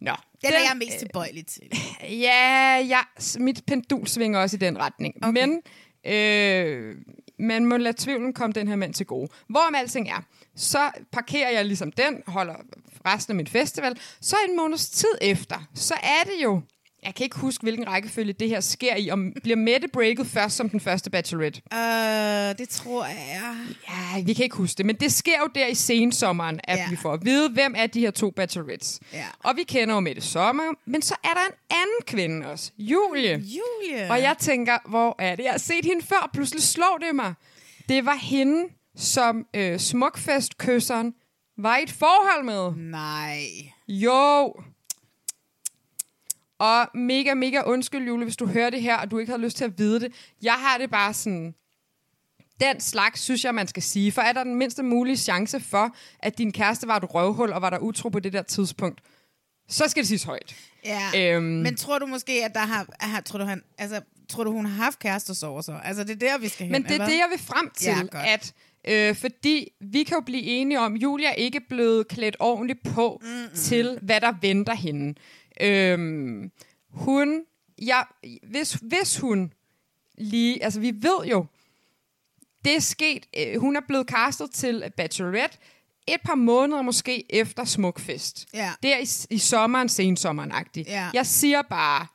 Nå. 0.00 0.12
Den, 0.42 0.50
er 0.52 0.58
jeg 0.58 0.76
mest 0.78 0.98
tilbøjelig 0.98 1.46
til. 1.46 1.62
Ja, 2.26 2.76
ja, 2.88 3.00
s- 3.20 3.38
mit 3.40 3.62
pendul 3.66 4.06
svinger 4.06 4.38
også 4.40 4.56
i 4.56 4.58
den 4.58 4.78
retning. 4.78 5.14
Okay. 5.22 5.46
Men 5.46 5.62
øh, 6.14 6.96
man 7.38 7.66
må 7.66 7.76
lade 7.76 7.96
tvivlen 7.98 8.32
komme 8.32 8.52
den 8.52 8.68
her 8.68 8.76
mand 8.76 8.94
til 8.94 9.06
gode. 9.06 9.28
Hvorom 9.48 9.74
alting 9.74 10.08
er, 10.08 10.22
så 10.56 10.90
parkerer 11.12 11.50
jeg 11.50 11.64
ligesom 11.64 11.92
den, 11.92 12.22
holder 12.26 12.54
resten 13.06 13.32
af 13.32 13.36
min 13.36 13.46
festival. 13.46 13.98
Så 14.20 14.36
en 14.48 14.56
måneds 14.56 14.88
tid 14.90 15.08
efter, 15.20 15.68
så 15.74 15.94
er 15.94 16.24
det 16.24 16.44
jo... 16.44 16.60
Jeg 17.04 17.14
kan 17.14 17.24
ikke 17.24 17.36
huske, 17.38 17.62
hvilken 17.62 17.88
rækkefølge 17.88 18.32
det 18.32 18.48
her 18.48 18.60
sker 18.60 18.96
i. 18.96 19.10
Om 19.10 19.32
bliver 19.42 19.56
Mette 19.56 19.88
breaket 19.88 20.26
først 20.26 20.56
som 20.56 20.70
den 20.70 20.80
første 20.80 21.10
bachelorette? 21.10 21.62
Øh, 21.74 22.58
det 22.58 22.68
tror 22.68 23.04
jeg. 23.06 23.54
Ja, 23.88 24.22
vi 24.22 24.32
kan 24.32 24.44
ikke 24.44 24.56
huske 24.56 24.78
det, 24.78 24.86
men 24.86 24.96
det 24.96 25.12
sker 25.12 25.38
jo 25.40 25.48
der 25.54 25.66
i 25.66 25.74
sensommeren, 25.74 26.60
at 26.64 26.78
Ja. 26.78 26.90
vi 26.90 26.96
får 26.96 27.12
at 27.12 27.24
vide, 27.24 27.50
hvem 27.50 27.74
er 27.76 27.86
de 27.86 28.00
her 28.00 28.10
to 28.10 28.30
bachelorettes. 28.30 29.00
Ja. 29.12 29.26
Og 29.44 29.56
vi 29.56 29.62
kender 29.62 29.94
jo 29.94 30.00
Mette 30.00 30.22
Sommer, 30.22 30.64
men 30.86 31.02
så 31.02 31.14
er 31.24 31.28
der 31.28 31.40
en 31.48 31.54
anden 31.70 32.00
kvinde 32.06 32.46
også, 32.46 32.70
Julie. 32.78 33.32
Julie. 33.34 34.10
Og 34.10 34.20
jeg 34.22 34.36
tænker, 34.38 34.78
hvor 34.88 35.16
er 35.18 35.36
det? 35.36 35.42
Jeg 35.44 35.50
har 35.52 35.58
set 35.58 35.84
hende 35.84 36.06
før, 36.06 36.30
pludselig 36.34 36.62
slår 36.62 36.98
det 37.06 37.14
mig. 37.14 37.34
Det 37.88 38.06
var 38.06 38.14
hende, 38.22 38.64
som 38.96 39.46
øh, 39.54 39.78
smukfestkysseren 39.78 41.14
var 41.58 41.76
i 41.76 41.82
et 41.82 41.90
forhold 41.90 42.44
med. 42.44 42.90
Nej. 42.90 43.40
Jo. 43.88 44.54
Og 46.58 46.88
mega, 46.94 47.34
mega 47.34 47.62
undskyld, 47.66 48.06
Julie, 48.06 48.24
hvis 48.24 48.36
du 48.36 48.46
hører 48.46 48.70
det 48.70 48.82
her, 48.82 48.96
og 48.96 49.10
du 49.10 49.18
ikke 49.18 49.32
har 49.32 49.38
lyst 49.38 49.56
til 49.56 49.64
at 49.64 49.78
vide 49.78 50.00
det. 50.00 50.12
Jeg 50.42 50.52
har 50.52 50.78
det 50.78 50.90
bare 50.90 51.14
sådan... 51.14 51.54
Den 52.60 52.80
slags 52.80 53.20
synes 53.20 53.44
jeg, 53.44 53.54
man 53.54 53.66
skal 53.66 53.82
sige. 53.82 54.12
For 54.12 54.22
er 54.22 54.32
der 54.32 54.44
den 54.44 54.54
mindste 54.54 54.82
mulige 54.82 55.16
chance 55.16 55.60
for, 55.60 55.96
at 56.18 56.38
din 56.38 56.52
kæreste 56.52 56.88
var 56.88 56.96
et 56.96 57.14
røvhul, 57.14 57.52
og 57.52 57.62
var 57.62 57.70
der 57.70 57.78
utro 57.78 58.08
på 58.08 58.20
det 58.20 58.32
der 58.32 58.42
tidspunkt, 58.42 59.00
så 59.68 59.84
skal 59.88 60.00
det 60.00 60.08
siges 60.08 60.22
højt. 60.22 60.56
Ja. 60.84 61.34
Øhm. 61.34 61.44
Men 61.44 61.76
tror 61.76 61.98
du 61.98 62.06
måske, 62.06 62.44
at 62.44 62.54
der 62.54 62.60
har... 62.60 62.86
har 63.00 63.20
tror, 63.20 63.38
du, 63.38 63.44
han, 63.44 63.62
altså, 63.78 64.00
tror 64.28 64.44
du, 64.44 64.52
hun 64.52 64.66
har 64.66 64.84
haft 64.84 64.98
kærestesover 64.98 65.60
så? 65.60 65.78
Altså, 65.84 66.04
det 66.04 66.22
er 66.22 66.28
der, 66.28 66.38
vi 66.38 66.48
skal 66.48 66.66
hen, 66.66 66.72
Men 66.72 66.82
det 66.82 66.90
er 66.90 66.94
eller? 66.94 67.06
det, 67.06 67.14
jeg 67.14 67.26
vil 67.30 67.38
frem 67.38 67.70
til, 67.76 67.86
Ja, 67.86 68.00
godt. 68.00 68.14
at 68.14 68.52
øh, 68.88 69.16
fordi 69.16 69.72
vi 69.80 70.02
kan 70.02 70.14
jo 70.14 70.20
blive 70.20 70.42
enige 70.42 70.80
om, 70.80 70.96
Julia 70.96 71.28
er 71.28 71.34
ikke 71.34 71.60
blevet 71.68 72.08
klædt 72.08 72.36
ordentligt 72.40 72.78
på 72.94 73.20
mm-hmm. 73.22 73.56
til, 73.56 73.98
hvad 74.02 74.20
der 74.20 74.32
venter 74.40 74.74
hende. 74.74 75.14
Øhm, 75.60 76.50
hun, 76.90 77.42
ja, 77.78 78.02
hvis, 78.42 78.72
hvis 78.72 79.18
hun 79.18 79.52
lige, 80.18 80.64
altså 80.64 80.80
vi 80.80 80.92
ved 80.96 81.26
jo, 81.30 81.46
det 82.64 82.76
er 82.76 82.80
sket, 82.80 83.26
øh, 83.38 83.60
hun 83.60 83.76
er 83.76 83.80
blevet 83.88 84.06
castet 84.06 84.50
til 84.50 84.92
Bachelorette 84.96 85.58
et 86.06 86.20
par 86.24 86.34
måneder 86.34 86.82
måske 86.82 87.34
efter 87.34 87.64
Smukfest. 87.64 88.46
Ja. 88.54 88.72
Der 88.82 88.98
i, 88.98 89.34
i 89.34 89.38
sommeren, 89.38 89.88
sensommeren-agtigt. 89.88 90.88
Ja. 90.88 91.10
Jeg 91.14 91.26
siger 91.26 91.62
bare, 91.62 92.06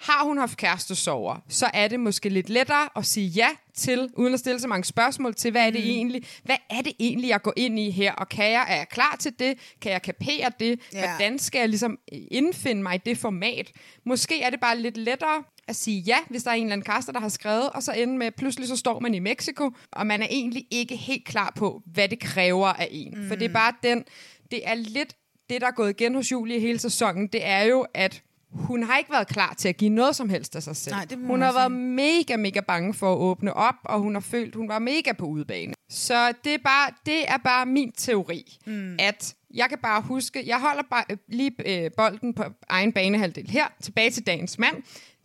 har 0.00 0.24
hun 0.24 0.38
haft 0.38 0.56
kærestesover, 0.56 1.36
så 1.48 1.70
er 1.74 1.88
det 1.88 2.00
måske 2.00 2.28
lidt 2.28 2.50
lettere 2.50 2.88
at 2.96 3.06
sige 3.06 3.26
ja 3.26 3.48
til, 3.76 4.10
uden 4.16 4.34
at 4.34 4.40
stille 4.40 4.60
så 4.60 4.68
mange 4.68 4.84
spørgsmål 4.84 5.34
til, 5.34 5.50
hvad 5.50 5.66
er 5.66 5.70
det 5.70 5.80
Mm. 5.84 5.90
egentlig, 5.90 6.22
hvad 6.44 6.56
er 6.70 6.82
det 6.82 6.92
egentlig, 6.98 7.28
jeg 7.28 7.42
går 7.42 7.52
ind 7.56 7.78
i 7.78 7.90
her, 7.90 8.12
og 8.12 8.28
kan 8.28 8.50
jeg, 8.50 8.66
er 8.68 8.76
jeg 8.76 8.88
klar 8.88 9.16
til 9.20 9.32
det, 9.38 9.58
kan 9.80 9.92
jeg 9.92 10.02
kapere 10.02 10.52
det, 10.60 10.80
Ja. 10.92 11.08
hvordan 11.08 11.38
skal 11.38 11.58
jeg 11.58 11.68
ligesom 11.68 11.98
indfinde 12.30 12.82
mig 12.82 12.94
i 12.94 12.98
det 13.06 13.18
format? 13.18 13.72
Måske 14.06 14.42
er 14.42 14.50
det 14.50 14.60
bare 14.60 14.78
lidt 14.78 14.96
lettere 14.96 15.44
at 15.68 15.76
sige 15.76 16.00
ja, 16.00 16.16
hvis 16.30 16.42
der 16.42 16.50
er 16.50 16.54
en 16.54 16.62
eller 16.62 16.72
anden 16.72 16.84
kaster, 16.84 17.12
der 17.12 17.20
har 17.20 17.28
skrevet, 17.28 17.70
og 17.70 17.82
så 17.82 17.92
ende 17.92 18.18
med, 18.18 18.30
pludselig 18.30 18.68
så 18.68 18.76
står 18.76 19.00
man 19.00 19.14
i 19.14 19.18
Mexico, 19.18 19.70
og 19.92 20.06
man 20.06 20.22
er 20.22 20.26
egentlig 20.30 20.66
ikke 20.70 20.96
helt 20.96 21.24
klar 21.24 21.52
på, 21.56 21.82
hvad 21.86 22.08
det 22.08 22.20
kræver 22.20 22.66
af 22.68 22.88
en. 22.90 23.14
Mm. 23.20 23.28
For 23.28 23.34
det 23.34 23.44
er 23.44 23.52
bare 23.52 23.72
den, 23.82 24.04
det 24.50 24.68
er 24.68 24.74
lidt 24.74 25.14
det, 25.50 25.60
der 25.60 25.66
er 25.66 25.70
gået 25.72 25.90
igen 25.90 26.14
hos 26.14 26.32
Julie 26.32 26.60
hele 26.60 26.78
sæsonen, 26.78 27.26
det 27.26 27.46
er 27.46 27.62
jo, 27.62 27.86
at 27.94 28.22
hun 28.54 28.82
har 28.82 28.98
ikke 28.98 29.10
været 29.12 29.28
klar 29.28 29.54
til 29.58 29.68
at 29.68 29.76
give 29.76 29.90
noget 29.90 30.16
som 30.16 30.28
helst 30.28 30.56
af 30.56 30.62
sig 30.62 30.76
selv. 30.76 30.94
Nej, 30.94 31.04
det 31.04 31.18
hun 31.26 31.42
har 31.42 31.52
været 31.52 31.72
mega, 31.72 32.36
mega 32.36 32.60
bange 32.60 32.94
for 32.94 33.12
at 33.12 33.18
åbne 33.18 33.54
op, 33.54 33.74
og 33.84 34.00
hun 34.00 34.14
har 34.14 34.20
følt, 34.20 34.54
hun 34.54 34.68
var 34.68 34.78
mega 34.78 35.12
på 35.12 35.26
udebane. 35.26 35.74
Så 35.90 36.32
det 36.44 36.54
er 36.54 36.58
bare, 36.64 36.90
det 37.06 37.30
er 37.30 37.36
bare 37.36 37.66
min 37.66 37.92
teori, 37.92 38.58
mm. 38.66 38.96
at 38.98 39.34
jeg 39.54 39.68
kan 39.68 39.78
bare 39.82 40.02
huske, 40.02 40.42
jeg 40.46 40.60
holder 40.60 40.82
bare 40.90 41.04
øh, 41.10 41.16
lige 41.28 41.84
øh, 41.84 41.90
bolden 41.96 42.34
på 42.34 42.44
egen 42.68 42.92
banehalvdel 42.92 43.50
her, 43.50 43.66
tilbage 43.82 44.10
til 44.10 44.26
dagens 44.26 44.58
mand. 44.58 44.76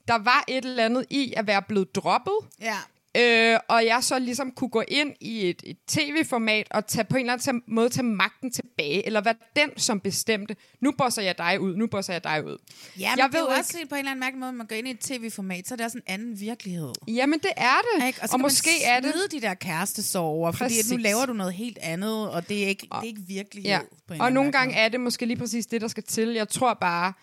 Der 0.07 0.17
var 0.17 0.43
et 0.47 0.65
eller 0.65 0.85
andet 0.85 1.05
i 1.09 1.33
at 1.37 1.47
være 1.47 1.61
blevet 1.61 1.95
droppet, 1.95 2.33
Ja. 2.61 2.75
Øh, 3.17 3.57
og 3.69 3.85
jeg 3.85 3.99
så 4.01 4.19
ligesom 4.19 4.51
kunne 4.51 4.69
gå 4.69 4.83
ind 4.87 5.13
i 5.21 5.49
et, 5.49 5.61
et 5.65 5.77
tv-format 5.87 6.67
og 6.71 6.87
tage 6.87 7.03
på 7.03 7.17
en 7.17 7.21
eller 7.21 7.33
anden 7.33 7.63
måde 7.67 7.89
tage 7.89 8.03
magten 8.03 8.51
tilbage, 8.51 9.05
eller 9.05 9.21
være 9.21 9.35
den, 9.55 9.69
som 9.77 9.99
bestemte, 9.99 10.55
nu 10.81 10.91
bosser 10.97 11.21
jeg 11.21 11.37
dig 11.37 11.59
ud, 11.59 11.75
nu 11.75 11.87
bosser 11.87 12.13
jeg 12.13 12.23
dig 12.23 12.45
ud. 12.45 12.57
Ja, 12.99 13.09
men 13.09 13.19
jeg 13.19 13.29
det 13.31 13.35
er 13.35 13.39
jo 13.39 13.45
ved 13.45 13.57
også 13.57 13.77
lidt 13.77 13.89
på 13.89 13.95
en 13.95 13.99
eller 13.99 14.11
anden 14.11 14.19
mærkelig 14.19 14.39
måde, 14.39 14.53
man 14.53 14.67
går 14.67 14.75
ind 14.75 14.87
i 14.87 14.91
et 14.91 14.99
tv-format, 14.99 15.67
så 15.67 15.73
er 15.73 15.75
det 15.75 15.85
også 15.85 15.97
en 15.97 16.03
anden 16.07 16.39
virkelighed. 16.39 16.91
Jamen, 17.07 17.39
det 17.39 17.51
er 17.57 17.77
det. 17.93 18.07
Ikke? 18.07 18.19
Og, 18.21 18.29
så 18.29 18.33
og 18.35 18.39
måske 18.39 18.83
er 18.83 18.99
det... 18.99 19.13
de 19.31 19.41
der 19.41 19.53
kærestesover, 19.53 20.51
fordi 20.51 20.79
at 20.79 20.85
nu 20.91 20.97
laver 20.97 21.25
du 21.25 21.33
noget 21.33 21.53
helt 21.53 21.77
andet, 21.81 22.29
og 22.29 22.49
det 22.49 22.63
er 22.63 22.67
ikke, 22.67 22.81
det 22.81 22.97
er 22.97 23.03
ikke 23.03 23.21
virkelighed. 23.27 23.69
Ja. 23.69 23.79
på 24.07 24.13
en 24.13 24.21
Og 24.21 24.31
nogle 24.31 24.51
gange 24.51 24.73
måde. 24.73 24.83
er 24.83 24.89
det 24.89 24.99
måske 24.99 25.25
lige 25.25 25.37
præcis 25.37 25.65
det, 25.65 25.81
der 25.81 25.87
skal 25.87 26.03
til. 26.03 26.29
Jeg 26.29 26.49
tror 26.49 26.73
bare, 26.73 27.13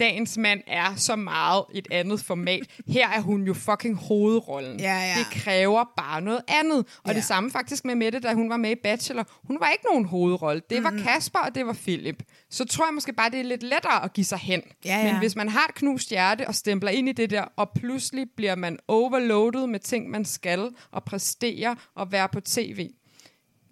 dagens 0.00 0.38
mand 0.38 0.60
er 0.66 0.94
så 0.96 1.16
meget 1.16 1.64
et 1.74 1.88
andet 1.90 2.20
format. 2.20 2.62
Her 2.88 3.08
er 3.08 3.20
hun 3.20 3.42
jo 3.46 3.54
fucking 3.54 3.96
hovedrollen. 3.96 4.80
Ja, 4.80 4.94
ja. 4.98 5.14
Det 5.18 5.26
kræver 5.42 5.84
bare 5.96 6.20
noget 6.20 6.40
andet. 6.48 6.78
Og 6.78 7.10
Ja. 7.10 7.12
det 7.12 7.24
samme 7.24 7.50
faktisk 7.50 7.84
med 7.84 7.94
Mette, 7.94 8.20
da 8.20 8.34
hun 8.34 8.50
var 8.50 8.56
med 8.56 8.70
i 8.70 8.74
Bachelor. 8.82 9.24
Hun 9.44 9.60
var 9.60 9.68
ikke 9.70 9.84
nogen 9.84 10.04
hovedrolle. 10.04 10.62
Det 10.70 10.84
var 10.84 10.94
Kasper, 11.04 11.38
og 11.38 11.54
det 11.54 11.66
var 11.66 11.72
Philip. 11.72 12.22
Så 12.50 12.64
tror 12.64 12.86
jeg 12.86 12.94
måske 12.94 13.12
bare, 13.12 13.30
det 13.30 13.40
er 13.40 13.44
lidt 13.44 13.62
lettere 13.62 14.04
at 14.04 14.12
give 14.12 14.24
sig 14.24 14.38
hen. 14.38 14.62
Ja, 14.84 14.96
ja. 14.98 15.04
Men 15.12 15.18
hvis 15.18 15.36
man 15.36 15.48
har 15.48 15.66
et 15.68 15.74
knust 15.74 16.10
hjerte 16.10 16.48
og 16.48 16.54
stempler 16.54 16.90
ind 16.90 17.08
i 17.08 17.12
det 17.12 17.30
der, 17.30 17.42
og 17.56 17.70
pludselig 17.74 18.26
bliver 18.36 18.54
man 18.56 18.78
overloadet 18.88 19.68
med 19.68 19.80
ting, 19.80 20.10
man 20.10 20.24
skal, 20.24 20.68
og 20.92 21.04
præstere 21.04 21.76
og 21.96 22.12
være 22.12 22.28
på 22.28 22.40
tv. 22.40 22.88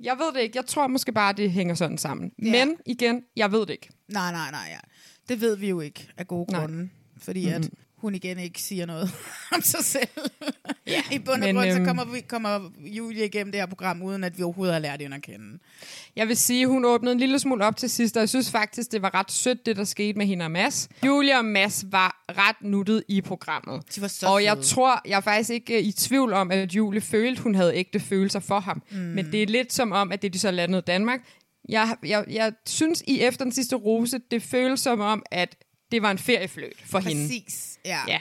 Jeg 0.00 0.16
ved 0.18 0.32
det 0.34 0.40
ikke. 0.40 0.56
Jeg 0.56 0.66
tror 0.66 0.86
måske 0.86 1.12
bare, 1.12 1.32
det 1.32 1.50
hænger 1.50 1.74
sådan 1.74 1.98
sammen. 1.98 2.30
Ja. 2.44 2.50
Men 2.50 2.76
igen, 2.86 3.22
jeg 3.36 3.52
ved 3.52 3.60
det 3.60 3.70
ikke. 3.70 3.88
Nej, 4.08 4.32
nej, 4.32 4.50
nej, 4.50 4.60
ja. 4.70 4.78
Det 5.28 5.40
ved 5.40 5.56
vi 5.56 5.68
jo 5.68 5.80
ikke 5.80 6.08
af 6.16 6.26
gode 6.26 6.52
Nej. 6.52 6.60
grunde, 6.60 6.88
fordi 7.18 7.46
mm-hmm. 7.46 7.64
at 7.64 7.70
hun 8.00 8.14
igen 8.14 8.38
ikke 8.38 8.62
siger 8.62 8.86
noget 8.86 9.10
om 9.54 9.62
sig 9.62 9.84
selv. 9.84 10.08
Ja, 10.86 11.02
I 11.16 11.18
bund 11.18 11.44
og 11.44 11.54
grund, 11.54 11.70
så 11.70 11.76
øhm, 11.76 11.84
kommer, 11.84 12.04
vi, 12.04 12.20
kommer 12.20 12.70
Julie 12.80 13.24
igennem 13.24 13.52
det 13.52 13.60
her 13.60 13.66
program, 13.66 14.02
uden 14.02 14.24
at 14.24 14.38
vi 14.38 14.42
overhovedet 14.42 14.72
har 14.72 14.80
lært 14.80 15.02
hende 15.02 15.16
at 15.16 15.22
kende. 15.22 15.58
Jeg 16.16 16.28
vil 16.28 16.36
sige, 16.36 16.66
hun 16.66 16.84
åbnede 16.84 17.12
en 17.12 17.20
lille 17.20 17.38
smule 17.38 17.64
op 17.64 17.76
til 17.76 17.90
sidst, 17.90 18.16
og 18.16 18.20
jeg 18.20 18.28
synes 18.28 18.50
faktisk, 18.50 18.92
det 18.92 19.02
var 19.02 19.14
ret 19.14 19.32
sødt, 19.32 19.66
det 19.66 19.76
der 19.76 19.84
skete 19.84 20.18
med 20.18 20.26
hende 20.26 20.44
og 20.44 20.50
Mads. 20.50 20.88
Julie 21.06 21.38
og 21.38 21.44
Mads 21.44 21.84
var 21.90 22.24
ret 22.28 22.56
nuttet 22.60 23.04
i 23.08 23.20
programmet. 23.20 23.82
De 23.96 24.00
var 24.00 24.08
så 24.08 24.26
og 24.26 24.44
jeg 24.44 24.58
tror, 24.62 25.02
jeg 25.08 25.16
er 25.16 25.20
faktisk 25.20 25.50
ikke 25.50 25.78
øh, 25.78 25.84
i 25.84 25.92
tvivl 25.92 26.32
om, 26.32 26.50
at 26.50 26.74
Julie 26.74 27.00
følte, 27.00 27.42
hun 27.42 27.54
havde 27.54 27.74
ægte 27.74 28.00
følelser 28.00 28.40
for 28.40 28.60
ham. 28.60 28.82
Mm. 28.90 28.98
Men 28.98 29.32
det 29.32 29.42
er 29.42 29.46
lidt 29.46 29.72
som 29.72 29.92
om, 29.92 30.12
at 30.12 30.22
det 30.22 30.34
de 30.34 30.38
så 30.38 30.50
landede 30.50 30.78
i 30.78 30.86
Danmark. 30.86 31.20
Jeg, 31.68 31.96
jeg, 32.06 32.24
jeg 32.30 32.52
synes, 32.66 33.02
i 33.06 33.20
efter 33.20 33.44
den 33.44 33.52
sidste 33.52 33.76
rose, 33.76 34.20
det 34.30 34.42
føles 34.42 34.80
som 34.80 35.00
om, 35.00 35.22
at 35.30 35.56
det 35.92 36.02
var 36.02 36.10
en 36.10 36.18
feriefløjt 36.18 36.82
for 36.86 36.98
hende. 36.98 37.22
Præcis, 37.22 37.78
ja. 37.84 38.00
Ja. 38.08 38.20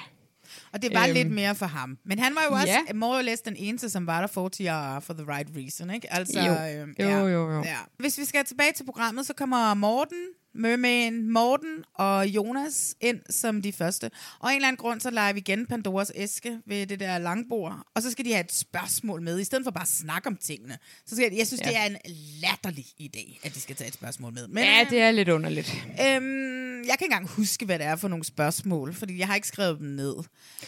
Og 0.73 0.81
det 0.81 0.93
var 0.93 1.05
øhm, 1.05 1.13
lidt 1.13 1.31
mere 1.31 1.55
for 1.55 1.65
ham. 1.65 1.97
Men 2.05 2.19
han 2.19 2.35
var 2.35 2.41
jo 2.49 2.53
også 2.55 2.67
Ja. 2.87 2.93
more 2.93 3.17
or 3.17 3.21
less 3.21 3.41
den 3.41 3.55
eneste, 3.57 3.89
som 3.89 4.07
var 4.07 4.19
der 4.19 4.27
for 4.27 4.49
TRR 4.49 4.99
for 4.99 5.13
the 5.13 5.23
right 5.27 5.49
reason, 5.57 5.89
ikke? 5.89 6.13
Altså, 6.13 6.39
Jo. 6.39 6.51
øhm, 6.81 6.95
Jo, 6.99 7.05
ja, 7.07 7.17
jo, 7.19 7.51
jo. 7.51 7.63
Ja. 7.63 7.77
Hvis 7.99 8.17
vi 8.17 8.25
skal 8.25 8.45
tilbage 8.45 8.71
til 8.75 8.83
programmet, 8.85 9.25
så 9.25 9.33
kommer 9.33 9.73
Morten, 9.73 10.23
Mermaid 10.57 11.11
Morten 11.11 11.83
og 11.93 12.27
Jonas 12.27 12.95
ind 13.01 13.19
som 13.29 13.61
de 13.61 13.73
første. 13.73 14.11
Og 14.39 14.49
af 14.49 14.51
en 14.51 14.55
eller 14.55 14.67
anden 14.67 14.77
grund, 14.77 15.01
så 15.01 15.09
leger 15.11 15.33
vi 15.33 15.39
igen 15.39 15.65
Pandoras 15.65 16.11
æske 16.15 16.57
ved 16.65 16.85
det 16.87 16.99
der 16.99 17.17
langbord. 17.17 17.73
Og 17.95 18.01
så 18.01 18.11
skal 18.11 18.25
de 18.25 18.31
have 18.33 18.43
et 18.45 18.53
spørgsmål 18.53 19.21
med, 19.21 19.39
i 19.39 19.43
stedet 19.43 19.63
for 19.63 19.71
bare 19.71 19.81
at 19.81 19.87
snakke 19.87 20.27
om 20.27 20.37
tingene. 20.37 20.77
Så 21.05 21.15
skal, 21.15 21.33
jeg 21.33 21.47
synes, 21.47 21.61
Ja. 21.61 21.69
det 21.69 21.77
er 21.77 21.83
en 21.85 21.97
latterlig 22.41 22.85
idé, 23.01 23.39
at 23.43 23.55
de 23.55 23.61
skal 23.61 23.75
tage 23.75 23.87
et 23.87 23.93
spørgsmål 23.93 24.33
med. 24.33 24.47
Men, 24.47 24.63
Ja, 24.63 24.81
øh, 24.81 24.89
det 24.89 25.01
er 25.01 25.11
lidt 25.11 25.29
underligt. 25.29 25.73
Øhm, 26.05 26.77
jeg 26.77 26.85
kan 26.85 26.91
ikke 26.91 27.05
engang 27.05 27.27
huske, 27.29 27.65
hvad 27.65 27.79
det 27.79 27.85
er 27.85 27.95
for 27.95 28.07
nogle 28.07 28.23
spørgsmål, 28.25 28.93
fordi 28.93 29.19
jeg 29.19 29.27
har 29.27 29.35
ikke 29.35 29.47
skrevet 29.47 29.79
dem 29.79 29.87
ned. 29.87 30.15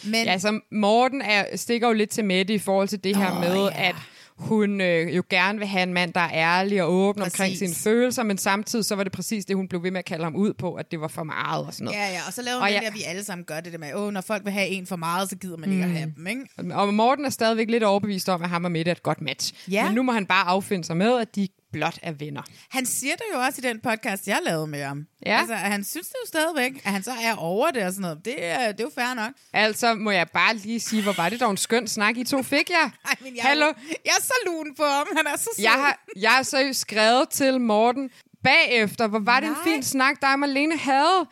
Men 0.04 0.24
Ja, 0.24 0.32
altså 0.32 0.60
Morten 0.72 1.22
er, 1.22 1.56
stikker 1.56 1.86
jo 1.88 1.92
lidt 1.94 2.10
til 2.10 2.24
Mette 2.24 2.54
i 2.54 2.58
forhold 2.58 2.88
til 2.88 3.04
det 3.04 3.16
her 3.16 3.32
Åh, 3.34 3.40
med, 3.40 3.56
ja. 3.68 3.88
at 3.88 3.94
hun 4.40 4.80
øh, 4.80 5.16
jo 5.16 5.22
gerne 5.30 5.58
vil 5.58 5.68
have 5.68 5.82
en 5.82 5.94
mand, 5.94 6.12
der 6.12 6.20
er 6.20 6.30
ærlig 6.32 6.82
og 6.82 6.92
åben 6.92 7.22
Præcis. 7.22 7.40
omkring 7.40 7.56
sine 7.58 7.74
følelser, 7.74 8.22
men 8.22 8.38
samtidig 8.38 8.84
så 8.84 8.94
var 8.94 9.02
det 9.04 9.12
præcis 9.12 9.44
det, 9.44 9.56
hun 9.56 9.68
blev 9.68 9.82
ved 9.82 9.90
med 9.90 9.98
at 9.98 10.04
kalde 10.04 10.24
ham 10.24 10.36
ud 10.36 10.52
på, 10.52 10.74
at 10.74 10.90
det 10.90 11.00
var 11.00 11.08
for 11.08 11.24
meget 11.24 11.66
og 11.66 11.74
sådan 11.74 11.84
noget. 11.84 11.98
Ja, 11.98 12.06
ja, 12.12 12.20
og 12.26 12.32
så 12.32 12.42
laver 12.42 12.56
Og 12.56 12.62
man 12.62 12.72
det 12.72 12.82
der, 12.82 12.90
vi 12.92 13.02
alle 13.06 13.24
sammen 13.24 13.44
gør 13.44 13.60
det 13.60 13.72
der 13.72 13.78
med, 13.78 13.94
åh, 13.94 14.12
når 14.12 14.20
folk 14.20 14.44
vil 14.44 14.52
have 14.52 14.66
en 14.68 14.86
for 14.86 14.96
meget, 14.96 15.30
så 15.30 15.36
gider 15.36 15.56
man 15.56 15.72
ikke 15.72 15.82
at 15.84 15.88
Mm. 15.90 15.94
have 15.96 16.12
dem, 16.16 16.26
ikke? 16.26 16.74
Og 16.74 16.94
Morten 16.94 17.24
er 17.24 17.30
stadigvæk 17.30 17.70
lidt 17.70 17.82
overbevist 17.82 18.28
om, 18.28 18.42
at 18.42 18.48
ham 18.48 18.64
og 18.64 18.72
Mette 18.72 18.90
er 18.90 18.94
et 18.94 19.02
godt 19.02 19.20
match. 19.20 19.52
Ja. 19.70 19.84
Men 19.86 19.94
nu 19.94 20.02
må 20.02 20.12
han 20.12 20.26
bare 20.26 20.46
affinde 20.46 20.84
sig 20.84 20.96
med, 20.96 21.20
at 21.20 21.36
de 21.36 21.48
blot 21.72 21.98
er 22.02 22.12
venner. 22.12 22.42
Han 22.70 22.86
siger 22.86 23.14
det 23.14 23.24
jo 23.34 23.38
også 23.40 23.60
i 23.64 23.68
den 23.68 23.80
podcast, 23.80 24.28
jeg 24.28 24.38
lavede 24.44 24.66
med 24.66 24.82
ham. 24.82 25.06
Ja. 25.26 25.38
Altså, 25.38 25.54
han 25.54 25.84
synes 25.84 26.06
det 26.08 26.16
jo 26.24 26.28
stadigvæk, 26.28 26.72
at 26.84 26.92
han 26.92 27.02
så 27.02 27.10
er 27.22 27.34
over 27.36 27.70
det 27.70 27.82
og 27.84 27.92
sådan 27.92 28.02
noget. 28.02 28.24
Det 28.24 28.44
er, 28.44 28.72
det 28.72 28.80
er 28.80 28.84
jo 28.84 28.90
fair 28.94 29.14
nok. 29.14 29.32
Altså 29.52 29.94
må 29.94 30.10
jeg 30.10 30.28
bare 30.34 30.56
lige 30.56 30.80
sige, 30.80 31.02
hvor 31.02 31.12
var 31.12 31.28
det 31.28 31.40
dog 31.40 31.50
en 31.50 31.56
skøn 31.56 31.88
snak, 31.88 32.16
I 32.16 32.24
to 32.24 32.42
fik 32.42 32.70
jer. 32.70 32.90
Ej, 33.08 33.14
men 33.20 33.36
jeg, 33.36 33.44
Hallo? 33.44 33.66
jeg 34.04 34.12
er 34.18 34.22
så 34.22 34.34
lun 34.46 34.74
på 34.76 34.84
ham. 34.84 35.06
Han 35.16 35.26
er 35.26 35.36
så 35.36 35.50
sød. 35.56 35.62
Jeg 35.62 35.72
har, 35.72 36.04
jeg 36.16 36.30
har 36.30 36.42
seriøst 36.42 36.80
skrevet 36.80 37.28
til 37.28 37.60
Morten 37.60 38.10
bagefter, 38.44 39.06
hvor 39.06 39.18
var 39.18 39.40
det 39.40 39.46
en 39.46 39.52
Nej. 39.52 39.62
fin 39.64 39.82
snak, 39.82 40.20
dig 40.20 40.32
og 40.32 40.38
Malene 40.38 40.76
havde. 40.78 41.26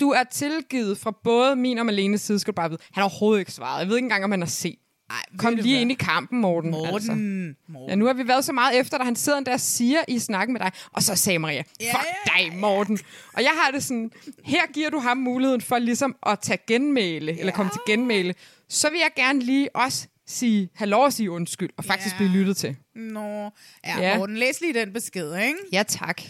Du 0.00 0.10
er 0.10 0.24
tilgivet 0.24 0.98
fra 0.98 1.12
både 1.24 1.56
min 1.56 1.78
og 1.78 1.86
Malenes 1.86 2.20
side, 2.20 2.38
skal 2.38 2.52
du 2.52 2.56
bare 2.56 2.70
vide. 2.70 2.80
Han 2.92 3.02
har 3.02 3.08
overhovedet 3.10 3.40
ikke 3.40 3.52
svaret. 3.52 3.80
Jeg 3.80 3.88
ved 3.88 3.96
ikke 3.96 4.04
engang, 4.04 4.24
om 4.24 4.30
han 4.30 4.40
har 4.40 4.48
set. 4.48 4.78
Ej, 5.12 5.22
Kom 5.38 5.54
lige 5.54 5.80
ind 5.80 5.92
i 5.92 5.94
kampen, 5.94 6.40
Morten. 6.40 6.70
Morten. 6.70 6.94
Altså. 6.94 7.12
Morten. 7.12 7.88
Ja, 7.88 7.94
nu 7.94 8.06
har 8.06 8.12
vi 8.12 8.28
været 8.28 8.44
så 8.44 8.52
meget 8.52 8.80
efter, 8.80 8.98
da 8.98 9.04
han 9.04 9.16
sidder 9.16 9.40
der 9.40 9.52
og 9.52 9.60
siger 9.60 9.98
i 10.08 10.18
snakken 10.18 10.52
med 10.52 10.60
dig. 10.60 10.72
Og 10.92 11.02
så 11.02 11.16
sagde 11.16 11.38
Maria, 11.38 11.62
fuck 11.62 11.80
ja, 11.80 12.48
dig, 12.48 12.56
Morten. 12.56 12.98
Og 13.32 13.42
jeg 13.42 13.50
har 13.62 13.70
det 13.70 13.84
sådan, 13.84 14.10
her 14.44 14.66
giver 14.72 14.90
du 14.90 14.98
ham 14.98 15.16
muligheden 15.16 15.60
for 15.60 15.78
ligesom 15.78 16.16
at 16.26 16.38
tage 16.40 16.58
genmæle, 16.66 17.38
eller 17.38 17.52
komme 17.52 17.70
til 17.72 17.80
genmæle. 17.86 18.34
Så 18.68 18.90
vil 18.90 18.98
jeg 18.98 19.10
gerne 19.16 19.40
lige 19.40 19.76
også 19.76 20.06
sige, 20.32 20.68
have 20.74 20.88
lov 20.88 21.06
at 21.06 21.12
sige 21.12 21.30
undskyld, 21.30 21.70
og 21.76 21.84
faktisk 21.84 22.12
Ja. 22.14 22.16
blive 22.16 22.30
lyttet 22.30 22.56
til. 22.56 22.76
Nå, 22.94 23.20
ja, 23.20 23.50
Ja. 23.86 24.00
ja. 24.00 24.18
Morten, 24.18 24.36
læs 24.36 24.60
lige 24.60 24.74
den 24.74 24.92
besked, 24.92 25.36
ikke? 25.36 25.58
Ja, 25.72 25.82
tak. 25.88 26.22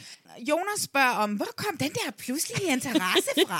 Jonas 0.49 0.81
spørger 0.81 1.11
om, 1.11 1.31
hvor 1.33 1.47
kom 1.57 1.77
den 1.77 1.91
der 1.91 2.11
pludselige 2.19 2.73
interesse 2.73 3.31
fra? 3.49 3.59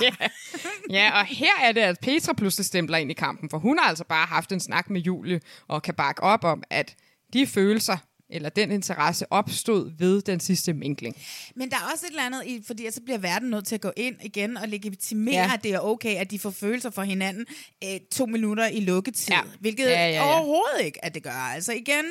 Ja, 0.89 1.19
og 1.19 1.25
her 1.25 1.51
er 1.63 1.71
det, 1.71 1.81
at 1.81 1.97
Petra 2.01 2.33
pludselig 2.33 2.65
stempler 2.65 2.97
ind 2.97 3.11
i 3.11 3.13
kampen, 3.13 3.49
for 3.49 3.57
hun 3.57 3.79
har 3.79 3.89
altså 3.89 4.03
bare 4.03 4.25
haft 4.25 4.51
en 4.51 4.59
snak 4.59 4.89
med 4.89 5.01
Julie, 5.01 5.39
og 5.67 5.81
kan 5.83 5.93
bakke 5.93 6.23
op 6.23 6.43
om, 6.43 6.63
at 6.69 6.95
de 7.33 7.47
følelser, 7.47 7.97
eller 8.33 8.49
den 8.49 8.71
interesse, 8.71 9.31
opstod 9.31 9.91
ved 9.97 10.21
den 10.21 10.39
sidste 10.39 10.73
mængling. 10.73 11.15
Men 11.55 11.69
der 11.69 11.75
er 11.77 11.91
også 11.93 12.05
et 12.05 12.09
eller 12.09 12.23
andet 12.23 12.45
i, 12.45 12.63
fordi 12.67 12.91
så 12.91 13.01
bliver 13.01 13.17
verden 13.17 13.49
nødt 13.49 13.67
til 13.67 13.75
at 13.75 13.81
gå 13.81 13.91
ind 13.97 14.15
igen 14.23 14.57
og 14.57 14.67
legitimere, 14.67 15.35
Ja. 15.35 15.51
at 15.53 15.63
det 15.63 15.73
er 15.73 15.79
okay, 15.79 16.15
at 16.15 16.31
de 16.31 16.39
får 16.39 16.49
følelser 16.51 16.89
for 16.89 17.01
hinanden 17.01 17.45
øh, 17.83 17.99
to 18.11 18.25
minutter 18.25 18.67
i 18.67 18.79
lukketid. 18.79 19.33
Ja. 19.33 19.41
Hvilket 19.59 19.83
Ja, 19.85 19.89
ja, 20.07 20.09
ja. 20.11 20.25
overhovedet 20.35 20.85
ikke, 20.85 21.05
at 21.05 21.13
det 21.13 21.23
gør. 21.23 21.31
Altså 21.31 21.73
igen, 21.73 22.05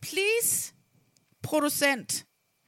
please, 0.00 0.72
producent, 1.42 2.26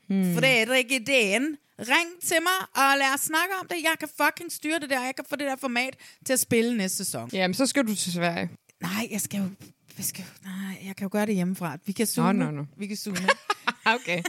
hmm. 0.09 0.35
Frederik 0.35 0.93
ideen, 0.93 1.57
ring 1.79 2.23
til 2.23 2.37
mig, 2.43 2.69
og 2.85 2.99
lad 2.99 3.15
os 3.15 3.21
snakke 3.21 3.55
om 3.61 3.67
det. 3.69 3.77
Jeg 3.83 3.95
kan 4.01 4.09
fucking 4.23 4.53
styre 4.53 4.79
det 4.79 4.91
der, 4.91 5.05
jeg 5.05 5.17
kan 5.17 5.25
få 5.29 5.37
det 5.37 5.47
der 5.47 5.57
format 5.57 5.97
til 6.27 6.33
at 6.33 6.41
spille 6.41 6.77
næste 6.77 6.97
sæson. 6.97 7.31
Jamen, 7.33 7.55
så 7.55 7.67
skal 7.67 7.87
du 7.87 7.95
til 7.95 8.13
Sverige. 8.13 8.51
Nej, 8.83 9.09
jeg 9.11 9.21
skal 9.21 9.39
jo... 9.41 9.45
Jeg, 9.99 10.05
skal, 10.05 10.25
nej, 10.45 10.79
jeg 10.87 10.97
kan 10.97 11.05
jo 11.05 11.09
gøre 11.13 11.27
det 11.27 11.35
hjemmefra. 11.35 11.77
Vi 11.87 11.93
kan 11.93 12.07
zoome. 12.07 12.33
nå, 12.33 12.51
nå. 12.51 12.65
Vi 12.77 12.87
kan 12.87 12.97
zoome. 12.97 13.19
Okay. 13.87 14.23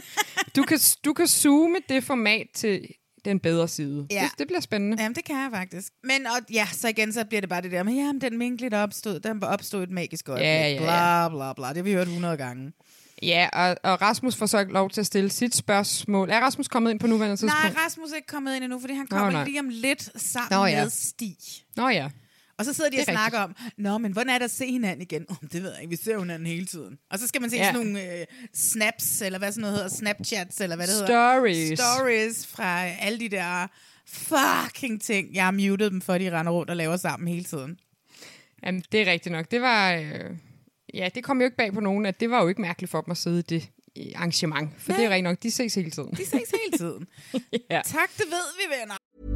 Du 0.56 0.62
kan, 0.62 0.78
du 1.04 1.12
kan 1.12 1.26
zoome 1.26 1.76
det 1.88 2.04
format 2.04 2.46
til 2.54 2.88
den 3.24 3.40
bedre 3.40 3.68
side. 3.68 4.06
Ja. 4.10 4.22
Det, 4.22 4.38
det 4.38 4.46
bliver 4.46 4.60
spændende. 4.60 5.02
Jamen, 5.02 5.14
det 5.16 5.24
kan 5.24 5.36
jeg 5.36 5.50
faktisk. 5.52 5.92
Men 6.04 6.26
og, 6.26 6.52
ja, 6.52 6.68
så 6.72 6.88
igen, 6.88 7.12
så 7.12 7.24
bliver 7.24 7.40
det 7.40 7.48
bare 7.48 7.62
det 7.62 7.72
der 7.72 7.82
med, 7.82 7.94
jamen, 7.94 8.20
den 8.20 8.38
minkle, 8.38 8.68
der 8.68 8.82
opstod, 8.82 9.20
den 9.20 9.44
opstod 9.44 9.82
et 9.82 9.90
magisk 9.90 10.28
øjeblik. 10.28 10.46
Ja, 10.46 10.68
ja, 10.68 10.72
ja. 10.72 10.78
Bla, 10.78 11.28
bla, 11.28 11.52
bla. 11.52 11.68
Det 11.68 11.76
har 11.76 11.82
vi 11.82 11.92
hørt 11.92 12.06
100 12.06 12.36
gange. 12.36 12.72
Ja, 13.22 13.48
og, 13.52 13.76
og 13.82 14.02
Rasmus 14.02 14.36
får 14.36 14.46
så 14.46 14.64
lov 14.64 14.90
til 14.90 15.00
at 15.00 15.06
stille 15.06 15.30
sit 15.30 15.54
spørgsmål. 15.54 16.30
Er 16.30 16.40
Rasmus 16.40 16.68
kommet 16.68 16.90
ind 16.90 17.00
på 17.00 17.06
nuværende 17.06 17.36
tidspunkt? 17.36 17.74
Nej, 17.74 17.84
Rasmus 17.84 18.10
er 18.10 18.16
ikke 18.16 18.28
kommet 18.28 18.56
ind 18.56 18.64
endnu, 18.64 18.80
fordi 18.80 18.94
han 18.94 19.06
Nå, 19.10 19.16
kommer 19.16 19.32
nej. 19.32 19.44
lige 19.44 19.60
om 19.60 19.68
lidt 19.68 20.02
sammen 20.22 20.48
Nå, 20.50 20.56
Nå, 20.58 20.66
ja. 20.66 20.82
med 20.82 20.90
Stig. 20.90 21.36
Nå 21.76 21.88
ja. 21.88 22.08
Og 22.58 22.64
så 22.64 22.72
sidder 22.72 22.90
de 22.90 22.96
og 22.96 23.00
er 23.00 23.04
snakker 23.04 23.38
om, 23.38 23.56
Nå, 23.78 23.98
men 23.98 24.12
hvordan 24.12 24.28
er 24.34 24.38
det 24.38 24.44
at 24.44 24.50
se 24.50 24.66
hinanden 24.66 25.02
igen? 25.02 25.26
Oh, 25.28 25.36
det 25.52 25.62
ved 25.62 25.72
jeg 25.72 25.80
ikke, 25.82 25.90
vi 25.90 25.96
ser 25.96 26.12
jo 26.14 26.20
hinanden 26.20 26.46
hele 26.46 26.66
tiden. 26.66 26.98
Og 27.10 27.18
så 27.18 27.26
skal 27.26 27.40
man 27.40 27.50
se 27.50 27.56
Ja. 27.56 27.62
ja. 27.66 27.72
sådan 27.72 27.86
nogle 27.86 28.18
øh, 28.20 28.26
snaps, 28.54 29.22
eller 29.22 29.38
hvad 29.38 29.52
sådan 29.52 29.60
noget 29.60 29.76
hedder, 29.76 29.88
Snapchats, 29.88 30.60
eller 30.60 30.76
hvad 30.76 30.86
det 30.86 30.94
Stories. 31.06 31.56
hedder. 31.68 31.94
Stories 31.96 32.46
fra 32.46 32.84
alle 32.86 33.18
de 33.20 33.28
der 33.28 33.66
fucking 34.08 35.02
ting. 35.02 35.34
Jeg 35.34 35.44
har 35.44 35.50
muted 35.50 35.90
dem, 35.90 36.00
for 36.00 36.18
de 36.18 36.38
render 36.38 36.52
rundt 36.52 36.70
og 36.70 36.76
laver 36.76 36.96
sammen 36.96 37.28
hele 37.28 37.44
tiden. 37.44 37.78
Jamen, 38.66 38.84
det 38.92 39.02
er 39.08 39.12
rigtigt 39.12 39.32
nok. 39.32 39.50
Det 39.50 39.60
var... 39.60 39.92
Øh, 39.94 40.30
ja, 40.94 41.08
det 41.14 41.24
kom 41.24 41.38
jo 41.40 41.44
ikke 41.44 41.56
bag 41.56 41.72
på 41.72 41.80
nogen, 41.80 42.06
at 42.06 42.20
det 42.20 42.30
var 42.30 42.42
jo 42.42 42.48
ikke 42.48 42.60
mærkeligt 42.60 42.90
for 42.90 43.00
dem 43.00 43.10
at 43.10 43.16
sidde 43.16 43.38
i 43.38 43.42
det 43.42 43.68
i 43.96 44.12
arrangement. 44.12 44.70
For 44.78 44.88
Nej. 44.88 44.96
det 44.98 45.06
er 45.06 45.10
rigtigt 45.10 45.24
nok, 45.24 45.42
de 45.42 45.50
ses 45.50 45.74
hele 45.74 45.90
tiden. 45.90 46.10
De 46.10 46.16
ses 46.26 46.30
hele 46.32 46.78
tiden. 46.78 47.06
ja. 47.70 47.80
tak, 47.84 48.10
det 48.16 48.24
ved 48.30 48.46
vi, 48.58 48.80
venner. 48.80 49.35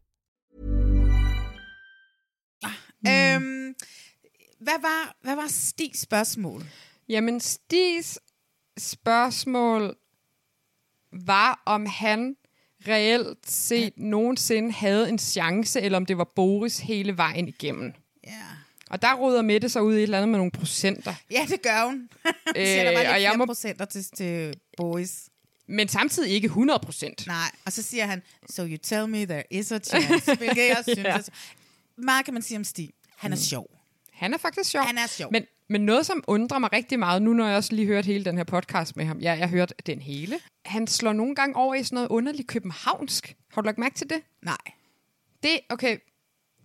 Mm. 3.03 3.09
Øhm, 3.11 3.75
hvad, 4.59 4.81
var, 4.81 5.15
hvad 5.21 5.35
var 5.35 5.47
Stigs 5.47 5.99
spørgsmål? 6.01 6.63
Jamen, 7.09 7.39
Stis 7.39 8.19
spørgsmål 8.77 9.95
var, 11.13 11.61
om 11.65 11.85
han 11.85 12.35
reelt 12.87 13.49
set 13.51 13.93
nogensinde 13.97 14.71
havde 14.71 15.09
en 15.09 15.19
chance, 15.19 15.81
eller 15.81 15.97
om 15.97 16.05
det 16.05 16.17
var 16.17 16.27
Boris 16.35 16.79
hele 16.79 17.17
vejen 17.17 17.47
igennem. 17.47 17.93
Ja. 18.23 18.31
Og 18.89 19.01
der 19.01 19.13
råder 19.15 19.41
Mette 19.41 19.69
sig 19.69 19.83
ud 19.83 19.93
i 19.93 19.97
et 19.97 20.03
eller 20.03 20.17
andet 20.17 20.29
med 20.29 20.37
nogle 20.39 20.51
procenter. 20.51 21.13
Ja, 21.31 21.45
det 21.49 21.61
gør 21.61 21.85
hun. 21.85 22.09
Øh, 22.57 22.65
siger, 22.65 22.83
der 22.83 22.91
var 22.91 22.99
lidt 22.99 23.09
og 23.09 23.21
jeg 23.21 23.33
må- 23.37 23.45
procenter 23.45 23.85
til, 23.85 24.03
til 24.15 24.53
Boris. 24.77 25.29
Men 25.67 25.87
samtidig 25.87 26.31
ikke 26.31 26.45
100 26.45 26.79
procent. 26.79 27.27
Nej, 27.27 27.51
og 27.65 27.71
så 27.73 27.81
siger 27.83 28.05
han, 28.05 28.21
so 28.49 28.65
you 28.65 28.77
tell 28.83 29.07
me 29.09 29.25
there 29.25 29.43
is 29.51 29.71
a 29.71 29.79
chance. 29.79 30.35
Hvilket 30.35 30.57
jeg 30.67 30.83
synes, 30.93 30.97
Ja. 31.05 31.17
Meget 32.03 32.25
kan 32.25 32.33
man 32.33 32.43
sige 32.43 32.57
om 32.57 32.63
Stig. 32.63 32.89
Han 33.17 33.31
er 33.31 33.37
sjov. 33.37 33.67
Han 34.11 34.33
er 34.33 34.37
faktisk 34.37 34.69
sjov. 34.69 34.83
Han 34.83 34.97
er 34.97 35.07
sjov. 35.07 35.31
Men, 35.31 35.45
men 35.69 35.81
noget, 35.81 36.05
som 36.05 36.23
undrer 36.27 36.59
mig 36.59 36.73
rigtig 36.73 36.99
meget, 36.99 37.21
nu 37.21 37.33
når 37.33 37.47
jeg 37.47 37.57
også 37.57 37.75
lige 37.75 37.87
hørt 37.87 38.05
hele 38.05 38.25
den 38.25 38.37
her 38.37 38.43
podcast 38.43 38.97
med 38.97 39.05
ham, 39.05 39.19
ja, 39.19 39.31
jeg 39.31 39.49
har 39.49 39.55
hørt 39.55 39.73
den 39.85 40.01
hele, 40.01 40.39
han 40.65 40.87
slår 40.87 41.13
nogle 41.13 41.35
gange 41.35 41.55
over 41.55 41.75
i 41.75 41.83
sådan 41.83 41.95
noget 41.95 42.09
underligt 42.09 42.47
københavnsk. 42.47 43.35
Har 43.53 43.61
du 43.61 43.65
lagt 43.65 43.77
mærke 43.77 43.95
til 43.95 44.09
det? 44.09 44.21
Nej. 44.41 44.57
Det, 45.43 45.59
okay, 45.69 45.97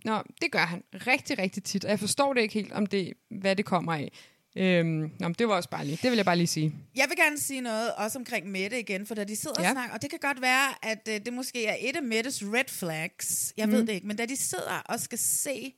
Nå, 0.05 0.23
det 0.41 0.51
gør 0.51 0.59
han 0.59 0.83
rigtig, 0.93 1.39
rigtig 1.39 1.63
tit, 1.63 1.85
og 1.85 1.91
jeg 1.91 1.99
forstår 1.99 2.33
det 2.33 2.41
ikke 2.41 2.53
helt, 2.53 2.71
om 2.71 2.85
det, 2.85 3.13
hvad 3.29 3.55
det 3.55 3.65
kommer 3.65 3.93
af. 3.93 4.11
Øhm, 4.57 5.11
nå, 5.19 5.27
men 5.27 5.33
det 5.33 5.47
var 5.47 5.55
også 5.55 5.69
bare 5.69 5.85
lige, 5.85 5.99
det 6.01 6.11
vil 6.11 6.15
jeg 6.17 6.25
bare 6.25 6.35
lige 6.37 6.47
sige. 6.47 6.75
Jeg 6.95 7.05
vil 7.09 7.17
gerne 7.17 7.37
sige 7.39 7.61
noget 7.61 7.93
også 7.95 8.19
omkring 8.19 8.51
Mette 8.51 8.79
igen, 8.79 9.05
for 9.05 9.15
da 9.15 9.23
de 9.23 9.35
sidder 9.35 9.61
Ja. 9.61 9.67
og 9.69 9.73
snakker, 9.73 9.95
og 9.95 10.01
det 10.01 10.09
kan 10.09 10.19
godt 10.19 10.41
være, 10.41 10.85
at 10.85 11.09
øh, 11.09 11.19
det 11.25 11.33
måske 11.33 11.65
er 11.65 11.75
et 11.79 11.95
af 11.95 12.03
Mettes 12.03 12.43
red 12.43 12.67
flags, 12.69 13.53
jeg 13.57 13.65
mm. 13.65 13.71
ved 13.71 13.81
det 13.81 13.89
ikke, 13.93 14.07
men 14.07 14.17
da 14.17 14.25
de 14.25 14.35
sidder 14.35 14.81
og 14.85 14.99
skal 14.99 15.17
se, 15.17 15.73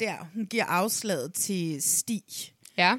der 0.00 0.30
hun 0.34 0.46
giver 0.46 0.64
afslaget 0.64 1.34
til 1.34 1.82
Stig, 1.82 2.22
Ja, 2.76 2.94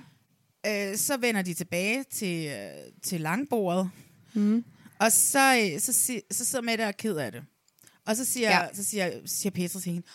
øh, 0.67 0.97
så 0.97 1.17
vender 1.17 1.41
de 1.41 1.53
tilbage 1.53 2.03
til, 2.03 2.45
øh, 2.47 2.93
til 3.03 3.21
langbordet, 3.21 3.89
mm. 4.33 4.63
og 4.99 5.11
så, 5.11 5.69
øh, 5.73 5.79
så, 5.79 5.93
si- 5.93 6.21
så 6.31 6.45
sidder 6.45 6.63
Mette 6.65 6.81
og 6.81 6.87
er 6.87 6.91
ked 6.91 7.15
af 7.15 7.31
det. 7.31 7.43
Og 8.05 8.15
så 8.15 8.25
siger, 8.25 8.49
ja. 8.49 8.67
så 8.73 8.83
siger, 8.83 9.11
siger 9.25 9.51
Petra 9.51 9.79
til 9.79 9.91
hende, 9.91 10.07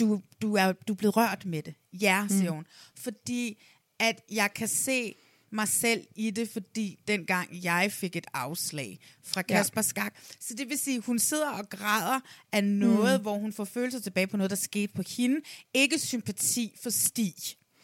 du, 0.00 0.20
du, 0.42 0.54
er, 0.56 0.72
du 0.72 0.92
er 0.92 0.96
blevet 0.96 1.16
rørt 1.16 1.44
med 1.46 1.62
det. 1.62 1.74
Ja, 1.92 2.26
siger 2.28 2.50
mm. 2.50 2.56
hun. 2.56 2.66
Fordi 2.96 3.62
at 4.00 4.20
jeg 4.30 4.54
kan 4.54 4.68
se 4.68 5.14
mig 5.52 5.68
selv 5.68 6.04
i 6.16 6.30
det, 6.30 6.50
fordi 6.52 6.98
dengang 7.08 7.48
jeg 7.64 7.92
fik 7.92 8.16
et 8.16 8.26
afslag 8.34 8.98
fra 9.24 9.42
Ja. 9.48 9.56
Kasper 9.56 9.82
Skak. 9.82 10.14
Så 10.40 10.54
det 10.54 10.68
vil 10.68 10.78
sige, 10.78 11.00
hun 11.00 11.18
sidder 11.18 11.50
og 11.50 11.70
græder 11.70 12.20
af 12.52 12.64
noget, 12.64 13.20
mm. 13.20 13.22
hvor 13.22 13.34
hun 13.34 13.52
får 13.52 13.64
følelser 13.64 14.00
tilbage 14.00 14.26
på 14.26 14.36
noget, 14.36 14.50
der 14.50 14.56
skete 14.56 14.92
på 14.94 15.02
hende. 15.16 15.40
Ikke 15.74 15.98
sympati 15.98 16.78
for 16.82 16.90
Stig. 16.90 17.34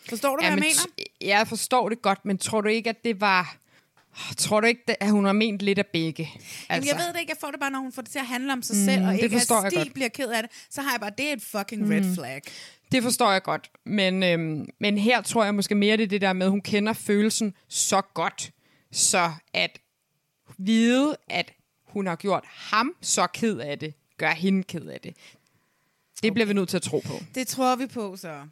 Forstår 0.08 0.36
du, 0.36 0.36
hvad 0.36 0.44
ja 0.44 0.50
jeg 0.50 0.54
men 0.54 0.62
mener? 0.62 1.06
jeg 1.20 1.48
forstår 1.48 1.88
det 1.88 2.02
godt, 2.02 2.24
men 2.24 2.38
tror 2.38 2.60
du 2.60 2.68
ikke, 2.68 2.90
at 2.90 3.04
det 3.04 3.20
var... 3.20 3.56
Tror 4.36 4.60
du 4.60 4.66
ikke, 4.66 5.02
at 5.02 5.10
hun 5.10 5.24
har 5.24 5.32
ment 5.32 5.62
lidt 5.62 5.78
af 5.78 5.86
begge? 5.86 6.22
Altså. 6.22 6.48
Jamen, 6.70 6.86
jeg 6.88 6.96
ved 6.96 7.12
det 7.12 7.20
ikke, 7.20 7.30
jeg 7.30 7.38
får 7.40 7.50
det 7.50 7.60
bare, 7.60 7.70
når 7.70 7.78
hun 7.78 7.92
får 7.92 8.02
det 8.02 8.10
til 8.10 8.18
at 8.18 8.26
handle 8.26 8.52
om 8.52 8.62
sig 8.62 8.76
selv, 8.76 9.06
og 9.06 9.14
ikke 9.14 9.36
at 9.36 9.50
jeg 9.50 9.70
Stig 9.72 9.92
bliver 9.94 10.08
ked 10.08 10.28
af 10.28 10.42
det, 10.42 10.50
så 10.70 10.82
har 10.82 10.90
jeg 10.90 11.00
bare, 11.00 11.10
det 11.18 11.28
er 11.28 11.32
et 11.32 11.42
fucking 11.42 11.82
mm. 11.82 11.88
red 11.88 12.14
flag. 12.14 12.42
Det 12.92 13.02
forstår 13.02 13.32
jeg 13.32 13.42
godt, 13.42 13.70
men, 13.84 14.22
øhm, 14.22 14.68
men 14.80 14.98
her 14.98 15.22
tror 15.22 15.44
jeg 15.44 15.54
måske 15.54 15.74
mere, 15.74 15.96
det 15.96 16.02
er 16.02 16.08
det 16.08 16.20
der 16.20 16.32
med, 16.32 16.46
at 16.46 16.50
hun 16.50 16.60
kender 16.60 16.92
følelsen 16.92 17.54
så 17.68 18.00
godt, 18.14 18.50
så 18.92 19.32
at 19.52 19.78
vide, 20.58 21.16
at 21.28 21.52
hun 21.86 22.06
har 22.06 22.16
gjort 22.16 22.44
ham 22.46 22.96
så 23.02 23.26
ked 23.26 23.58
af 23.58 23.78
det, 23.78 23.94
gør 24.18 24.30
hende 24.30 24.62
ked 24.62 24.86
af 24.86 25.00
det. 25.00 25.14
Det 25.14 26.24
okay. 26.24 26.32
bliver 26.32 26.46
vi 26.46 26.52
nødt 26.52 26.68
til 26.68 26.76
at 26.76 26.82
tro 26.82 26.98
på. 26.98 27.12
Det 27.34 27.46
tror 27.46 27.76
vi 27.76 27.86
på, 27.86 28.16
så. 28.16 28.46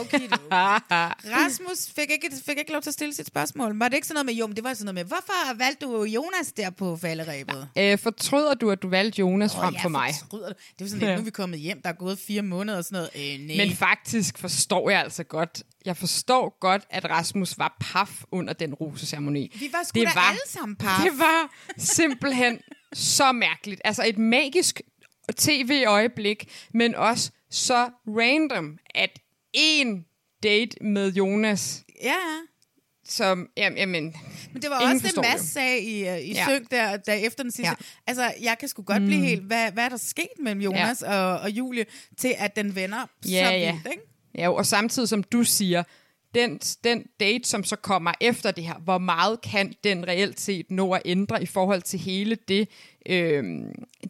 Okay, 0.00 0.28
Rasmus 1.36 1.90
fik 1.96 2.10
ikke, 2.10 2.30
fik 2.46 2.58
ikke 2.58 2.72
lov 2.72 2.82
til 2.82 2.90
at 2.90 2.94
stille 2.94 3.14
sit 3.14 3.26
spørgsmål. 3.26 3.78
Var 3.78 3.88
det 3.88 3.94
ikke 3.94 4.06
sådan 4.06 4.14
noget 4.14 4.26
med, 4.26 4.34
jo, 4.34 4.46
men 4.46 4.56
det 4.56 4.64
var 4.64 4.74
sådan 4.74 4.84
noget 4.84 4.94
med, 4.94 5.04
hvorfor 5.04 5.54
valgte 5.56 5.86
du 5.86 6.04
Jonas 6.04 6.52
der 6.52 6.70
på 6.70 6.96
falderæbet? 6.96 7.68
Øh, 7.78 7.98
fortryder 7.98 8.54
du, 8.54 8.70
at 8.70 8.82
du 8.82 8.88
valgte 8.88 9.20
Jonas 9.20 9.54
Åh, 9.54 9.60
frem 9.60 9.74
ja, 9.74 9.82
for 9.82 9.88
mig? 9.88 10.10
fortryder 10.22 10.48
du. 10.48 10.54
Det 10.78 10.80
var 10.80 10.86
sådan 10.86 10.98
lidt, 11.00 11.10
Ja. 11.10 11.14
nu 11.14 11.20
er 11.20 11.24
vi 11.24 11.30
kommet 11.30 11.60
hjem, 11.60 11.82
der 11.82 11.88
er 11.88 11.92
gået 11.94 12.18
fire 12.18 12.42
måneder 12.42 12.78
og 12.78 12.84
sådan 12.84 12.96
noget. 13.14 13.34
Øh, 13.34 13.46
nej. 13.46 13.56
Men 13.66 13.76
faktisk 13.76 14.38
forstår 14.38 14.90
jeg 14.90 15.00
altså 15.00 15.24
godt, 15.24 15.62
jeg 15.84 15.96
forstår 15.96 16.58
godt, 16.60 16.82
at 16.90 17.10
Rasmus 17.10 17.58
var 17.58 17.76
paf 17.80 18.22
under 18.32 18.52
den 18.52 18.74
roseceremoni. 18.74 19.52
Vi 19.60 19.68
var 19.72 19.82
sgu 19.84 20.00
da 20.00 20.08
alle 20.28 20.40
sammen 20.46 20.76
paf. 20.76 21.02
Det 21.04 21.18
var 21.18 21.50
simpelthen 21.78 22.58
så 22.92 23.32
mærkeligt. 23.32 23.80
Altså 23.84 24.02
et 24.06 24.18
magisk 24.18 24.80
tv-øjeblik, 25.38 26.48
men 26.74 26.94
også 26.94 27.30
så 27.50 27.88
random, 28.06 28.78
at 28.94 29.18
en 29.54 30.04
date 30.42 30.84
med 30.84 31.12
Jonas, 31.12 31.84
Ja, 32.02 32.14
som, 33.06 33.48
jamen, 33.56 33.78
jamen 33.78 34.14
Men 34.52 34.62
det 34.62 34.70
var 34.70 34.80
også 34.80 35.06
det, 35.06 35.16
Mads 35.16 35.40
det. 35.40 35.50
sagde 35.50 35.80
i, 35.80 36.02
uh, 36.02 36.18
i 36.18 36.32
Ja. 36.32 36.44
Søg 36.46 36.62
der, 36.70 36.96
der 36.96 37.12
efter 37.12 37.42
den 37.42 37.52
sidste. 37.52 37.70
Ja. 37.80 37.86
Altså, 38.06 38.32
jeg 38.40 38.56
kan 38.60 38.68
sgu 38.68 38.82
godt 38.82 39.02
mm. 39.02 39.06
blive 39.08 39.20
helt, 39.20 39.42
hvad, 39.42 39.72
hvad 39.72 39.84
er 39.84 39.88
der 39.88 39.96
sket 39.96 40.26
mellem 40.40 40.60
Jonas 40.60 41.02
ja. 41.06 41.18
og, 41.20 41.40
og 41.40 41.50
Julie, 41.50 41.86
til 42.18 42.34
at 42.38 42.56
den 42.56 42.74
vender 42.76 43.06
Ja, 43.28 43.46
så 43.46 43.52
ja. 43.52 43.72
vildt, 43.72 43.86
ikke? 43.90 44.02
Ja, 44.34 44.48
og 44.48 44.66
samtidig 44.66 45.08
som 45.08 45.22
du 45.22 45.44
siger, 45.44 45.82
den, 46.34 46.58
den 46.58 47.06
date, 47.20 47.48
som 47.48 47.64
så 47.64 47.76
kommer 47.76 48.12
efter 48.20 48.50
det 48.50 48.64
her, 48.64 48.74
hvor 48.74 48.98
meget 48.98 49.40
kan 49.40 49.74
den 49.84 50.08
reelt 50.08 50.40
set 50.40 50.70
nå 50.70 50.92
at 50.92 51.02
ændre 51.04 51.42
i 51.42 51.46
forhold 51.46 51.82
til 51.82 51.98
hele 51.98 52.36
det 52.48 52.68
øh, 53.06 53.44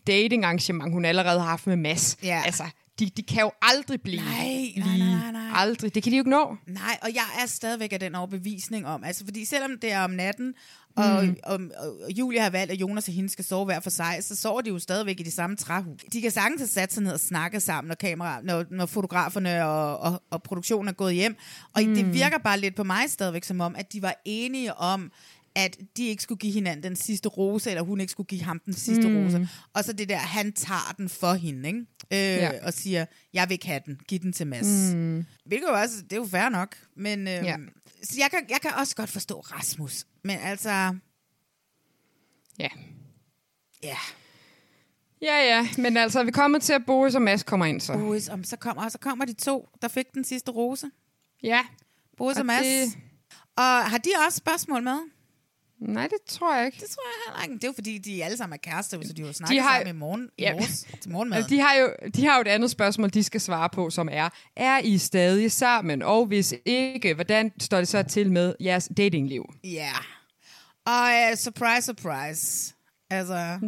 dating-arrangement, 0.06 0.92
hun 0.92 1.04
allerede 1.04 1.40
har 1.40 1.48
haft 1.48 1.66
med 1.66 1.76
Mads? 1.76 2.16
Ja. 2.22 2.42
Altså, 2.44 2.64
de, 2.98 3.10
de 3.16 3.22
kan 3.22 3.40
jo 3.40 3.50
aldrig 3.62 4.00
blive 4.02 4.20
Nej, 4.20 4.72
nej, 4.76 4.98
nej, 4.98 5.32
nej. 5.32 5.50
Aldrig. 5.54 5.94
Det 5.94 6.02
kan 6.02 6.12
de 6.12 6.16
jo 6.16 6.20
ikke 6.20 6.30
nå. 6.30 6.56
Nej, 6.66 6.98
og 7.02 7.08
jeg 7.14 7.24
er 7.42 7.46
stadigvæk 7.46 7.92
af 7.92 8.00
den 8.00 8.14
overbevisning 8.14 8.86
om, 8.86 9.04
altså 9.04 9.24
fordi 9.24 9.44
selvom 9.44 9.78
det 9.82 9.92
er 9.92 10.04
om 10.04 10.10
natten, 10.10 10.54
og, 10.96 11.24
mm. 11.24 11.36
og, 11.44 11.60
og, 11.78 11.96
og 12.04 12.10
Julia 12.10 12.42
har 12.42 12.50
valgt, 12.50 12.72
at 12.72 12.80
Jonas 12.80 13.08
og 13.08 13.14
hende 13.14 13.30
skal 13.30 13.44
sove 13.44 13.64
hver 13.64 13.80
for 13.80 13.90
sig, 13.90 14.18
så 14.20 14.36
sover 14.36 14.60
de 14.60 14.70
jo 14.70 14.78
stadigvæk 14.78 15.20
i 15.20 15.22
de 15.22 15.30
samme 15.30 15.56
træhus. 15.56 16.00
De 16.12 16.20
kan 16.20 16.30
sagtens 16.30 16.60
have 16.60 16.68
sat 16.68 16.92
sig 16.92 17.02
ned 17.02 17.12
og 17.12 17.20
snakke 17.20 17.60
sammen, 17.60 17.88
når, 17.88 17.94
kamera, 17.94 18.40
når, 18.42 18.64
når 18.70 18.86
fotograferne 18.86 19.64
og, 19.64 19.98
og, 19.98 20.22
og 20.30 20.42
produktionen 20.42 20.88
er 20.88 20.92
gået 20.92 21.14
hjem. 21.14 21.36
Og 21.74 21.82
mm. 21.82 21.94
det 21.94 22.14
virker 22.14 22.38
bare 22.38 22.60
lidt 22.60 22.74
på 22.74 22.84
mig 22.84 23.10
stadigvæk 23.10 23.44
som 23.44 23.60
om, 23.60 23.74
at 23.78 23.92
de 23.92 24.02
var 24.02 24.14
enige 24.24 24.74
om, 24.74 25.12
at 25.56 25.76
de 25.96 26.06
ikke 26.06 26.22
skulle 26.22 26.38
give 26.38 26.52
hinanden 26.52 26.82
den 26.82 26.96
sidste 26.96 27.28
rose, 27.28 27.70
eller 27.70 27.82
hun 27.82 28.00
ikke 28.00 28.10
skulle 28.10 28.26
give 28.26 28.42
ham 28.42 28.60
den 28.64 28.72
sidste 28.74 29.08
mm. 29.08 29.16
rose. 29.24 29.48
Og 29.72 29.84
så 29.84 29.92
det 29.92 30.08
der, 30.08 30.16
han 30.16 30.52
tager 30.52 30.94
den 30.98 31.08
for 31.08 31.34
hende, 31.34 31.68
ikke? 31.68 31.80
Øh, 32.12 32.18
Ja. 32.42 32.66
og 32.66 32.72
siger, 32.74 33.06
jeg 33.32 33.48
vil 33.48 33.52
ikke 33.54 33.66
have 33.66 33.80
den, 33.86 34.00
giv 34.08 34.18
den 34.18 34.32
til 34.32 34.46
Mads. 34.46 34.94
Mm. 34.94 35.24
Hvilket 35.46 35.66
jo 35.68 35.72
også, 35.74 35.94
det 36.02 36.12
er 36.12 36.16
jo 36.16 36.26
fair 36.26 36.48
nok. 36.48 36.76
Men 36.96 37.20
øh, 37.20 37.26
Ja. 37.34 37.56
så 38.02 38.14
jeg, 38.18 38.30
kan, 38.30 38.40
jeg 38.48 38.58
kan 38.62 38.70
også 38.74 38.96
godt 38.96 39.10
forstå 39.10 39.40
Rasmus. 39.40 40.04
Men 40.24 40.38
altså, 40.38 40.70
Ja. 42.58 42.68
ja. 43.82 43.96
Ja, 45.22 45.36
ja, 45.36 45.68
men 45.78 45.96
altså, 45.96 46.24
vi 46.24 46.30
kommer 46.30 46.58
til 46.58 46.72
at 46.72 46.82
Boris 46.86 47.14
og 47.14 47.22
Mads 47.22 47.42
kommer 47.42 47.66
ind 47.66 47.80
så. 47.80 47.92
Boris, 47.92 48.28
om 48.28 48.44
så 48.44 48.56
kommer, 48.56 48.88
så 48.88 48.98
kommer 48.98 49.24
de 49.24 49.32
to, 49.32 49.68
der 49.82 49.88
fik 49.88 50.06
den 50.14 50.24
sidste 50.24 50.50
rose. 50.52 50.90
Ja. 51.42 51.60
Boris 52.16 52.36
og, 52.36 52.40
Og 52.40 52.42
og 52.42 52.46
Mads. 52.46 52.62
det- 52.66 52.98
Og 53.56 53.90
har 53.90 53.98
de 53.98 54.10
også 54.26 54.36
spørgsmål 54.38 54.82
med? 54.82 54.98
Nej, 55.92 56.06
det 56.06 56.18
tror 56.28 56.54
jeg 56.56 56.66
ikke. 56.66 56.78
Det 56.80 56.88
tror 56.90 57.02
jeg 57.06 57.32
heller 57.32 57.42
ikke. 57.44 57.54
Det 57.54 57.64
er 57.64 57.68
jo 57.68 57.72
fordi, 57.72 57.98
de 57.98 58.24
alle 58.24 58.36
sammen 58.36 58.52
er 58.54 58.70
kærester, 58.70 58.98
så 59.06 59.12
de 59.12 59.22
jo 59.22 59.32
snakket 59.32 59.54
De 59.56 59.60
har- 59.60 59.78
sammen 59.78 59.96
i 59.96 59.98
morgen, 59.98 60.28
i 60.38 60.42
Ja. 60.42 60.52
morges, 60.52 60.86
til 61.02 61.10
morgenmad. 61.10 61.36
Altså, 61.36 61.48
de, 61.50 61.60
har 61.60 61.74
jo, 61.74 61.90
de 62.14 62.26
har 62.26 62.34
jo 62.36 62.40
et 62.40 62.48
andet 62.48 62.70
spørgsmål, 62.70 63.10
de 63.10 63.22
skal 63.22 63.40
svare 63.40 63.68
på, 63.70 63.90
som 63.90 64.08
er, 64.12 64.28
er 64.56 64.78
I 64.78 64.98
stadig 64.98 65.52
sammen? 65.52 66.02
Og 66.02 66.26
hvis 66.26 66.54
ikke, 66.64 67.14
hvordan 67.14 67.52
står 67.60 67.78
det 67.78 67.88
så 67.88 68.02
til 68.02 68.32
med 68.32 68.54
jeres 68.60 68.90
datingliv? 68.96 69.44
Ja. 69.64 69.92
Og 70.86 71.08
uh, 71.32 71.36
surprise, 71.38 71.82
surprise. 71.86 72.74
Altså, 73.10 73.58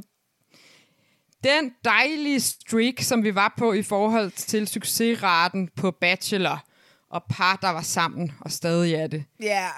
Den 1.45 1.73
dejlige 1.85 2.41
streak, 2.41 2.95
som 3.01 3.23
vi 3.25 3.35
var 3.35 3.55
på 3.59 3.73
i 3.73 3.83
forhold 3.83 4.31
til 4.31 4.69
succesraten 4.69 5.69
på 5.77 5.91
Bachelor 5.91 6.65
og 7.11 7.23
par, 7.31 7.57
der 7.63 7.71
var 7.71 7.83
sammen 7.83 8.33
og 8.41 8.53
stadig 8.53 8.95
er 8.95 9.07
det. 9.07 9.25
ja. 9.43 9.69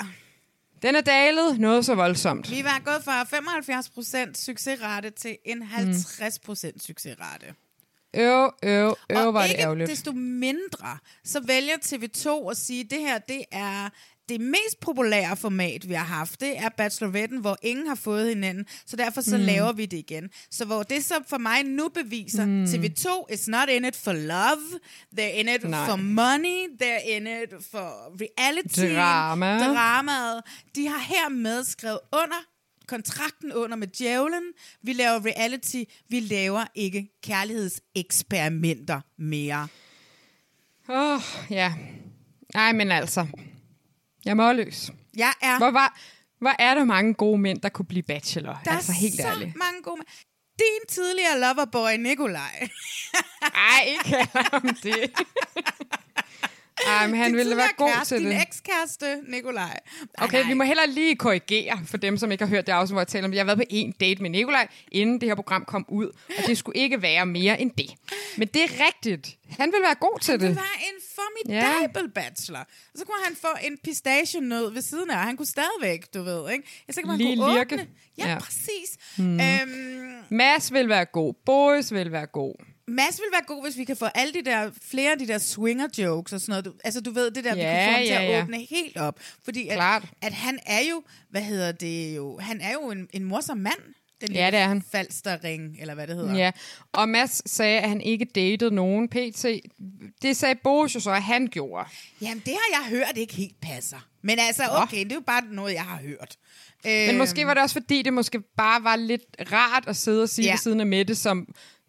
Den 0.83 0.97
er 0.97 1.01
dalet 1.01 1.61
noget 1.61 1.85
så 1.85 1.95
voldsomt. 1.95 2.51
Vi 2.51 2.65
var 2.65 2.83
gået 2.85 3.05
fra 3.05 3.23
75% 3.23 4.35
succesrate 4.35 5.11
til 5.11 5.37
en 5.45 5.63
50% 5.63 6.87
succesrate. 6.87 7.55
Øv, 8.15 8.53
øv, 8.63 8.97
øv, 9.11 9.27
og 9.27 9.35
var 9.35 9.43
det 9.43 9.51
ikke 9.51 9.63
ærgerligt. 9.63 9.91
desto 9.91 10.13
mindre, 10.13 10.99
så 11.25 11.41
vælger 11.41 11.75
TV2 11.75 12.51
at 12.51 12.57
sige, 12.57 12.81
at 12.85 12.91
det 12.91 13.01
her 13.01 13.19
det 13.19 13.45
er 13.53 13.89
det 14.29 14.41
mest 14.41 14.81
populære 14.81 15.37
format, 15.37 15.89
vi 15.89 15.95
har 15.95 16.05
haft. 16.05 16.41
Det 16.41 16.59
er 16.59 16.69
Bacheloretten, 16.69 17.41
hvor 17.41 17.59
ingen 17.63 17.87
har 17.87 17.95
fået 17.95 18.29
hinanden, 18.29 18.67
så 18.87 18.97
derfor 18.97 19.21
så 19.21 19.37
mm. 19.37 19.43
laver 19.43 19.73
vi 19.73 19.87
det 19.87 19.97
igen. 19.97 20.31
Så 20.51 20.65
hvor 20.65 20.83
det 20.83 21.05
så 21.05 21.15
for 21.29 21.39
mig 21.39 21.63
nu 21.65 21.89
beviser, 21.89 22.47
mm. 22.47 22.65
TV2 22.65 23.33
is 23.33 23.49
not 23.49 23.69
in 23.69 23.85
it 23.85 23.97
for 23.97 24.13
love, 24.13 24.81
they're 25.19 25.39
in 25.41 25.49
it 25.49 25.65
Nej. 25.65 25.87
for 25.87 25.97
money, 25.97 26.67
they're 26.83 27.09
in 27.09 27.27
it 27.27 27.65
for 27.71 28.17
reality, 28.21 28.95
Drama. 28.95 29.59
dramaet. 29.59 30.43
De 30.75 30.89
har 30.89 30.99
hermed 30.99 31.65
skrevet 31.65 32.01
under 32.13 32.45
kontrakten 32.89 33.53
under 33.53 33.77
med 33.77 33.87
djævlen. 33.87 34.43
Vi 34.83 34.93
laver 34.93 35.27
reality. 35.27 35.83
Vi 36.09 36.21
laver 36.21 36.65
ikke 36.75 37.09
kærlighedseksperimenter 37.23 39.01
mere. 39.19 39.69
Åh, 40.89 41.15
oh, 41.15 41.21
ja. 41.51 41.75
Nej, 42.55 42.73
men 42.73 42.93
altså. 42.93 43.27
Jeg 44.29 44.37
må 44.37 44.53
løs. 44.53 44.91
Jeg 45.17 45.33
er... 45.43 45.59
Hvor, 45.59 45.71
var, 45.71 45.99
hvor 46.39 46.55
er 46.59 46.75
der 46.75 46.85
mange 46.85 47.15
gode 47.15 47.39
mænd, 47.39 47.61
der 47.61 47.69
kunne 47.69 47.87
blive 47.87 48.03
bachelor? 48.03 48.61
der 48.65 48.71
altså, 48.71 48.93
helt 48.93 49.21
er 49.21 49.23
så 49.23 49.29
ærligt. 49.29 49.57
mange 49.57 49.83
gode... 49.83 50.01
Din 50.59 50.89
tidligere 50.89 51.41
loverboy, 51.41 51.91
Nikolaj. 51.99 52.69
Ej, 53.73 53.81
ikke 53.87 54.29
om 54.53 54.63
det. 54.83 55.11
Ej, 56.87 57.07
men 57.07 57.17
han 57.21 57.27
Din 57.31 57.37
ville 57.37 57.57
være 57.57 57.69
god 57.77 57.89
kæreste, 57.93 58.15
til 58.15 58.25
din 58.25 58.33
det. 58.33 58.43
ekskæreste, 58.43 59.17
Nikolaj. 59.29 59.65
Ej, 59.65 59.81
Okay, 60.25 60.39
nej. 60.41 60.49
vi 60.49 60.55
må 60.55 60.65
heller 60.65 60.87
lige 60.87 61.17
korrigere 61.17 61.81
for 61.87 61.97
dem, 61.97 62.17
som 62.19 62.33
ikke 62.33 62.45
har 62.45 62.49
hørt 62.51 62.67
det 62.67 62.73
afsnit, 62.73 62.95
hvor 62.95 63.01
jeg 63.01 63.09
taler 63.09 63.29
om, 63.29 63.33
jeg 63.35 63.41
har 63.41 63.45
været 63.45 63.59
på 63.59 63.65
en 63.71 63.93
date 64.01 64.23
med 64.23 64.31
Nikolaj, 64.31 64.69
inden 64.93 65.21
det 65.21 65.29
her 65.29 65.35
program 65.35 65.65
kom 65.65 65.85
ud, 65.89 66.07
og 66.39 66.45
det 66.47 66.59
skulle 66.59 66.79
ikke 66.81 67.03
være 67.03 67.27
mere 67.27 67.61
end 67.61 67.71
det. 67.79 67.91
Men 68.37 68.49
det 68.49 68.63
er 68.63 68.69
rigtigt. 68.87 69.37
Han 69.59 69.73
vil 69.73 69.81
være 69.83 69.95
god 69.95 70.19
til 70.21 70.33
Det 70.33 70.41
det. 70.41 70.57
var 70.57 70.77
en 70.81 71.01
formidabel 71.15 72.03
ja. 72.17 72.21
bachelor. 72.23 72.59
Og 72.61 72.99
så 72.99 73.05
kunne 73.05 73.25
han 73.25 73.37
få 73.37 73.49
en 73.65 73.79
pistachionød 73.85 74.73
ved 74.73 74.83
siden 74.83 75.11
af. 75.11 75.17
Han 75.17 75.37
kunne 75.37 75.47
stadigvæk, 75.47 76.15
du 76.15 76.23
ved, 76.23 76.51
ikke? 76.53 76.65
Ja, 76.89 76.93
så 76.93 77.01
kan 77.01 77.09
man 77.09 77.19
Lige 77.19 77.37
kunne 77.37 77.55
lirke. 77.55 77.75
åbne. 77.75 77.87
Ja, 78.19 78.29
Ja. 78.29 78.39
præcis. 78.39 78.97
Hmm. 79.17 79.41
Øhm, 79.41 80.17
Mads 80.29 80.73
vil 80.73 80.89
være 80.89 81.05
god. 81.05 81.35
Boris 81.47 81.93
vil 81.93 82.13
være 82.13 82.27
god. 82.27 82.55
Mads 82.89 83.19
vil 83.21 83.27
være 83.33 83.43
god, 83.47 83.65
hvis 83.65 83.77
vi 83.79 83.85
kan 83.85 83.97
få 83.97 84.05
alle 84.07 84.33
de 84.35 84.45
der, 84.45 84.71
flere 84.83 85.13
af 85.13 85.19
de 85.19 85.27
der 85.29 85.39
swinger 85.39 85.87
jokes 85.99 86.33
og 86.33 86.41
sådan 86.41 86.51
noget. 86.53 86.65
Du, 86.65 86.73
altså, 86.85 87.01
du 87.01 87.11
ved, 87.11 87.31
det 87.31 87.45
der, 87.45 87.55
vi 87.55 87.61
Ja, 87.61 87.73
kan 87.75 87.89
få 87.89 87.93
ham 87.93 88.01
til 88.01 88.09
ja, 88.09 88.23
at 88.23 88.31
ja. 88.33 88.43
åbne 88.43 88.59
helt 88.71 88.97
op. 88.97 89.19
Fordi 89.45 89.69
at, 89.69 89.75
Klart. 89.75 90.05
at 90.23 90.33
han 90.33 90.59
er 90.67 90.81
jo, 90.91 91.03
hvad 91.31 91.43
hedder 91.43 91.73
det 91.73 92.17
jo, 92.17 92.39
han 92.39 92.61
er 92.61 92.73
jo 92.73 92.91
en, 92.91 93.09
en 93.13 93.25
morsom 93.25 93.59
mand. 93.59 93.79
Den 94.21 94.33
Ja, 94.33 94.51
det 94.51 94.59
er 94.59 94.69
han. 94.69 94.83
Falsterring, 94.93 95.77
eller 95.81 95.95
hvad 95.95 96.07
det 96.07 96.17
hedder. 96.17 96.37
Ja, 96.37 96.51
og 96.93 97.09
Mads 97.09 97.51
sagde, 97.51 97.81
at 97.81 97.89
han 97.89 98.01
ikke 98.01 98.25
datede 98.25 98.75
nogen 98.75 99.09
pt. 99.09 99.45
Det 100.23 100.37
sagde 100.37 100.55
Boris 100.65 100.95
jo 100.95 101.01
så, 101.01 101.11
at 101.11 101.23
han 101.23 101.47
gjorde. 101.47 101.89
Jamen, 102.21 102.43
det 102.47 102.53
har 102.53 102.81
jeg 102.83 102.99
hørt 102.99 103.17
ikke 103.17 103.35
helt 103.35 103.61
passer. 103.61 104.09
Men 104.23 104.39
altså, 104.39 104.63
okay, 104.71 105.05
det 105.05 105.13
er 105.13 105.17
jo 105.17 105.23
bare 105.27 105.43
noget, 105.51 105.75
jeg 105.75 105.83
har 105.83 105.97
hørt. 106.03 106.37
Men 106.85 107.09
Øhm, 107.09 107.19
måske 107.19 107.47
var 107.47 107.55
det 107.55 107.63
også, 107.63 107.73
fordi 107.73 108.03
det 108.03 108.13
måske 108.13 108.41
bare 108.57 108.85
var 108.85 108.97
lidt 108.97 109.23
rart 109.53 109.85
at 109.87 109.97
sidde 109.97 110.23
og 110.23 110.29
sige 110.29 110.45
Ja. 110.45 110.49
ja. 110.49 110.53
ved 110.55 110.59
siden 110.59 110.81
af 110.81 110.87
Mette, 110.87 111.15
som 111.15 111.49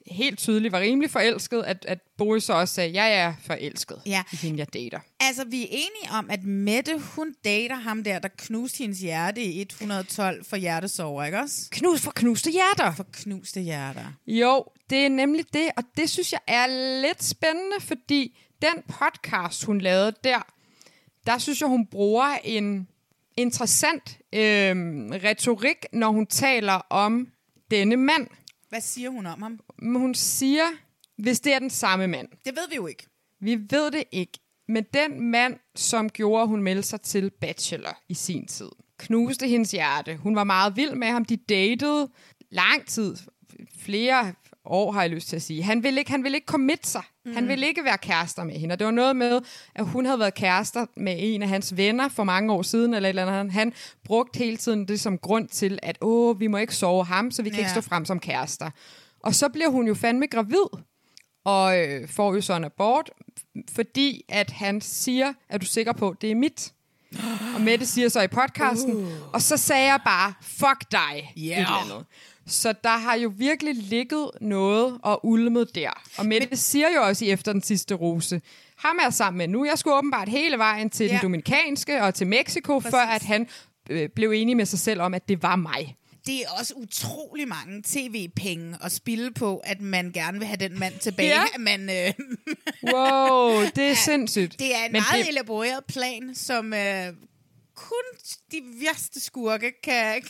helt 0.10 0.40
tydeligt 0.40 0.72
var 0.72 0.80
rimelig 0.80 1.10
forelsket, 1.12 1.64
at, 1.64 1.86
at 1.88 2.00
Boris 2.18 2.44
så 2.44 2.54
også 2.54 2.74
sagde, 2.74 2.94
jeg 3.04 3.14
er 3.18 3.34
forelsket 3.46 4.02
Ja. 4.06 4.24
i 4.34 4.36
hende, 4.36 4.60
jeg 4.60 4.74
dater. 4.74 5.00
Altså, 5.20 5.44
vi 5.46 5.62
er 5.64 5.68
enige 5.70 6.12
om, 6.12 6.30
at 6.30 6.44
Mette, 6.44 7.00
hun 7.00 7.36
dater 7.46 7.76
ham 7.76 8.04
der, 8.04 8.20
der 8.20 8.30
knuste 8.38 8.78
hendes 8.78 9.00
hjerte 9.00 9.42
i 9.44 9.62
112 9.62 10.46
for 10.46 10.56
hjertesover, 10.56 11.24
ikke 11.26 11.40
også? 11.40 11.68
Knus 11.72 12.02
for 12.02 12.12
knuste 12.16 12.52
hjerter. 12.52 12.94
For 12.96 13.06
knuste 13.14 13.62
hjerter. 13.62 14.06
Jo, 14.28 14.66
det 14.90 14.98
er 15.06 15.10
nemlig 15.10 15.46
det, 15.54 15.70
og 15.78 15.84
det 15.98 16.10
synes 16.10 16.32
jeg 16.32 16.40
er 16.48 16.68
lidt 17.02 17.24
spændende, 17.24 17.76
fordi 17.80 18.40
den 18.62 18.84
podcast, 18.88 19.64
hun 19.64 19.82
lavede 19.82 20.14
der, 20.24 20.42
der 21.28 21.38
synes 21.38 21.62
jeg, 21.62 21.70
hun 21.70 21.88
bruger 21.88 22.38
en 22.44 22.88
interessant 23.38 24.18
øhm, 24.34 25.10
retorik, 25.24 25.78
når 25.94 26.10
hun 26.12 26.28
taler 26.28 26.74
om 26.90 27.28
denne 27.72 27.96
mand. 27.98 28.28
Hvad 28.70 28.82
siger 28.82 29.10
hun 29.10 29.26
om 29.26 29.42
ham? 29.42 29.60
Hun 29.82 30.14
siger, 30.16 30.64
hvis 31.18 31.40
det 31.40 31.54
er 31.54 31.60
den 31.60 31.70
samme 31.70 32.08
mand. 32.08 32.28
Det 32.46 32.56
ved 32.56 32.70
vi 32.70 32.76
jo 32.76 32.88
ikke. 32.88 33.08
Vi 33.40 33.56
ved 33.70 33.92
det 33.92 34.04
ikke. 34.12 34.40
Men 34.68 34.86
den 34.94 35.22
mand, 35.22 35.60
som 35.76 36.10
gjorde, 36.10 36.42
at 36.42 36.48
hun 36.48 36.64
meldte 36.64 36.84
sig 36.84 37.02
til 37.02 37.32
Bachelor 37.42 37.98
i 38.10 38.14
sin 38.14 38.48
tid, 38.48 38.70
knuste 38.98 39.48
hendes 39.48 39.72
hjerte. 39.72 40.18
Hun 40.18 40.36
var 40.36 40.44
meget 40.44 40.76
vild 40.76 40.96
med 40.96 41.08
ham. 41.08 41.26
De 41.26 41.38
datede 41.38 42.12
lang 42.52 42.86
tid. 42.86 43.18
Flere 43.78 44.34
år, 44.66 44.92
har 44.92 45.02
jeg 45.02 45.10
lyst 45.10 45.28
til 45.30 45.36
at 45.36 45.42
sige. 45.42 45.64
Han 45.64 45.84
ville 45.84 46.00
ikke, 46.00 46.12
han 46.12 46.24
ville 46.24 46.36
ikke 46.38 46.46
commit 46.46 46.88
sig. 46.88 47.02
Mm. 47.26 47.34
Han 47.34 47.48
ville 47.48 47.68
ikke 47.68 47.84
være 47.84 47.98
kærester 47.98 48.44
med 48.44 48.56
hende. 48.56 48.74
Og 48.74 48.80
det 48.80 48.86
var 48.86 48.92
noget 48.92 49.16
med, 49.16 49.42
at 49.76 49.86
hun 49.86 50.06
havde 50.06 50.20
været 50.20 50.34
kærester 50.34 50.86
med 50.98 51.16
en 51.20 51.42
af 51.42 51.50
hans 51.50 51.78
venner 51.78 52.10
for 52.10 52.24
mange 52.24 52.54
år 52.54 52.62
siden, 52.62 52.94
eller 52.94 53.10
et 53.10 53.20
eller 53.20 53.34
andet. 53.40 53.54
Han 53.54 53.74
brugte 54.06 54.40
hele 54.40 54.58
tiden 54.58 54.88
det 54.88 55.00
som 55.00 55.18
grund 55.18 55.48
til, 55.48 55.80
at 55.84 55.98
åh, 56.02 56.40
vi 56.40 56.48
må 56.48 56.58
ikke 56.58 56.76
sove 56.76 57.06
ham, 57.06 57.32
så 57.32 57.44
vi 57.44 57.50
kan 57.50 57.56
Ja. 57.60 57.62
ikke 57.62 57.72
stå 57.72 57.82
frem 57.82 58.06
som 58.06 58.20
kærester. 58.20 58.70
Og 59.20 59.36
så 59.36 59.50
bliver 59.50 59.70
hun 59.70 59.88
jo 59.88 59.94
fandme 59.94 60.28
gravid 60.28 60.84
og 61.46 61.80
øh, 61.80 62.08
får 62.08 62.34
jo 62.36 62.42
så 62.42 62.54
en 62.54 62.64
abort, 62.64 63.12
fordi 63.72 64.22
at 64.30 64.52
han 64.52 64.82
siger, 64.82 65.34
er 65.50 65.58
du 65.58 65.66
sikker 65.66 65.94
på, 65.94 66.16
det 66.22 66.32
er 66.32 66.36
mit? 66.36 66.74
Og 67.56 67.62
Mette 67.62 67.86
siger 67.86 68.10
så 68.10 68.22
i 68.22 68.28
podcasten, 68.28 68.96
uh. 69.04 69.34
og 69.34 69.42
så 69.42 69.58
sagde 69.58 69.86
jeg 69.92 70.00
bare, 70.06 70.34
fuck 70.42 70.92
dig. 70.92 71.34
Ja. 71.38 71.42
et 71.42 71.58
eller 71.58 71.92
andet. 71.94 72.06
Så 72.50 72.74
der 72.84 72.98
har 72.98 73.16
jo 73.16 73.34
virkelig 73.38 73.76
ligget 73.76 74.30
noget 74.42 74.98
og 75.04 75.26
ulmet 75.26 75.76
der. 75.76 76.04
Og 76.18 76.26
Mette 76.26 76.48
Men... 76.50 76.58
siger 76.58 76.88
jo 76.96 77.02
også 77.02 77.26
i 77.26 77.30
efter 77.30 77.54
den 77.54 77.64
sidste 77.64 77.96
rose, 77.96 78.42
ham 78.78 78.98
er 78.98 79.04
jeg 79.04 79.14
sammen 79.14 79.38
med 79.38 79.48
nu. 79.48 79.66
Jeg 79.66 79.78
skulle 79.80 79.96
åbenbart 79.98 80.30
hele 80.30 80.58
vejen 80.58 80.90
til 80.90 81.04
ja. 81.06 81.12
Ja. 81.12 81.14
den 81.18 81.22
dominikanske 81.22 82.04
og 82.04 82.16
til 82.16 82.28
Mexico, 82.28 82.80
Præcis. 82.80 82.92
før 82.96 83.02
at 83.06 83.24
han 83.24 83.48
øh, 83.90 84.10
blev 84.10 84.32
enig 84.32 84.58
med 84.58 84.66
sig 84.66 84.80
selv 84.80 85.02
om, 85.02 85.14
at 85.14 85.30
det 85.30 85.44
var 85.44 85.56
mig. 85.56 85.96
Det 86.26 86.36
er 86.42 86.50
også 86.60 86.74
utrolig 86.76 87.48
mange 87.48 87.82
tv-penge 87.86 88.78
at 88.84 88.92
spille 88.92 89.32
på, 89.32 89.58
at 89.58 89.82
man 89.82 90.12
gerne 90.12 90.38
vil 90.40 90.48
have 90.48 90.58
den 90.58 90.80
mand 90.80 90.94
tilbage. 91.00 91.28
Ja. 91.30 91.44
At 91.56 91.62
Man, 91.62 91.90
øh, 91.90 92.14
Wow, 92.94 93.62
det 93.76 93.78
er 93.92 93.94
sindssygt. 94.10 94.60
det 94.60 94.76
er 94.76 94.86
en 94.86 94.92
Men 94.92 95.02
meget 95.12 95.26
det- 95.26 95.30
elaboreret 95.32 95.86
plan, 95.88 96.36
som 96.36 96.74
øh, 96.74 97.06
kun 97.80 98.04
de 98.52 98.62
værste 98.82 99.20
skurke 99.20 99.72
kan... 99.84 100.22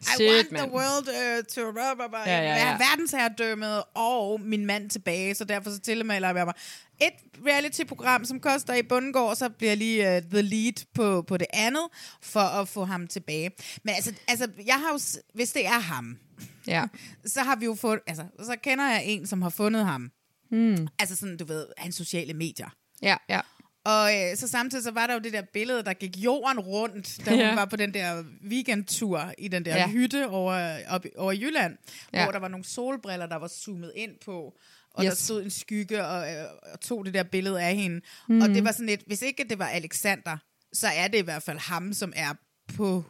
I 0.00 0.04
Shit, 0.16 0.30
want 0.30 0.52
mand. 0.52 0.62
the 0.66 0.72
world 0.72 1.08
uh, 1.08 1.44
to 1.54 1.60
rubber, 1.60 2.18
Ja, 2.26 2.38
ja, 2.38 2.42
ja. 2.42 2.54
være 2.54 2.78
verdensherredømmet 2.78 3.82
og 3.94 4.40
min 4.40 4.66
mand 4.66 4.90
tilbage, 4.90 5.34
så 5.34 5.44
derfor 5.44 5.70
så 5.70 5.78
tilmelder 5.80 6.34
jeg 6.34 6.44
mig 6.46 6.54
et 7.00 7.12
reality-program, 7.46 8.24
som 8.24 8.40
koster 8.40 8.74
i 8.74 8.82
bundgård, 8.82 9.36
så 9.36 9.48
bliver 9.48 9.70
jeg 9.70 9.76
lige 9.78 10.16
uh, 10.16 10.22
the 10.30 10.42
lead 10.42 10.84
på, 10.94 11.22
på 11.22 11.36
det 11.36 11.46
andet, 11.52 11.86
for 12.22 12.40
at 12.40 12.68
få 12.68 12.84
ham 12.84 13.06
tilbage. 13.06 13.50
Men 13.84 13.94
altså, 13.94 14.12
altså 14.28 14.48
jeg 14.66 14.74
har 14.80 14.92
jo, 14.92 14.98
hvis 15.34 15.52
det 15.52 15.66
er 15.66 15.78
ham, 15.78 16.18
Ja. 16.66 16.84
så 17.26 17.40
har 17.40 17.56
vi 17.56 17.64
jo 17.64 17.74
fået, 17.74 18.00
altså, 18.06 18.24
så 18.44 18.56
kender 18.62 18.84
jeg 18.90 19.02
en, 19.04 19.26
som 19.26 19.42
har 19.42 19.50
fundet 19.50 19.84
ham. 19.86 20.10
Hmm. 20.50 20.88
Altså 20.98 21.16
sådan, 21.16 21.36
du 21.36 21.44
ved, 21.44 21.66
hans 21.78 21.94
sociale 21.94 22.34
medier. 22.34 22.68
Ja, 23.02 23.16
ja. 23.28 23.40
Og 23.86 24.14
øh, 24.14 24.36
så 24.36 24.48
samtidig 24.48 24.84
så 24.84 24.90
var 24.90 25.06
der 25.06 25.14
jo 25.14 25.20
det 25.20 25.32
der 25.32 25.42
billede, 25.52 25.82
der 25.84 25.92
gik 25.92 26.16
jorden 26.16 26.60
rundt, 26.60 27.18
da 27.26 27.30
hun 27.30 27.40
Ja. 27.40 27.54
var 27.54 27.64
på 27.64 27.76
den 27.76 27.94
der 27.94 28.24
weekendtur 28.48 29.32
i 29.38 29.48
den 29.48 29.64
der 29.64 29.76
Ja. 29.76 29.88
hytte 29.88 30.28
over, 30.28 30.78
op, 30.88 31.04
over 31.16 31.32
Jylland, 31.32 31.76
Ja. 32.12 32.22
hvor 32.24 32.32
der 32.32 32.38
var 32.38 32.48
nogle 32.48 32.64
solbriller, 32.64 33.26
der 33.26 33.36
var 33.36 33.48
zoomet 33.48 33.92
ind 33.96 34.12
på, 34.24 34.54
og 34.94 35.04
yes. 35.04 35.10
Yes. 35.12 35.18
der 35.18 35.24
stod 35.24 35.42
en 35.42 35.50
skygge 35.50 36.06
og, 36.06 36.32
øh, 36.34 36.44
og 36.72 36.80
tog 36.80 37.04
det 37.06 37.14
der 37.14 37.22
billede 37.22 37.62
af 37.62 37.74
hende. 37.76 38.00
Mm. 38.28 38.40
Og 38.40 38.48
det 38.48 38.64
var 38.64 38.72
sådan 38.72 38.86
lidt, 38.86 39.02
hvis 39.06 39.22
ikke 39.22 39.44
det 39.50 39.58
var 39.58 39.66
Alexander, 39.68 40.36
så 40.72 40.86
er 40.96 41.08
det 41.08 41.18
i 41.18 41.22
hvert 41.24 41.42
fald 41.42 41.58
ham, 41.58 41.92
som 41.92 42.12
er 42.16 42.34
på 42.76 43.04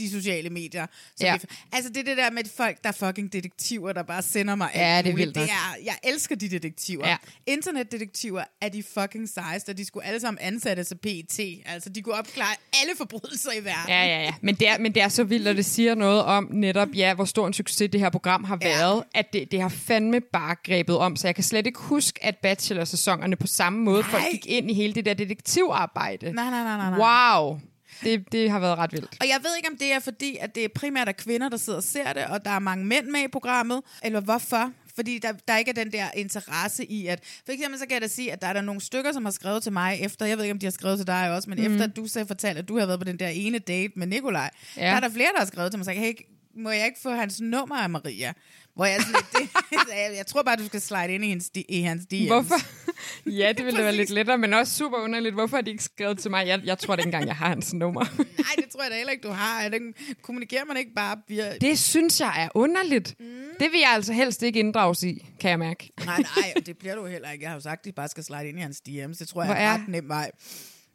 de 0.00 0.10
sociale 0.10 0.50
medier. 0.50 0.86
Som 1.16 1.24
Ja. 1.26 1.36
vi, 1.36 1.46
altså, 1.72 1.88
det 1.90 1.96
er 2.00 2.04
det 2.04 2.16
der 2.16 2.30
med 2.30 2.42
folk, 2.56 2.82
der 2.82 2.88
er 2.88 2.92
fucking 2.92 3.32
detektiver, 3.32 3.92
der 3.92 4.02
bare 4.02 4.22
sender 4.22 4.54
mig 4.54 4.70
Ja, 4.74 4.80
alt 4.80 5.04
det 5.04 5.12
er 5.12 5.16
vildt 5.16 5.34
det 5.34 5.42
er, 5.42 5.76
Jeg 5.84 5.94
elsker 6.04 6.36
de 6.36 6.48
detektiver. 6.50 7.08
Ja. 7.08 7.16
Internetdetektiver 7.46 8.44
er 8.60 8.68
de 8.68 8.82
fucking 8.82 9.28
sejeste, 9.28 9.70
og 9.70 9.78
de 9.78 9.84
skulle 9.84 10.06
alle 10.06 10.20
sammen 10.20 10.38
ansættes 10.42 10.92
af 10.92 11.00
PET. 11.00 11.40
Altså, 11.66 11.88
de 11.90 12.02
kunne 12.02 12.14
opklare 12.14 12.54
alle 12.82 12.92
forbrydelser 12.96 13.50
i 13.52 13.64
verden. 13.64 13.88
Ja, 13.88 14.04
ja, 14.04 14.22
ja. 14.22 14.34
Men 14.42 14.54
det, 14.54 14.68
er, 14.68 14.78
men 14.78 14.94
det 14.94 15.02
er 15.02 15.08
så 15.08 15.24
vildt, 15.24 15.48
og 15.48 15.56
det 15.56 15.64
siger 15.64 15.94
noget 15.94 16.22
om 16.22 16.48
netop, 16.52 16.88
ja, 16.94 17.14
hvor 17.14 17.24
stor 17.24 17.46
en 17.46 17.52
succes 17.52 17.90
det 17.92 18.00
her 18.00 18.10
program 18.10 18.44
har 18.44 18.58
Ja. 18.62 18.68
været, 18.68 19.04
at 19.14 19.32
det, 19.32 19.50
det 19.52 19.60
har 19.60 19.68
fandme 19.68 20.20
bare 20.20 20.56
grebet 20.64 20.96
om. 20.98 21.16
Så 21.16 21.28
jeg 21.28 21.34
kan 21.34 21.44
slet 21.44 21.66
ikke 21.66 21.78
huske, 21.80 22.24
at 22.24 22.36
Bachelor-sæsonerne 22.42 23.36
på 23.36 23.46
samme 23.46 23.78
måde, 23.78 24.02
folk 24.04 24.22
Nej. 24.22 24.30
gik 24.32 24.46
ind 24.46 24.70
i 24.70 24.74
hele 24.74 24.94
det 24.94 25.04
der 25.04 25.14
detektivarbejde. 25.14 26.32
Nej, 26.32 26.50
nej, 26.50 26.62
nej, 26.62 26.76
nej, 26.76 26.90
nej. 26.98 26.98
Wow. 27.38 27.60
Det, 28.04 28.32
det 28.32 28.50
har 28.50 28.58
været 28.60 28.78
ret 28.78 28.92
vildt. 28.92 29.16
Og 29.20 29.28
jeg 29.28 29.38
ved 29.42 29.56
ikke, 29.56 29.68
om 29.68 29.76
det 29.76 29.92
er 29.92 29.98
fordi, 29.98 30.36
at 30.40 30.54
det 30.54 30.64
er 30.64 30.68
primært 30.74 31.08
er 31.08 31.12
kvinder, 31.12 31.48
der 31.48 31.56
sidder 31.56 31.76
og 31.76 31.82
ser 31.82 32.12
det, 32.12 32.24
og 32.24 32.44
der 32.44 32.50
er 32.50 32.58
mange 32.58 32.84
mænd 32.84 33.06
med 33.06 33.20
i 33.20 33.28
programmet, 33.28 33.82
eller 34.04 34.20
hvorfor? 34.20 34.72
Fordi 34.94 35.18
der, 35.18 35.32
der 35.48 35.56
ikke 35.56 35.68
er 35.68 35.74
den 35.74 35.92
der 35.92 36.10
interesse 36.16 36.84
i, 36.84 37.06
at... 37.06 37.24
For 37.46 37.52
eksempel 37.52 37.78
så 37.78 37.86
kan 37.86 37.94
jeg 37.94 38.02
da 38.02 38.06
sige, 38.08 38.32
at 38.32 38.42
der 38.42 38.48
er 38.48 38.52
der 38.52 38.60
nogle 38.60 38.80
stykker, 38.80 39.12
som 39.12 39.24
har 39.24 39.32
skrevet 39.32 39.62
til 39.62 39.72
mig 39.72 39.98
efter, 40.00 40.26
jeg 40.26 40.36
ved 40.36 40.44
ikke, 40.44 40.52
om 40.52 40.58
de 40.58 40.66
har 40.66 40.70
skrevet 40.70 40.98
til 40.98 41.06
dig 41.06 41.30
også, 41.34 41.50
men 41.50 41.58
mm. 41.58 41.72
efter 41.72 41.84
at 41.84 41.96
du 41.96 42.06
så 42.06 42.24
fortalte, 42.26 42.58
at 42.58 42.68
du 42.68 42.76
havde 42.76 42.88
været 42.88 43.00
på 43.00 43.04
den 43.04 43.18
der 43.18 43.28
ene 43.28 43.58
date 43.58 43.92
med 43.96 44.06
Nikolaj, 44.06 44.50
Ja. 44.76 44.82
ja. 44.84 44.90
der 44.90 44.96
er 44.96 45.00
der 45.00 45.08
flere, 45.08 45.28
der 45.34 45.38
har 45.38 45.46
skrevet 45.46 45.72
til 45.72 45.78
mig 45.78 45.82
og 45.82 45.86
sagt, 45.86 45.98
hey, 45.98 46.12
må 46.56 46.70
jeg 46.70 46.86
ikke 46.86 47.00
få 47.02 47.10
hans 47.10 47.40
nummer 47.40 47.76
af 47.76 47.90
Maria? 47.90 48.32
Hvor 48.74 48.84
jeg, 48.84 49.00
sådan 49.00 49.14
lidt, 49.14 49.50
det, 49.52 50.16
jeg, 50.18 50.26
tror 50.26 50.42
bare, 50.42 50.56
du 50.56 50.66
skal 50.66 50.80
slide 50.80 51.14
ind 51.14 51.24
i, 51.24 51.28
hendes, 51.28 51.50
i 51.68 51.80
hans 51.80 52.02
DM's. 52.14 52.26
Hvorfor? 52.26 52.54
ja, 53.40 53.52
det 53.56 53.64
ville 53.64 53.78
da 53.78 53.82
være 53.84 53.96
lidt 53.96 54.10
lettere, 54.10 54.38
men 54.38 54.54
også 54.54 54.74
super 54.76 54.98
underligt. 54.98 55.34
Hvorfor 55.34 55.56
har 55.56 55.62
de 55.62 55.70
ikke 55.70 55.82
skrevet 55.84 56.18
til 56.18 56.30
mig? 56.30 56.46
Jeg, 56.46 56.60
jeg 56.64 56.78
tror 56.78 56.96
da 56.96 57.00
ikke 57.00 57.06
engang, 57.08 57.26
jeg 57.26 57.36
har 57.36 57.48
hans 57.48 57.72
nummer. 57.74 58.00
Nej, 58.18 58.54
det 58.56 58.64
tror 58.72 58.82
jeg 58.82 58.90
da 58.90 58.96
heller 58.96 59.12
ikke, 59.12 59.28
du 59.28 59.32
har. 59.32 59.68
Det, 59.68 59.80
kommunikerer 60.22 60.64
man 60.64 60.76
ikke 60.76 60.90
bare 60.96 61.16
via... 61.28 61.56
det 61.56 61.78
synes 61.78 62.20
jeg 62.20 62.34
er 62.44 62.48
underligt. 62.54 63.14
Mm. 63.20 63.26
Det 63.60 63.72
vil 63.72 63.80
jeg 63.80 63.90
altså 63.90 64.12
helst 64.12 64.42
ikke 64.42 64.58
inddrages 64.60 65.02
i, 65.02 65.26
kan 65.40 65.50
jeg 65.50 65.58
mærke. 65.58 65.90
Nej, 66.04 66.16
nej, 66.36 66.52
det 66.66 66.78
bliver 66.78 66.94
du 66.94 67.06
heller 67.06 67.30
ikke. 67.30 67.42
Jeg 67.42 67.50
har 67.50 67.56
jo 67.56 67.62
sagt, 67.62 67.78
at 67.80 67.84
de 67.84 67.92
bare 67.92 68.08
skal 68.08 68.24
slide 68.24 68.48
ind 68.48 68.58
i 68.58 68.62
hans 68.62 68.82
DM's. 68.88 69.18
Det 69.18 69.28
tror 69.28 69.42
jeg 69.42 69.46
Hvor 69.48 69.54
er 69.54 69.68
er- 69.70 69.74
en 69.74 69.80
ret 69.80 69.88
nem 69.88 70.08
vej. 70.08 70.30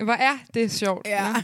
Hvor 0.04 0.14
er 0.14 0.38
det 0.54 0.72
sjovt. 0.72 1.08
Ja. 1.08 1.34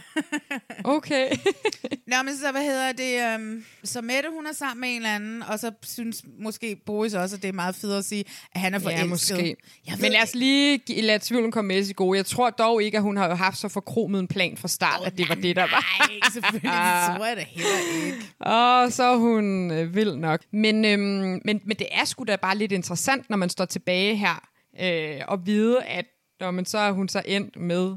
Okay. 0.83 1.29
Nå, 2.07 2.15
men 2.25 2.37
så 2.37 2.51
hvad 2.51 2.61
hedder 2.63 2.91
det? 2.91 3.35
Um, 3.39 3.63
så 3.83 4.01
Mette, 4.01 4.29
hun 4.35 4.47
er 4.47 4.53
sammen 4.53 4.81
med 4.81 4.89
en 4.89 4.95
eller 4.95 5.15
anden, 5.15 5.43
og 5.43 5.59
så 5.59 5.71
synes 5.83 6.23
måske 6.39 6.75
Boris 6.85 7.13
også, 7.13 7.35
at 7.35 7.41
det 7.41 7.47
er 7.49 7.53
meget 7.53 7.75
fedt 7.75 7.93
at 7.93 8.05
sige, 8.05 8.23
at 8.55 8.61
han 8.61 8.73
er 8.73 8.79
forelsket. 8.79 8.99
Ja, 9.03 9.05
måske. 9.09 9.55
Jeg 9.87 9.95
Men 10.01 10.11
lad 10.11 10.23
os 10.23 10.35
lige 10.35 10.77
gi- 10.77 11.01
lade 11.01 11.19
tvivlen 11.21 11.51
komme 11.51 11.67
med 11.67 11.87
i 11.89 11.93
gode. 11.93 12.17
Jeg 12.17 12.25
tror 12.25 12.49
dog 12.49 12.83
ikke, 12.83 12.97
at 12.97 13.03
hun 13.03 13.17
har 13.17 13.35
haft 13.35 13.57
så 13.57 13.67
forkromet 13.69 14.19
en 14.19 14.27
plan 14.27 14.57
fra 14.57 14.67
start, 14.67 15.01
at 15.05 15.17
det 15.17 15.29
var 15.29 15.35
det, 15.35 15.55
der 15.55 15.61
var. 15.61 16.07
Nej, 16.09 16.19
selvfølgelig. 16.33 16.71
Det 16.71 17.17
tror 17.17 17.25
jeg 17.25 17.37
da 17.37 17.45
heller 17.49 18.05
ikke. 18.05 18.17
Og 18.39 18.91
så 18.91 19.03
er 19.03 19.15
hun 19.17 19.71
øh, 19.71 19.95
vild 19.95 20.15
nok. 20.15 20.41
Men, 20.53 20.85
øhm, 20.85 21.41
men, 21.45 21.61
men 21.65 21.77
det 21.79 21.87
er 21.91 22.05
sgu 22.05 22.23
da 22.23 22.35
bare 22.35 22.57
lidt 22.57 22.71
interessant, 22.71 23.29
når 23.29 23.37
man 23.37 23.49
står 23.49 23.65
tilbage 23.65 24.15
her, 24.15 24.47
øh, 24.81 25.21
og 25.27 25.45
vide, 25.45 25.83
at 25.83 26.05
når 26.39 26.51
man 26.51 26.65
så 26.65 26.77
er 26.77 26.91
hun 26.91 27.09
så 27.09 27.21
endt 27.25 27.55
med 27.59 27.95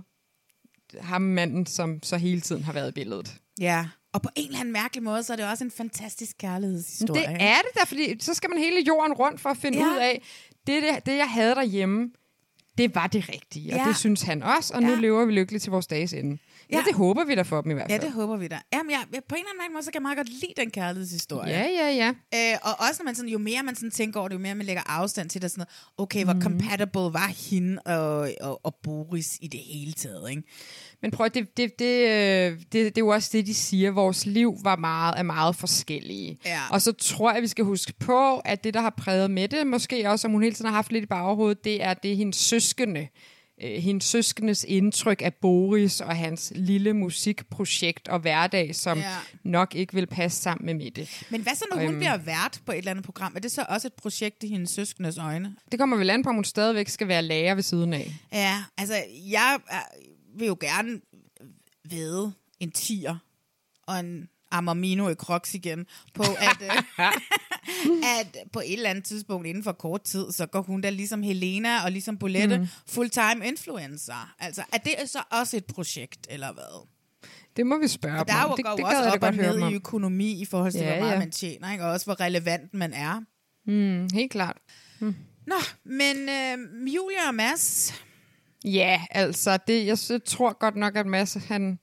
ham 1.00 1.22
manden, 1.22 1.66
som 1.66 2.02
så 2.02 2.16
hele 2.16 2.40
tiden 2.40 2.64
har 2.64 2.72
været 2.72 2.88
i 2.88 2.92
billedet. 2.92 3.34
Ja, 3.60 3.86
og 4.12 4.22
på 4.22 4.28
en 4.36 4.46
eller 4.46 4.60
anden 4.60 4.72
mærkelig 4.72 5.02
måde, 5.02 5.22
så 5.22 5.32
er 5.32 5.36
det 5.36 5.46
også 5.46 5.64
en 5.64 5.70
fantastisk 5.70 6.36
kærlighedshistorie. 6.38 7.20
Det 7.22 7.36
er 7.42 7.54
det 7.56 7.80
da, 7.80 7.84
fordi 7.84 8.20
så 8.20 8.34
skal 8.34 8.50
man 8.50 8.58
hele 8.58 8.84
jorden 8.88 9.12
rundt 9.12 9.40
for 9.40 9.50
at 9.50 9.56
finde 9.56 9.78
Ja. 9.78 9.84
ud 9.92 9.96
af, 9.96 10.22
det, 10.66 10.82
det, 10.82 11.06
det 11.06 11.16
jeg 11.16 11.30
havde 11.30 11.54
derhjemme, 11.54 12.10
det 12.78 12.94
var 12.94 13.06
det 13.06 13.28
rigtige, 13.28 13.72
og 13.72 13.78
Ja. 13.78 13.84
det 13.88 13.96
synes 13.96 14.22
han 14.22 14.42
også, 14.42 14.74
og 14.74 14.82
nu 14.82 14.88
Ja. 14.90 14.94
lever 15.00 15.24
vi 15.24 15.32
lykkeligt 15.32 15.62
til 15.62 15.70
vores 15.70 15.86
dages 15.86 16.12
ende. 16.12 16.38
Ja, 16.72 16.76
Ja. 16.76 16.82
det 16.86 16.94
håber 16.94 17.24
vi 17.24 17.34
da 17.34 17.42
for 17.42 17.60
dem 17.60 17.70
i 17.70 17.74
hvert 17.74 17.90
Ja, 17.90 17.94
fald. 17.94 18.02
det 18.02 18.12
håber 18.12 18.36
vi 18.36 18.48
da. 18.48 18.58
Jamen, 18.72 18.90
jeg, 18.90 19.00
jeg, 19.14 19.22
på 19.28 19.34
en 19.34 19.38
eller 19.40 19.50
anden 19.62 19.72
måde, 19.72 19.84
så 19.84 19.90
kan 19.90 19.98
jeg 19.98 20.02
meget 20.02 20.16
godt 20.16 20.28
lide 20.28 20.52
den 20.56 20.70
kærlighedshistorie. 20.70 21.50
ja, 21.52 21.66
ja, 21.66 21.90
ja. 21.90 22.08
Øh, 22.34 22.58
og 22.62 22.80
også 22.88 23.02
når 23.02 23.04
man 23.04 23.14
sådan, 23.14 23.28
jo 23.30 23.38
mere 23.38 23.62
man 23.62 23.74
sådan 23.76 23.90
tænker 23.90 24.20
over 24.20 24.28
det, 24.28 24.34
jo 24.34 24.40
mere 24.40 24.54
man 24.54 24.66
lægger 24.66 24.82
afstand 24.86 25.30
til 25.30 25.42
det, 25.42 25.50
sådan 25.50 25.60
noget, 25.60 25.92
okay, 25.98 26.24
hvor 26.24 26.36
compatible 26.42 27.00
var 27.20 27.32
hende 27.50 27.78
og, 27.86 28.30
og, 28.40 28.60
og 28.66 28.74
Boris 28.82 29.38
i 29.40 29.46
det 29.46 29.60
hele 29.60 29.92
taget, 29.92 30.30
ikke? 30.30 30.42
Men 31.02 31.10
prøv, 31.10 31.28
det, 31.28 31.56
det, 31.56 31.78
det, 31.78 32.08
øh, 32.08 32.52
det, 32.58 32.72
det 32.72 32.86
er 32.86 32.92
jo 32.98 33.08
også 33.08 33.30
det, 33.32 33.46
de 33.46 33.54
siger. 33.54 33.90
Vores 33.90 34.26
liv 34.26 34.54
var 34.62 34.76
meget, 34.76 35.14
er 35.18 35.22
meget 35.22 35.56
forskellige. 35.56 36.38
Ja. 36.44 36.60
Og 36.70 36.82
så 36.82 36.92
tror 36.92 37.32
jeg, 37.32 37.42
vi 37.42 37.46
skal 37.48 37.64
huske 37.64 37.92
på, 38.00 38.38
at 38.38 38.64
det, 38.64 38.74
der 38.74 38.80
har 38.80 38.94
præget 38.98 39.30
med 39.30 39.48
det, 39.48 39.66
måske 39.66 40.10
også, 40.10 40.22
som 40.22 40.30
hun 40.30 40.42
hele 40.42 40.54
tiden 40.54 40.68
har 40.68 40.74
haft 40.74 40.92
lidt 40.92 41.04
i 41.04 41.06
baghovedet, 41.06 41.64
det 41.64 41.82
er 41.82 41.94
det 41.94 42.12
er 42.12 42.16
hendes 42.16 42.36
søskende. 42.36 43.08
Øh, 43.62 43.82
hendes 43.82 44.04
søskendes 44.04 44.64
indtryk 44.68 45.22
af 45.22 45.34
Boris 45.34 46.00
og 46.00 46.16
hans 46.16 46.52
lille 46.56 46.92
musikprojekt 46.92 48.08
og 48.08 48.18
hverdag, 48.20 48.74
som 48.74 48.98
Ja. 48.98 49.16
nok 49.44 49.74
ikke 49.74 49.94
vil 49.94 50.06
passe 50.06 50.42
sammen 50.42 50.66
med 50.66 50.74
Mette. 50.74 51.08
Men 51.30 51.40
hvad 51.42 51.54
så, 51.54 51.64
når 51.70 51.76
hun 51.80 51.88
Øhm. 51.88 51.98
bliver 51.98 52.16
vært 52.16 52.60
på 52.66 52.72
et 52.72 52.78
eller 52.78 52.90
andet 52.90 53.04
program? 53.04 53.32
Er 53.36 53.40
det 53.40 53.52
så 53.52 53.66
også 53.68 53.86
et 53.86 53.92
projekt 53.92 54.42
i 54.42 54.48
hendes 54.48 54.70
søskendes 54.70 55.18
øjne? 55.18 55.56
Det 55.72 55.78
kommer 55.80 55.96
vel 55.96 56.10
an 56.10 56.22
på, 56.22 56.28
om 56.28 56.34
hun 56.34 56.44
stadigvæk 56.44 56.88
skal 56.88 57.08
være 57.08 57.22
lærer 57.22 57.54
ved 57.54 57.62
siden 57.62 57.92
af. 57.92 58.12
Ja, 58.32 58.64
altså, 58.78 58.94
jeg 59.30 59.58
vil 60.38 60.46
jo 60.46 60.56
gerne 60.60 61.00
vide 61.84 62.32
en 62.60 62.70
tiger 62.70 63.16
og 63.82 64.00
en 64.00 64.28
Amamino 64.50 65.08
i 65.08 65.14
Crocs 65.14 65.54
igen, 65.54 65.86
på 66.14 66.22
at, 66.22 66.62
øh, 66.62 66.82
at 68.20 68.36
på 68.52 68.60
et 68.60 68.72
eller 68.72 68.90
andet 68.90 69.04
tidspunkt 69.04 69.46
inden 69.46 69.64
for 69.64 69.72
kort 69.72 70.02
tid, 70.02 70.32
så 70.32 70.46
går 70.46 70.62
hun 70.62 70.80
da 70.80 70.90
ligesom 70.90 71.22
Helena 71.22 71.84
og 71.84 71.92
ligesom 71.92 72.18
Bolette 72.18 72.58
mm. 72.58 72.66
full-time 72.88 73.46
influencer. 73.46 74.34
Altså, 74.38 74.62
er 74.72 74.78
det 74.78 74.94
så 75.06 75.18
også 75.30 75.56
et 75.56 75.64
projekt, 75.64 76.26
eller 76.30 76.52
hvad? 76.52 76.86
Det 77.56 77.66
må 77.66 77.78
vi 77.78 77.88
spørge 77.88 78.20
Og 78.20 78.28
der 78.28 78.34
om. 78.34 78.40
er 78.40 78.44
jo 78.50 78.56
det, 78.56 78.64
går 78.64 78.76
det 78.76 78.84
også 78.84 79.02
da 79.02 79.10
op 79.10 79.22
og 79.22 79.34
ned 79.34 79.70
i 79.70 79.74
økonomi 79.74 80.40
i 80.42 80.44
forhold 80.44 80.72
til, 80.72 80.80
Ja, 80.80 80.90
hvor 80.92 81.00
meget 81.00 81.12
ja. 81.14 81.18
man 81.18 81.30
tjener, 81.30 81.72
ikke? 81.72 81.84
og 81.84 81.90
også 81.90 82.06
hvor 82.06 82.20
relevant 82.20 82.74
man 82.74 82.92
er. 82.92 83.20
Mm, 83.66 84.08
helt 84.14 84.32
klart. 84.32 84.56
Nå, 85.46 85.56
men 85.84 86.16
øh, 86.28 86.94
Julia 86.94 87.28
og 87.28 87.34
Mads, 87.34 87.94
Ja, 88.64 89.02
altså, 89.10 89.58
det, 89.66 89.86
jeg, 89.86 89.98
jeg 90.10 90.24
tror 90.24 90.58
godt 90.58 90.76
nok, 90.76 90.96
at 90.96 91.06
Mads 91.06 91.34
han 91.34 91.78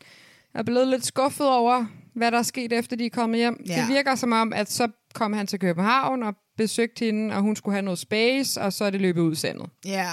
er 0.54 0.64
blevet 0.64 0.88
lidt 0.88 1.06
skuffet 1.06 1.50
over, 1.50 1.86
hvad 2.14 2.32
der 2.32 2.38
er 2.38 2.44
sket, 2.44 2.74
efter 2.74 2.96
de 2.96 3.06
er 3.06 3.10
kommet 3.10 3.38
hjem. 3.38 3.62
Ja. 3.68 3.82
Det 3.82 3.88
virker 3.88 4.16
som 4.16 4.32
om, 4.32 4.54
at 4.54 4.72
så 4.72 4.88
kom 5.14 5.34
han 5.34 5.48
til 5.48 5.60
København 5.60 6.24
og 6.24 6.36
besøgte 6.58 7.06
hende, 7.06 7.36
og 7.36 7.42
hun 7.42 7.56
skulle 7.56 7.74
have 7.76 7.82
noget 7.82 8.00
space, 8.00 8.62
og 8.62 8.74
så 8.74 8.86
er 8.86 8.90
det 8.90 9.02
løbet 9.02 9.22
ud 9.22 9.32
i 9.32 9.36
sandet. 9.36 9.70
ja, 9.86 10.12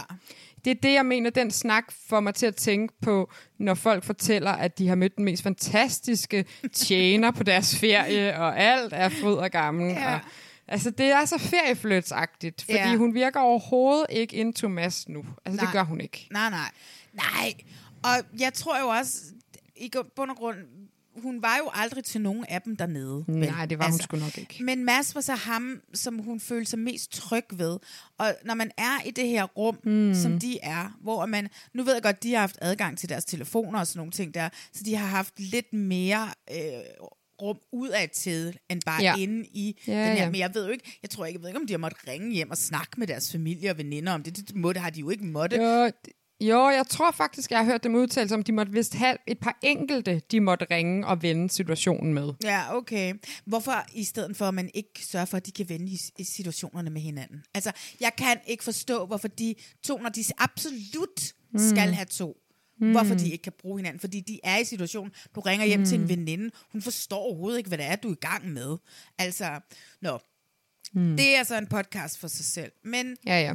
Det 0.65 0.71
er 0.71 0.75
det, 0.83 0.93
jeg 0.95 1.07
mener, 1.07 1.31
den 1.31 1.51
snak 1.51 1.85
får 2.09 2.21
mig 2.21 2.35
til 2.35 2.47
at 2.47 2.57
tænke 2.57 2.95
på, 3.03 3.31
når 3.59 3.75
folk 3.75 4.05
fortæller, 4.05 4.51
at 4.53 4.79
de 4.79 4.89
har 4.89 4.95
mødt 4.95 5.17
den 5.17 5.25
mest 5.25 5.43
fantastiske 5.43 6.45
tjener 6.73 7.31
på 7.31 7.43
deres 7.43 7.77
ferie, 7.79 8.39
og 8.39 8.59
alt 8.61 8.93
er 8.93 9.09
fryd 9.09 9.35
og 9.35 9.51
gammel. 9.51 9.87
Ja. 9.91 10.15
Og, 10.15 10.21
altså, 10.69 10.91
det 10.91 11.07
er 11.07 11.25
så 11.25 11.39
feriefløtsagtigt, 11.39 12.63
fordi 12.63 12.77
Ja. 12.79 12.97
hun 12.97 13.15
virker 13.15 13.41
overhovedet 13.41 14.07
ikke 14.11 14.37
into 14.37 14.69
Mads 14.69 15.09
nu. 15.09 15.19
Altså, 15.45 15.57
Nej. 15.57 15.65
det 15.65 15.73
gør 15.73 15.85
hun 15.85 16.01
ikke. 16.01 16.29
Nej, 16.31 16.51
nej. 16.51 16.71
Nej. 17.13 17.55
Og 18.03 18.41
jeg 18.41 18.53
tror 18.55 18.81
jo 18.81 18.87
også, 18.89 19.19
i 19.77 19.91
bund 20.17 20.31
og 20.31 20.37
grund, 20.37 20.57
hun 21.23 21.43
var 21.43 21.57
jo 21.57 21.71
aldrig 21.73 22.05
til 22.05 22.21
nogen 22.21 22.45
af 22.49 22.63
dem 22.63 22.77
dernede. 22.77 23.25
vel? 23.29 23.37
Nej, 23.51 23.67
det 23.67 23.79
var 23.79 23.91
hun 23.91 23.99
sgu 24.01 24.17
nok 24.17 24.39
ikke. 24.39 24.65
Men 24.65 24.85
Mads 24.85 25.15
var 25.15 25.21
så 25.21 25.35
ham, 25.35 25.81
som 25.95 26.19
hun 26.19 26.41
følte 26.41 26.71
sig 26.71 26.79
mest 26.79 27.13
tryg 27.13 27.45
ved. 27.53 27.79
Og 28.19 28.35
når 28.45 28.55
man 28.55 28.71
er 28.79 29.07
i 29.07 29.11
det 29.11 29.29
her 29.29 29.45
rum, 29.45 29.79
mm. 29.85 30.15
som 30.15 30.39
de 30.41 30.59
er, 30.63 30.99
hvor 31.01 31.27
man... 31.27 31.49
Nu 31.75 31.83
ved 31.83 31.93
jeg 31.95 32.03
godt, 32.03 32.23
de 32.23 32.33
har 32.33 32.41
haft 32.41 32.59
adgang 32.61 32.99
til 32.99 33.09
deres 33.09 33.25
telefoner 33.25 33.79
og 33.81 33.87
sådan 33.87 33.99
nogle 33.99 34.13
ting 34.13 34.35
der, 34.35 34.49
så 34.73 34.85
de 34.85 34.95
har 34.95 35.07
haft 35.07 35.41
lidt 35.41 35.73
mere... 35.73 36.29
Øh, 36.51 36.59
rum 37.43 37.59
udad 37.73 38.09
til, 38.09 38.59
end 38.71 38.81
bare 38.87 39.03
Ja. 39.03 39.15
inde 39.19 39.47
i 39.55 39.81
Ja, 39.87 39.93
den 39.93 40.17
her. 40.17 40.23
ja. 40.23 40.31
Men 40.31 40.41
jeg 40.41 40.51
ved 40.55 40.67
jo 40.67 40.73
ikke, 40.73 40.99
jeg 41.03 41.11
tror 41.11 41.27
ikke, 41.27 41.37
jeg 41.37 41.43
ved 41.43 41.49
ikke, 41.49 41.61
om 41.61 41.67
de 41.67 41.73
har 41.73 41.79
måttet 41.79 42.09
ringe 42.09 42.33
hjem 42.35 42.51
og 42.51 42.57
snakke 42.59 42.91
med 42.97 43.07
deres 43.07 43.33
familie 43.33 43.71
og 43.71 43.79
veninder 43.79 44.13
om 44.13 44.23
det. 44.23 44.37
Det, 44.37 44.57
må, 44.57 44.73
det 44.73 44.83
har 44.83 44.91
de 44.91 45.01
jo 45.01 45.11
ikke 45.11 45.25
måttet. 45.25 45.59
Jo, 45.59 45.91
jo, 46.41 46.69
jeg 46.69 46.87
tror 46.89 47.11
faktisk, 47.11 47.51
jeg 47.51 47.59
har 47.59 47.65
hørt 47.65 47.85
dem 47.85 47.95
udtale 47.95 48.35
om, 48.35 48.43
de 48.43 48.53
måtte 48.53 48.73
vist 48.73 48.95
have 48.95 49.17
et 49.27 49.39
par 49.39 49.59
enkelte, 49.63 50.23
de 50.31 50.41
måtte 50.41 50.67
ringe 50.71 51.07
og 51.07 51.23
vende 51.23 51.51
situationen 51.51 52.15
med. 52.15 52.33
Ja, 52.45 52.77
okay. 52.77 53.15
Hvorfor 53.45 53.87
i 53.95 54.05
stedet 54.05 54.37
for, 54.37 54.45
at 54.45 54.55
man 54.55 54.71
ikke 54.75 55.05
sørger 55.05 55.27
for, 55.27 55.37
at 55.37 55.47
de 55.47 55.53
kan 55.53 55.69
vende 55.69 55.99
i 56.19 56.25
situationerne 56.25 56.91
med 56.91 57.01
hinanden? 57.01 57.45
Altså, 57.55 57.73
jeg 58.01 58.13
kan 58.19 58.37
ikke 58.47 58.65
forstå, 58.65 59.07
hvorfor 59.07 59.29
de 59.29 59.55
to, 59.83 59.99
når 59.99 60.09
de 60.09 60.25
absolut 60.39 61.35
mm. 61.53 61.59
skal 61.59 61.95
have 61.95 62.07
to, 62.07 62.37
mm. 62.81 62.91
hvorfor 62.91 63.15
de 63.15 63.31
ikke 63.31 63.43
kan 63.43 63.53
bruge 63.59 63.79
hinanden. 63.79 64.01
Fordi 64.01 64.21
de 64.21 64.41
er 64.45 64.59
i 64.59 64.65
situationen, 64.65 65.13
du 65.35 65.41
ringer 65.41 65.67
hjem 65.67 65.81
mm. 65.81 65.87
til 65.87 66.01
en 66.01 66.09
veninde, 66.09 66.51
hun 66.73 66.83
forstår 66.83 67.19
overhovedet 67.19 67.59
ikke, 67.59 67.69
hvad 67.69 67.79
det 67.79 67.87
er, 67.87 67.97
du 67.97 68.09
er 68.09 68.13
i 68.13 68.27
gang 68.27 68.49
med. 68.49 68.77
Altså, 69.19 69.61
nå. 70.03 70.19
Mm. 70.93 71.17
Det 71.17 71.35
er 71.35 71.39
altså 71.39 71.59
en 71.59 71.67
podcast 71.67 72.19
for 72.19 72.29
sig 72.29 72.45
selv. 72.45 72.73
Men 72.85 73.17
Ja, 73.27 73.41
ja. 73.41 73.55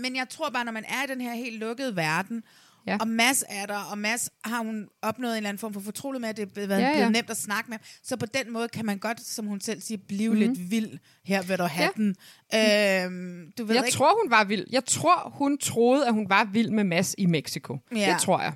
Men 0.00 0.16
jeg 0.16 0.28
tror 0.28 0.50
bare, 0.50 0.64
når 0.64 0.72
man 0.72 0.84
er 0.88 1.04
i 1.04 1.06
den 1.06 1.20
her 1.20 1.34
helt 1.34 1.58
lukkede 1.58 1.96
verden, 1.96 2.42
Ja. 2.86 2.96
og 3.00 3.08
Mads 3.08 3.44
er 3.48 3.66
der, 3.66 3.78
og 3.90 3.98
Mads 3.98 4.30
har 4.44 4.58
hun 4.62 4.88
opnået 5.02 5.32
en 5.32 5.36
eller 5.36 5.48
anden 5.48 5.58
form 5.60 5.72
for 5.72 5.80
fortrolighed 5.80 6.20
med, 6.20 6.28
at 6.28 6.36
det 6.36 6.42
er 6.42 6.46
blevet, 6.46 6.68
Ja, 6.68 6.76
ja, 6.78 7.08
nemt 7.08 7.30
at 7.30 7.36
snakke 7.36 7.70
med. 7.70 7.78
Så 8.02 8.16
på 8.16 8.26
den 8.26 8.52
måde 8.52 8.68
kan 8.68 8.86
man 8.86 8.98
godt, 8.98 9.20
som 9.20 9.46
hun 9.46 9.60
selv 9.60 9.80
siger, 9.80 9.98
blive 10.08 10.32
mm. 10.32 10.38
lidt 10.38 10.70
vild. 10.70 10.98
Her 11.24 11.42
vil 11.42 11.58
du 11.58 11.62
have 11.64 11.90
Ja. 11.96 12.02
den. 12.02 12.16
Øhm, 12.54 13.52
du 13.58 13.64
ved 13.64 13.74
Jeg 13.74 13.84
ikke, 13.86 13.96
tror, 13.96 14.22
hun 14.22 14.30
var 14.30 14.44
vild. 14.44 14.66
Jeg 14.70 14.84
tror, 14.84 15.32
hun 15.38 15.58
troede, 15.58 16.06
at 16.06 16.12
hun 16.14 16.28
var 16.28 16.44
vild 16.44 16.70
med 16.70 16.84
Mads 16.84 17.14
i 17.18 17.26
Mexico. 17.26 17.78
Ja. 17.96 18.12
Det 18.12 18.20
tror 18.22 18.40
jeg. 18.40 18.52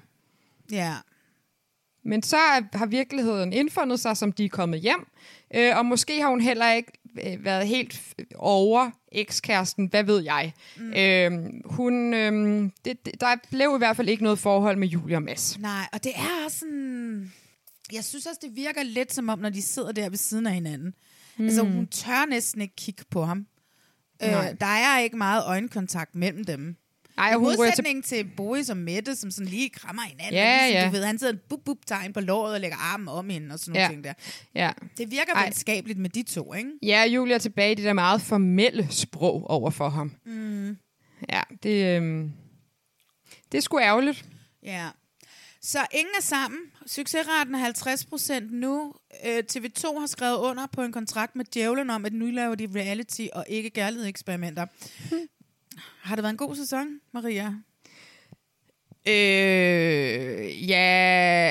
Ja. 0.70 0.94
Men 2.04 2.22
så 2.22 2.36
har 2.72 2.86
virkeligheden 2.86 3.52
indfundet 3.52 4.00
sig, 4.00 4.16
som 4.16 4.32
de 4.32 4.44
er 4.44 4.48
kommet 4.48 4.80
hjem. 4.80 5.06
Øh, 5.54 5.76
og 5.78 5.86
måske 5.86 6.20
har 6.22 6.28
hun 6.28 6.40
heller 6.40 6.72
ikke 6.72 6.92
været 7.40 7.66
helt 7.68 8.14
over 8.34 8.90
ekskæresten, 9.12 9.86
hvad 9.86 10.04
ved 10.04 10.22
jeg. 10.22 10.52
Mm. 10.76 10.92
Øh, 10.92 11.32
hun, 11.64 12.14
øh, 12.14 12.62
det, 12.84 13.06
det, 13.06 13.20
der 13.20 13.36
blev 13.50 13.72
i 13.74 13.78
hvert 13.78 13.96
fald 13.96 14.08
ikke 14.08 14.22
noget 14.22 14.38
forhold 14.38 14.76
med 14.76 14.88
Julia 14.88 15.16
og 15.16 15.22
Mads. 15.22 15.58
Nej, 15.58 15.88
og 15.92 16.04
det 16.04 16.12
er 16.14 16.44
også 16.44 16.58
sådan... 16.58 17.32
Jeg 17.92 18.04
synes 18.04 18.26
også, 18.26 18.40
det 18.42 18.56
virker 18.56 18.82
lidt 18.82 19.12
som 19.12 19.28
om, 19.28 19.38
når 19.38 19.50
de 19.50 19.62
sidder 19.62 19.92
der 19.92 20.08
ved 20.08 20.18
siden 20.18 20.46
af 20.46 20.54
hinanden. 20.54 20.94
Mm. 21.36 21.44
Altså, 21.44 21.62
hun 21.62 21.86
tør 21.86 22.26
næsten 22.26 22.60
ikke 22.60 22.76
kigge 22.76 23.04
på 23.10 23.24
ham. 23.24 23.46
Øh, 24.22 24.30
Nej. 24.30 24.52
der 24.60 24.66
er 24.66 24.98
ikke 24.98 25.16
meget 25.16 25.42
øjenkontakt 25.46 26.14
mellem 26.14 26.44
dem. 26.44 26.76
I 27.18 27.34
og 27.34 27.38
hun 27.40 27.50
til... 27.50 27.58
modsætning 27.58 28.04
til 28.04 28.30
Boris 28.36 28.70
og 28.70 28.76
Mette, 28.76 29.16
som 29.16 29.30
sådan 29.30 29.48
lige 29.48 29.70
krammer 29.70 30.02
hinanden. 30.02 30.34
Ja, 30.34 30.60
ligesom, 30.66 30.80
ja. 30.82 30.86
Du 30.86 30.90
ved, 30.92 31.04
han 31.04 31.18
sidder 31.18 31.32
en 31.32 31.40
bup-bup-tegn 31.48 32.12
på 32.12 32.20
låret 32.20 32.54
og 32.54 32.60
lægger 32.60 32.76
armen 32.76 33.08
om 33.08 33.30
hende 33.30 33.52
og 33.52 33.58
sådan 33.58 33.72
nogle 33.72 33.82
Ja. 33.82 33.88
ting 33.88 34.04
der. 34.04 34.12
Ja. 34.54 34.72
Det 34.98 35.10
virker 35.10 35.32
Ej. 35.34 35.44
venskabeligt 35.44 35.98
med 35.98 36.10
de 36.10 36.22
to, 36.22 36.54
ikke? 36.54 36.70
Ja, 36.82 37.04
Julia 37.04 37.34
er 37.34 37.38
tilbage 37.38 37.72
i 37.72 37.74
det 37.74 37.84
der 37.84 37.92
meget 37.92 38.22
formelle 38.22 38.88
sprog 38.90 39.50
over 39.50 39.70
for 39.70 39.88
ham. 39.88 40.12
Mm. 40.26 40.76
Ja, 41.32 41.42
det, 41.62 42.02
øh, 42.02 42.24
det 43.52 43.58
er 43.58 43.62
sgu 43.62 43.78
ærgerligt. 43.78 44.24
Ja. 44.62 44.88
Så 45.62 45.78
ingen 45.92 46.14
er 46.18 46.22
sammen. 46.22 46.60
Succesraten 46.86 47.54
er 47.54 47.58
50 47.58 48.04
procent 48.06 48.52
nu. 48.52 48.94
Øh, 49.26 49.42
TV2 49.52 49.98
har 50.00 50.06
skrevet 50.06 50.36
under 50.36 50.66
på 50.72 50.82
en 50.82 50.92
kontrakt 50.92 51.36
med 51.36 51.44
Djævlen 51.44 51.90
om, 51.90 52.04
at 52.04 52.12
nu 52.12 52.26
laver 52.26 52.54
de 52.54 52.68
reality 52.74 53.26
og 53.32 53.44
ikke 53.48 53.70
kærlighedseksperimenter. 53.70 54.66
Har 56.02 56.14
det 56.16 56.22
været 56.22 56.32
en 56.32 56.36
god 56.36 56.56
sæson, 56.56 56.86
Maria? 57.12 57.54
Øh, 59.08 60.68
ja, 60.70 60.86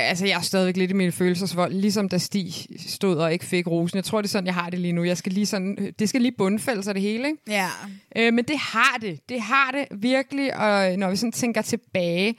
altså 0.09 0.25
jeg 0.25 0.37
er 0.37 0.41
stadigvæk 0.41 0.77
lidt 0.77 0.91
i 0.91 0.93
min 0.93 1.11
følelsesvold, 1.11 1.73
ligesom 1.73 2.09
da 2.09 2.17
Stig 2.17 2.53
stod 2.79 3.17
og 3.17 3.33
ikke 3.33 3.45
fik 3.45 3.67
rosen. 3.67 3.95
Jeg 3.95 4.03
tror, 4.03 4.21
det 4.21 4.27
er 4.27 4.31
sådan, 4.31 4.45
jeg 4.45 4.53
har 4.53 4.69
det 4.69 4.79
lige 4.79 4.91
nu. 4.91 5.03
Jeg 5.03 5.17
skal 5.17 5.31
lige 5.31 5.45
sådan, 5.45 5.93
det 5.99 6.09
skal 6.09 6.21
lige 6.21 6.35
bundfælde 6.37 6.83
sig 6.83 6.95
det 6.95 7.03
hele, 7.03 7.27
ikke? 7.27 7.41
Ja. 7.47 7.69
Øh, 8.15 8.33
men 8.33 8.45
det 8.45 8.57
har 8.57 8.97
det. 9.01 9.29
Det 9.29 9.41
har 9.41 9.71
det 9.71 10.01
virkelig, 10.01 10.55
og 10.57 10.97
når 10.97 11.09
vi 11.09 11.15
sådan 11.15 11.31
tænker 11.31 11.61
tilbage, 11.61 12.35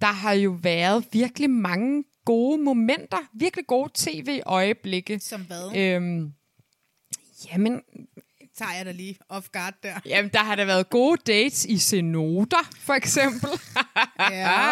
der 0.00 0.06
har 0.06 0.32
jo 0.32 0.58
været 0.62 1.04
virkelig 1.12 1.50
mange 1.50 2.04
gode 2.24 2.62
momenter, 2.62 3.18
virkelig 3.34 3.66
gode 3.66 3.90
tv-øjeblikke. 3.94 5.18
Som 5.18 5.40
hvad? 5.40 5.76
Øhm, 5.76 6.32
jamen, 7.52 7.80
Tager 8.58 8.72
jeg 8.76 8.86
da 8.86 8.90
lige 8.92 9.18
off 9.28 9.46
guard 9.52 9.74
der. 9.82 9.94
jamen, 10.06 10.30
der 10.32 10.38
har 10.38 10.54
der 10.54 10.64
været 10.64 10.90
gode 10.90 11.20
dates 11.26 11.64
i 11.64 11.78
cenoter, 11.78 12.68
for 12.80 12.92
eksempel. 12.94 13.50
Ja. 14.30 14.70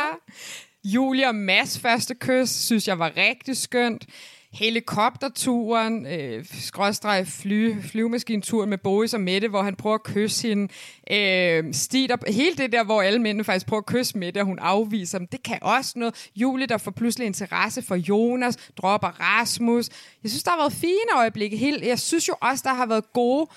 Julia 0.84 1.28
og 1.28 1.34
Mads 1.34 1.78
første 1.78 2.14
kys, 2.14 2.48
synes 2.50 2.88
jeg 2.88 2.98
var 2.98 3.12
rigtig 3.16 3.56
skønt. 3.56 4.04
Helikopterturen, 4.52 6.06
øh, 6.06 6.44
skråstreg 6.60 7.26
fly, 7.26 7.82
flyvemaskinturen 7.82 8.70
med 8.70 8.78
Boris 8.78 9.14
og 9.14 9.20
Mette, 9.20 9.48
hvor 9.48 9.62
han 9.62 9.76
prøver 9.76 9.94
at 9.94 10.02
kysse 10.02 10.48
hende. 10.48 10.72
Øh, 11.10 11.74
Stig, 11.74 12.08
der, 12.08 12.32
hele 12.32 12.56
det 12.56 12.72
der, 12.72 12.84
hvor 12.84 13.02
alle 13.02 13.18
mændene 13.18 13.44
faktisk 13.44 13.66
prøver 13.66 13.80
at 13.80 13.86
kysse 13.86 14.18
Mette, 14.18 14.38
og 14.38 14.44
hun 14.46 14.58
afviser 14.58 15.18
dem, 15.18 15.26
det 15.26 15.42
kan 15.42 15.58
også 15.62 15.92
noget. 15.98 16.30
Julie, 16.36 16.66
der 16.66 16.78
får 16.78 16.90
pludselig 16.90 17.26
interesse 17.26 17.82
for 17.82 17.94
Jonas, 17.96 18.56
dropper 18.76 19.08
Rasmus. 19.20 19.88
Jeg 20.22 20.30
synes, 20.30 20.42
der 20.42 20.50
har 20.50 20.58
været 20.58 20.72
fine 20.72 21.16
øjeblikke. 21.16 21.56
Helt, 21.56 21.84
jeg 21.84 21.98
synes 21.98 22.28
jo 22.28 22.34
også, 22.40 22.62
der 22.66 22.74
har 22.74 22.86
været 22.86 23.12
gode 23.12 23.50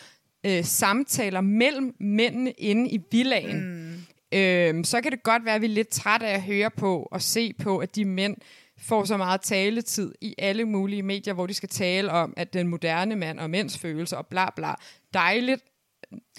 øh, 0.46 0.64
samtaler 0.64 1.42
mellem 1.42 1.96
mændene 2.00 2.52
inde 2.52 2.90
i 2.90 3.00
villagen. 3.12 3.62
Mm. 3.62 4.38
Øhm, 4.38 4.84
så 4.84 5.02
kan 5.02 5.12
det 5.12 5.24
godt 5.24 5.46
være, 5.46 5.56
at 5.56 5.62
vi 5.62 5.66
er 5.66 5.70
lidt 5.70 5.90
trætte 5.90 6.28
af 6.28 6.34
at 6.34 6.42
høre 6.42 6.72
på 6.72 7.08
og 7.12 7.22
se 7.22 7.54
på, 7.54 7.78
at 7.78 7.96
de 7.96 8.06
mænd 8.06 8.36
får 8.80 9.06
så 9.06 9.18
meget 9.18 9.42
taletid 9.42 10.14
i 10.22 10.36
alle 10.38 10.66
mulige 10.66 11.04
medier, 11.04 11.34
hvor 11.34 11.48
de 11.48 11.54
skal 11.54 11.70
tale 11.70 12.12
om, 12.12 12.34
at 12.38 12.54
den 12.54 12.68
moderne 12.68 13.16
mand 13.16 13.40
og 13.40 13.50
mænds 13.50 13.78
følelser 13.78 14.18
og 14.18 14.28
bla 14.28 14.50
bla. 14.56 14.74
Dejligt. 15.14 15.62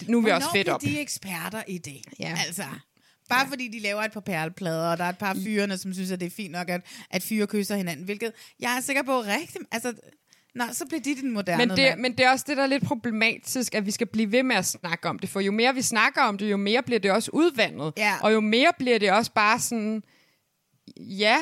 Nu 0.06 0.18
er 0.18 0.24
vi 0.24 0.30
også 0.30 0.48
fedt 0.52 0.68
op. 0.68 0.82
de 0.82 1.00
eksperter 1.00 1.62
i 1.68 1.78
det? 1.78 2.00
Ja. 2.20 2.38
Altså, 2.46 2.62
bare 3.28 3.40
ja. 3.40 3.50
fordi 3.50 3.68
de 3.68 3.80
laver 3.80 4.02
et 4.02 4.12
par 4.12 4.20
perleplader, 4.20 4.90
og 4.90 4.98
der 4.98 5.04
er 5.04 5.08
et 5.08 5.18
par 5.18 5.34
fyrene, 5.44 5.78
som 5.78 5.94
synes, 5.94 6.10
at 6.10 6.20
det 6.20 6.26
er 6.26 6.30
fint 6.30 6.52
nok, 6.52 6.68
at, 6.68 6.80
at 7.10 7.22
fyre 7.22 7.46
kysser 7.46 7.76
hinanden, 7.76 8.04
hvilket 8.04 8.32
jeg 8.60 8.76
er 8.76 8.80
sikker 8.80 9.02
på 9.02 9.20
rigtigt. 9.20 9.64
Altså, 9.72 9.94
nå, 10.54 10.64
så 10.72 10.86
bliver 10.86 11.00
de 11.00 11.14
den 11.14 11.32
moderne 11.32 11.66
Men 11.66 11.76
det, 11.76 11.84
mand. 11.84 12.00
men 12.00 12.12
det 12.12 12.26
er 12.26 12.30
også 12.30 12.44
det, 12.48 12.56
der 12.56 12.62
er 12.62 12.66
lidt 12.66 12.84
problematisk, 12.84 13.74
at 13.74 13.86
vi 13.86 13.90
skal 13.90 14.06
blive 14.06 14.32
ved 14.32 14.42
med 14.42 14.56
at 14.56 14.66
snakke 14.66 15.08
om 15.08 15.18
det. 15.18 15.28
For 15.28 15.40
jo 15.40 15.52
mere 15.52 15.74
vi 15.74 15.82
snakker 15.82 16.22
om 16.22 16.38
det, 16.38 16.50
jo 16.50 16.56
mere 16.56 16.82
bliver 16.82 16.98
det 17.00 17.10
også 17.10 17.30
udvandet. 17.34 17.92
Ja. 17.96 18.14
Og 18.22 18.32
jo 18.32 18.40
mere 18.40 18.72
bliver 18.78 18.98
det 18.98 19.12
også 19.12 19.32
bare 19.32 19.60
sådan, 19.60 20.02
ja, 20.96 21.38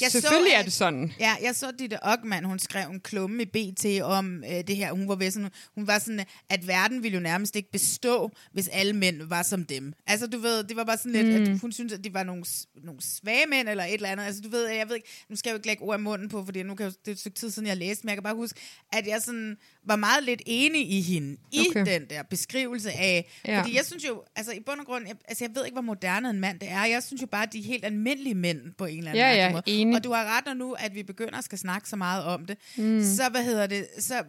Jeg 0.00 0.10
så, 0.10 0.20
selvfølgelig 0.20 0.52
er 0.52 0.58
at- 0.58 0.64
det 0.64 0.72
sådan. 0.72 1.12
Ja, 1.20 1.34
jeg 1.42 1.54
så 1.56 1.72
Ditte 1.78 1.98
Ockmann, 2.04 2.46
hun 2.46 2.58
skrev 2.58 2.90
en 2.90 3.00
klumme 3.00 3.42
i 3.42 3.46
BT 3.46 3.86
om 4.02 4.44
øh, 4.44 4.50
det 4.66 4.76
her. 4.76 4.92
Hun 4.92 5.08
var, 5.08 5.14
ved 5.14 5.30
sådan, 5.30 5.50
hun 5.74 5.86
var 5.86 5.98
sådan, 5.98 6.24
at 6.50 6.66
verden 6.68 7.02
ville 7.02 7.14
jo 7.14 7.20
nærmest 7.22 7.56
ikke 7.56 7.70
bestå, 7.70 8.30
hvis 8.52 8.68
alle 8.68 8.92
mænd 8.92 9.22
var 9.22 9.42
som 9.42 9.64
dem. 9.64 9.92
Altså, 10.06 10.26
du 10.26 10.38
ved, 10.38 10.64
det 10.64 10.76
var 10.76 10.84
bare 10.84 10.98
sådan 10.98 11.12
lidt, 11.12 11.26
Mm. 11.26 11.52
at 11.52 11.58
hun 11.58 11.72
synes, 11.72 11.92
at 11.92 12.04
de 12.04 12.14
var 12.14 12.22
nogle, 12.22 12.44
nogle 12.84 13.00
svage 13.02 13.46
mænd, 13.50 13.68
eller 13.68 13.84
et 13.84 13.94
eller 13.94 14.08
andet. 14.08 14.24
Altså, 14.24 14.42
du 14.42 14.48
ved, 14.48 14.68
jeg 14.68 14.88
ved 14.88 14.96
ikke, 14.96 15.08
nu 15.30 15.36
skal 15.36 15.50
jeg 15.50 15.52
jo 15.54 15.56
ikke 15.58 15.66
lægge 15.66 15.82
ord 15.82 15.98
i 15.98 16.02
munden 16.02 16.28
på, 16.28 16.44
fordi 16.44 16.62
nu 16.62 16.74
kan 16.74 16.84
jeg, 16.84 16.92
det 17.04 17.08
er 17.08 17.12
et 17.12 17.18
stykke 17.18 17.38
tid 17.38 17.50
siden, 17.50 17.68
jeg 17.68 17.76
læste, 17.76 18.04
men 18.04 18.08
jeg 18.08 18.16
kan 18.16 18.22
bare 18.22 18.34
huske, 18.34 18.60
at 18.92 19.06
jeg 19.06 19.22
sådan 19.22 19.56
var 19.86 19.96
meget 19.96 20.24
lidt 20.24 20.42
enig 20.46 20.90
i 20.90 21.00
hende, 21.00 21.36
i 21.52 21.66
Okay. 21.70 21.86
den 21.86 22.02
der 22.10 22.22
beskrivelse 22.22 22.92
af, 22.92 23.26
Ja. 23.46 23.60
fordi 23.60 23.76
jeg 23.76 23.84
synes 23.86 24.04
jo, 24.08 24.22
altså 24.36 24.52
i 24.52 24.60
bund 24.60 24.80
og 24.80 24.86
grund, 24.86 25.06
jeg, 25.06 25.16
altså 25.28 25.44
jeg 25.44 25.50
ved 25.54 25.64
ikke, 25.64 25.74
hvor 25.74 25.82
moderne 25.82 26.30
en 26.30 26.40
mand 26.40 26.60
det 26.60 26.68
er. 26.70 26.84
Jeg 26.84 27.02
synes 27.02 27.22
jo 27.22 27.26
bare, 27.26 27.42
at 27.42 27.52
de 27.52 27.58
er 27.58 27.62
helt 27.62 27.84
almindelige 27.84 28.34
mænd 28.34 28.60
på 28.78 28.84
en 28.84 28.98
eller 28.98 29.10
anden 29.10 29.24
Ja, 29.24 29.34
ja, 29.46 29.52
måde. 29.52 29.62
Enig. 29.66 29.96
Og 29.96 30.04
du 30.04 30.12
har 30.12 30.36
ret, 30.36 30.46
når 30.46 30.54
nu, 30.54 30.72
at 30.72 30.94
vi 30.94 31.02
begynder 31.02 31.38
at 31.38 31.44
skal 31.44 31.58
snakke 31.58 31.88
så 31.88 31.96
meget 31.96 32.24
om 32.24 32.46
det, 32.46 32.58
mm. 32.76 33.04
så 33.04 33.28
hvad 33.30 33.44
hedder 33.44 33.66
det, 33.66 33.88
så, 33.98 34.22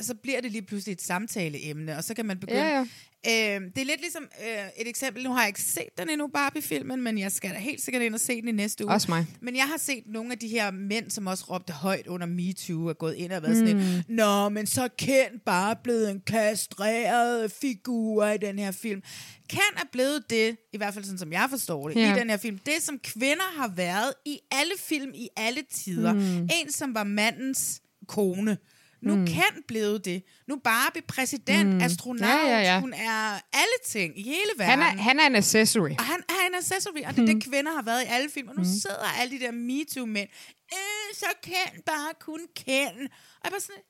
så 0.00 0.14
bliver 0.14 0.40
det 0.40 0.52
lige 0.52 0.62
pludselig 0.62 0.92
et 0.92 1.02
samtaleemne, 1.02 1.96
og 1.96 2.04
så 2.04 2.14
kan 2.14 2.26
man 2.26 2.38
begynde... 2.38 2.60
Ja, 2.60 2.86
Øh, 3.26 3.32
det 3.32 3.78
er 3.78 3.84
lidt 3.84 4.00
ligesom 4.00 4.22
øh, 4.22 4.64
et 4.76 4.88
eksempel, 4.88 5.24
nu 5.24 5.32
har 5.32 5.40
jeg 5.40 5.48
ikke 5.48 5.60
set 5.62 5.88
den 5.98 6.10
endnu, 6.10 6.26
Barbie-filmen, 6.26 7.02
men 7.02 7.18
jeg 7.18 7.32
skal 7.32 7.50
da 7.50 7.56
helt 7.58 7.82
sikkert 7.82 8.02
ind 8.02 8.14
og 8.14 8.20
se 8.20 8.40
den 8.40 8.48
i 8.48 8.52
næste 8.52 8.84
uge. 8.84 8.94
Også 8.94 9.10
mig. 9.10 9.26
Men 9.40 9.56
jeg 9.56 9.64
har 9.64 9.76
set 9.78 10.02
nogle 10.06 10.32
af 10.32 10.38
de 10.38 10.48
her 10.48 10.70
mænd, 10.70 11.10
som 11.10 11.26
også 11.26 11.44
råbte 11.50 11.72
højt 11.72 12.06
under 12.06 12.26
MeToo, 12.26 12.88
og 12.88 12.98
gået 12.98 13.14
ind 13.14 13.32
og 13.32 13.42
været 13.42 13.62
mm. 13.62 13.66
sådan 13.68 13.80
et, 13.80 14.04
Nå, 14.08 14.48
men 14.48 14.66
så 14.66 14.82
er 14.82 14.88
Ken 14.98 15.40
bare 15.46 15.76
blevet 15.84 16.10
en 16.10 16.20
kastreret 16.26 17.52
figur 17.52 18.26
i 18.26 18.38
den 18.38 18.58
her 18.58 18.70
film. 18.70 19.02
Ken 19.48 19.60
er 19.76 19.86
blevet 19.92 20.24
det, 20.30 20.56
i 20.72 20.76
hvert 20.76 20.94
fald 20.94 21.04
sådan 21.04 21.18
som 21.18 21.32
jeg 21.32 21.46
forstår 21.50 21.88
det, 21.88 21.96
Ja. 21.96 22.16
i 22.16 22.18
den 22.18 22.30
her 22.30 22.36
film, 22.36 22.58
det 22.58 22.74
som 22.80 22.98
kvinder 22.98 23.56
har 23.56 23.68
været 23.76 24.12
i 24.26 24.38
alle 24.50 24.72
film 24.78 25.10
i 25.14 25.28
alle 25.36 25.60
tider. 25.72 26.12
Mm. 26.12 26.48
En, 26.62 26.70
som 26.72 26.94
var 26.94 27.04
mandens 27.04 27.82
kone. 28.08 28.56
Nu 29.02 29.14
mm. 29.16 29.26
Ken 29.26 29.62
blevet 29.68 30.04
det. 30.04 30.22
Nu 30.48 30.56
Barbie 30.64 31.02
præsident, 31.02 31.68
mm. 31.74 31.80
astronaut, 31.80 32.20
Ja, 32.30 32.46
ja, 32.46 32.60
ja. 32.60 32.80
hun 32.80 32.92
er 32.92 33.34
alle 33.52 33.78
ting 33.86 34.18
i 34.18 34.22
hele 34.22 34.50
verden. 34.56 34.82
Han 34.82 34.98
er, 34.98 35.02
han 35.02 35.20
er 35.20 35.26
en 35.26 35.36
accessory. 35.36 35.90
Og 35.98 36.04
han 36.04 36.20
er 36.28 36.46
en 36.48 36.54
accessory, 36.54 37.02
og 37.06 37.16
det 37.16 37.22
er 37.22 37.34
det, 37.34 37.44
kvinder 37.44 37.72
har 37.74 37.82
været 37.82 38.02
i 38.02 38.06
alle 38.08 38.30
film. 38.30 38.48
Og 38.48 38.54
nu 38.56 38.64
sidder 38.64 39.20
alle 39.20 39.38
de 39.38 39.44
der 39.44 39.50
MeToo-mænd. 39.52 40.28
Øh, 40.72 41.14
så 41.14 41.26
kan 41.42 41.82
bare 41.86 42.12
kun 42.20 42.40
kende. 42.56 43.02
Og 43.40 43.44
jeg 43.44 43.50
bare 43.50 43.60
sådan, 43.60 43.82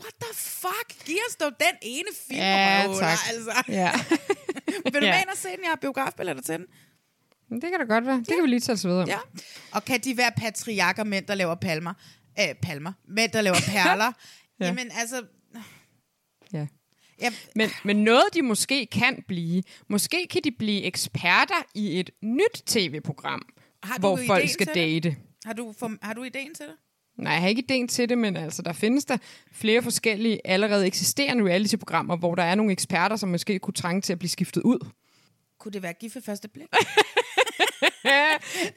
what 0.00 0.14
the 0.22 0.34
fuck? 0.34 1.04
Giv 1.06 1.16
os 1.28 1.36
dog 1.36 1.50
den 1.60 1.76
ene 1.82 2.08
film, 2.28 2.38
Ja, 2.40 2.82
røvler, 2.86 2.98
tak. 3.00 3.18
Altså. 3.30 3.62
Ja. 3.68 3.92
Vil 4.92 5.00
du 5.00 5.06
Ja. 5.06 5.12
med 5.12 5.20
ind 5.20 5.28
og 5.32 5.36
se 5.36 5.48
den? 5.48 5.58
Jeg 5.62 5.68
har 5.70 5.76
biografbilletter 5.76 6.42
til 6.42 6.54
den. 6.54 6.66
Det 7.62 7.70
kan 7.70 7.80
da 7.80 7.84
godt 7.94 8.06
være. 8.06 8.16
Det 8.18 8.26
kan 8.28 8.42
vi 8.42 8.48
lige 8.48 8.60
tage 8.60 8.74
os 8.74 8.84
videre. 8.86 9.04
Ja. 9.08 9.18
Og 9.72 9.84
kan 9.84 10.00
de 10.00 10.16
være 10.16 10.32
patriarker, 10.36 11.04
mænd, 11.04 11.26
der 11.26 11.34
laver 11.34 11.54
palmer? 11.54 11.94
Æh, 12.38 12.54
palmer. 12.62 12.92
Mænd, 13.08 13.32
der 13.32 13.40
laver 13.40 13.56
perler? 13.68 14.12
Ja. 14.62 14.66
Jamen, 14.66 14.90
altså... 14.98 15.24
ja. 16.52 16.66
Jeg, 17.20 17.32
Men, 17.56 17.68
men 17.84 17.96
noget, 17.96 18.24
de 18.34 18.42
måske 18.42 18.86
kan 18.86 19.24
blive, 19.28 19.62
måske 19.88 20.26
kan 20.30 20.40
de 20.44 20.50
blive 20.50 20.82
eksperter 20.82 21.62
i 21.74 22.00
et 22.00 22.10
nyt 22.22 22.62
tv-program, 22.66 23.42
Har 23.82 23.96
du 23.96 24.00
hvor 24.00 24.18
folk 24.26 24.48
skal 24.48 24.66
date. 24.74 25.16
har, 25.44 25.52
du, 25.52 25.74
for, 25.78 25.92
har 26.02 26.12
du 26.14 26.22
ideen 26.22 26.54
til 26.54 26.66
det? 26.66 26.74
Nej, 27.18 27.32
jeg 27.32 27.40
har 27.42 27.48
ikke 27.48 27.64
idéen 27.72 27.86
til 27.86 28.08
det, 28.08 28.18
men 28.18 28.36
altså, 28.36 28.62
der 28.62 28.72
findes 28.72 29.04
der 29.04 29.16
flere 29.52 29.82
forskellige 29.82 30.46
allerede 30.46 30.86
eksisterende 30.86 31.44
reality-programmer, 31.44 32.16
hvor 32.16 32.34
der 32.34 32.42
er 32.42 32.54
nogle 32.54 32.72
eksperter, 32.72 33.16
som 33.16 33.28
måske 33.28 33.58
kunne 33.58 33.74
trænge 33.74 34.00
til 34.00 34.12
at 34.12 34.18
blive 34.18 34.30
skiftet 34.30 34.62
ud. 34.62 34.78
Kunne 35.58 35.72
det 35.72 35.82
være 35.82 35.92
gift 35.92 36.14
ved 36.14 36.22
første 36.22 36.48
blik? 36.48 36.66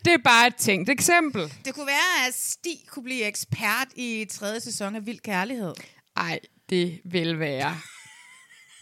Det 0.05 0.13
er 0.13 0.17
bare 0.23 0.47
et 0.47 0.55
tænkt 0.55 0.89
eksempel. 0.89 1.53
Det 1.65 1.73
kunne 1.73 1.87
være, 1.87 2.27
at 2.27 2.33
Stig 2.33 2.77
kunne 2.87 3.03
blive 3.03 3.23
ekspert 3.25 3.87
i 3.95 4.25
tredje 4.31 4.59
sæson 4.59 4.95
af 4.95 5.05
Vild 5.05 5.19
Kærlighed. 5.19 5.73
Ej, 6.17 6.39
det 6.69 7.01
vil 7.05 7.39
være 7.39 7.77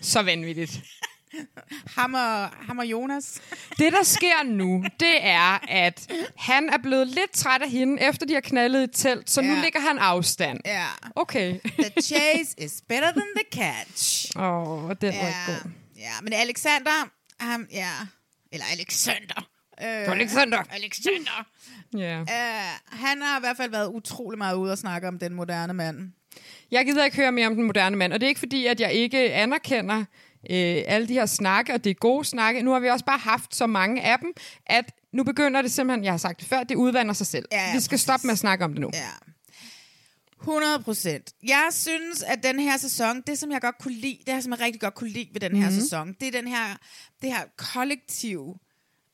så 0.01 0.21
vanvittigt. 0.21 0.81
Ham 1.87 2.13
og, 2.13 2.47
ham 2.49 2.77
og 2.79 2.85
Jonas. 2.85 3.41
Det, 3.79 3.93
der 3.93 4.03
sker 4.03 4.43
nu, 4.43 4.83
det 4.99 5.25
er, 5.25 5.59
at 5.69 6.11
han 6.37 6.69
er 6.69 6.77
blevet 6.77 7.07
lidt 7.07 7.31
træt 7.33 7.61
af 7.61 7.69
hende, 7.69 8.01
efter 8.01 8.25
de 8.25 8.33
har 8.33 8.41
knaldet 8.41 8.79
i 8.81 8.83
et 8.83 8.89
telt, 8.93 9.29
så 9.29 9.41
nu 9.41 9.53
Ja. 9.53 9.61
ligger 9.61 9.79
han 9.79 9.97
afstand. 9.97 10.59
Ja. 10.65 10.85
Okay. 11.15 11.59
The 11.79 12.01
chase 12.01 12.55
is 12.57 12.81
better 12.89 13.11
than 13.11 13.27
the 13.35 13.45
catch. 13.61 14.31
Åh, 14.37 14.43
oh, 14.83 14.91
den 15.01 15.13
var 15.15 15.19
Ja, 15.19 15.27
ikke 15.27 15.61
god. 15.63 15.71
ja 15.97 16.11
men 16.23 16.33
Alexander, 16.33 17.09
ham, 17.39 17.67
ja, 17.71 17.91
eller 18.51 18.65
Alexander, 18.71 19.47
Øh, 19.81 19.87
Alexander. 20.11 20.63
Alexander. 20.71 21.45
Ja. 21.97 22.21
Uh, 22.21 22.97
han 22.99 23.21
har 23.21 23.37
i 23.37 23.41
hvert 23.41 23.57
fald 23.57 23.71
været 23.71 23.87
utrolig 23.87 24.37
meget 24.37 24.55
ude 24.55 24.71
og 24.71 24.77
snakke 24.77 25.07
om 25.07 25.19
den 25.19 25.33
moderne 25.33 25.73
mand. 25.73 26.11
Jeg 26.71 26.85
gider 26.85 27.05
ikke 27.05 27.17
høre 27.17 27.31
mere 27.31 27.47
om 27.47 27.55
den 27.55 27.63
moderne 27.63 27.95
mand, 27.95 28.13
og 28.13 28.19
det 28.19 28.25
er 28.25 28.29
ikke 28.29 28.39
fordi, 28.39 28.65
at 28.65 28.79
jeg 28.79 28.93
ikke 28.93 29.33
anerkender 29.33 29.97
øh, 30.49 30.83
alle 30.87 31.07
de 31.07 31.13
her 31.13 31.25
snakke, 31.25 31.73
og 31.73 31.83
det 31.83 31.89
er 31.89 31.93
gode 31.93 32.25
snakke. 32.25 32.61
Nu 32.61 32.71
har 32.71 32.79
vi 32.79 32.89
også 32.89 33.05
bare 33.05 33.17
haft 33.17 33.55
så 33.55 33.67
mange 33.67 34.01
af 34.01 34.19
dem, 34.19 34.33
at 34.65 34.85
nu 35.13 35.23
begynder 35.23 35.61
det 35.61 35.71
simpelthen, 35.71 36.03
jeg 36.03 36.13
har 36.13 36.17
sagt 36.17 36.39
det 36.39 36.47
før, 36.47 36.63
det 36.63 36.75
udvander 36.75 37.13
sig 37.13 37.27
selv. 37.27 37.45
Ja, 37.51 37.73
vi 37.73 37.79
skal 37.79 37.95
præcis. 37.95 38.03
stoppe 38.03 38.27
med 38.27 38.31
at 38.31 38.39
snakke 38.39 38.65
om 38.65 38.71
det 38.71 38.81
nu. 38.81 38.89
Ja. 38.93 39.09
100 40.41 40.83
procent. 40.83 41.31
Jeg 41.43 41.67
synes, 41.71 42.23
at 42.23 42.43
den 42.43 42.59
her 42.59 42.77
sæson, 42.77 43.21
det 43.27 43.39
som 43.39 43.51
jeg 43.51 43.61
godt 43.61 43.77
kunne 43.79 43.93
lide, 43.93 44.17
det 44.25 44.33
her, 44.33 44.41
som 44.41 44.51
jeg 44.51 44.59
rigtig 44.59 44.81
godt 44.81 44.95
kunne 44.95 45.09
lide 45.09 45.29
ved 45.33 45.41
den 45.41 45.55
her 45.55 45.69
Mhm. 45.69 45.79
sæson, 45.79 46.13
det 46.19 46.27
er 46.27 46.31
den 46.41 46.47
her, 46.47 46.65
det 47.21 47.29
her 47.33 47.43
kollektiv 47.57 48.55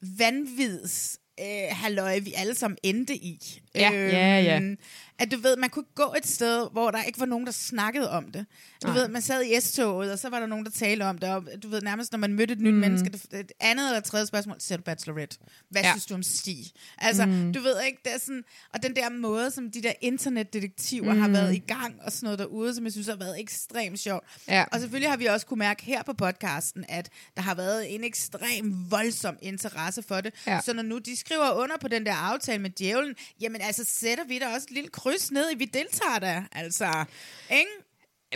vanvids 0.02 1.20
øh, 1.40 1.68
halløj, 1.72 2.20
vi 2.20 2.34
alle 2.34 2.56
sammen 2.56 2.78
endte 2.84 3.16
i. 3.16 3.62
Ja, 3.76 3.92
ja, 3.92 4.40
ja. 4.42 4.76
At 5.22 5.32
du 5.32 5.38
ved, 5.38 5.58
man 5.58 5.70
kunne 5.70 5.86
gå 5.96 6.14
et 6.18 6.28
sted, 6.28 6.68
hvor 6.72 6.92
der 6.92 7.04
ikke 7.04 7.20
var 7.20 7.26
nogen, 7.26 7.46
der 7.46 7.52
snakkede 7.52 8.10
om 8.12 8.32
det. 8.32 8.46
Du 8.84 8.88
Nej. 8.88 8.98
ved, 8.98 9.08
man 9.08 9.22
sad 9.22 9.44
i 9.46 9.60
S-toget, 9.62 10.12
og 10.12 10.20
så 10.20 10.30
var 10.30 10.40
der 10.40 10.48
nogen, 10.48 10.66
der 10.66 10.72
talte 10.72 11.04
om 11.04 11.18
det. 11.18 11.30
Og 11.30 11.44
du 11.64 11.68
ved, 11.70 11.82
nærmest 11.82 12.12
når 12.12 12.20
man 12.20 12.34
mødte 12.34 12.54
et 12.54 12.60
nyt 12.62 12.74
Mm. 12.74 12.80
menneske, 12.80 13.10
det, 13.10 13.32
det 13.32 13.52
andet 13.60 13.88
eller 13.88 14.00
tredje 14.00 14.26
spørgsmål, 14.26 14.56
ser 14.60 14.78
du 14.78 14.84
Bachelorette? 14.84 15.38
Hvad 15.70 15.82
Ja. 15.82 15.92
synes 15.92 16.06
du 16.06 16.14
om 16.14 16.24
Stig? 16.24 16.66
Altså, 16.98 17.26
Mm. 17.26 17.54
du 17.54 17.62
ved 17.62 17.76
ikke, 17.88 18.00
det 18.06 18.14
er 18.14 18.20
sådan, 18.20 18.44
og 18.74 18.84
den 18.84 18.96
der 18.96 19.10
måde, 19.10 19.52
som 19.52 19.72
de 19.72 19.82
der 19.84 19.94
internetdetektiver 20.02 21.14
mm. 21.14 21.20
har 21.20 21.28
Mm. 21.28 21.34
været 21.34 21.56
i 21.56 21.64
gang 21.68 21.96
og 22.02 22.12
sådan 22.12 22.26
noget 22.26 22.40
derude, 22.40 22.76
som 22.76 22.84
jeg 22.84 22.92
synes 22.92 23.08
har 23.08 23.16
været 23.16 23.40
ekstremt 23.40 24.00
sjovt. 24.00 24.24
Ja. 24.48 24.64
Og 24.72 24.80
selvfølgelig 24.80 25.10
har 25.10 25.18
vi 25.18 25.26
også 25.26 25.46
kunne 25.46 25.58
mærke 25.60 25.84
her 25.84 26.04
på 26.04 26.14
podcasten, 26.14 26.86
at 26.90 27.10
der 27.36 27.42
har 27.42 27.56
været 27.56 27.96
en 27.96 28.04
ekstrem 28.04 28.92
voldsom 28.92 29.38
interesse 29.42 30.04
for 30.04 30.22
det. 30.22 30.34
Ja. 30.48 30.60
Så 30.66 30.74
når 30.74 30.84
nu 30.84 30.98
de 30.98 31.16
skriver 31.18 31.52
under 31.52 31.78
på 31.82 31.88
den 31.88 32.06
der 32.06 32.14
aftale 32.14 32.62
med 32.62 32.70
djævlen, 32.70 33.16
jamen 33.42 33.59
altså 33.62 33.84
sætter 33.88 34.24
vi 34.24 34.40
da 34.40 34.48
også 34.48 34.68
et 34.70 34.74
lille 34.74 34.90
kryds 34.90 35.32
ned 35.32 35.52
i, 35.52 35.56
vi 35.56 35.66
deltager 35.66 36.20
da, 36.22 36.44
altså. 36.52 37.06
Ikke? 37.52 37.72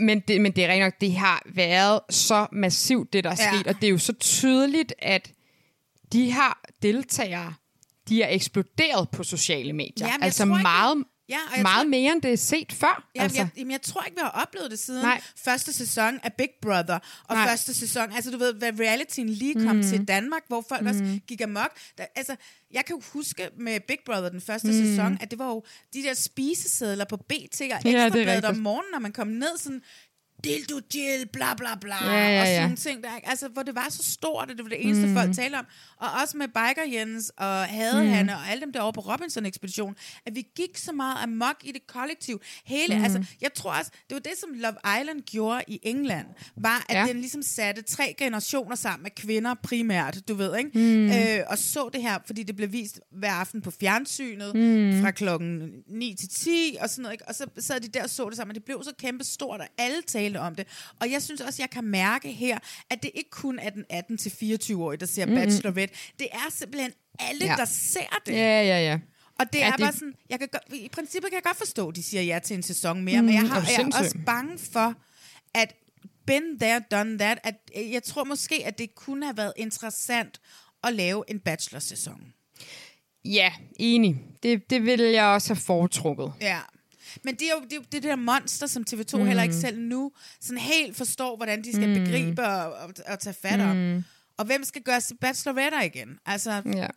Men 0.01 0.19
det, 0.19 0.41
men 0.41 0.51
det 0.51 0.63
er 0.63 0.67
rent 0.69 0.83
nok, 0.83 0.93
det 1.01 1.15
har 1.15 1.43
været 1.45 1.99
så 2.09 2.47
massivt, 2.51 3.13
det 3.13 3.23
der 3.23 3.29
er 3.29 3.35
Ja. 3.39 3.53
sket, 3.57 3.67
og 3.67 3.75
det 3.75 3.83
er 3.87 3.91
jo 3.91 3.97
så 3.97 4.13
tydeligt, 4.13 4.93
at 4.99 5.31
de 6.13 6.31
her 6.31 6.59
deltagere, 6.81 7.53
de 8.09 8.21
er 8.23 8.27
eksploderet 8.29 9.09
på 9.09 9.23
sociale 9.23 9.73
medier. 9.73 10.07
Jamen, 10.07 10.23
altså 10.23 10.45
tror 10.45 10.61
meget, 10.61 11.03
Ja, 11.29 11.37
og 11.51 11.55
jeg 11.55 11.61
meget 11.61 11.83
tror- 11.83 11.89
mere, 11.89 12.11
end 12.13 12.21
det 12.21 12.33
er 12.33 12.37
set 12.37 12.71
før. 12.71 13.09
Jamen, 13.15 13.23
altså. 13.23 13.37
jeg, 13.37 13.49
jamen, 13.57 13.71
jeg 13.71 13.81
tror 13.81 14.01
ikke, 14.03 14.15
vi 14.15 14.21
har 14.23 14.29
oplevet 14.29 14.71
det 14.71 14.79
siden 14.79 15.01
Nej. 15.01 15.21
Første 15.37 15.73
sæson 15.73 16.19
af 16.23 16.33
Big 16.33 16.49
Brother. 16.61 16.99
Og 17.27 17.35
Nej. 17.35 17.47
Første 17.49 17.73
sæson, 17.73 18.11
altså 18.11 18.31
du 18.31 18.37
ved, 18.37 18.53
hvad 18.53 18.79
realityen 18.79 19.29
lige 19.29 19.53
kom 19.65 19.75
Mm. 19.75 19.83
til 19.83 20.05
Danmark, 20.07 20.41
hvor 20.47 20.65
folk 20.69 20.81
mm. 20.81 20.87
også 20.87 21.03
Mm. 21.03 21.19
gik 21.27 21.41
amok. 21.41 21.69
Der, 21.97 22.05
altså, 22.15 22.35
jeg 22.71 22.85
kan 22.85 22.95
jo 22.95 23.01
huske 23.13 23.49
med 23.57 23.79
Big 23.79 23.97
Brother 24.05 24.29
den 24.29 24.41
første 24.41 24.67
Mm. 24.67 24.73
sæson, 24.73 25.17
at 25.21 25.31
det 25.31 25.39
var 25.39 25.47
jo 25.47 25.63
de 25.93 26.03
der 26.03 26.13
spisesedler 26.13 27.05
på 27.05 27.17
BT 27.17 27.31
og 27.31 27.83
det 27.83 27.93
Ekstrabladet 27.93 28.45
om 28.45 28.49
rigtigt. 28.49 28.63
morgenen, 28.63 28.91
når 28.91 28.99
man 28.99 29.11
kom 29.11 29.27
ned 29.27 29.57
sådan, 29.57 29.81
dildo 30.43 30.79
Jill, 30.95 31.27
bla 31.33 31.53
bla 31.53 31.75
bla, 31.81 31.95
Ja, 32.05 32.29
ja, 32.29 32.41
og 32.41 32.45
sådan 32.47 32.55
ja. 32.55 32.61
nogle 32.61 32.75
ting 32.75 33.03
der, 33.03 33.15
ikke? 33.15 33.29
altså 33.29 33.47
hvor 33.47 33.63
det 33.63 33.75
var 33.75 33.87
så 33.89 34.03
stort, 34.11 34.51
at 34.51 34.57
det 34.57 34.63
var 34.65 34.69
det 34.69 34.85
eneste 34.85 35.07
Mm. 35.07 35.13
folk 35.15 35.35
talte 35.35 35.55
om, 35.55 35.65
og 35.97 36.07
også 36.23 36.37
med 36.37 36.47
Biker 36.47 36.99
Jens 36.99 37.31
og 37.37 37.63
Hadehanne 37.65 38.31
mm. 38.31 38.37
og 38.37 38.49
alle 38.51 38.61
dem 38.61 38.73
derovre 38.73 38.93
på 38.93 39.01
Robinson-ekspedition, 39.01 39.95
at 40.25 40.35
vi 40.35 40.45
gik 40.55 40.77
så 40.77 40.91
meget 40.91 41.17
amok 41.23 41.55
i 41.63 41.71
det 41.71 41.87
kollektiv. 41.87 42.41
Hele, 42.65 42.93
Mm. 42.95 42.99
mm. 42.99 43.03
altså, 43.03 43.25
jeg 43.41 43.53
tror 43.53 43.71
også, 43.73 43.91
det 44.09 44.13
var 44.15 44.19
det, 44.19 44.31
som 44.39 44.49
Love 44.53 44.99
Island 45.01 45.21
gjorde 45.21 45.63
i 45.67 45.79
England, 45.83 46.27
var, 46.57 46.85
at 46.89 46.95
Ja. 46.95 47.01
ja. 47.01 47.07
den 47.07 47.17
ligesom 47.19 47.41
satte 47.41 47.81
tre 47.81 48.15
generationer 48.17 48.75
sammen 48.75 49.03
med 49.03 49.11
kvinder 49.11 49.53
primært, 49.63 50.17
du 50.27 50.33
ved, 50.35 50.57
ikke? 50.57 50.69
Mm. 50.73 51.05
Øh, 51.11 51.39
og 51.47 51.57
så 51.57 51.89
det 51.93 52.01
her, 52.01 52.17
fordi 52.25 52.43
det 52.43 52.55
blev 52.55 52.71
vist 52.71 52.99
hver 53.11 53.31
aften 53.31 53.61
på 53.61 53.71
fjernsynet, 53.71 54.55
Mm. 54.55 55.01
fra 55.01 55.11
klokken 55.11 55.69
9 55.87 56.15
til 56.19 56.29
10, 56.29 56.77
og 56.81 56.89
sådan 56.89 57.01
noget, 57.01 57.13
ikke? 57.13 57.27
Og 57.27 57.35
så 57.35 57.45
sad 57.59 57.79
de 57.79 57.87
der 57.87 58.03
og 58.03 58.09
så 58.09 58.29
det 58.29 58.37
sammen, 58.37 58.51
og 58.51 58.55
det 58.55 58.63
blev 58.63 58.83
så 58.83 58.91
kæmpe 58.99 59.23
stort, 59.23 59.59
og 59.59 59.67
alle 59.77 60.01
talte 60.07 60.32
om 60.39 60.55
det. 60.55 60.67
Og 60.99 61.11
jeg 61.11 61.21
synes 61.21 61.41
også, 61.41 61.61
jeg 61.61 61.69
kan 61.69 61.83
mærke 61.83 62.31
her, 62.31 62.59
at 62.89 63.03
det 63.03 63.11
ikke 63.15 63.29
kun 63.29 63.59
er 63.59 63.69
den 63.69 63.85
18 63.89 64.17
til 64.17 64.29
24-årige, 64.29 64.99
der 64.99 65.05
ser 65.05 65.25
Mm-mm. 65.25 65.37
mm. 65.39 65.43
Bachelorette. 65.45 65.95
Det 66.19 66.27
er 66.31 66.51
simpelthen 66.51 66.91
alle, 67.19 67.45
Ja. 67.45 67.55
der 67.57 67.65
ser 67.65 68.19
det. 68.25 68.33
Ja, 68.33 68.61
ja, 68.63 68.79
ja. 68.79 68.99
Og 69.39 69.53
det 69.53 69.59
Ja, 69.59 69.67
er 69.67 69.71
det- 69.71 69.79
bare 69.79 69.93
sådan, 69.93 70.13
jeg 70.29 70.39
kan 70.39 70.47
godt, 70.51 70.63
i 70.73 70.89
princippet 70.91 71.29
kan 71.31 71.35
jeg 71.35 71.43
godt 71.43 71.57
forstå, 71.57 71.89
at 71.89 71.95
de 71.95 72.03
siger 72.03 72.21
ja 72.23 72.39
til 72.39 72.55
en 72.55 72.63
sæson 72.63 73.03
mere, 73.03 73.21
Mm, 73.21 73.25
men 73.25 73.33
jeg, 73.35 73.41
har, 73.49 73.61
jeg 73.77 73.89
er 73.93 73.99
også 73.99 74.17
bange 74.25 74.57
for, 74.57 74.93
at 75.53 75.73
been 76.27 76.59
there, 76.59 76.81
done 76.91 77.19
that, 77.19 77.37
at 77.43 77.55
øh, 77.77 77.91
jeg 77.91 78.03
tror 78.03 78.23
måske, 78.23 78.63
at 78.65 78.77
det 78.77 78.95
kunne 78.95 79.25
have 79.25 79.37
været 79.37 79.53
interessant 79.57 80.41
at 80.83 80.93
lave 80.93 81.23
en 81.27 81.39
bachelor-sæson. 81.39 82.33
Ja, 83.25 83.53
enig. 83.79 84.17
Det, 84.43 84.69
det 84.69 84.85
ville 84.85 85.11
jeg 85.11 85.25
også 85.25 85.53
have 85.53 85.61
foretrukket. 85.61 86.33
Ja. 86.41 86.59
Men 87.23 87.35
det 87.35 87.41
er 87.41 87.51
jo 87.59 87.63
det, 87.63 87.73
er 87.73 87.77
jo 87.77 87.83
det 87.91 88.03
der 88.03 88.15
monster, 88.15 88.67
som 88.67 88.83
TV2 88.89 89.17
Mm. 89.17 89.21
mm. 89.21 89.27
heller 89.27 89.43
ikke 89.43 89.55
selv 89.55 89.79
nu 89.79 90.11
sådan 90.41 90.57
helt 90.57 90.95
forstår, 90.97 91.35
hvordan 91.35 91.63
de 91.63 91.73
skal 91.73 91.89
Mm. 91.89 91.95
mm. 91.95 92.03
begribe 92.05 92.43
og, 92.47 92.73
og, 92.73 92.93
og 93.07 93.19
tage 93.19 93.33
fat 93.41 93.59
om. 93.59 93.75
Mm. 93.77 94.03
Og 94.37 94.45
hvem 94.45 94.63
skal 94.63 94.81
gøre 94.81 95.01
bacheloretter 95.21 95.81
igen? 95.81 96.19
Altså, 96.25 96.61
Ja. 96.65 96.87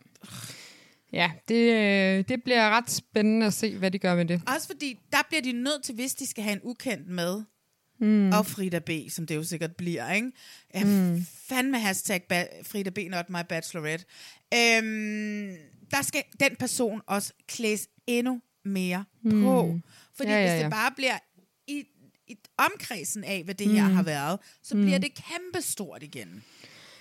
Ja, 1.13 1.31
det, 1.47 1.55
øh, 1.73 2.23
det 2.27 2.43
bliver 2.43 2.69
ret 2.69 2.91
spændende 2.91 3.45
at 3.45 3.53
se, 3.53 3.77
hvad 3.77 3.91
de 3.91 3.99
gør 3.99 4.15
med 4.15 4.25
det. 4.25 4.41
også 4.55 4.67
fordi, 4.67 4.99
der 5.11 5.17
bliver 5.29 5.41
de 5.41 5.51
nødt 5.51 5.83
til, 5.83 5.95
hvis 5.95 6.13
de 6.15 6.27
skal 6.27 6.43
have 6.43 6.53
en 6.53 6.59
ukendt 6.63 7.07
med, 7.07 7.43
Mm. 7.99 8.29
og 8.31 8.45
Frida 8.45 8.79
B., 8.79 8.89
som 9.09 9.27
det 9.27 9.35
jo 9.35 9.43
sikkert 9.43 9.75
bliver, 9.75 10.11
ikke? 10.13 10.31
Ja, 10.73 10.83
Mm. 10.83 10.89
mm. 10.89 11.25
Fandme 11.49 11.79
hashtag 11.79 12.21
ba- 12.33 12.63
Frida 12.63 12.89
B. 12.89 12.97
not 13.09 13.29
my 13.29 13.37
bachelorette. 13.49 14.05
Øhm, 14.53 15.55
der 15.91 16.01
skal 16.01 16.23
den 16.39 16.55
person 16.59 17.01
også 17.07 17.33
klædes 17.47 17.87
endnu 18.07 18.41
mere 18.65 19.03
Mm. 19.23 19.43
på. 19.43 19.79
Fordi 20.17 20.29
Ja, 20.31 20.35
ja, 20.37 20.41
hvis 20.51 20.59
ja. 20.59 20.63
det 20.63 20.71
bare 20.71 20.91
bliver 20.95 21.17
i, 21.67 21.83
i 22.27 22.35
omkredsen 22.57 23.23
af, 23.23 23.41
hvad 23.43 23.55
det 23.55 23.69
her 23.69 23.87
Mm. 23.87 23.95
har 23.95 24.03
været, 24.03 24.39
så 24.63 24.75
Mm. 24.77 24.81
bliver 24.83 24.97
det 24.97 25.11
kæmpe 25.15 25.61
stort 25.61 26.03
igen. 26.03 26.43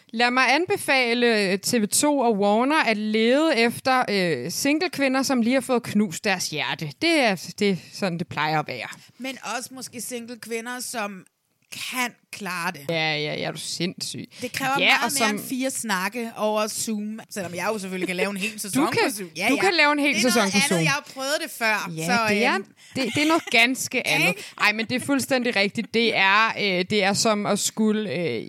Lad 0.09 0.31
mig 0.31 0.55
anbefale 0.55 1.53
øh, 1.53 1.59
TV2 1.67 2.05
og 2.05 2.39
Warner 2.39 2.85
at 2.85 2.97
lede 2.97 3.57
efter 3.57 4.05
øh, 4.11 4.51
single-kvinder, 4.51 5.23
som 5.23 5.43
lige 5.43 5.55
har 5.55 5.61
fået 5.61 5.83
knust 5.83 6.25
deres 6.25 6.51
hjerte. 6.51 6.93
Det 7.03 7.11
er, 7.21 7.53
det 7.59 7.71
er 7.71 7.77
sådan, 7.93 8.19
det 8.19 8.29
plejer 8.29 8.59
at 8.59 8.69
være. 8.69 8.89
Men 9.19 9.39
også 9.57 9.75
måske 9.75 10.01
single 10.01 10.39
kvinder, 10.39 10.81
som 10.81 11.27
kan 11.73 12.11
klare 12.33 12.73
det. 12.73 12.81
Ja, 12.89 12.95
ja, 12.95 13.19
ja, 13.35 13.41
er 13.47 13.53
du 13.53 13.59
sindssyg. 13.59 14.25
Det 14.43 14.53
kræver 14.53 14.75
ja, 14.79 14.85
ja, 14.85 14.99
meget 14.99 15.13
som, 15.13 15.27
mere 15.27 15.35
end 15.41 15.49
fire 15.49 15.71
snakke 15.71 16.31
over 16.37 16.67
Zoom, 16.69 17.21
selvom 17.31 17.55
jeg 17.55 17.69
jo 17.73 17.79
selvfølgelig 17.79 18.07
kan 18.07 18.17
lave 18.17 18.31
en 18.31 18.37
hel 18.37 18.61
sæson 18.61 18.85
Du 18.85 18.91
kan- 18.91 19.11
på 19.11 19.17
Zoom. 19.17 19.29
du 19.51 19.57
kan 19.57 19.75
lave 19.75 19.93
en 19.93 19.99
hel 19.99 20.15
det 20.15 20.19
er 20.19 20.23
sæson 20.23 20.39
noget 20.41 20.53
på 20.53 20.57
andet. 20.57 20.69
Zoom. 20.69 20.83
Jeg 20.83 20.91
har 20.91 21.07
prøvet 21.15 21.35
det 21.43 21.51
før. 21.51 21.91
Ja, 21.97 22.07
så, 22.07 22.19
det, 22.35 22.45
er, 22.45 22.55
øhm, 22.55 22.65
det, 22.97 23.11
det 23.15 23.23
er 23.23 23.27
noget 23.29 23.43
ganske 23.51 24.07
andet. 24.15 24.35
Ej, 24.61 24.73
men 24.73 24.87
det 24.87 25.03
er 25.03 25.07
fuldstændig 25.07 25.57
rigtigt. 25.57 25.95
Det 25.95 26.17
er, 26.17 26.47
øh, 26.49 26.85
det 26.91 27.05
er 27.05 27.13
som 27.13 27.47
at 27.47 27.59
skulle... 27.59 28.13
Øh, 28.13 28.47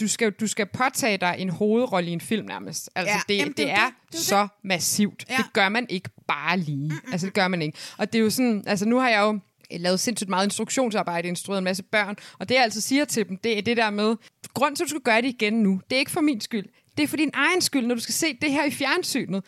du 0.00 0.08
skal, 0.08 0.30
du 0.32 0.46
skal 0.46 0.66
påtage 0.66 1.16
dig 1.18 1.34
en 1.38 1.50
hovedrolle 1.50 2.10
i 2.10 2.12
en 2.12 2.20
film 2.20 2.46
nærmest. 2.46 2.90
Altså, 2.94 3.14
Ja, 3.14 3.20
det, 3.28 3.36
jamen, 3.36 3.48
det, 3.48 3.56
det 3.56 3.70
er 3.70 3.84
det. 3.86 4.12
Det 4.12 4.20
så 4.20 4.48
massivt. 4.64 5.24
Ja. 5.30 5.36
Det 5.36 5.52
gør 5.52 5.68
man 5.68 5.86
ikke 5.88 6.08
bare 6.28 6.58
lige. 6.58 6.88
Mm-mm. 6.88 7.12
Altså, 7.12 7.26
det 7.26 7.34
gør 7.34 7.48
man 7.48 7.62
ikke. 7.62 7.78
Og 7.98 8.12
det 8.12 8.18
er 8.18 8.22
jo 8.22 8.30
sådan... 8.30 8.64
Altså, 8.66 8.84
nu 8.88 8.98
har 8.98 9.08
jeg 9.08 9.20
jo 9.20 9.38
lavet 9.78 10.00
sindssygt 10.00 10.30
meget 10.30 10.44
instruktionsarbejde, 10.44 11.28
instrueret 11.28 11.58
en 11.58 11.64
masse 11.64 11.82
børn, 11.82 12.16
og 12.38 12.48
det 12.48 12.54
jeg 12.54 12.62
altid 12.62 12.80
siger 12.80 13.04
til 13.04 13.28
dem, 13.28 13.36
det 13.36 13.58
er 13.58 13.62
det 13.62 13.76
der 13.76 13.90
med, 13.90 14.16
grund 14.54 14.76
til, 14.76 14.82
at 14.82 14.86
du 14.86 14.90
skal 14.90 15.00
gøre 15.00 15.22
det 15.22 15.28
igen 15.28 15.52
nu, 15.52 15.80
det 15.90 15.96
er 15.96 16.00
ikke 16.00 16.10
for 16.10 16.20
min 16.20 16.40
skyld. 16.40 16.66
Det 16.96 17.02
er 17.02 17.08
for 17.08 17.16
din 17.16 17.30
egen 17.34 17.60
skyld, 17.60 17.86
når 17.86 17.94
du 17.94 18.00
skal 18.00 18.14
se 18.14 18.38
det 18.42 18.52
her 18.52 18.64
i 18.64 18.70
fjernsynet. 18.70 19.44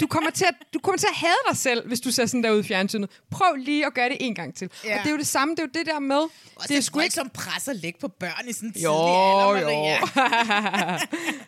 Du 0.00 0.06
kommer, 0.06 0.30
til 0.30 0.44
at, 0.44 0.54
du 0.74 0.78
kommer 0.78 0.98
til 0.98 1.06
at 1.10 1.16
hade 1.16 1.32
dig 1.48 1.56
selv, 1.56 1.88
hvis 1.88 2.00
du 2.00 2.10
ser 2.10 2.26
sådan 2.26 2.44
der 2.44 2.50
ud 2.50 2.60
i 2.60 2.62
fjernsynet. 2.62 3.10
Prøv 3.30 3.54
lige 3.54 3.86
at 3.86 3.94
gøre 3.94 4.08
det 4.08 4.16
en 4.20 4.34
gang 4.34 4.54
til. 4.54 4.70
Ja. 4.84 4.94
Og 4.94 5.00
det 5.02 5.06
er 5.06 5.10
jo 5.10 5.18
det 5.18 5.26
samme, 5.26 5.54
det 5.54 5.58
er 5.58 5.62
jo 5.62 5.70
det 5.74 5.86
der 5.86 5.98
med... 5.98 6.16
Også 6.16 6.68
det 6.68 6.76
er 6.76 6.80
sgu 6.80 7.00
ikke 7.00 7.14
som 7.14 7.28
pres 7.28 7.68
at 7.68 7.76
lægge 7.76 7.98
på 8.00 8.08
børn 8.08 8.48
i 8.48 8.52
sådan 8.52 8.68
en 8.68 8.72
tidlig 8.72 8.88
alder, 8.88 9.60
jo. 9.60 10.96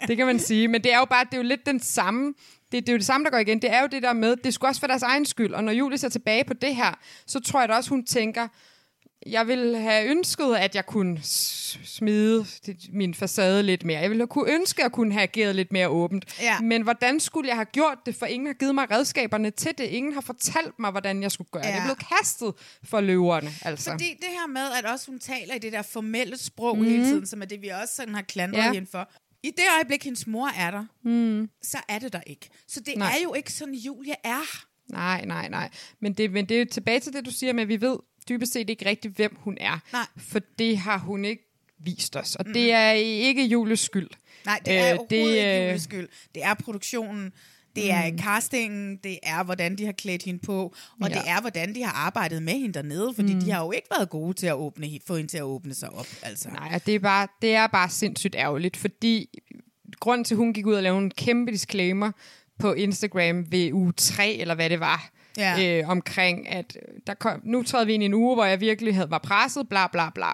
Det 0.09 0.17
kan 0.17 0.27
man 0.27 0.39
sige. 0.41 0.69
Men 0.69 0.85
det 0.85 0.93
er 0.93 0.99
jo 0.99 1.05
bare, 1.05 1.25
det 1.25 1.35
er 1.35 1.37
jo 1.37 1.43
lidt 1.43 1.67
den 1.67 1.81
samme... 1.81 2.35
Det, 2.75 2.83
det 2.87 2.89
er 2.89 2.93
jo 2.93 2.99
det 2.99 3.07
samme, 3.07 3.25
der 3.25 3.31
går 3.31 3.39
igen. 3.39 3.63
Det 3.63 3.73
er 3.73 3.81
jo 3.81 3.87
det 3.87 4.03
der 4.03 4.13
med, 4.13 4.37
det 4.37 4.55
skulle 4.55 4.71
også 4.71 4.81
for 4.81 4.87
deres 4.87 5.03
egen 5.03 5.27
skyld. 5.27 5.55
Og 5.55 5.65
når 5.65 5.73
Julie 5.73 5.99
ser 5.99 6.09
tilbage 6.09 6.45
på 6.45 6.55
det 6.55 6.77
her, 6.77 6.99
så 7.27 7.41
tror 7.41 7.61
jeg 7.61 7.69
da 7.69 7.75
også, 7.75 7.91
hun 7.91 8.05
tænker, 8.05 8.49
jeg 9.27 9.47
ville 9.47 9.79
have 9.79 10.11
ønsket, 10.11 10.55
at 10.57 10.75
jeg 10.75 10.87
kunne 10.87 11.19
smide 11.85 12.47
min 12.93 13.15
facade 13.15 13.63
lidt 13.63 13.85
mere. 13.85 14.01
Jeg 14.01 14.11
ville 14.11 14.21
have 14.21 14.27
kunne 14.29 14.53
ønske, 14.53 14.81
at 14.81 14.83
jeg 14.83 14.93
kunne 14.93 15.13
have 15.13 15.23
ageret 15.23 15.57
lidt 15.57 15.73
mere 15.73 15.89
åbent. 15.89 16.41
Ja. 16.43 16.61
Men 16.61 16.83
hvordan 16.83 17.21
skulle 17.21 17.49
jeg 17.49 17.57
have 17.57 17.65
gjort 17.65 17.99
det, 18.07 18.15
for 18.17 18.27
ingen 18.27 18.47
har 18.47 18.55
givet 18.55 18.75
mig 18.75 18.91
redskaberne 18.91 19.51
til 19.51 19.71
det. 19.79 19.85
Ingen 19.85 20.13
har 20.13 20.21
fortalt 20.21 20.79
mig, 20.79 20.91
hvordan 20.91 21.23
jeg 21.23 21.33
skulle 21.33 21.49
gøre 21.53 21.63
ja. 21.67 21.71
det. 21.71 21.77
Jeg 21.77 21.83
blev 21.85 21.97
kastet 22.19 22.55
for 22.85 23.01
løverne, 23.01 23.51
altså. 23.63 23.91
Fordi 23.91 24.05
det 24.21 24.29
her 24.29 24.47
med, 24.49 24.67
at 24.79 24.85
også 24.93 25.07
hun 25.11 25.19
taler 25.19 25.55
i 25.55 25.59
det 25.59 25.73
der 25.73 25.83
formelle 25.83 26.39
sprog 26.39 26.77
Mhm. 26.77 26.85
mm. 26.87 26.91
hele 26.93 27.05
tiden, 27.05 27.27
som 27.27 27.43
er 27.43 27.47
det, 27.47 27.63
vi 27.63 27.69
også 27.69 27.95
sådan 27.95 28.15
har 28.15 28.23
klandret 28.23 28.59
ja. 28.59 28.73
hende 28.73 28.89
for. 28.91 29.09
I 29.45 29.51
det 29.51 29.65
øjeblik, 29.77 30.05
hendes 30.05 30.27
mor 30.27 30.49
er 30.49 30.71
der, 30.71 30.85
Mm. 31.03 31.49
så 31.63 31.79
er 31.89 31.99
det 31.99 32.13
der 32.13 32.21
ikke. 32.27 32.49
Så 32.69 32.81
det 32.81 32.97
Nej. 32.97 33.09
Er 33.19 33.23
jo 33.23 33.35
ikke 33.35 33.53
sådan, 33.53 33.75
Julie 33.75 34.15
er. 34.25 34.67
Nej, 34.93 35.25
nej, 35.25 35.49
nej. 35.49 35.71
Men 36.01 36.13
det, 36.13 36.31
men 36.33 36.47
det 36.49 36.61
er 36.61 36.65
tilbage 36.65 37.01
til 37.01 37.13
det, 37.13 37.27
du 37.27 37.31
siger 37.31 37.53
med, 37.53 37.63
at 37.63 37.69
vi 37.69 37.81
ved 37.81 37.97
dybest 38.29 38.53
set 38.53 38.71
ikke 38.71 38.87
rigtigt, 38.87 39.15
hvem 39.17 39.37
hun 39.39 39.57
er. 39.61 39.79
Nej. 39.93 40.07
For 40.17 40.39
det 40.59 40.79
har 40.79 40.99
hun 40.99 41.25
ikke 41.25 41.43
vist 41.79 42.17
os. 42.17 42.37
Og 42.37 42.45
mm. 42.47 42.53
det 42.53 42.73
er 42.73 42.91
ikke 42.93 43.45
Julies 43.45 43.81
skyld. 43.81 44.09
Nej, 44.45 44.61
det 44.65 44.79
er 44.79 44.93
Øh, 44.95 44.99
det, 45.11 45.17
ikke 45.17 45.57
øh, 45.61 45.67
Julies 45.67 45.83
skyld. 45.83 46.09
Det 46.35 46.45
er 46.45 46.55
produktionen, 46.55 47.33
det 47.77 47.91
er 47.93 48.11
Mm. 48.13 48.19
castingen, 48.19 48.97
det 49.05 49.19
er, 49.23 49.45
hvordan 49.45 49.79
de 49.79 49.85
har 49.85 49.93
klædt 49.93 50.23
hende 50.23 50.41
på, 50.47 50.75
og 51.03 51.09
Ja. 51.09 51.15
det 51.15 51.23
er, 51.27 51.41
hvordan 51.41 51.75
de 51.75 51.83
har 51.83 51.93
arbejdet 51.93 52.43
med 52.43 52.53
hende 52.53 52.75
dernede, 52.75 53.13
fordi 53.15 53.35
mm. 53.35 53.41
de 53.41 53.51
har 53.51 53.65
jo 53.65 53.73
ikke 53.73 53.89
været 53.97 54.11
gode 54.11 54.35
til 54.35 54.47
at 54.47 54.55
åbne, 54.55 54.87
få 55.07 55.17
hende 55.17 55.31
til 55.31 55.39
at 55.39 55.43
åbne 55.45 55.75
sig 55.75 55.91
op. 55.91 56.07
Altså. 56.23 56.49
Nej, 56.49 56.81
det 56.87 56.95
er, 56.95 56.99
bare, 56.99 57.29
det 57.43 57.55
er 57.55 57.67
bare 57.67 57.91
sindssygt 57.91 58.35
ærgerligt, 58.35 58.77
fordi 58.77 59.29
grunden 60.01 60.25
til, 60.25 60.35
at 60.35 60.39
hun 60.39 60.53
gik 60.53 60.67
ud 60.67 60.75
og 60.75 60.83
lavede 60.83 60.99
en 61.03 61.11
kæmpe 61.11 61.53
disclaimer 61.53 62.13
på 62.59 62.73
Instagram 62.73 63.53
ved 63.53 63.73
uge 63.73 63.93
3, 63.93 64.33
eller 64.35 64.55
hvad 64.55 64.71
det 64.71 64.81
var, 64.81 65.11
Ja. 65.39 65.79
øh, 65.81 65.89
omkring, 65.89 66.49
at 66.49 66.77
der 67.07 67.15
kom, 67.15 67.41
nu 67.45 67.63
træder 67.63 67.85
vi 67.85 67.93
ind 67.95 68.03
i 68.03 68.07
en 68.07 68.15
uge, 68.15 68.35
hvor 68.35 68.45
jeg 68.45 68.61
virkelig 68.61 68.95
havde, 68.95 69.11
var 69.11 69.19
presset, 69.19 69.69
bla 69.69 69.87
bla 69.87 70.11
bla. 70.11 70.27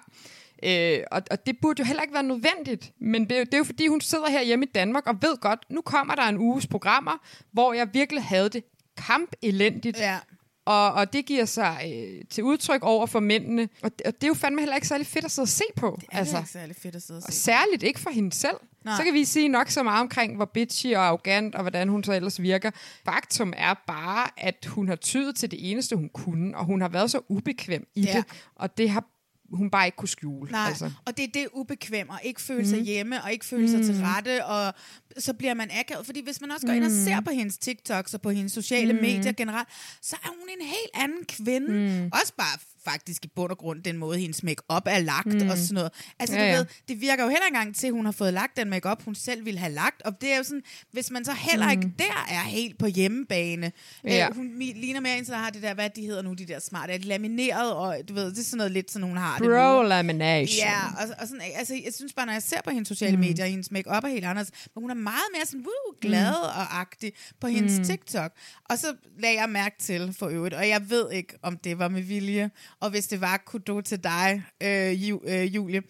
Øh, 0.63 0.99
og, 1.11 1.23
og 1.31 1.47
det 1.47 1.57
burde 1.63 1.81
jo 1.81 1.85
heller 1.85 2.03
ikke 2.03 2.15
være 2.15 2.23
nødvendigt, 2.23 2.93
men 3.01 3.23
det, 3.25 3.33
er 3.33 3.39
jo- 3.39 3.45
det 3.45 3.55
er 3.55 3.59
jo 3.59 3.65
fordi, 3.65 3.87
hun 3.87 4.01
sidder 4.01 4.31
her 4.31 4.43
hjemme 4.43 4.65
i 4.65 4.69
Danmark 4.75 5.07
og 5.07 5.15
ved 5.23 5.37
godt, 5.41 5.61
nu 5.71 5.81
kommer 5.81 6.15
der 6.15 6.23
en 6.23 6.39
uges 6.39 6.67
programmer, 6.67 7.13
hvor 7.53 7.73
jeg 7.73 7.89
virkelig 7.93 8.23
havde 8.25 8.49
det 8.49 8.65
kamp 8.97 9.33
elendigt. 9.43 9.99
Ja. 9.99 10.19
Og, 10.67 10.93
og 10.93 11.13
det 11.13 11.27
giver 11.27 11.45
sig 11.45 11.93
øh, 11.95 12.25
til 12.31 12.45
udtryk 12.45 12.83
over 12.83 13.07
for 13.07 13.21
mændene. 13.21 13.69
Og 13.83 13.99
det, 13.99 14.07
og 14.07 14.13
det 14.15 14.25
er 14.25 14.29
jo 14.29 14.35
fandme 14.35 14.61
heller 14.61 14.75
ikke 14.75 14.89
særlig 14.89 15.07
fedt 15.07 15.25
at 15.25 15.31
sidde 15.31 15.45
og 15.45 15.49
se 15.49 15.65
på. 15.77 15.99
Det 16.01 16.09
er 16.13 16.19
altså. 16.19 16.37
ikke 16.39 16.51
særlig 16.51 16.77
fedt 16.77 16.97
at 16.97 17.03
sidde 17.03 17.19
og 17.19 17.23
Og 17.27 17.33
se. 17.33 17.39
særligt 17.41 17.83
ikke 17.83 18.01
for 18.01 18.11
hende 18.11 18.33
selv. 18.33 18.57
Nej. 18.85 18.97
Så 18.97 19.05
kan 19.05 19.15
vi 19.15 19.25
sige 19.25 19.49
nok 19.49 19.69
så 19.69 19.83
meget 19.83 20.01
omkring, 20.01 20.37
hvor 20.37 20.45
bitchy 20.45 20.95
og 20.95 21.03
arrogant, 21.07 21.55
og 21.55 21.61
hvordan 21.63 21.89
hun 21.89 22.05
så 22.05 22.13
ellers 22.13 22.43
virker. 22.43 22.71
Faktum 23.05 23.53
er 23.57 23.75
bare, 23.87 24.29
at 24.37 24.67
hun 24.67 24.89
har 24.89 24.97
tydet 24.97 25.37
til 25.37 25.51
det 25.51 25.71
eneste, 25.71 25.97
hun 25.97 26.09
kunne, 26.09 26.57
og 26.57 26.65
hun 26.65 26.81
har 26.81 26.89
været 26.89 27.11
så 27.11 27.21
ubekvem 27.29 27.87
i 27.95 28.01
Ja. 28.03 28.13
det, 28.17 28.25
og 28.55 28.79
det 28.79 28.91
har 28.91 29.05
hun 29.53 29.71
bare 29.71 29.87
ikke 29.87 29.97
kunne 29.97 30.09
skjule. 30.09 30.51
Nej, 30.53 30.69
Altså. 30.69 30.91
og 31.07 31.17
det 31.17 31.23
er 31.25 31.29
det 31.35 31.47
ubekvemme, 31.53 32.13
og 32.13 32.21
ikke 32.25 32.41
føle 32.43 32.69
sig 32.69 32.81
hjemme, 32.81 33.23
og 33.23 33.33
ikke 33.33 33.45
føle 33.45 33.71
sig 33.71 33.85
til 33.85 33.95
rette, 34.05 34.45
og 34.47 34.75
så 35.19 35.35
bliver 35.35 35.55
man 35.55 35.71
akavet. 35.81 36.07
Fordi 36.07 36.25
hvis 36.25 36.41
man 36.41 36.51
også 36.51 36.67
går 36.67 36.73
ind 36.73 36.85
og 36.85 36.91
ser 36.91 37.21
på 37.21 37.31
hendes 37.31 37.59
TikToks 37.59 38.15
og 38.15 38.21
på 38.21 38.31
hendes 38.31 38.53
sociale 38.53 38.93
medier 38.93 39.33
generelt, 39.33 39.69
så 40.03 40.17
er 40.25 40.29
hun 40.29 40.49
en 40.61 40.67
helt 40.67 40.91
anden 40.95 41.25
kvinde. 41.29 42.11
Også 42.13 42.33
bare 42.39 42.59
faktisk 42.85 43.25
i 43.25 43.29
bund 43.29 43.51
og 43.51 43.59
grund 43.59 43.83
den 43.83 43.97
måde, 43.97 44.19
hendes 44.19 44.43
make-up 44.43 44.83
er 44.87 44.99
lagt 44.99 45.27
og 45.27 45.59
sådan 45.59 45.75
noget. 45.75 45.93
Altså, 46.19 46.37
Ja, 46.37 46.43
du 46.43 46.47
ja. 46.47 46.57
ved, 46.57 46.67
det 46.89 47.01
virker 47.01 47.25
jo 47.25 47.31
heller 47.31 47.47
ikke 47.47 47.57
engang 47.57 47.77
til, 47.77 47.87
at 47.87 47.93
hun 47.93 48.05
har 48.05 48.13
fået 48.13 48.35
lagt 48.35 48.57
den 48.57 48.71
make-up, 48.71 49.05
hun 49.05 49.15
selv 49.15 49.45
ville 49.45 49.61
have 49.61 49.73
lagt. 49.73 50.03
Og 50.03 50.21
det 50.21 50.33
er 50.33 50.37
jo 50.37 50.43
sådan, 50.43 50.63
hvis 50.93 51.11
man 51.11 51.25
så 51.25 51.33
heller 51.33 51.71
ikke 51.71 51.93
der 51.99 52.27
er 52.31 52.41
helt 52.41 52.79
på 52.79 52.87
hjemmebane. 52.87 53.73
Ja. 54.05 54.29
Øh, 54.29 54.37
hun 54.37 54.59
ligner 54.59 55.01
mere 55.01 55.19
en, 55.19 55.25
der 55.25 55.37
har 55.37 55.51
det 55.51 55.63
der, 55.63 55.75
hvad 55.75 55.91
de 55.91 56.03
hedder 56.03 56.23
nu, 56.23 56.33
de 56.33 56.47
der 56.47 56.59
smarte, 56.59 56.99
lamineret, 56.99 57.73
og 57.75 57.97
du 58.09 58.15
ved, 58.15 58.31
det 58.31 58.39
er 58.39 58.43
sådan 58.43 58.57
noget 58.57 58.73
lidt, 58.73 58.91
sådan 58.91 59.09
hun 59.09 59.17
har 59.17 59.39
det 59.39 59.47
nu. 59.47 59.55
Bro 59.55 59.83
lamination. 59.83 60.59
Ja, 60.59 60.81
og, 61.03 61.15
og 61.19 61.29
sådan, 61.29 61.43
altså, 61.55 61.75
jeg 61.85 61.95
synes 61.95 62.13
bare, 62.13 62.27
når 62.27 62.33
jeg 62.33 62.43
ser 62.43 62.61
på 62.65 62.71
hendes 62.71 62.89
sociale 62.89 63.17
mm. 63.17 63.21
medier, 63.21 63.47
hendes 63.47 63.71
make-up 63.71 64.05
er 64.05 64.09
helt 64.09 64.25
anderledes, 64.25 64.51
men 64.75 64.83
hun 64.83 64.91
er 64.91 64.95
meget 64.95 65.29
mere 65.37 65.47
sådan, 65.47 65.61
woo, 65.61 65.97
glad 66.01 66.31
mm. 66.31 66.61
og 66.61 66.81
agtig 66.81 67.13
på 67.41 67.47
hendes 67.47 67.79
mm. 67.79 67.85
TikTok. 67.85 68.33
Og 68.71 68.79
så 68.79 68.95
lagde 69.19 69.41
jeg 69.41 69.49
mærke 69.49 69.77
til 69.79 70.15
for 70.19 70.29
øvrigt, 70.29 70.55
og 70.55 70.69
jeg 70.69 70.91
ved 70.91 71.13
ikke, 71.13 71.35
om 71.43 71.57
det 71.57 71.79
var 71.79 71.89
med 71.89 72.03
vilje, 72.03 72.51
og 72.81 72.91
hvis 72.91 73.07
det 73.07 73.21
var, 73.21 73.43
kudo 73.47 73.81
til 73.81 74.05
dig, 74.05 74.43
øh, 74.63 75.09
Ju, 75.09 75.21
øh, 75.25 75.55
Julie. 75.55 75.83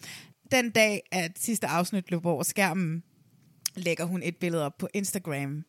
Den 0.51 0.71
dag, 0.71 1.01
at 1.11 1.31
sidste 1.39 1.67
afsnit 1.67 2.11
løb 2.11 2.25
over 2.25 2.43
skærmen, 2.43 3.03
lægger 3.75 4.05
hun 4.05 4.23
et 4.23 4.37
billede 4.37 4.65
op 4.65 4.77
på 4.77 4.87
Instagram, 4.93 5.65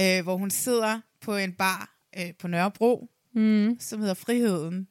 øh, 0.00 0.22
hvor 0.22 0.36
hun 0.36 0.50
sidder 0.50 1.00
på 1.20 1.36
en 1.36 1.52
bar 1.52 1.98
øh, 2.18 2.34
på 2.38 2.48
Nørrebro, 2.48 3.08
mm. 3.34 3.76
som 3.80 4.00
hedder 4.00 4.14
Friheden. 4.14 4.88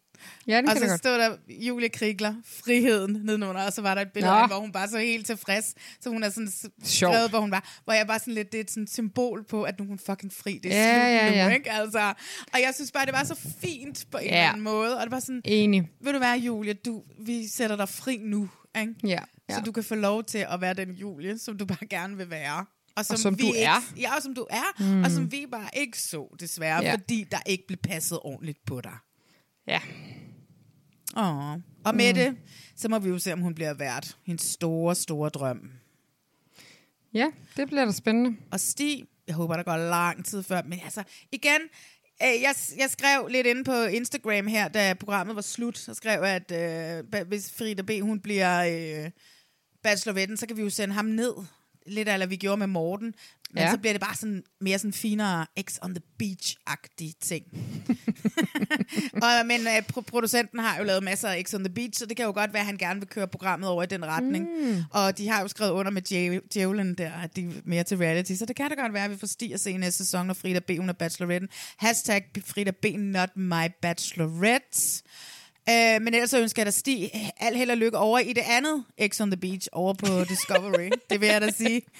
Ja 0.47 0.61
det 0.61 0.69
Og 0.69 0.77
så 0.77 0.97
stod 0.97 1.11
der 1.19 1.37
Julie 1.49 1.89
Krigler, 1.89 2.33
friheden 2.45 3.11
nedenunder, 3.23 3.61
og 3.65 3.73
så 3.73 3.81
var 3.81 3.95
der 3.95 4.01
et 4.01 4.11
billede 4.13 4.33
Nå. 4.33 4.39
af, 4.39 4.47
hvor 4.49 4.59
hun 4.59 4.71
bare 4.71 4.87
så 4.87 4.97
helt 4.97 5.25
tilfreds. 5.25 5.73
Så 6.01 6.09
hun 6.09 6.23
er 6.23 6.29
sådan 6.29 6.51
skrevet, 6.83 7.29
hvor 7.29 7.39
hun 7.39 7.51
var, 7.51 7.79
hvor 7.83 7.93
jeg 7.93 8.07
bare 8.07 8.19
sådan 8.19 8.33
lidt, 8.33 8.51
det 8.51 8.57
er 8.57 8.61
et 8.63 8.71
sådan 8.71 8.87
symbol 8.87 9.43
på, 9.43 9.63
at 9.63 9.79
nu 9.79 9.83
er 9.85 9.87
hun 9.87 9.99
fucking 9.99 10.33
fri. 10.33 10.59
Det 10.63 10.73
er 10.73 10.77
Ja, 10.77 10.93
slut 10.93 11.35
ja, 11.37 11.45
nu, 11.45 11.49
ja. 11.49 11.55
ikke? 11.55 11.71
Altså, 11.71 12.13
og 12.53 12.61
jeg 12.61 12.71
synes 12.75 12.91
bare, 12.91 13.05
det 13.05 13.13
var 13.13 13.23
så 13.23 13.35
fint 13.61 14.05
på 14.11 14.17
en 14.17 14.23
Ja. 14.23 14.29
eller 14.37 14.49
anden 14.49 14.63
måde. 14.63 14.97
Og 14.97 15.03
det 15.03 15.11
var 15.11 15.19
sådan, 15.19 15.41
Enig. 15.45 15.89
ved 16.03 16.11
du 16.13 16.17
hvad, 16.17 16.37
Julie, 16.37 16.73
du, 16.73 17.03
vi 17.25 17.47
sætter 17.47 17.75
dig 17.75 17.89
fri 17.89 18.17
nu, 18.23 18.49
ikke? 18.79 18.93
Ja. 19.03 19.09
ja. 19.49 19.55
Så 19.55 19.61
du 19.61 19.71
kan 19.71 19.83
få 19.83 19.95
lov 19.95 20.23
til 20.23 20.45
at 20.49 20.61
være 20.61 20.73
den 20.73 20.91
Julie, 20.91 21.37
som 21.39 21.57
du 21.57 21.65
bare 21.65 21.85
gerne 21.89 22.17
vil 22.17 22.29
være. 22.29 22.65
Og 22.95 23.05
som, 23.05 23.17
som 23.17 23.37
vi 23.37 23.41
du 23.43 23.47
ikke, 23.47 23.59
er. 23.59 23.81
Ja, 23.97 24.15
og 24.15 24.21
som 24.23 24.35
du 24.35 24.47
er. 24.49 24.83
Mm. 24.83 25.03
Og 25.03 25.11
som 25.11 25.31
vi 25.31 25.45
bare 25.51 25.69
ikke 25.73 25.97
så, 25.97 26.35
desværre, 26.39 26.83
Ja. 26.83 26.93
fordi 26.93 27.25
der 27.31 27.37
ikke 27.45 27.63
blev 27.67 27.77
passet 27.83 28.19
ordentligt 28.21 28.57
på 28.67 28.81
dig. 28.81 28.93
Ja. 29.71 29.81
Åh. 31.17 31.57
Og 31.85 31.95
med 31.95 32.13
mm. 32.13 32.15
det, 32.15 32.37
så 32.75 32.89
må 32.89 32.99
vi 32.99 33.09
jo 33.09 33.19
se, 33.19 33.33
om 33.33 33.39
hun 33.39 33.55
bliver 33.55 33.73
vært. 33.73 34.17
Hendes 34.25 34.41
store, 34.41 34.95
store 34.95 35.29
drøm. 35.29 35.71
ja, 37.13 37.27
det 37.57 37.67
bliver 37.67 37.85
da 37.85 37.91
spændende. 37.91 38.37
Og 38.51 38.59
Stig, 38.59 39.05
jeg 39.27 39.35
håber, 39.35 39.55
der 39.55 39.63
går 39.63 39.77
lang 39.77 40.25
tid 40.25 40.43
før, 40.43 40.61
men 40.61 40.79
altså, 40.83 41.03
igen, 41.31 41.61
øh, 42.23 42.41
jeg, 42.41 42.55
jeg 42.77 42.89
skrev 42.89 43.27
lidt 43.27 43.47
inde 43.47 43.63
på 43.63 43.83
Instagram 43.83 44.47
her, 44.47 44.67
da 44.67 44.93
programmet 44.93 45.35
var 45.35 45.41
slut, 45.41 45.77
så 45.77 45.93
skrev 45.93 46.23
jeg, 46.23 46.41
at 46.49 46.51
øh, 47.13 47.27
hvis 47.27 47.51
Frida 47.57 47.81
B. 47.81 47.91
hun 48.01 48.19
bliver 48.19 48.63
øh, 48.63 49.11
bacheloretten, 49.83 50.37
så 50.37 50.47
kan 50.47 50.57
vi 50.57 50.61
jo 50.61 50.69
sende 50.69 50.93
ham 50.93 51.05
ned, 51.05 51.33
lidt 51.85 52.09
eller 52.09 52.25
vi 52.25 52.35
gjorde 52.35 52.57
med 52.57 52.67
Morten, 52.67 53.13
men 53.53 53.63
Ja. 53.63 53.71
så 53.71 53.77
bliver 53.77 53.93
det 53.93 54.01
bare 54.01 54.15
sådan 54.15 54.43
mere 54.61 54.79
sådan 54.79 54.93
finere 54.93 55.45
X 55.61 55.77
on 55.81 55.95
the 55.95 56.01
Beach-agtige 56.23 57.13
ting. 57.21 57.45
og, 59.25 59.45
men 59.45 59.61
øh, 59.61 59.77
pro- 59.93 60.01
producenten 60.01 60.59
har 60.59 60.77
jo 60.77 60.83
lavet 60.83 61.03
masser 61.03 61.27
af 61.29 61.43
X 61.47 61.53
on 61.53 61.63
the 61.63 61.73
Beach, 61.73 61.99
så 61.99 62.05
det 62.05 62.17
kan 62.17 62.25
jo 62.25 62.31
godt 62.31 62.53
være, 62.53 62.59
at 62.59 62.65
han 62.65 62.77
gerne 62.77 62.99
vil 62.99 63.09
køre 63.09 63.27
programmet 63.27 63.69
over 63.69 63.83
i 63.83 63.85
den 63.85 64.05
retning. 64.05 64.47
Mm. 64.65 64.83
Og 64.91 65.17
de 65.17 65.27
har 65.29 65.41
jo 65.41 65.47
skrevet 65.47 65.71
under 65.71 65.91
med 65.91 66.01
Djæv- 66.11 66.47
Djævlen 66.53 66.95
der, 66.95 67.11
at 67.11 67.35
de 67.35 67.45
er 67.45 67.49
mere 67.65 67.83
til 67.83 67.97
reality, 67.97 68.33
så 68.33 68.45
det 68.45 68.55
kan 68.55 68.69
da 68.69 68.75
godt 68.75 68.93
være, 68.93 69.03
at 69.05 69.11
vi 69.11 69.17
får 69.17 69.27
Stig 69.27 69.53
at 69.53 69.59
se 69.59 69.77
næste 69.77 69.97
sæson, 70.05 70.27
når 70.27 70.33
Frida 70.33 70.59
B. 70.59 70.69
hun 70.77 70.89
er 70.89 70.93
bacheloretten. 70.93 71.49
Hashtag 71.77 72.25
Frida 72.45 72.71
B. 72.71 72.85
not 72.97 73.29
my 73.37 73.65
bachelorette. 73.81 75.03
Øh, 75.69 76.01
men 76.01 76.13
ellers 76.13 76.33
ønsker 76.33 76.61
jeg 76.61 76.65
dig 76.65 76.73
Stig 76.73 77.11
al 77.39 77.55
held 77.55 77.71
og 77.71 77.77
lykke 77.77 77.97
over 77.97 78.19
i 78.19 78.33
det 78.33 78.43
andet 78.49 78.83
X 79.07 79.21
on 79.21 79.31
the 79.31 79.37
Beach 79.39 79.67
over 79.71 79.93
på 79.93 80.23
Discovery. 80.29 80.89
det 81.09 81.21
vil 81.21 81.29
jeg 81.29 81.41
da 81.41 81.49
sige. 81.51 81.81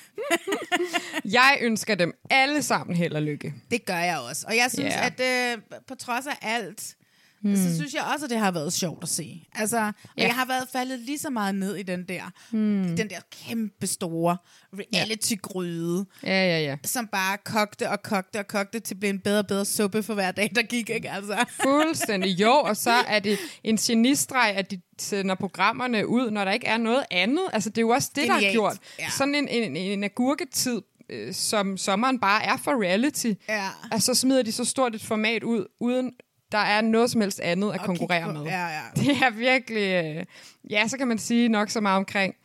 Jeg 1.26 1.58
ønsker 1.62 1.96
dem 1.96 2.14
alle 2.30 2.64
sammen 2.64 2.96
held 2.96 3.14
og 3.14 3.22
lykke. 3.22 3.54
Det 3.72 3.86
gør 3.86 3.98
jeg 3.98 4.20
også. 4.30 4.46
Og 4.48 4.56
jeg 4.58 4.72
synes, 4.74 4.94
Ja. 4.96 5.06
at 5.18 5.54
øh, 5.58 5.62
på 5.88 5.96
trods 5.96 6.28
af 6.28 6.38
alt, 6.42 6.96
mm. 7.44 7.56
så 7.56 7.76
synes 7.76 7.94
jeg 7.94 8.04
også, 8.14 8.26
at 8.26 8.30
det 8.32 8.40
har 8.40 8.52
været 8.52 8.74
sjovt 8.74 9.04
at 9.04 9.10
se. 9.10 9.48
Altså, 9.56 9.78
og 9.88 9.94
Ja. 10.18 10.24
jeg 10.26 10.36
har 10.36 10.46
været 10.46 10.68
faldet 10.74 11.00
lige 11.00 11.18
så 11.20 11.30
meget 11.30 11.56
ned 11.56 11.76
i 11.76 11.84
den 11.84 12.04
der, 12.08 12.24
mm. 12.52 12.96
den 12.98 13.10
der 13.10 13.20
kæmpe 13.32 13.88
store 13.88 14.38
reality-gryde, 14.74 16.06
Ja, 16.24 16.30
ja, 16.30 16.60
ja. 16.60 16.78
som 16.84 17.08
bare 17.08 17.38
kogte 17.38 17.90
og 17.90 18.04
kogte 18.04 18.40
og 18.40 18.48
kogte 18.48 18.80
til 18.80 18.96
blive 18.96 19.10
en 19.10 19.20
bedre 19.20 19.40
og 19.40 19.48
bedre 19.48 19.66
suppe 19.66 20.04
for 20.04 20.14
hver 20.14 20.32
dag, 20.32 20.52
der 20.56 20.62
gik, 20.62 20.90
ikke? 20.90 21.12
Altså. 21.12 21.46
Fuldstændig. 21.64 22.40
Jo, 22.42 22.52
og 22.54 22.78
så 22.78 22.92
er 22.92 23.20
det 23.20 23.38
en 23.64 23.78
genistreg, 23.78 24.54
at 24.56 24.72
de 24.72 24.82
sender 25.00 25.36
programmerne 25.36 26.08
ud, 26.08 26.32
når 26.32 26.46
der 26.46 26.52
ikke 26.52 26.68
er 26.68 26.78
noget 26.78 27.04
andet. 27.12 27.44
Altså, 27.54 27.70
det 27.70 27.78
er 27.78 27.82
jo 27.82 27.90
også 27.90 28.12
det, 28.16 28.24
der 28.24 28.32
har 28.32 28.40
Genialt. 28.40 28.54
gjort. 28.54 28.78
Ja. 29.00 29.10
Sådan 29.18 29.36
en, 29.36 29.48
en, 29.48 29.76
en 29.76 30.04
agurketid, 30.04 30.82
øh, 31.10 31.34
som 31.34 31.78
sommeren 31.78 32.20
bare 32.20 32.44
er 32.44 32.58
for 32.58 32.84
reality. 32.84 33.32
Ja. 33.50 33.68
Altså, 33.92 34.14
så 34.14 34.20
smider 34.22 34.44
de 34.44 34.52
så 34.52 34.66
stort 34.66 34.96
et 34.96 35.02
format 35.04 35.44
ud, 35.44 35.66
uden 35.80 36.12
der 36.52 36.58
er 36.58 36.82
noget 36.82 37.12
som 37.12 37.22
helst 37.22 37.40
andet 37.40 37.74
at 37.74 37.80
Og 37.80 37.86
konkurrere 37.86 38.34
med. 38.34 38.42
Ja, 38.44 38.68
ja. 38.68 38.82
Det 39.02 39.10
er 39.10 39.30
virkelig... 39.30 40.06
Øh, 40.06 40.26
ja, 40.70 40.88
så 40.88 40.98
kan 40.98 41.08
man 41.08 41.18
sige 41.18 41.50
nok 41.50 41.70
så 41.70 41.82
meget 41.82 41.98
omkring. 41.98 42.36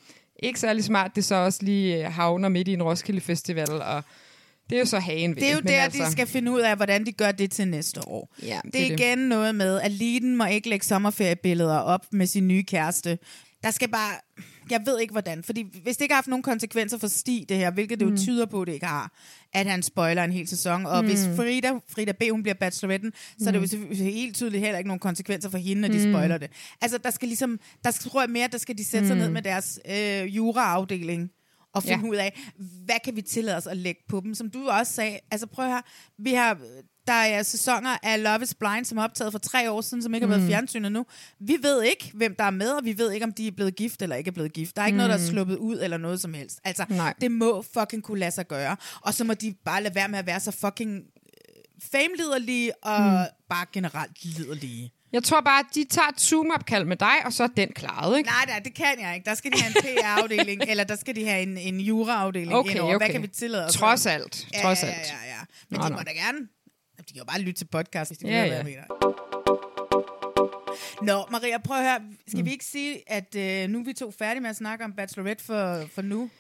Ikke 0.43 0.61
særlig 0.61 0.85
smart, 0.85 1.17
det 1.17 1.25
så 1.25 1.35
også 1.35 1.59
lige 1.63 2.07
øh, 2.07 2.13
havner 2.13 2.49
midt 2.49 2.69
i 2.69 2.73
en 2.73 2.83
Roskilde 2.83 3.21
Festival, 3.21 3.71
og 3.71 4.03
det 4.71 4.77
er 4.77 4.81
jo 4.81 4.87
så 4.87 4.99
hagen 4.99 5.37
ved 5.37 5.43
Det 5.43 5.51
er 5.51 5.55
jo 5.55 5.61
der, 5.61 5.83
altså, 5.83 6.05
de 6.05 6.13
skal 6.13 6.27
finde 6.27 6.53
ud 6.53 6.61
af, 6.61 6.77
hvordan 6.77 7.07
de 7.07 7.13
gør 7.13 7.33
det 7.33 7.51
til 7.51 7.69
næste 7.69 8.09
år. 8.09 8.35
Ja, 8.43 8.61
det, 8.65 8.73
det 8.73 8.83
er 8.83 8.89
det. 8.89 9.01
igen 9.01 9.19
noget 9.19 9.55
med, 9.55 9.81
at 9.81 9.91
Liden 9.93 10.37
må 10.37 10.45
ikke 10.45 10.69
lægge 10.69 10.87
sommerferiebilleder 10.87 11.79
op 11.79 12.07
med 12.13 12.27
sin 12.27 12.49
nye 12.49 12.63
kæreste. 12.63 13.19
Der 13.63 13.71
skal 13.71 13.89
bare... 13.89 14.13
Jeg 14.71 14.81
ved 14.87 15.01
ikke, 15.01 15.13
hvordan. 15.13 15.45
Fordi 15.45 15.67
hvis 15.83 15.97
det 15.97 16.05
ikke 16.05 16.13
har 16.13 16.17
haft 16.17 16.27
nogen 16.27 16.43
konsekvenser 16.43 16.99
for 16.99 17.09
Stig, 17.09 17.49
det 17.49 17.57
her, 17.57 17.71
hvilket 17.71 18.01
det 18.01 18.07
jo 18.07 18.17
tyder 18.17 18.47
på, 18.47 18.65
det 18.65 18.73
ikke 18.73 18.87
har, 18.87 19.13
at 19.57 19.67
han 19.67 19.83
spoiler 19.83 20.25
en 20.25 20.33
hel 20.33 20.49
sæson. 20.49 20.87
Og 20.87 21.03
mm. 21.03 21.09
hvis 21.09 21.29
Frida, 21.37 21.73
Frida 21.89 22.13
B. 22.13 22.23
hun 22.31 22.43
bliver 22.43 22.55
bacheloretten, 22.55 23.13
så 23.39 23.49
er 23.49 23.53
det 23.53 23.61
jo 23.61 23.67
selvfølgelig 23.67 24.15
helt 24.15 24.35
tydeligt 24.37 24.61
heller 24.63 24.79
ikke 24.79 24.89
nogen 24.89 25.01
konsekvenser 25.01 25.51
for 25.51 25.59
hende, 25.59 25.83
når 25.83 25.89
de 25.89 26.13
spoiler 26.13 26.39
det. 26.39 26.51
Altså, 26.81 26.99
der 26.99 27.11
skal 27.11 27.29
ligesom... 27.29 27.61
Der 27.85 27.91
skal, 27.91 28.11
tror 28.11 28.23
jeg 28.23 28.31
mere, 28.31 28.49
der 28.53 28.59
skal 28.59 28.79
de 28.79 28.85
sætte 28.85 29.07
sig 29.07 29.17
ned 29.17 29.31
med 29.31 29.43
deres 29.43 29.81
øh, 29.91 30.37
juraafdeling 30.37 31.31
og 31.75 31.83
finde 31.83 32.05
Ja. 32.05 32.11
ud 32.11 32.17
af, 32.17 32.41
hvad 32.85 32.97
kan 33.05 33.17
vi 33.17 33.23
tillade 33.23 33.57
os 33.57 33.67
at 33.67 33.77
lægge 33.77 34.01
på 34.09 34.21
dem. 34.21 34.35
Som 34.35 34.51
du 34.51 34.69
også 34.69 34.93
sagde, 34.93 35.19
altså 35.31 35.47
prøv 35.47 35.67
her, 35.67 35.81
vi 36.19 36.33
har, 36.33 36.59
der 37.07 37.13
er 37.13 37.43
sæsoner 37.43 37.97
af 38.03 38.23
Love 38.23 38.43
is 38.43 38.55
Blind, 38.55 38.85
som 38.85 38.99
er 38.99 39.03
optaget 39.03 39.33
for 39.33 39.39
tre 39.39 39.71
år 39.71 39.81
siden, 39.81 40.03
som 40.03 40.15
ikke 40.15 40.27
har 40.27 40.37
været 40.37 40.49
fjernsynet 40.49 40.93
nu. 40.93 41.07
Vi 41.41 41.57
ved 41.63 41.83
ikke, 41.83 42.11
hvem 42.15 42.35
der 42.39 42.45
er 42.45 42.51
med, 42.51 42.71
og 42.71 42.85
vi 42.85 42.99
ved 42.99 43.13
ikke, 43.13 43.25
om 43.25 43.33
de 43.33 43.47
er 43.47 43.53
blevet 43.53 43.77
gift 43.77 44.03
eller 44.03 44.17
ikke 44.17 44.29
er 44.29 44.33
blevet 44.33 44.53
gift. 44.53 44.77
Der 44.77 44.83
er 44.83 44.87
ikke 44.87 44.95
mm. 44.95 44.97
noget, 44.97 45.11
der 45.11 45.27
er 45.27 45.31
sluppet 45.31 45.57
ud 45.57 45.79
eller 45.81 45.97
noget 45.97 46.21
som 46.21 46.35
helst. 46.35 46.61
Altså, 46.65 46.85
Nej. 46.89 47.15
det 47.21 47.31
må 47.31 47.65
fucking 47.79 48.03
kunne 48.03 48.19
lade 48.19 48.31
sig 48.31 48.49
gøre. 48.49 48.77
Og 49.01 49.15
så 49.15 49.25
må 49.25 49.35
de 49.35 49.55
bare 49.65 49.83
lade 49.83 49.95
være 49.95 50.09
med 50.09 50.19
at 50.19 50.27
være 50.27 50.41
så 50.41 50.51
fucking 50.51 50.97
øh, 50.97 51.03
fameliderlige 51.93 52.85
og 52.85 53.01
mm. 53.01 53.27
bare 53.49 53.67
generelt 53.73 54.25
liderlige. 54.25 54.93
Jeg 55.13 55.23
tror 55.25 55.41
bare, 55.41 55.59
at 55.59 55.67
de 55.75 55.85
tager 55.85 56.09
et 56.09 56.21
Zoom-opkald 56.21 56.85
med 56.85 56.97
dig, 56.97 57.15
og 57.25 57.33
så 57.33 57.43
er 57.43 57.49
den 57.57 57.69
klaret, 57.69 58.19
ikke? 58.19 58.31
Nej, 58.31 58.45
nej, 58.47 58.59
det 58.59 58.75
kan 58.75 59.01
jeg 59.01 59.15
ikke. 59.15 59.25
Der 59.25 59.35
skal 59.35 59.53
de 59.53 59.63
have 59.63 59.77
en 59.77 59.83
PR-afdeling, 59.83 60.63
eller 60.71 60.85
der 60.85 60.97
skal 60.97 61.17
de 61.17 61.25
have 61.27 61.43
en, 61.43 61.59
en 61.59 61.81
jura-afdeling 61.81 62.55
Okay, 62.55 62.71
indover. 62.71 62.91
Hvad 62.91 63.07
okay. 63.07 63.13
kan 63.13 63.23
vi 63.23 63.27
tillade 63.27 63.65
os? 63.65 63.75
Trods 63.75 64.07
alt. 64.07 64.47
Ja, 64.55 64.63
Trods 64.63 64.83
alt. 64.83 64.93
ja, 64.93 64.97
ja, 64.97 65.29
ja. 65.29 65.41
Men 65.71 65.81
Nå, 65.81 65.87
de 65.87 65.93
må 65.93 65.99
da 65.99 66.13
gerne... 66.13 66.39
De 67.09 67.13
kan 67.13 67.19
jo 67.19 67.25
bare 67.25 67.41
lytte 67.41 67.61
til 67.61 67.65
podcast, 67.65 68.11
hvis 68.11 68.19
de 68.19 68.27
Ja, 68.29 68.33
ved, 68.35 68.41
ja. 68.43 68.49
hvad 68.49 68.57
jeg 68.57 68.65
mener. 68.65 68.85
Nå, 71.03 71.25
Maria, 71.31 71.59
prøv 71.59 71.77
at 71.77 71.83
høre. 71.85 72.01
Skal 72.29 72.39
Mm. 72.41 72.47
vi 72.47 72.51
ikke 72.51 72.65
sige, 72.65 73.13
at 73.13 73.35
øh, 73.37 73.69
nu 73.71 73.81
er 73.81 73.85
vi 73.85 73.93
to 73.93 74.11
færdige 74.11 74.41
med 74.41 74.51
at 74.51 74.57
snakke 74.57 74.85
om 74.85 74.93
Bachelorette 74.93 75.45
for, 75.45 75.85
for 75.95 76.03
nu? 76.03 76.31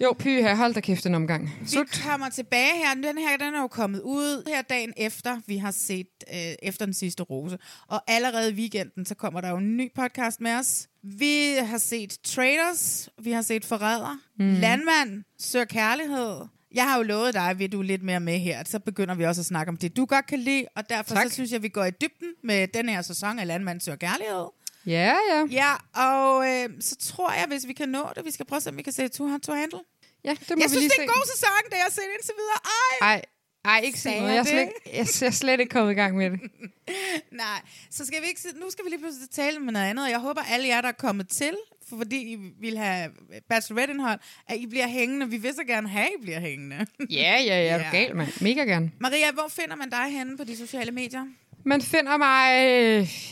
Jo, 0.00 0.12
py 0.18 0.26
her, 0.28 0.54
hold 0.54 0.74
da 0.74 0.80
kæft 0.80 1.06
en 1.06 1.14
omgang. 1.14 1.50
Vi 1.60 1.68
Slut. 1.68 2.00
kommer 2.06 2.28
tilbage 2.28 2.76
her. 2.76 2.94
Den 2.94 3.18
her 3.18 3.36
den 3.36 3.54
er 3.54 3.60
jo 3.60 3.66
kommet 3.66 4.00
ud 4.00 4.48
her 4.48 4.62
dagen 4.62 4.92
efter, 4.96 5.40
vi 5.46 5.56
har 5.56 5.70
set 5.70 6.06
øh, 6.34 6.54
efter 6.62 6.84
den 6.84 6.94
sidste 6.94 7.22
rose. 7.22 7.58
Og 7.88 8.02
allerede 8.06 8.50
i 8.50 8.54
weekenden, 8.54 9.06
så 9.06 9.14
kommer 9.14 9.40
der 9.40 9.50
jo 9.50 9.56
en 9.56 9.76
ny 9.76 9.92
podcast 9.94 10.40
med 10.40 10.52
os. 10.54 10.88
Vi 11.02 11.54
har 11.62 11.78
set 11.78 12.18
Traders, 12.24 13.08
vi 13.22 13.32
har 13.32 13.42
set 13.42 13.64
Forræder, 13.64 14.18
mm. 14.38 14.54
Landmand, 14.60 15.24
Sør 15.38 15.64
Kærlighed. 15.64 16.40
Jeg 16.74 16.84
har 16.84 16.96
jo 16.96 17.02
lovet 17.02 17.34
dig, 17.34 17.42
at 17.60 17.72
du 17.72 17.78
er 17.78 17.82
lidt 17.82 18.02
mere 18.02 18.20
med 18.20 18.38
her. 18.38 18.64
Så 18.66 18.78
begynder 18.78 19.14
vi 19.14 19.24
også 19.24 19.40
at 19.40 19.46
snakke 19.46 19.70
om 19.70 19.76
det, 19.76 19.96
du 19.96 20.04
godt 20.04 20.26
kan 20.26 20.38
lide. 20.38 20.66
Og 20.76 20.88
derfor 20.88 21.14
Tak. 21.14 21.26
så 21.28 21.34
synes 21.34 21.50
jeg, 21.50 21.56
at 21.56 21.62
vi 21.62 21.68
går 21.68 21.84
i 21.84 21.90
dybden 21.90 22.28
med 22.44 22.68
den 22.68 22.88
her 22.88 23.02
sæson 23.02 23.38
af 23.38 23.46
Landmand, 23.46 23.80
Sør 23.80 23.96
Kærlighed. 23.96 24.46
Ja, 24.86 25.14
ja. 25.30 25.46
Ja, 25.50 25.72
og 26.08 26.48
øh, 26.50 26.68
så 26.80 26.96
tror 26.96 27.32
jeg, 27.32 27.44
hvis 27.48 27.66
vi 27.66 27.72
kan 27.72 27.88
nå 27.88 28.08
det, 28.16 28.24
vi 28.24 28.30
skal 28.30 28.46
prøve 28.46 28.56
at 28.56 28.62
se, 28.62 28.70
om 28.70 28.76
vi 28.76 28.82
kan 28.82 28.92
se 28.92 29.08
to, 29.08 29.38
to 29.38 29.52
handle. 29.52 29.78
Ja, 30.24 30.30
det 30.30 30.50
må 30.50 30.56
Jeg 30.56 30.56
vi 30.56 30.68
synes, 30.68 30.74
lige 30.74 30.88
det 30.88 30.98
er 30.98 31.02
en 31.02 31.08
se. 31.08 31.14
god 31.14 31.26
sæson, 31.34 31.48
det 31.70 31.76
jeg 31.76 31.82
har 31.82 31.90
set 31.90 32.02
indtil 32.16 32.34
videre. 32.36 32.60
Ej! 33.02 33.14
Ej, 33.14 33.22
ej, 33.64 33.80
ikke 33.84 34.00
sige 34.00 34.20
noget. 34.20 34.32
Jeg 34.32 34.38
er, 34.40 34.44
slet, 34.44 34.60
ikke- 34.60 34.72
jeg, 34.98 35.06
jeg 35.20 35.26
er 35.26 35.30
slet 35.30 35.60
ikke 35.60 35.70
kommet 35.70 35.92
i 35.92 35.94
gang 35.94 36.16
med 36.16 36.30
det. 36.30 36.40
Nej, 37.44 37.60
så 37.90 38.06
skal 38.06 38.22
vi 38.22 38.26
ikke, 38.26 38.40
nu 38.60 38.70
skal 38.70 38.84
vi 38.84 38.90
lige 38.90 39.00
pludselig 39.00 39.30
tale 39.30 39.58
med 39.58 39.72
noget 39.72 39.86
andet, 39.86 40.04
og 40.04 40.10
jeg 40.10 40.18
håber, 40.18 40.40
alle 40.42 40.68
jer, 40.68 40.80
der 40.80 40.88
er 40.88 40.92
kommet 40.92 41.28
til, 41.28 41.56
fordi 41.98 42.32
I 42.32 42.36
vil 42.60 42.78
have 42.78 43.10
bachelorette-indhold, 43.48 44.20
at 44.48 44.56
I 44.56 44.66
bliver 44.66 44.86
hængende. 44.88 45.28
Vi 45.30 45.36
vil 45.36 45.54
så 45.54 45.64
gerne 45.64 45.88
have, 45.88 46.04
at 46.06 46.10
I 46.18 46.22
bliver 46.22 46.40
hængende. 46.40 46.86
Ja, 47.10 47.16
ja, 47.20 47.40
ja, 47.46 47.64
er 47.68 47.78
du 47.78 47.84
Ja. 47.84 47.90
gal, 47.90 48.16
mand. 48.16 48.28
Mega 48.40 48.60
gerne. 48.64 48.90
Maria, 49.00 49.32
hvor 49.32 49.48
finder 49.48 49.76
man 49.76 49.90
dig 49.90 50.04
henne 50.10 50.36
på 50.36 50.44
de 50.44 50.56
sociale 50.56 50.90
medier? 50.92 51.24
Man 51.64 51.82
finder 51.82 52.16
mig, 52.16 52.66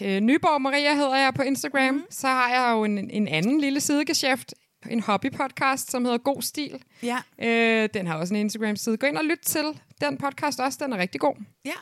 øh, 0.03 0.21
Nyborg 0.21 0.63
Maria 0.63 0.95
hedder 0.95 1.17
jeg 1.17 1.35
på 1.35 1.43
Instagram. 1.43 1.95
Mm. 1.95 2.03
Så 2.11 2.27
har 2.27 2.49
jeg 2.51 2.73
jo 2.77 2.85
en, 2.85 3.11
en 3.11 3.29
anden 3.29 3.61
lille 3.61 3.81
sidegeschæft, 3.81 4.55
en 4.91 5.01
hobbypodcast, 5.03 5.91
som 5.91 6.05
hedder 6.05 6.19
God 6.19 6.43
Stil. 6.43 6.83
Ja. 7.03 7.19
Øh, 7.43 7.89
den 7.95 8.07
har 8.07 8.15
også 8.19 8.35
en 8.35 8.41
Instagram-side. 8.41 8.97
Gå 8.97 9.07
ind 9.07 9.17
og 9.17 9.25
lyt 9.25 9.39
til 9.45 9.65
den 10.01 10.17
podcast 10.17 10.61
også, 10.61 10.79
den 10.83 10.93
er 10.93 10.99
rigtig 10.99 11.21
god. 11.21 11.35
Ja. 11.65 11.73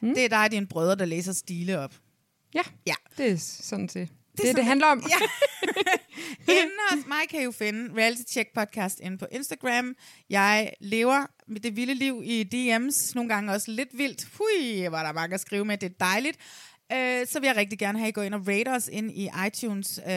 Mm. 0.00 0.14
Det 0.14 0.24
er 0.24 0.28
dig 0.28 0.38
og 0.44 0.50
dine 0.50 0.66
brødre, 0.66 0.94
der 0.96 1.04
læser 1.04 1.32
stile 1.32 1.78
op. 1.78 1.94
Ja, 2.54 2.62
Ja. 2.86 2.94
det 3.18 3.30
er 3.32 3.36
sådan 3.38 3.88
til. 3.88 4.00
Det, 4.36 4.44
det, 4.46 4.56
det 4.56 4.64
handler 4.64 4.86
om. 4.86 5.02
Ja. 5.10 5.26
Inden 6.48 6.78
hos 6.90 7.06
mig 7.06 7.28
kan 7.30 7.40
I 7.40 7.44
jo 7.44 7.50
finde 7.50 7.96
Reality 7.96 8.22
Check 8.32 8.48
Podcast 8.54 9.00
inde 9.00 9.18
på 9.18 9.26
Instagram. 9.32 9.94
Jeg 10.30 10.72
lever 10.80 11.26
med 11.48 11.60
det 11.60 11.76
vilde 11.76 11.94
liv 11.94 12.22
i 12.24 12.42
DM's, 12.54 13.12
nogle 13.14 13.28
gange 13.28 13.52
også 13.52 13.70
lidt 13.70 13.88
vildt. 13.92 14.28
Hui, 14.38 14.90
var 14.90 15.02
der 15.02 15.12
mange 15.12 15.34
at 15.34 15.40
skrive 15.40 15.64
med, 15.64 15.78
det 15.78 15.90
er 15.90 16.04
dejligt. 16.04 16.38
Øh, 16.92 17.26
så 17.26 17.40
vil 17.40 17.46
jeg 17.46 17.56
rigtig 17.56 17.78
gerne 17.78 17.98
have, 17.98 18.06
at 18.06 18.10
I 18.10 18.12
går 18.12 18.22
ind 18.22 18.34
og 18.34 18.48
rate 18.48 18.68
os 18.68 18.88
ind 18.92 19.10
i 19.10 19.30
iTunes 19.46 20.00
øh, 20.06 20.12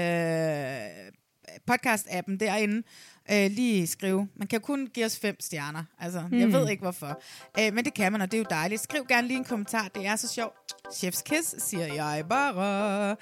podcast-appen 1.71 2.37
derinde. 2.37 2.83
Øh, 3.31 3.51
lige 3.51 3.87
skrive. 3.87 4.27
Man 4.35 4.47
kan 4.47 4.61
kun 4.61 4.87
give 4.87 5.05
os 5.05 5.19
fem 5.19 5.35
stjerner. 5.39 5.83
Altså, 5.99 6.27
mm. 6.31 6.39
jeg 6.39 6.53
ved 6.53 6.69
ikke 6.69 6.81
hvorfor. 6.81 7.21
Øh, 7.59 7.73
men 7.73 7.85
det 7.85 7.93
kan 7.93 8.11
man, 8.11 8.21
og 8.21 8.31
det 8.31 8.37
er 8.37 8.41
jo 8.41 8.45
dejligt. 8.49 8.81
Skriv 8.81 9.05
gerne 9.09 9.27
lige 9.27 9.37
en 9.37 9.43
kommentar. 9.43 9.87
Det 9.95 10.05
er 10.05 10.15
så 10.15 10.27
sjovt. 10.27 10.55
Chef's 10.93 11.23
kiss, 11.23 11.55
siger 11.69 11.93
jeg 11.93 12.25
bare. 12.29 13.15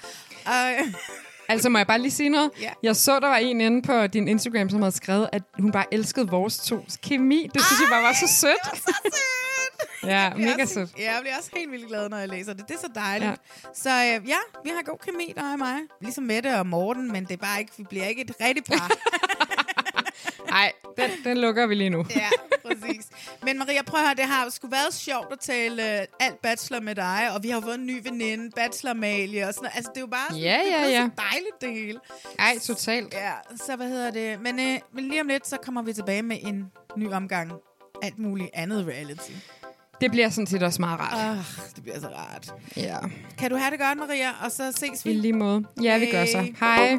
Øh, 0.48 0.94
Altså, 1.48 1.68
må 1.68 1.78
jeg 1.78 1.86
bare 1.86 1.98
lige 1.98 2.10
sige 2.10 2.28
noget? 2.28 2.50
Ja. 2.60 2.70
Jeg 2.82 2.96
så, 2.96 3.20
der 3.20 3.26
var 3.28 3.36
en 3.36 3.60
inde 3.60 3.82
på 3.82 4.06
din 4.06 4.28
Instagram, 4.28 4.70
som 4.70 4.82
havde 4.82 4.92
skrevet, 4.96 5.28
at 5.32 5.42
hun 5.58 5.72
bare 5.72 5.84
elskede 5.94 6.28
vores 6.28 6.58
to 6.58 6.84
kemi. 7.02 7.48
Det 7.54 7.62
synes 7.64 7.80
jeg 7.80 7.88
bare 7.90 8.02
var 8.02 8.12
så 8.12 8.26
sødt. 8.40 8.76
så 8.86 8.92
sødt! 9.04 9.14
Ja, 10.10 10.30
mega 10.36 10.62
også- 10.62 10.74
sødt. 10.74 10.90
Ja, 10.98 11.12
jeg 11.12 11.18
bliver 11.20 11.36
også 11.38 11.50
helt 11.56 11.70
vildt 11.72 11.88
glad, 11.88 12.08
når 12.08 12.16
jeg 12.18 12.28
læser 12.28 12.52
det. 12.52 12.68
Det 12.68 12.74
er 12.74 12.80
så 12.80 12.90
dejligt. 12.94 13.30
Ja. 13.30 13.34
Så 13.74 13.90
øh, 13.90 14.28
ja, 14.28 14.36
vi 14.64 14.70
har 14.70 14.82
god 14.84 14.98
kemi, 14.98 15.32
der 15.36 15.52
og 15.52 15.58
mig. 15.58 15.76
Ligesom 16.00 16.24
Mette 16.24 16.58
og 16.58 16.66
Morten, 16.66 17.12
men 17.12 17.24
det 17.24 17.32
er 17.32 17.36
bare 17.36 17.60
ikke, 17.60 17.72
vi 17.78 17.84
bliver 17.90 18.04
ikke 18.06 18.22
et 18.22 18.32
rigtigt 18.40 18.66
par. 18.66 18.90
Nej, 20.50 20.72
den, 20.98 21.10
den 21.24 21.38
lukker 21.38 21.66
vi 21.66 21.74
lige 21.74 21.90
nu. 21.90 22.04
ja, 22.16 22.28
præcis. 22.66 23.06
Men 23.42 23.58
Maria, 23.58 23.82
prøv 23.82 24.00
at 24.00 24.06
høre, 24.06 24.14
det 24.14 24.24
har 24.24 24.50
sgu 24.50 24.68
været 24.68 24.94
sjovt 24.94 25.32
at 25.32 25.38
tale 25.40 26.00
øh, 26.00 26.06
alt 26.20 26.42
bachelor 26.42 26.80
med 26.80 26.94
dig, 26.94 27.30
og 27.34 27.42
vi 27.42 27.48
har 27.48 27.60
fået 27.60 27.74
en 27.74 27.86
ny 27.86 28.00
veninde, 28.04 28.50
bachelor 28.56 28.90
Amalie 28.90 29.48
og 29.48 29.54
sådan 29.54 29.62
noget. 29.64 29.76
Altså, 29.76 29.90
det 29.94 29.96
er 29.96 30.00
jo 30.00 30.06
bare 30.06 30.26
sådan, 30.28 30.42
Ja, 30.42 30.58
det 30.64 30.70
ja, 30.72 30.78
blevet 30.78 30.92
ja. 30.92 31.08
så 31.16 31.22
dejligt, 31.30 31.60
det 31.60 31.72
hele. 31.72 31.98
Ej, 32.38 32.58
totalt. 32.58 33.14
Ja, 33.14 33.32
så 33.66 33.76
hvad 33.76 33.88
hedder 33.88 34.10
det? 34.10 34.40
Men, 34.40 34.60
øh, 34.60 34.78
men 34.92 35.08
lige 35.08 35.20
om 35.20 35.26
lidt, 35.28 35.46
så 35.46 35.56
kommer 35.62 35.82
vi 35.82 35.92
tilbage 35.92 36.22
med 36.22 36.38
en 36.42 36.72
ny 36.96 37.12
omgang 37.12 37.52
alt 38.02 38.18
muligt 38.18 38.50
andet 38.54 38.86
reality. 38.86 39.32
Det 40.00 40.10
bliver 40.10 40.28
sådan 40.28 40.46
set 40.46 40.62
også 40.62 40.80
meget 40.82 41.00
rart. 41.00 41.36
Ah, 41.38 41.44
det 41.76 41.82
bliver 41.82 42.00
så 42.00 42.08
rart. 42.08 42.54
Ja, 42.76 42.96
Kan 43.38 43.50
du 43.50 43.56
have 43.56 43.70
det 43.70 43.78
godt, 43.80 43.98
Maria? 43.98 44.30
Og 44.44 44.52
så 44.52 44.72
ses 44.72 45.04
i 45.04 45.08
vi. 45.08 45.14
lige 45.14 45.32
måde. 45.32 45.64
Ja, 45.82 45.98
vi 45.98 46.06
gør 46.10 46.24
så. 46.24 46.52
Hej. 46.60 46.98